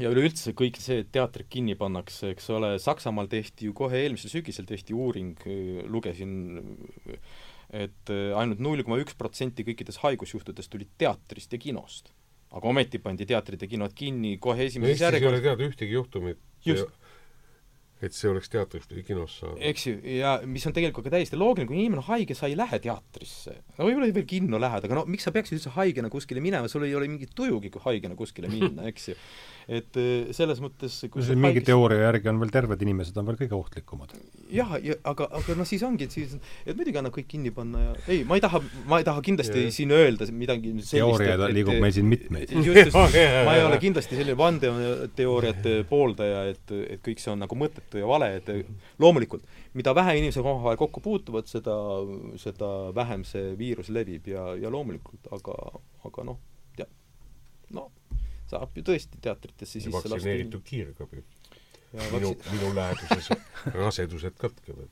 ja 0.00 0.08
üleüldse 0.08 0.56
kõik 0.56 0.80
see, 0.80 1.04
et 1.04 1.12
teatrid 1.12 1.52
kinni 1.52 1.76
pannakse, 1.76 2.32
eks 2.32 2.50
ole, 2.56 2.78
Saksamaal 2.80 3.28
tehti 3.28 3.68
ju 3.68 3.76
kohe 3.76 4.00
eelmisel 4.00 4.32
sügisel 4.32 4.64
tehti 4.64 4.96
uuring, 4.96 5.36
lugesin 5.84 6.64
et 7.74 8.10
ainult 8.36 8.60
null 8.64 8.82
koma 8.82 8.96
üks 9.02 9.16
protsenti 9.18 9.64
kõikidest 9.64 10.00
haigusjuhtudest 10.00 10.72
tulid 10.72 10.96
teatrist 10.96 11.52
ja 11.52 11.60
kinost 11.60 12.13
aga 12.54 12.70
ometi 12.70 13.00
pandi 13.02 13.26
teatrid 13.28 13.64
ja 13.64 13.70
kinod 13.70 13.94
kinni 13.96 14.36
kohe 14.42 14.68
esimeses 14.68 15.00
no, 15.00 15.08
järjekorras. 15.08 15.40
ei 15.40 15.40
ole 15.40 15.48
teada 15.48 15.68
ühtegi 15.70 15.96
juhtumit, 15.96 16.40
et 18.04 18.12
see 18.12 18.28
oleks 18.28 18.50
teatrist 18.52 18.92
või 18.92 19.04
kinost 19.06 19.40
saada. 19.40 19.56
eks 19.70 19.86
ju, 19.88 19.94
ja 20.18 20.34
mis 20.50 20.66
on 20.68 20.74
tegelikult 20.76 21.06
ka 21.08 21.14
täiesti 21.14 21.38
loogiline, 21.40 21.68
kui 21.70 21.78
inimene 21.78 22.02
on 22.02 22.08
haige, 22.08 22.36
sa 22.36 22.50
ei 22.50 22.56
lähe 22.58 22.80
teatrisse. 22.84 23.56
no 23.78 23.88
võib-olla 23.88 24.10
veel 24.18 24.28
kinno 24.28 24.60
lähed, 24.60 24.86
aga 24.88 25.00
no 25.00 25.04
miks 25.10 25.26
sa 25.26 25.32
peaksid 25.34 25.58
üldse 25.58 25.72
haigena 25.78 26.10
kuskile 26.12 26.42
minema, 26.44 26.70
sul 26.70 26.86
ei 26.86 26.94
ole 26.98 27.08
mingit 27.10 27.34
tujugi, 27.36 27.72
kui 27.74 27.84
haigena 27.86 28.18
kuskile 28.18 28.50
minna, 28.52 28.86
eks 28.90 29.10
ju 29.12 29.18
et 29.68 29.96
äh, 29.96 30.32
selles 30.36 30.60
mõttes 30.60 30.96
kui 31.10 31.24
see 31.24 31.36
mingi 31.36 31.60
haigis... 31.60 31.68
teooria 31.70 32.08
järgi 32.08 32.30
on 32.32 32.40
veel 32.42 32.52
terved 32.52 32.82
inimesed 32.84 33.16
on 33.20 33.28
veel 33.30 33.38
kõige 33.40 33.56
ohtlikumad. 33.56 34.12
jah, 34.52 34.74
ja 34.84 34.96
aga, 35.08 35.28
aga 35.40 35.56
noh, 35.58 35.68
siis 35.68 35.84
ongi, 35.86 36.08
et 36.08 36.14
siis, 36.14 36.34
et 36.64 36.76
muidugi 36.76 37.00
annab 37.00 37.14
kõik 37.16 37.28
kinni 37.30 37.52
panna 37.54 37.80
ja 37.86 37.94
ei, 38.12 38.22
ma 38.28 38.38
ei 38.38 38.44
taha, 38.44 38.60
ma 38.90 39.00
ei 39.00 39.08
taha 39.08 39.24
kindlasti 39.24 39.66
ja. 39.66 39.74
siin 39.74 39.94
öelda 39.96 40.28
midagi 40.34 40.74
teooriaid 40.90 41.46
liigub 41.56 41.80
meil 41.80 41.96
siin 41.96 42.08
mitmeid. 42.10 42.52
just, 42.60 42.80
just 42.82 42.96
ma 42.96 43.56
ei 43.56 43.64
ole 43.64 43.80
kindlasti 43.82 44.20
selline 44.20 44.38
vandeteooriate 44.38 45.76
pooldaja, 45.88 46.46
et, 46.52 46.74
et 46.84 47.04
kõik 47.04 47.22
see 47.22 47.32
on 47.32 47.44
nagu 47.44 47.58
mõttetu 47.58 48.02
ja 48.02 48.08
vale, 48.08 48.34
et 48.40 48.50
loomulikult, 49.00 49.46
mida 49.78 49.94
vähem 49.96 50.20
inimesed 50.20 50.44
omavahel 50.44 50.80
kokku 50.80 51.02
puutuvad, 51.04 51.48
seda, 51.50 51.76
seda 52.40 52.72
vähem 52.96 53.24
see 53.28 53.54
viirus 53.58 53.88
levib 53.94 54.28
ja, 54.28 54.50
ja 54.60 54.72
loomulikult, 54.72 55.32
aga, 55.34 55.56
aga 56.04 56.28
noh, 56.28 56.36
no 56.36 56.53
saab 58.54 58.76
ju 58.78 58.86
tõesti 58.86 59.20
teatritesse 59.22 59.78
sisse 59.78 59.92
lasta. 59.92 60.14
vaktsineeritud 60.14 60.62
kiirgabi. 60.64 61.24
minu, 62.10 62.32
minu 62.50 62.72
läheduses 62.74 63.28
rasedused 63.80 64.34
katkevad 64.38 64.88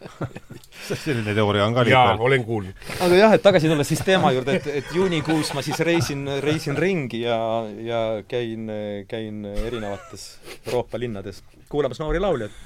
selline 1.04 1.34
teooria 1.36 1.66
on 1.66 1.74
ka 1.76 1.84
jaa, 1.88 2.16
olen 2.18 2.44
kuulnud. 2.44 2.86
aga 3.04 3.18
jah, 3.18 3.34
et 3.36 3.42
tagasi 3.44 3.68
tulles 3.68 3.88
siis 3.88 4.00
teema 4.06 4.32
juurde, 4.32 4.56
et, 4.60 4.68
et 4.80 4.94
juunikuus 4.96 5.52
ma 5.56 5.64
siis 5.66 5.80
reisin, 5.86 6.24
reisin 6.40 6.78
ringi 6.78 7.22
ja, 7.26 7.38
ja 7.84 8.00
käin, 8.28 8.70
käin 9.08 9.44
erinevates 9.44 10.26
Euroopa 10.66 11.00
linnades 11.00 11.42
kuulamas 11.68 12.00
noori 12.00 12.22
lauljaid. 12.22 12.56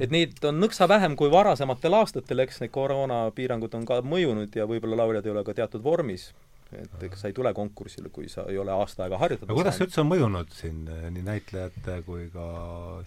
et 0.00 0.12
neid 0.14 0.44
on 0.44 0.60
nõksa 0.60 0.88
vähem 0.88 1.16
kui 1.16 1.30
varasematel 1.32 1.96
aastatel, 2.02 2.44
eks 2.44 2.60
need 2.64 2.74
koroonapiirangud 2.76 3.74
on 3.80 3.88
ka 3.88 4.02
mõjunud 4.04 4.60
ja 4.60 4.68
võib-olla 4.68 5.00
lauljad 5.04 5.26
ei 5.26 5.34
ole 5.36 5.46
ka 5.48 5.56
teatud 5.62 5.84
vormis 5.84 6.30
et 6.76 7.04
ega 7.06 7.16
sa 7.16 7.30
ei 7.30 7.34
tule 7.36 7.52
konkursile, 7.56 8.10
kui 8.12 8.28
sa 8.28 8.44
ei 8.52 8.58
ole 8.60 8.72
aasta 8.74 9.06
aega 9.06 9.18
harjutada 9.22 9.48
aga 9.48 9.56
kuidas 9.56 9.78
see 9.78 9.86
üldse 9.86 10.02
on 10.02 10.10
mõjunud 10.10 10.52
siin 10.52 10.82
eh, 10.92 11.06
nii 11.14 11.24
näitlejate 11.24 11.96
kui 12.04 12.26
ka 12.34 12.48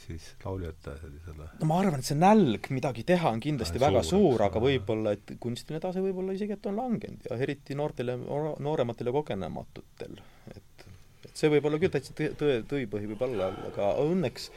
siis 0.01 0.31
lauljate 0.41 0.95
sellisele? 1.03 1.49
no 1.59 1.69
ma 1.69 1.77
arvan, 1.83 2.01
et 2.01 2.09
see 2.09 2.17
nälg 2.17 2.71
midagi 2.73 3.05
teha 3.11 3.29
on 3.29 3.43
kindlasti 3.43 3.77
ja, 3.77 3.85
väga 3.85 4.01
suur, 4.07 4.31
suur, 4.31 4.45
aga 4.47 4.63
võib-olla, 4.65 5.13
et 5.17 5.35
kunstiline 5.43 5.81
tase 5.83 6.01
võib-olla 6.01 6.33
isegi, 6.37 6.57
et 6.57 6.69
on 6.71 6.81
langenud 6.81 7.29
ja 7.29 7.39
eriti 7.45 7.77
noortele, 7.77 8.17
noorematel 8.65 9.11
ja 9.11 9.15
kogenematutel. 9.19 10.19
et, 10.55 10.85
et 11.21 11.31
see 11.37 11.53
võib 11.53 11.69
olla 11.69 11.81
küll 11.81 11.93
täitsa 11.93 12.17
tõe, 12.17 12.59
tõipõhi 12.65 13.13
võib 13.13 13.25
olla, 13.29 13.53
aga 13.69 13.93
õnneks 14.01 14.49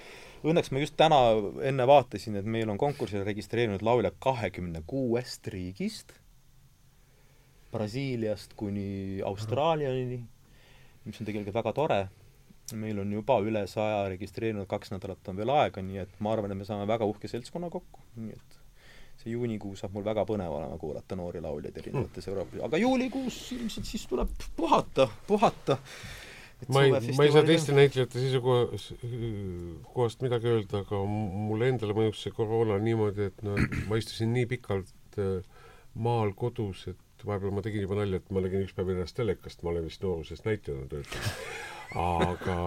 õnneks 0.44 0.72
ma 0.72 0.81
just 0.81 0.97
täna 1.01 1.20
enne 1.64 1.86
vaatasin, 1.89 2.40
et 2.40 2.48
meil 2.48 2.68
on 2.72 2.81
konkursile 2.81 3.24
registreerinud 3.24 3.85
lauljad 3.85 4.16
kahekümne 4.24 4.85
kuuest 4.89 5.48
riigist 5.52 6.16
Brasiiliast 7.74 8.55
kuni 8.56 9.20
Austraaliani, 9.26 10.20
mis 11.05 11.20
on 11.20 11.26
tegelikult 11.26 11.56
väga 11.59 11.72
tore. 11.76 12.02
meil 12.72 12.96
on 12.96 13.10
juba 13.12 13.34
üle 13.44 13.66
saja 13.68 14.06
registreerinud, 14.09 14.64
kaks 14.66 14.94
nädalat 14.94 15.28
on 15.28 15.36
veel 15.36 15.51
aega, 15.52 15.82
nii 15.84 15.98
et 16.01 16.12
ma 16.24 16.32
arvan, 16.32 16.55
et 16.55 16.56
me 16.56 16.64
saame 16.64 16.86
väga 16.88 17.05
uhke 17.05 17.28
seltskonna 17.28 17.68
kokku, 17.70 18.01
nii 18.16 18.32
et 18.32 18.55
see 19.20 19.34
juunikuu 19.34 19.74
saab 19.78 19.92
mul 19.94 20.05
väga 20.06 20.24
põnev 20.28 20.52
olema 20.52 20.78
kuulata 20.80 21.16
noori 21.18 21.40
lauljaid 21.44 21.76
erinevates. 21.82 22.28
Euroopas, 22.30 22.60
aga 22.66 22.76
juulikuus 22.80 23.36
ilmselt 23.56 23.86
siis 23.88 24.06
tuleb 24.10 24.30
puhata, 24.56 25.05
puhata. 25.28 25.74
ma 26.72 26.82
ei, 26.86 26.90
ma 27.18 27.22
ei 27.26 27.32
saa 27.34 27.44
teiste 27.44 27.72
näitlejate 27.76 28.16
seisukohast 28.24 30.18
midagi 30.24 30.46
öelda, 30.55 30.74
aga 30.86 30.96
mulle 31.05 31.68
endale 31.74 31.92
mõjus 31.96 32.18
see 32.24 32.32
koroona 32.34 32.74
niimoodi, 32.80 33.22
et 33.30 33.38
no 33.44 33.51
ma 33.90 33.94
istusin 34.01 34.30
nii 34.32 34.46
pikalt 34.55 35.18
äh, 35.20 35.44
maal 35.94 36.30
kodus, 36.38 36.78
et 36.90 37.01
vahepeal 37.26 37.55
ma 37.55 37.62
tegin 37.64 37.84
juba 37.86 37.98
nalja, 38.01 38.20
et 38.20 38.32
ma 38.34 38.42
nägin 38.44 38.64
üks 38.66 38.74
päev 38.76 38.94
ennast 38.94 39.16
telekast, 39.18 39.62
ma 39.62 39.72
olen 39.72 39.86
vist 39.88 40.02
noorusest 40.05 40.48
näitlejana 40.48 40.90
töötanud. 40.90 41.52
aga, 41.94 42.59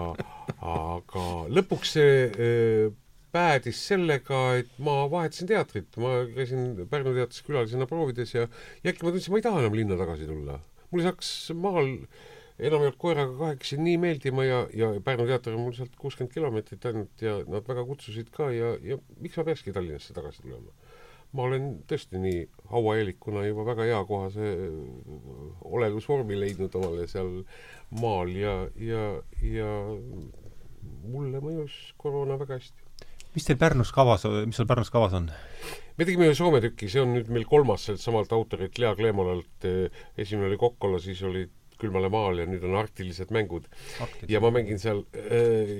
aga 0.72 1.26
lõpuks 1.58 1.94
see 1.98 2.14
äh, 2.28 2.96
päädis 3.34 3.80
sellega, 3.90 4.40
et 4.62 4.70
ma 4.82 5.02
vahetasin 5.10 5.50
teatrit, 5.50 6.00
ma 6.00 6.22
käisin 6.34 6.88
Pärnu 6.90 7.12
teatris 7.16 7.44
külalisena 7.46 7.86
proovides 7.90 8.34
ja 8.34 8.46
ja 8.48 8.92
äkki 8.92 9.04
ma 9.04 9.12
tundsin, 9.12 9.34
ma 9.34 9.40
ei 9.40 9.46
taha 9.46 9.62
enam 9.64 9.76
linna 9.76 10.00
tagasi 10.00 10.28
tulla. 10.30 10.58
mulle 10.90 11.10
hakkas 11.10 11.30
maal 11.54 11.90
enam 12.58 12.82
ei 12.82 12.88
olnud 12.88 12.96
koeraga 12.98 13.34
kahekesi 13.38 13.76
nii 13.78 13.98
meeldima 14.02 14.44
ja, 14.44 14.62
ja 14.74 14.90
Pärnu 15.04 15.28
teater 15.28 15.54
on 15.54 15.66
mul 15.66 15.76
sealt 15.76 15.94
kuuskümmend 16.00 16.34
kilomeetrit 16.34 16.86
ainult 16.90 17.22
ja 17.22 17.36
nad 17.46 17.68
väga 17.68 17.84
kutsusid 17.86 18.32
ka 18.34 18.50
ja, 18.54 18.72
ja 18.82 18.98
miks 19.20 19.38
ma 19.38 19.44
peakski 19.50 19.74
Tallinnasse 19.76 20.16
tagasi 20.16 20.42
tulema. 20.42 20.72
Ma 21.36 21.44
olen 21.48 21.68
tõesti 21.88 22.20
nii 22.22 22.42
hauaeelikuna 22.72 23.44
juba 23.46 23.66
väga 23.68 23.86
hea 23.88 24.00
kohase 24.08 24.52
olelusvormi 25.68 26.38
leidnud 26.40 26.74
omale 26.80 27.06
seal 27.10 27.42
maal 28.00 28.32
ja, 28.36 28.54
ja, 28.80 29.04
ja 29.44 29.72
mulle 31.08 31.42
mõjus 31.44 31.76
koroona 32.00 32.38
väga 32.40 32.60
hästi 32.60 32.86
mis 33.34 33.44
teil 33.44 33.58
Pärnus 33.60 33.92
kavas, 33.94 34.24
mis 34.48 34.56
sul 34.56 34.68
Pärnus 34.68 34.90
kavas 34.92 35.14
on? 35.18 35.28
me 35.98 36.06
tegime 36.06 36.28
ühe 36.30 36.36
Soome 36.38 36.62
tüki, 36.64 36.88
see 36.88 37.02
on 37.04 37.12
nüüd 37.16 37.28
meil 37.34 37.44
kolmas 37.48 37.84
sellelt 37.86 38.02
samalt 38.02 38.32
autorilt 38.32 38.80
Lea 38.80 38.94
Kleemolalt, 38.98 39.68
esimene 40.16 40.48
oli 40.48 40.60
Kokkola, 40.60 41.00
siis 41.02 41.22
oli 41.26 41.44
Külmale 41.78 42.08
maal 42.10 42.40
ja 42.40 42.46
nüüd 42.48 42.64
on 42.66 42.74
Arktilised 42.80 43.30
mängud. 43.34 43.68
ja 44.26 44.40
ma 44.42 44.50
mängin 44.54 44.80
seal 44.82 45.04
äh, 45.14 45.76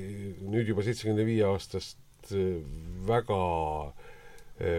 nüüd 0.47 0.69
juba 0.71 0.85
seitsmekümne 0.87 1.25
viie 1.27 1.49
aastast 1.49 2.31
äh, 2.31 2.61
väga 3.09 3.41
äh, 3.89 4.08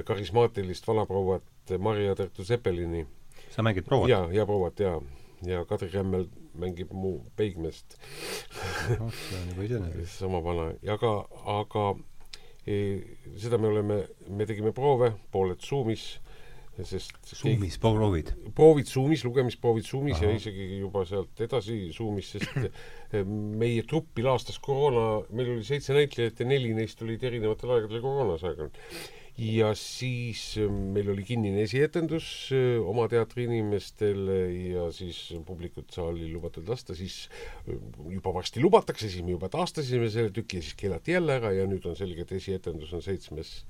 karismaatilist 0.05 0.87
vanaprouat 0.87 1.43
Maria 1.79 2.15
Tertu 2.15 2.43
Seppelini. 2.43 3.07
sa 3.49 3.63
mängid 3.63 3.85
prouat? 3.85 4.09
jaa, 4.09 4.27
ja 4.31 4.45
prouat 4.45 4.79
jaa. 4.79 5.01
ja 5.45 5.65
Kadri 5.65 5.89
Rämmel 5.93 6.27
mängib 6.59 6.91
mu 6.91 7.19
peigmeest 7.37 7.95
noh, 8.99 9.11
see 9.13 9.39
on 9.39 9.51
juba 9.53 9.63
iseenesest. 9.63 10.17
sama 10.23 10.41
vana, 10.43 10.73
aga, 10.91 11.13
aga 11.45 11.85
seda 13.39 13.57
me 13.57 13.69
oleme, 13.69 14.01
me 14.27 14.47
tegime 14.49 14.73
proove, 14.75 15.13
pooled 15.31 15.61
Zoomis, 15.63 16.19
sest 16.79 17.15
Zoomis 17.27 17.75
keegi, 17.75 17.81
proovid? 17.81 18.33
proovid 18.55 18.89
Zoomis, 18.91 19.23
lugemisproovid 19.27 19.87
Zoomis 19.87 20.19
Aha. 20.19 20.29
ja 20.29 20.39
isegi 20.39 20.79
juba 20.79 21.05
sealt 21.07 21.39
edasi 21.43 21.79
Zoomis, 21.95 22.33
sest 22.35 23.23
meie 23.59 23.85
truppi 23.87 24.23
laastas 24.25 24.59
koroona, 24.63 25.23
meil 25.35 25.55
oli 25.55 25.65
seitse 25.67 25.95
näitlejat 25.97 26.43
ja 26.43 26.49
neli 26.49 26.75
neist 26.77 27.01
olid 27.05 27.23
erinevatel 27.31 27.77
aegadel 27.77 28.03
koroonas 28.03 28.45
aeg-ajalt 28.47 28.77
ja 29.39 29.71
siis 29.77 30.57
ähm, 30.59 30.79
meil 30.95 31.09
oli 31.13 31.23
kinnine 31.23 31.63
esietendus 31.63 32.49
äh, 32.55 32.79
oma 32.83 33.07
teatri 33.11 33.45
inimestele 33.47 34.39
ja 34.73 34.89
siis 34.95 35.21
publikut 35.47 35.93
saali 35.95 36.27
lubatud 36.33 36.67
lasta, 36.67 36.95
siis 36.97 37.29
äh, 37.63 37.77
juba 38.11 38.33
varsti 38.35 38.61
lubatakse, 38.63 39.09
siis 39.09 39.23
me 39.23 39.37
juba 39.37 39.49
taastasime 39.53 40.09
selle 40.11 40.33
tüki 40.35 40.59
ja 40.59 40.65
siis 40.65 40.75
keelati 40.79 41.15
jälle 41.15 41.37
ära 41.39 41.53
ja 41.55 41.67
nüüd 41.69 41.87
on 41.87 41.95
selge, 41.99 42.27
et 42.27 42.35
esietendus 42.39 42.91
on 42.97 43.05
seitsmes 43.05 43.61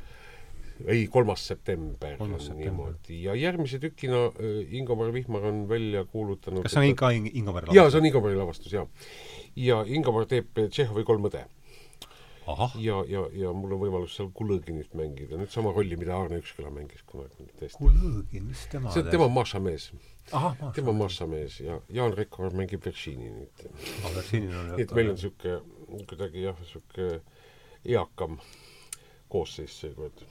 ei, 0.87 1.05
kolmas 1.11 1.43
september, 1.47 2.15
niimoodi. 2.55 3.21
ja 3.27 3.35
järgmise 3.35 3.79
tükina 3.83 4.25
äh, 4.31 4.73
Ingomar 4.73 5.13
Vihmar 5.13 5.45
on 5.51 5.67
välja 5.69 6.05
kuulutanud 6.05 6.65
kas 6.65 6.79
see 6.79 6.89
on 6.89 6.97
ka 6.97 7.13
Ingomari 7.13 7.69
lavastus? 7.69 7.77
jaa, 7.77 7.93
see 7.93 8.01
on 8.01 8.09
Ingomari 8.09 8.41
lavastus, 8.41 8.73
jaa. 8.73 8.87
ja 9.55 9.83
Ingomar 9.85 10.25
teeb 10.25 10.65
Tšehhovi 10.65 11.05
kolm 11.05 11.29
õde 11.29 11.45
ja, 12.79 12.97
ja, 13.07 13.23
ja 13.35 13.51
mul 13.55 13.73
on 13.75 13.81
võimalus 13.83 14.15
seal 14.17 14.29
Kulõginit 14.35 14.93
mängida, 14.97 15.37
nüüd 15.39 15.51
sama 15.53 15.73
rolli, 15.75 15.97
mida 15.99 16.15
Arne 16.17 16.39
Üksküla 16.41 16.71
mängis 16.73 17.03
kunagi. 17.09 17.45
Kulõgin, 17.75 18.47
mis 18.49 18.63
tema 18.71 18.93
see, 18.93 19.05
tema 19.09 19.27
on 19.27 19.35
Maša 19.35 19.61
mees. 19.63 19.89
tema 20.75 20.93
on 20.93 20.99
Maša 21.01 21.27
mees 21.29 21.59
ja 21.61 21.79
Jaan 21.93 22.15
Rekor 22.17 22.55
mängib 22.57 22.85
Veršinit. 22.85 23.65
ah, 24.07 24.19
nii 24.33 24.83
et 24.85 24.95
meil 24.95 25.13
on 25.13 25.19
niisugune 25.19 26.03
kuidagi 26.09 26.47
jah, 26.47 26.57
niisugune 26.63 27.21
eakam 27.85 28.39
koosseis 29.29 29.79
seekord. 29.83 30.25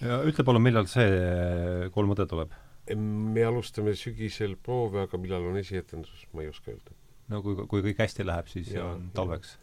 ja 0.00 0.20
ütle 0.26 0.46
palun, 0.46 0.64
millal 0.64 0.88
see 0.90 1.88
Kolm 1.94 2.16
õde 2.16 2.28
tuleb? 2.30 2.56
me 2.96 3.42
alustame 3.46 3.92
sügisel 3.94 4.56
proove, 4.58 5.04
aga 5.04 5.18
millal 5.20 5.44
on 5.50 5.58
esietendus, 5.60 6.24
ma 6.34 6.42
ei 6.42 6.50
oska 6.50 6.72
öelda. 6.72 6.94
no 7.30 7.42
kui, 7.44 7.58
kui 7.70 7.84
kõik 7.90 8.00
hästi 8.02 8.26
läheb, 8.26 8.48
siis 8.50 8.72
ja, 8.74 8.88
on 8.94 9.10
talveks 9.14 9.58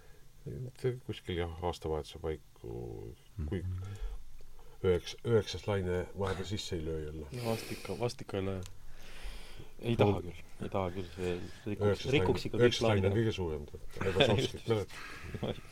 kuskil 1.06 1.42
jah, 1.42 1.54
aastavahetuse 1.68 2.20
paiku, 2.24 2.74
kui 3.50 3.64
üheks, 4.86 5.16
üheksas 5.26 5.68
laine 5.68 6.02
vahepeal 6.18 6.50
sisse 6.50 6.76
ei 6.78 6.84
löö 6.86 7.06
jälle. 7.06 7.30
no 7.32 7.46
vast 7.52 7.72
ikka, 7.74 8.00
vast 8.00 8.22
ikka 8.22 8.38
ei 8.38 8.46
löö. 8.46 8.60
ei 9.82 9.96
taha 9.98 10.22
küll, 10.22 10.44
ei 10.64 10.70
taha 10.74 10.92
küll, 10.96 11.08
see 11.16 11.38
rikuks, 11.72 12.06
rikuks 12.14 12.46
ikka 12.50 12.62
kõik 12.62 12.62
laine. 12.62 12.68
üheksas 12.68 12.88
laine 12.88 13.10
on 13.12 13.18
kõige 13.18 13.34
suurem, 13.38 13.66
Lebasovskit 14.06 14.68
mäletad? 14.70 15.66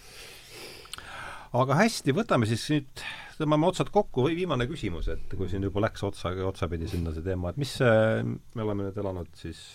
aga 1.62 1.80
hästi, 1.84 2.16
võtame 2.18 2.50
siis 2.50 2.66
nüüd, 2.74 3.06
tõmbame 3.40 3.70
otsad 3.70 3.92
kokku 3.94 4.26
või 4.28 4.40
viimane 4.42 4.68
küsimus, 4.70 5.10
et 5.14 5.38
kui 5.38 5.50
siin 5.52 5.64
juba 5.68 5.86
läks 5.86 6.04
otsa, 6.08 6.34
otsapidi 6.50 6.90
sinna 6.92 7.14
see 7.16 7.26
teema, 7.26 7.54
et 7.54 7.62
mis 7.62 7.78
me 7.82 8.66
oleme 8.66 8.90
nüüd 8.90 9.04
elanud 9.04 9.30
siis 9.40 9.68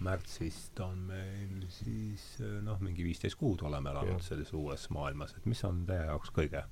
märtsist 0.00 0.80
on 0.80 0.98
meil 1.10 1.66
siis 1.72 2.22
noh, 2.64 2.80
mingi 2.80 3.04
viisteist 3.04 3.36
kuud 3.40 3.62
oleme 3.68 3.92
elanud 3.92 4.22
selles 4.24 4.52
uues 4.56 4.86
maailmas, 4.94 5.34
et 5.36 5.48
mis 5.50 5.60
on 5.68 5.84
teie 5.88 6.06
jaoks 6.08 6.32
kõige 6.36 6.64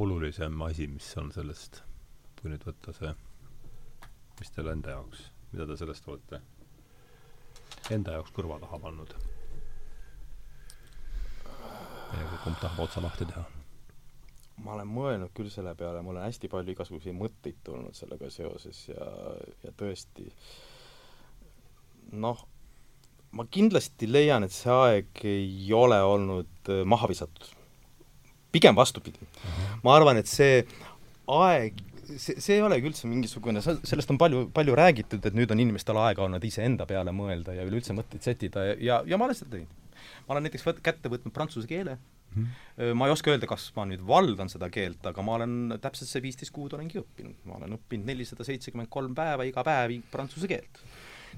olulisem 0.00 0.62
asi, 0.62 0.86
mis 0.86 1.10
on 1.18 1.32
sellest, 1.34 1.82
kui 2.38 2.52
nüüd 2.52 2.64
võtta 2.68 2.94
see, 2.96 3.10
mis 4.38 4.54
teil 4.54 4.70
enda 4.72 4.94
jaoks, 4.94 5.26
mida 5.50 5.66
te 5.66 5.78
sellest 5.80 6.08
olete 6.08 6.40
enda 7.90 8.14
jaoks 8.18 8.34
kõrva 8.36 8.60
taha 8.62 8.78
pannud? 8.86 9.14
kumb 12.40 12.56
tahab 12.62 12.78
otsa 12.86 13.02
lahti 13.04 13.26
teha? 13.26 13.42
ma 14.64 14.74
olen 14.76 14.88
mõelnud 14.88 15.32
küll 15.34 15.50
selle 15.52 15.74
peale, 15.74 16.02
mul 16.04 16.18
on 16.20 16.28
hästi 16.28 16.48
palju 16.52 16.74
igasuguseid 16.76 17.16
mõtteid 17.16 17.58
tulnud 17.64 17.96
sellega 17.96 18.30
seoses 18.32 18.86
ja, 18.90 19.06
ja 19.64 19.72
tõesti 19.76 20.26
äh, 20.28 20.50
noh, 22.12 22.44
ma 23.36 23.46
kindlasti 23.50 24.08
leian, 24.10 24.44
et 24.46 24.54
see 24.54 24.74
aeg 24.74 25.24
ei 25.28 25.72
ole 25.76 26.00
olnud 26.02 26.70
äh, 26.72 26.84
maha 26.88 27.10
visatud. 27.10 27.56
pigem 28.50 28.74
vastupidi. 28.74 29.18
-huh. 29.22 29.80
ma 29.84 29.94
arvan, 29.94 30.16
et 30.16 30.26
see 30.26 30.64
aeg, 31.30 31.82
see, 32.16 32.38
see 32.42 32.56
ei 32.56 32.62
olegi 32.66 32.88
üldse 32.90 33.10
mingisugune, 33.10 33.62
sellest 33.62 34.10
on 34.10 34.18
palju, 34.18 34.48
palju 34.54 34.74
räägitud, 34.78 35.26
et 35.26 35.36
nüüd 35.36 35.52
on 35.54 35.62
inimestel 35.62 35.98
aega 36.02 36.24
olnud 36.26 36.44
iseenda 36.44 36.86
peale 36.86 37.14
mõelda 37.14 37.54
ja 37.54 37.66
üleüldse 37.68 37.94
mõtteid 37.94 38.26
sättida 38.26 38.64
ja, 38.70 38.78
ja, 38.88 39.02
ja 39.06 39.20
ma 39.20 39.28
olen 39.28 39.38
seda 39.38 39.54
teinud. 39.54 40.00
ma 40.26 40.34
olen 40.34 40.48
näiteks 40.48 40.66
võt-, 40.66 40.82
kätte 40.82 41.12
võtnud 41.12 41.34
prantsuse 41.36 41.70
keele 41.70 41.94
mm, 41.94 42.42
-hmm. 42.42 42.98
ma 42.98 43.06
ei 43.06 43.14
oska 43.14 43.30
öelda, 43.30 43.46
kas 43.46 43.68
ma 43.76 43.86
nüüd 43.86 44.02
valdan 44.06 44.50
seda 44.50 44.70
keelt, 44.70 45.06
aga 45.06 45.22
ma 45.22 45.38
olen 45.38 45.78
täpselt 45.80 46.10
see 46.10 46.24
viisteist 46.26 46.54
kuud 46.56 46.74
olengi 46.74 46.98
õppinud. 46.98 47.38
ma 47.44 47.60
olen 47.60 47.78
õppinud 47.78 48.10
nelisada 48.10 48.44
seitsekümmend 48.44 48.90
kolm 48.90 49.14
päeva 49.14 49.46
iga 49.46 49.64
päev 49.66 50.00
prantsuse 50.10 50.50
keelt 50.50 50.82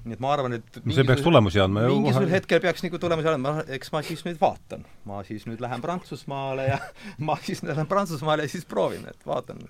nii 0.03 0.17
et 0.17 0.23
ma 0.23 0.33
arvan, 0.35 0.57
et 0.57 0.79
no 0.83 0.95
see 0.95 1.05
peaks 1.07 1.23
tulemusi 1.23 1.61
andma 1.63 1.85
ju 1.85 1.95
mingisugusel 1.95 2.31
hetkel 2.33 2.61
peaks 2.63 2.83
nagu 2.85 2.99
tulemusi 2.99 3.29
andma, 3.31 3.53
eks 3.77 3.91
ma 3.93 4.01
siis 4.05 4.23
nüüd 4.27 4.39
vaatan. 4.41 4.83
ma 5.09 5.21
siis 5.27 5.45
nüüd 5.47 5.63
lähen 5.63 5.83
Prantsusmaale 5.83 6.67
ja 6.67 6.79
ma 7.27 7.37
siis 7.43 7.63
lähen 7.63 7.87
Prantsusmaale 7.89 8.47
ja 8.47 8.51
siis 8.51 8.67
proovin, 8.69 9.05
et 9.09 9.27
vaatan, 9.27 9.63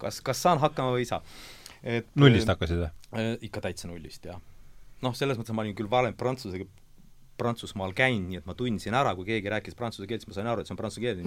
kas, 0.00 0.22
kas 0.24 0.42
saan 0.46 0.62
hakkama 0.62 0.94
või 0.96 1.04
ei 1.04 1.10
saa. 1.10 1.20
et 1.82 2.08
nullist 2.16 2.48
hakkasid 2.48 2.80
või 2.80 2.90
äh,? 3.20 3.34
ikka 3.50 3.64
täitsa 3.68 3.90
nullist, 3.90 4.24
jah. 4.32 4.40
noh, 5.04 5.16
selles 5.16 5.40
mõttes 5.40 5.56
ma 5.56 5.66
olin 5.66 5.76
küll 5.76 5.92
varem 5.92 6.16
prantsuse 6.16 6.64
Prantsusmaal 7.40 7.94
käinud, 7.96 8.28
nii 8.28 8.40
et 8.42 8.48
ma 8.48 8.56
tundsin 8.58 8.96
ära, 8.96 9.16
kui 9.18 9.28
keegi 9.28 9.52
rääkis 9.52 9.78
prantsuse 9.78 10.08
keelt, 10.10 10.24
siis 10.24 10.32
ma 10.32 10.38
sain 10.38 10.52
aru, 10.52 10.62
et 10.62 10.70
see 10.70 10.76
on 10.76 10.80
prantsuse 10.80 11.04
keel, 11.04 11.20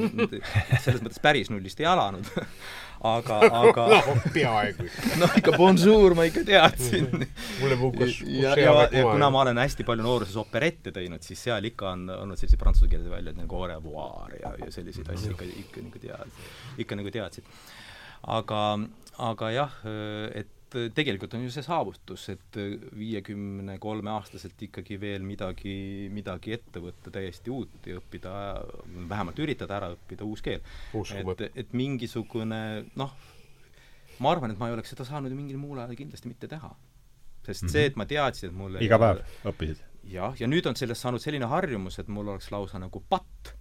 selles 0.83 1.01
mõttes 1.03 1.21
päris 1.23 1.51
nullist 1.53 1.81
ei 1.81 1.89
alanud 1.89 2.29
aga, 3.03 3.37
aga 3.61 3.85
no 3.91 4.15
peaaegu. 4.33 4.87
noh, 5.21 5.35
ikka 5.39 5.55
bonjour 5.59 6.15
ma 6.17 6.27
ikka 6.29 6.45
teadsin 6.47 7.09
mulle 7.11 7.77
puhkas 7.79 8.19
ja, 8.23 8.55
ja, 8.59 8.75
ja 8.87 9.05
kuna 9.09 9.29
ma 9.33 9.43
olen 9.43 9.59
hästi 9.61 9.85
palju 9.87 10.05
nooruses 10.05 10.37
operette 10.39 10.93
teinud, 10.95 11.23
siis 11.25 11.43
seal 11.49 11.67
ikka 11.69 11.91
on 11.93 12.07
olnud 12.15 12.39
sellised 12.39 12.61
prantsuse 12.61 12.91
keeles 12.91 13.11
väljad 13.11 13.39
nagu 13.39 13.59
au 13.59 13.69
revoir 13.69 14.37
ja, 14.39 14.53
ja 14.63 14.71
selliseid 14.73 15.11
asju 15.13 15.35
ikka, 15.35 15.49
ikka 15.65 15.85
nagu 15.87 16.03
tead, 16.03 16.41
ikka 16.85 16.99
nagu 16.99 17.13
teadsid. 17.13 17.53
aga, 18.39 18.63
aga 19.31 19.53
jah, 19.57 19.79
et 20.33 20.51
et 20.79 20.95
tegelikult 20.95 21.33
on 21.37 21.43
ju 21.45 21.51
see 21.53 21.65
saavutus, 21.65 22.25
et 22.33 22.57
viiekümne 22.97 23.77
kolme 23.83 24.11
aastaselt 24.13 24.59
ikkagi 24.67 24.99
veel 25.01 25.25
midagi, 25.27 25.75
midagi 26.13 26.55
ette 26.57 26.81
võtta, 26.83 27.13
täiesti 27.13 27.53
uut 27.53 27.89
ja 27.89 27.99
õppida, 28.01 28.33
vähemalt 29.09 29.39
üritada 29.43 29.77
ära 29.79 29.91
õppida 29.95 30.27
uus 30.27 30.43
keel. 30.45 30.61
et, 30.93 31.45
et 31.63 31.73
mingisugune 31.77 32.61
noh, 32.99 33.15
ma 34.19 34.33
arvan, 34.33 34.53
et 34.53 34.59
ma 34.59 34.69
ei 34.69 34.77
oleks 34.77 34.93
seda 34.93 35.07
saanud 35.07 35.33
mingil 35.35 35.59
muul 35.61 35.81
ajal 35.81 35.97
kindlasti 35.99 36.31
mitte 36.31 36.47
teha. 36.47 36.75
sest 37.43 37.63
mm 37.63 37.67
-hmm. 37.67 37.71
see, 37.71 37.85
et 37.85 37.95
ma 37.95 38.05
teadsin, 38.05 38.49
et 38.49 38.55
mul 38.55 38.77
iga 38.81 38.99
päev 38.99 39.19
õppisid? 39.45 39.83
jah, 40.03 40.35
ja 40.39 40.47
nüüd 40.47 40.65
on 40.67 40.75
sellest 40.75 41.01
saanud 41.01 41.21
selline 41.21 41.45
harjumus, 41.45 41.99
et 41.99 42.07
mul 42.07 42.27
oleks 42.27 42.51
lausa 42.51 42.79
nagu 42.79 43.03
patt 43.09 43.55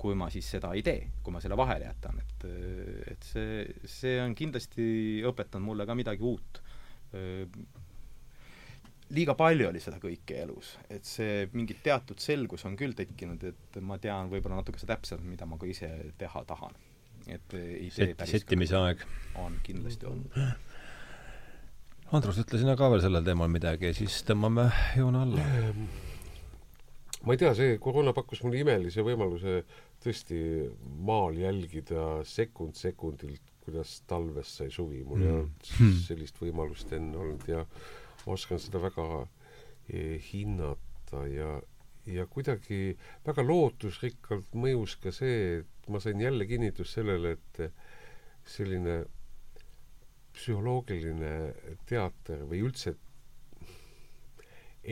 kui 0.00 0.16
ma 0.16 0.30
siis 0.32 0.48
seda 0.56 0.72
ei 0.76 0.82
tee, 0.84 1.04
kui 1.24 1.34
ma 1.34 1.42
selle 1.42 1.58
vahele 1.60 1.90
jätan, 1.90 2.20
et 2.22 2.46
et 3.12 3.26
see, 3.26 3.60
see 3.84 4.16
on 4.22 4.34
kindlasti 4.36 4.86
õpetanud 5.28 5.66
mulle 5.66 5.86
ka 5.88 5.96
midagi 5.98 6.24
uut. 6.24 6.60
liiga 9.10 9.34
palju 9.34 9.66
oli 9.68 9.80
seda 9.82 9.98
kõike 10.00 10.38
elus, 10.44 10.76
et 10.88 11.04
see 11.04 11.48
mingi 11.52 11.76
teatud 11.84 12.20
selgus 12.22 12.64
on 12.68 12.76
küll 12.78 12.94
tekkinud, 12.96 13.44
et 13.50 13.80
ma 13.82 13.98
tean 13.98 14.30
võib-olla 14.30 14.60
natukese 14.62 14.86
täpsemalt, 14.88 15.26
mida 15.26 15.48
ma 15.50 15.58
ka 15.58 15.68
ise 15.68 15.90
teha 16.18 16.44
tahan. 16.48 16.78
et 17.26 17.54
ei 17.54 17.90
tee 17.90 18.06
Set, 18.06 18.16
päris 18.16 18.38
settimise 18.38 18.76
aeg. 18.76 19.02
on 19.36 19.58
kindlasti 19.62 20.06
olnud. 20.06 20.38
Andrus, 22.16 22.40
ütle 22.42 22.58
sina 22.58 22.72
ka 22.74 22.88
veel 22.90 23.02
sellel 23.04 23.26
teemal 23.26 23.50
midagi 23.52 23.90
ja 23.90 23.94
siis 23.94 24.22
tõmbame 24.26 24.70
joone 24.96 25.26
alla 25.26 25.44
ma 27.24 27.34
ei 27.34 27.40
tea, 27.40 27.52
see 27.56 27.76
koroona 27.82 28.14
pakkus 28.16 28.40
mulle 28.44 28.62
imelise 28.62 29.04
võimaluse 29.04 29.60
tõesti 30.00 30.40
maal 31.06 31.38
jälgida 31.40 32.22
sekund 32.28 32.78
sekundilt, 32.78 33.42
kuidas 33.64 33.98
talvest 34.08 34.60
sai 34.60 34.70
suvi, 34.72 35.02
mul 35.04 35.20
mm. 35.20 35.26
ei 35.26 35.34
olnud 35.34 35.72
hmm. 35.76 35.98
sellist 36.06 36.40
võimalust 36.40 36.94
enne 36.96 37.18
olnud 37.20 37.44
ja 37.50 37.64
ma 38.24 38.32
oskan 38.34 38.60
seda 38.62 38.80
väga 38.82 39.06
eh, 39.92 40.16
hinnata 40.30 41.24
ja, 41.28 41.52
ja 42.08 42.26
kuidagi 42.30 42.96
väga 43.26 43.44
lootusrikkalt 43.44 44.56
mõjus 44.56 44.96
ka 45.02 45.12
see, 45.14 45.60
et 45.60 45.90
ma 45.92 46.00
sain 46.02 46.20
jälle 46.20 46.48
kinnitust 46.48 46.96
sellele, 46.96 47.36
et 47.36 47.62
selline 48.48 49.02
psühholoogiline 50.34 51.32
teater 51.90 52.46
või 52.48 52.62
üldse 52.64 52.94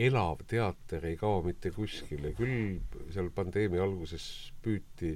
elav 0.07 0.43
teater 0.47 1.05
ei 1.09 1.17
kao 1.19 1.41
mitte 1.45 1.71
kuskile, 1.75 2.31
küll 2.37 2.79
seal 3.13 3.29
pandeemia 3.35 3.83
alguses 3.83 4.25
püüti 4.63 5.13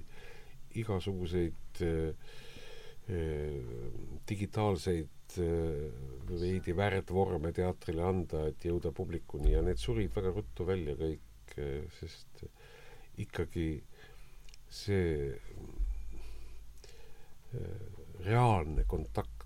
igasuguseid 0.81 1.81
äh, 1.87 2.33
digitaalseid 4.29 5.37
äh, 5.43 5.87
veidi 6.33 6.75
värdvorme 6.77 7.51
teatrile 7.55 8.03
anda, 8.07 8.45
et 8.51 8.65
jõuda 8.67 8.91
publikuni 8.95 9.53
ja 9.55 9.61
need 9.65 9.79
surid 9.81 10.11
väga 10.15 10.33
ruttu 10.37 10.67
välja 10.67 10.95
kõik 10.99 11.29
sest 11.99 12.45
ikkagi 13.21 13.67
see 14.73 15.35
reaalne 18.25 18.85
kontakt 18.89 19.42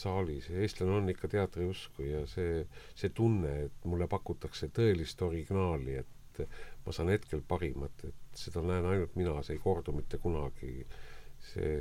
saalis 0.00 0.48
eestlane 0.50 0.96
on 0.98 1.12
ikka 1.12 1.28
teatriusku 1.32 2.06
ja 2.06 2.24
see, 2.30 2.64
see 2.98 3.12
tunne, 3.14 3.52
et 3.66 3.84
mulle 3.88 4.08
pakutakse 4.10 4.70
tõelist 4.76 5.22
originaali, 5.26 6.00
et 6.00 6.42
ma 6.86 6.94
saan 6.96 7.12
hetkel 7.12 7.42
parimat, 7.46 8.04
et 8.08 8.40
seda 8.42 8.62
näen 8.64 8.86
ainult 8.88 9.16
mina, 9.20 9.36
see 9.44 9.58
ei 9.58 9.62
kordu 9.62 9.92
mitte 9.96 10.20
kunagi. 10.22 10.86
see 11.40 11.76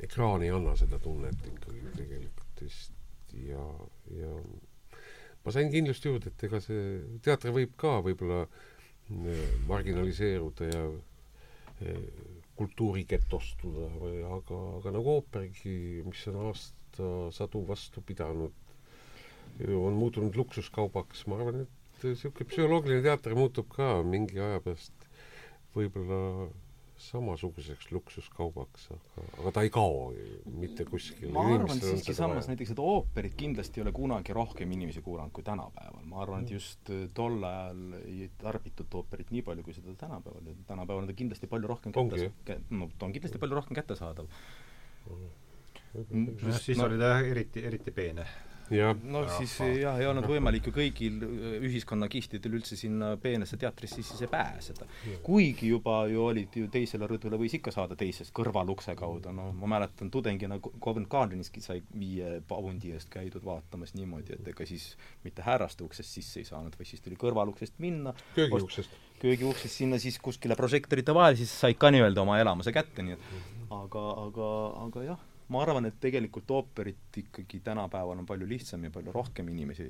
ekraan 0.00 0.42
ei 0.42 0.48
anna 0.50 0.72
seda 0.76 0.98
tunnet 0.98 1.42
ikkagi 1.50 1.82
tegelikult 1.96 2.62
vist 2.62 3.34
ja, 3.44 3.64
ja 4.16 4.30
ma 5.44 5.52
sain 5.52 5.68
kindlust 5.72 6.04
juurde, 6.04 6.32
et 6.32 6.44
ega 6.48 6.60
see 6.64 6.86
teater 7.24 7.52
võib 7.52 7.74
ka 7.76 7.98
võib-olla 8.04 8.40
äh, 8.44 8.64
marginaliseeruda 9.68 10.64
ja 10.64 10.84
kultuurigetostuda 12.58 13.88
või 14.00 14.20
aga, 14.26 14.58
aga 14.80 14.92
nagu 14.96 15.12
ooperigi, 15.18 15.74
mis 16.06 16.22
on 16.32 16.38
aastasadu 16.48 17.62
vastu 17.68 18.02
pidanud, 18.08 18.54
on 19.68 19.98
muutunud 20.00 20.36
luksuskaubaks, 20.40 21.26
ma 21.30 21.38
arvan, 21.40 21.64
et 21.66 22.04
niisugune 22.04 22.48
psühholoogiline 22.50 23.02
teater 23.06 23.36
muutub 23.38 23.68
ka 23.76 23.90
mingi 24.04 24.40
aja 24.48 24.60
pärast. 24.64 25.06
Võib-olla 25.76 26.20
samasuguseks 26.96 27.90
luksuskaubaks, 27.92 28.86
aga, 28.94 29.24
aga 29.40 29.52
ta 29.52 29.64
ei 29.66 29.70
kao 29.72 30.12
mitte 30.60 30.86
kuskile. 30.88 31.32
ma 31.32 31.44
arvan 31.54 31.80
siiski 31.80 32.14
samas 32.16 32.48
näiteks, 32.48 32.72
et 32.72 32.80
ooperit 32.80 33.36
kindlasti 33.36 33.80
ei 33.80 33.84
ole 33.84 33.92
kunagi 33.96 34.36
rohkem 34.36 34.72
inimesi 34.72 35.02
kuulanud 35.04 35.34
kui 35.36 35.44
tänapäeval. 35.44 36.04
ma 36.08 36.22
arvan, 36.24 36.44
et 36.44 36.54
just 36.56 36.90
äh, 36.90 37.04
tol 37.14 37.44
ajal 37.44 37.98
ei 38.00 38.30
tarbitud 38.40 38.98
ooperit 39.00 39.30
nii 39.34 39.44
palju, 39.46 39.66
kui 39.66 39.76
seda 39.76 39.94
tänapäeval. 40.06 40.48
Ja 40.48 40.56
tänapäeval 40.72 41.04
on 41.04 41.12
ta 41.12 41.18
kindlasti 41.20 41.52
palju 41.52 41.72
rohkem 41.74 41.92
kätte, 41.92 42.60
no 42.70 42.90
ta 42.98 43.06
on 43.06 43.16
kindlasti 43.16 43.42
palju 43.44 43.60
rohkem 43.60 43.76
kättesaadav. 43.76 44.32
siis 46.60 46.78
no, 46.78 46.84
oli 46.88 46.98
ta 47.00 47.18
eriti, 47.20 47.64
eriti 47.64 47.90
peene 47.90 48.26
no 49.06 49.22
siis 49.36 49.54
jah, 49.80 49.98
ei 50.00 50.08
olnud 50.08 50.26
võimalik 50.28 50.66
ju 50.68 50.72
kõigil 50.74 51.22
äh, 51.22 51.56
ühiskonnakihtidel 51.68 52.56
üldse 52.58 52.78
sinna 52.78 53.12
peenesse 53.22 53.58
teatrisse 53.60 54.02
sisse 54.02 54.28
pääseda. 54.30 54.88
kuigi 55.26 55.70
juba 55.70 55.98
ju 56.10 56.24
olid 56.26 56.56
ju 56.56 56.70
teisele 56.72 57.08
rõdule 57.10 57.38
võis 57.40 57.56
ikka 57.58 57.74
saada 57.74 57.96
teisest 57.98 58.34
kõrvalukse 58.36 58.96
kaudu, 58.98 59.32
no 59.34 59.50
ma 59.56 59.70
mäletan 59.76 60.10
tudengina 60.10 60.58
Covent 60.60 61.08
Gardeniski 61.12 61.62
sai 61.64 61.82
viie 61.94 62.40
paundi 62.48 62.92
eest 62.96 63.10
käidud 63.12 63.44
vaatamas 63.46 63.94
niimoodi, 63.94 64.38
et 64.38 64.48
ega 64.54 64.66
siis 64.66 64.94
mitte 65.24 65.46
härraste 65.46 65.86
uksest 65.86 66.18
sisse 66.18 66.42
ei 66.42 66.48
saanud, 66.48 66.74
vaid 66.78 66.90
siis 66.90 67.04
tuli 67.04 67.18
kõrvaluksest 67.20 67.78
minna. 67.82 68.14
Köögiuksest 68.34 69.02
köögiuksest 69.20 69.80
sinna 69.80 69.98
siis 69.98 70.18
kuskile 70.20 70.56
prožektorite 70.58 71.14
vahele, 71.16 71.38
siis 71.40 71.52
said 71.62 71.78
ka 71.80 71.88
nii-öelda 71.94 72.20
oma 72.20 72.36
elamuse 72.42 72.74
kätte, 72.74 73.04
nii 73.06 73.16
et 73.16 73.30
aga, 73.72 74.02
aga, 74.26 74.50
aga 74.84 75.06
jah 75.06 75.24
ma 75.48 75.62
arvan, 75.62 75.86
et 75.86 75.98
tegelikult 76.00 76.50
ooperit 76.50 77.20
ikkagi 77.22 77.60
tänapäeval 77.64 78.18
on 78.18 78.26
palju 78.26 78.48
lihtsam 78.48 78.84
ja 78.84 78.90
palju 78.90 79.12
rohkem 79.14 79.48
inimesi 79.48 79.86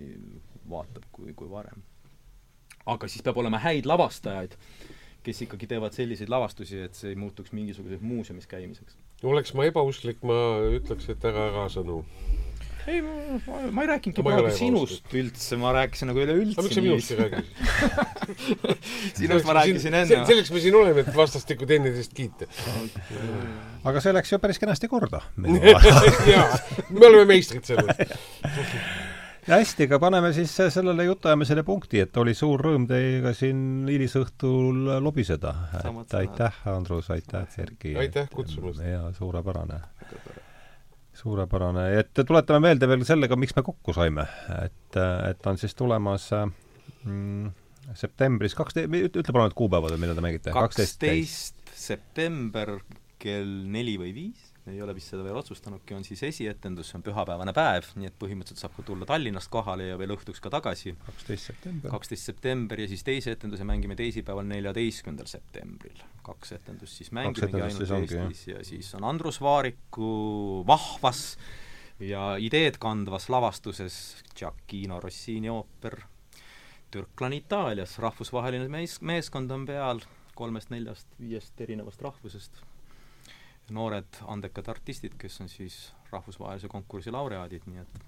vaatab 0.71 1.09
kui, 1.13 1.33
kui 1.35 1.51
varem. 1.51 1.83
aga 2.87 3.09
siis 3.09 3.25
peab 3.27 3.39
olema 3.43 3.59
häid 3.59 3.87
lavastajaid, 3.89 4.55
kes 5.27 5.43
ikkagi 5.43 5.67
teevad 5.67 5.97
selliseid 5.97 6.31
lavastusi, 6.31 6.81
et 6.87 6.95
see 6.95 7.15
ei 7.15 7.19
muutuks 7.19 7.53
mingisuguseks 7.53 8.03
muuseumis 8.03 8.47
käimiseks. 8.47 8.99
oleks 9.25 9.55
ma 9.55 9.65
ebausklik, 9.71 10.23
ma 10.23 10.37
ütleks, 10.77 11.09
et 11.11 11.25
ära 11.25 11.49
ära 11.51 11.67
sõnu 11.73 12.03
ei, 12.87 13.01
ma, 13.03 13.83
ei 13.83 13.89
rääkinudki 13.91 14.25
praegu 14.27 14.53
sinust 14.55 15.15
üldse, 15.17 15.59
ma 15.61 15.73
rääkisin 15.77 16.11
nagu 16.11 16.23
üleüldse. 16.23 16.55
aga 16.59 16.67
miks 16.67 16.79
sa 16.79 16.85
minust 16.85 17.13
ei 17.13 17.19
räägi 17.21 17.41
sinust 19.21 19.49
ma 19.49 19.57
rääkisin 19.61 19.99
enne. 20.03 20.21
selleks 20.29 20.53
me 20.55 20.63
siin 20.63 20.79
oleme, 20.79 21.03
et 21.03 21.17
vastastikku 21.17 21.69
teineteist 21.69 22.15
kiita 22.17 22.49
aga 23.89 24.03
see 24.05 24.15
läks 24.15 24.33
ju 24.33 24.39
päris 24.43 24.63
kenasti 24.63 24.91
korda. 24.91 25.23
jaa, 26.35 26.47
me 26.91 27.07
oleme 27.11 27.27
meistrid 27.35 27.67
selles 27.67 27.99
ja 29.47 29.61
hästi, 29.61 29.87
aga 29.87 30.01
paneme 30.03 30.33
siis 30.35 30.55
sellele 30.75 31.07
jutuajamisele 31.07 31.63
punkti, 31.67 32.01
et 32.03 32.17
oli 32.23 32.35
suur 32.35 32.63
rõõm 32.67 32.87
teiega 32.91 33.35
siin 33.37 33.87
hilisõhtul 33.91 34.97
lobiseda. 35.03 35.55
et 35.83 36.19
aitäh, 36.23 36.63
Andrus, 36.71 37.11
aitäh, 37.15 37.47
Erki. 37.63 37.97
aitäh 37.99 38.31
kutsumast. 38.35 38.83
ja 38.83 39.11
suurepärane 39.19 39.83
suurepärane, 41.17 41.87
et 42.01 42.25
tuletame 42.27 42.69
meelde 42.69 42.89
veel 42.91 43.05
sellega, 43.09 43.39
miks 43.41 43.57
me 43.57 43.65
kokku 43.67 43.95
saime, 43.97 44.27
et, 44.61 44.99
et 45.31 45.49
on 45.49 45.61
siis 45.61 45.75
tulemas 45.79 46.29
mm, 46.35 47.49
septembris 47.97 48.57
kaksteist, 48.59 48.93
ütle 48.93 49.33
palun 49.33 49.49
need 49.49 49.57
kuupäevad, 49.59 49.97
millal 50.01 50.19
te 50.19 50.27
mängite. 50.27 50.55
kaksteist 50.57 51.73
september 51.77 52.77
kell 53.23 53.65
neli 53.73 53.97
või 54.01 54.13
viis 54.17 54.53
ei 54.71 54.81
ole 54.83 54.95
vist 54.97 55.13
seda 55.13 55.23
veel 55.23 55.37
otsustanudki, 55.39 55.95
on 55.95 56.05
siis 56.07 56.23
esietendus, 56.27 56.91
see 56.91 56.99
on 56.99 57.05
pühapäevane 57.07 57.53
päev, 57.57 57.93
nii 58.01 58.09
et 58.11 58.17
põhimõtteliselt 58.19 58.65
saab 58.65 58.75
ka 58.77 58.85
tulla 58.89 59.07
Tallinnast 59.09 59.51
kohale 59.53 59.91
ja 59.93 59.99
veel 60.01 60.15
õhtuks 60.17 60.43
ka 60.43 60.51
tagasi. 60.51 60.97
kaksteist 61.07 61.53
september. 61.53 61.91
kaksteist 61.93 62.31
september 62.33 62.83
ja 62.83 62.89
siis 62.91 63.07
teise 63.07 63.37
etenduse 63.37 63.67
mängime 63.69 63.97
teisipäeval, 63.99 64.49
neljateistkümnendal 64.51 65.31
septembril. 65.31 66.03
kaks 66.27 66.53
etendust 66.59 66.99
siis 66.99 67.13
mängimegi 67.15 67.63
ainult 67.63 67.79
siis 67.79 67.95
ongi, 67.95 68.19
Eestis 68.19 68.47
jah. 68.49 68.59
ja 68.59 68.65
siis 68.65 68.95
on 68.99 69.07
Andrus 69.07 69.41
Vaariku 69.41 70.11
vahvas 70.67 71.39
ja 72.03 72.35
ideed 72.43 72.81
kandvas 72.83 73.31
lavastuses 73.31 74.25
Giacchino 74.35 75.01
Rossini 75.01 75.51
ooper 75.51 76.01
Türklan 76.91 77.33
Itaalias, 77.33 77.99
rahvusvaheline 77.99 78.69
mees, 78.69 79.01
meeskond 79.01 79.51
on 79.51 79.67
peal 79.67 80.01
kolmest-neljast-viiest 80.39 81.61
erinevast 81.61 82.03
rahvusest 82.03 82.63
noored 83.75 84.21
andekad 84.27 84.69
artistid, 84.69 85.17
kes 85.19 85.41
on 85.45 85.51
siis 85.51 85.79
rahvusvahelise 86.13 86.71
konkursi 86.71 87.15
laureaadid, 87.15 87.67
nii 87.67 87.83
et 87.83 87.99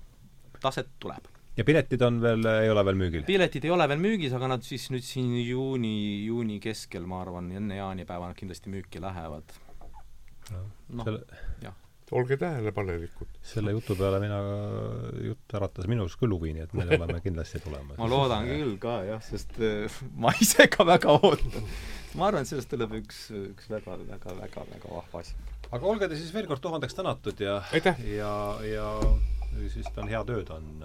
taset 0.63 0.91
tuleb. 1.03 1.31
ja 1.57 1.65
piletid 1.67 2.03
on 2.07 2.21
veel, 2.23 2.47
ei 2.63 2.71
ole 2.71 2.85
veel 2.85 3.01
müügil? 3.01 3.25
piletid 3.27 3.67
ei 3.67 3.75
ole 3.75 3.89
veel 3.89 4.03
müügis, 4.03 4.35
aga 4.37 4.53
nad 4.55 4.67
siis 4.67 4.89
nüüd 4.95 5.07
siin 5.07 5.35
juuni, 5.43 6.25
juuni 6.27 6.61
keskel, 6.63 7.07
ma 7.11 7.23
arvan, 7.25 7.51
enne 7.51 7.81
jaanipäeva 7.81 8.31
nad 8.31 8.39
kindlasti 8.39 8.71
müüki 8.73 9.03
lähevad. 9.03 9.59
noh, 10.53 11.13
jah. 11.63 11.85
Olge 12.13 12.37
tähelepanelikud. 12.37 13.29
selle 13.43 13.73
jutu 13.77 13.97
peale 13.97 14.21
mina, 14.23 14.39
jutt 15.25 15.55
äratas 15.55 15.89
minus 15.91 16.17
küll 16.21 16.33
huvi, 16.35 16.55
nii 16.57 16.65
et 16.67 16.75
me 16.77 16.87
oleme 16.87 17.21
kindlasti 17.27 17.61
tulemas. 17.65 17.99
ma 18.01 18.09
loodan 18.11 18.49
küll 18.49 18.77
ka 18.83 18.99
jah, 19.09 19.23
sest 19.25 19.59
äh, 19.61 20.01
ma 20.23 20.33
ise 20.41 20.69
ka 20.73 20.87
väga 20.89 21.19
ootan. 21.19 21.69
ma 22.15 22.31
arvan, 22.31 22.47
et 22.47 22.53
sellest 22.53 22.73
tuleb 22.73 22.99
üks, 23.03 23.29
üks 23.53 23.71
väga, 23.73 23.99
väga, 24.09 24.37
väga, 24.41 24.67
väga 24.75 24.95
vahva 24.95 25.25
asi. 25.25 25.37
aga 25.71 25.93
olge 25.95 26.09
te 26.09 26.21
siis 26.21 26.33
veel 26.35 26.49
kord 26.51 26.65
tuhandeks 26.65 26.97
tänatud 26.99 27.45
ja 27.45 27.61
ja, 27.75 28.33
ja 28.65 28.89
siis 29.69 29.89
on 29.97 30.09
hea 30.09 30.25
tööd, 30.29 30.51
on 30.55 30.85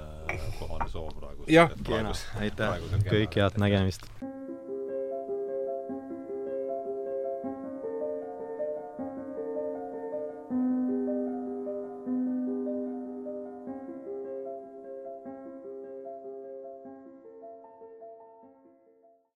kohane 0.59 0.89
soov 0.91 1.15
praegu. 1.19 1.47
jah, 1.51 1.73
aitäh, 2.41 2.79
kõike 3.09 3.43
head 3.43 3.61
nägemist! 3.61 4.09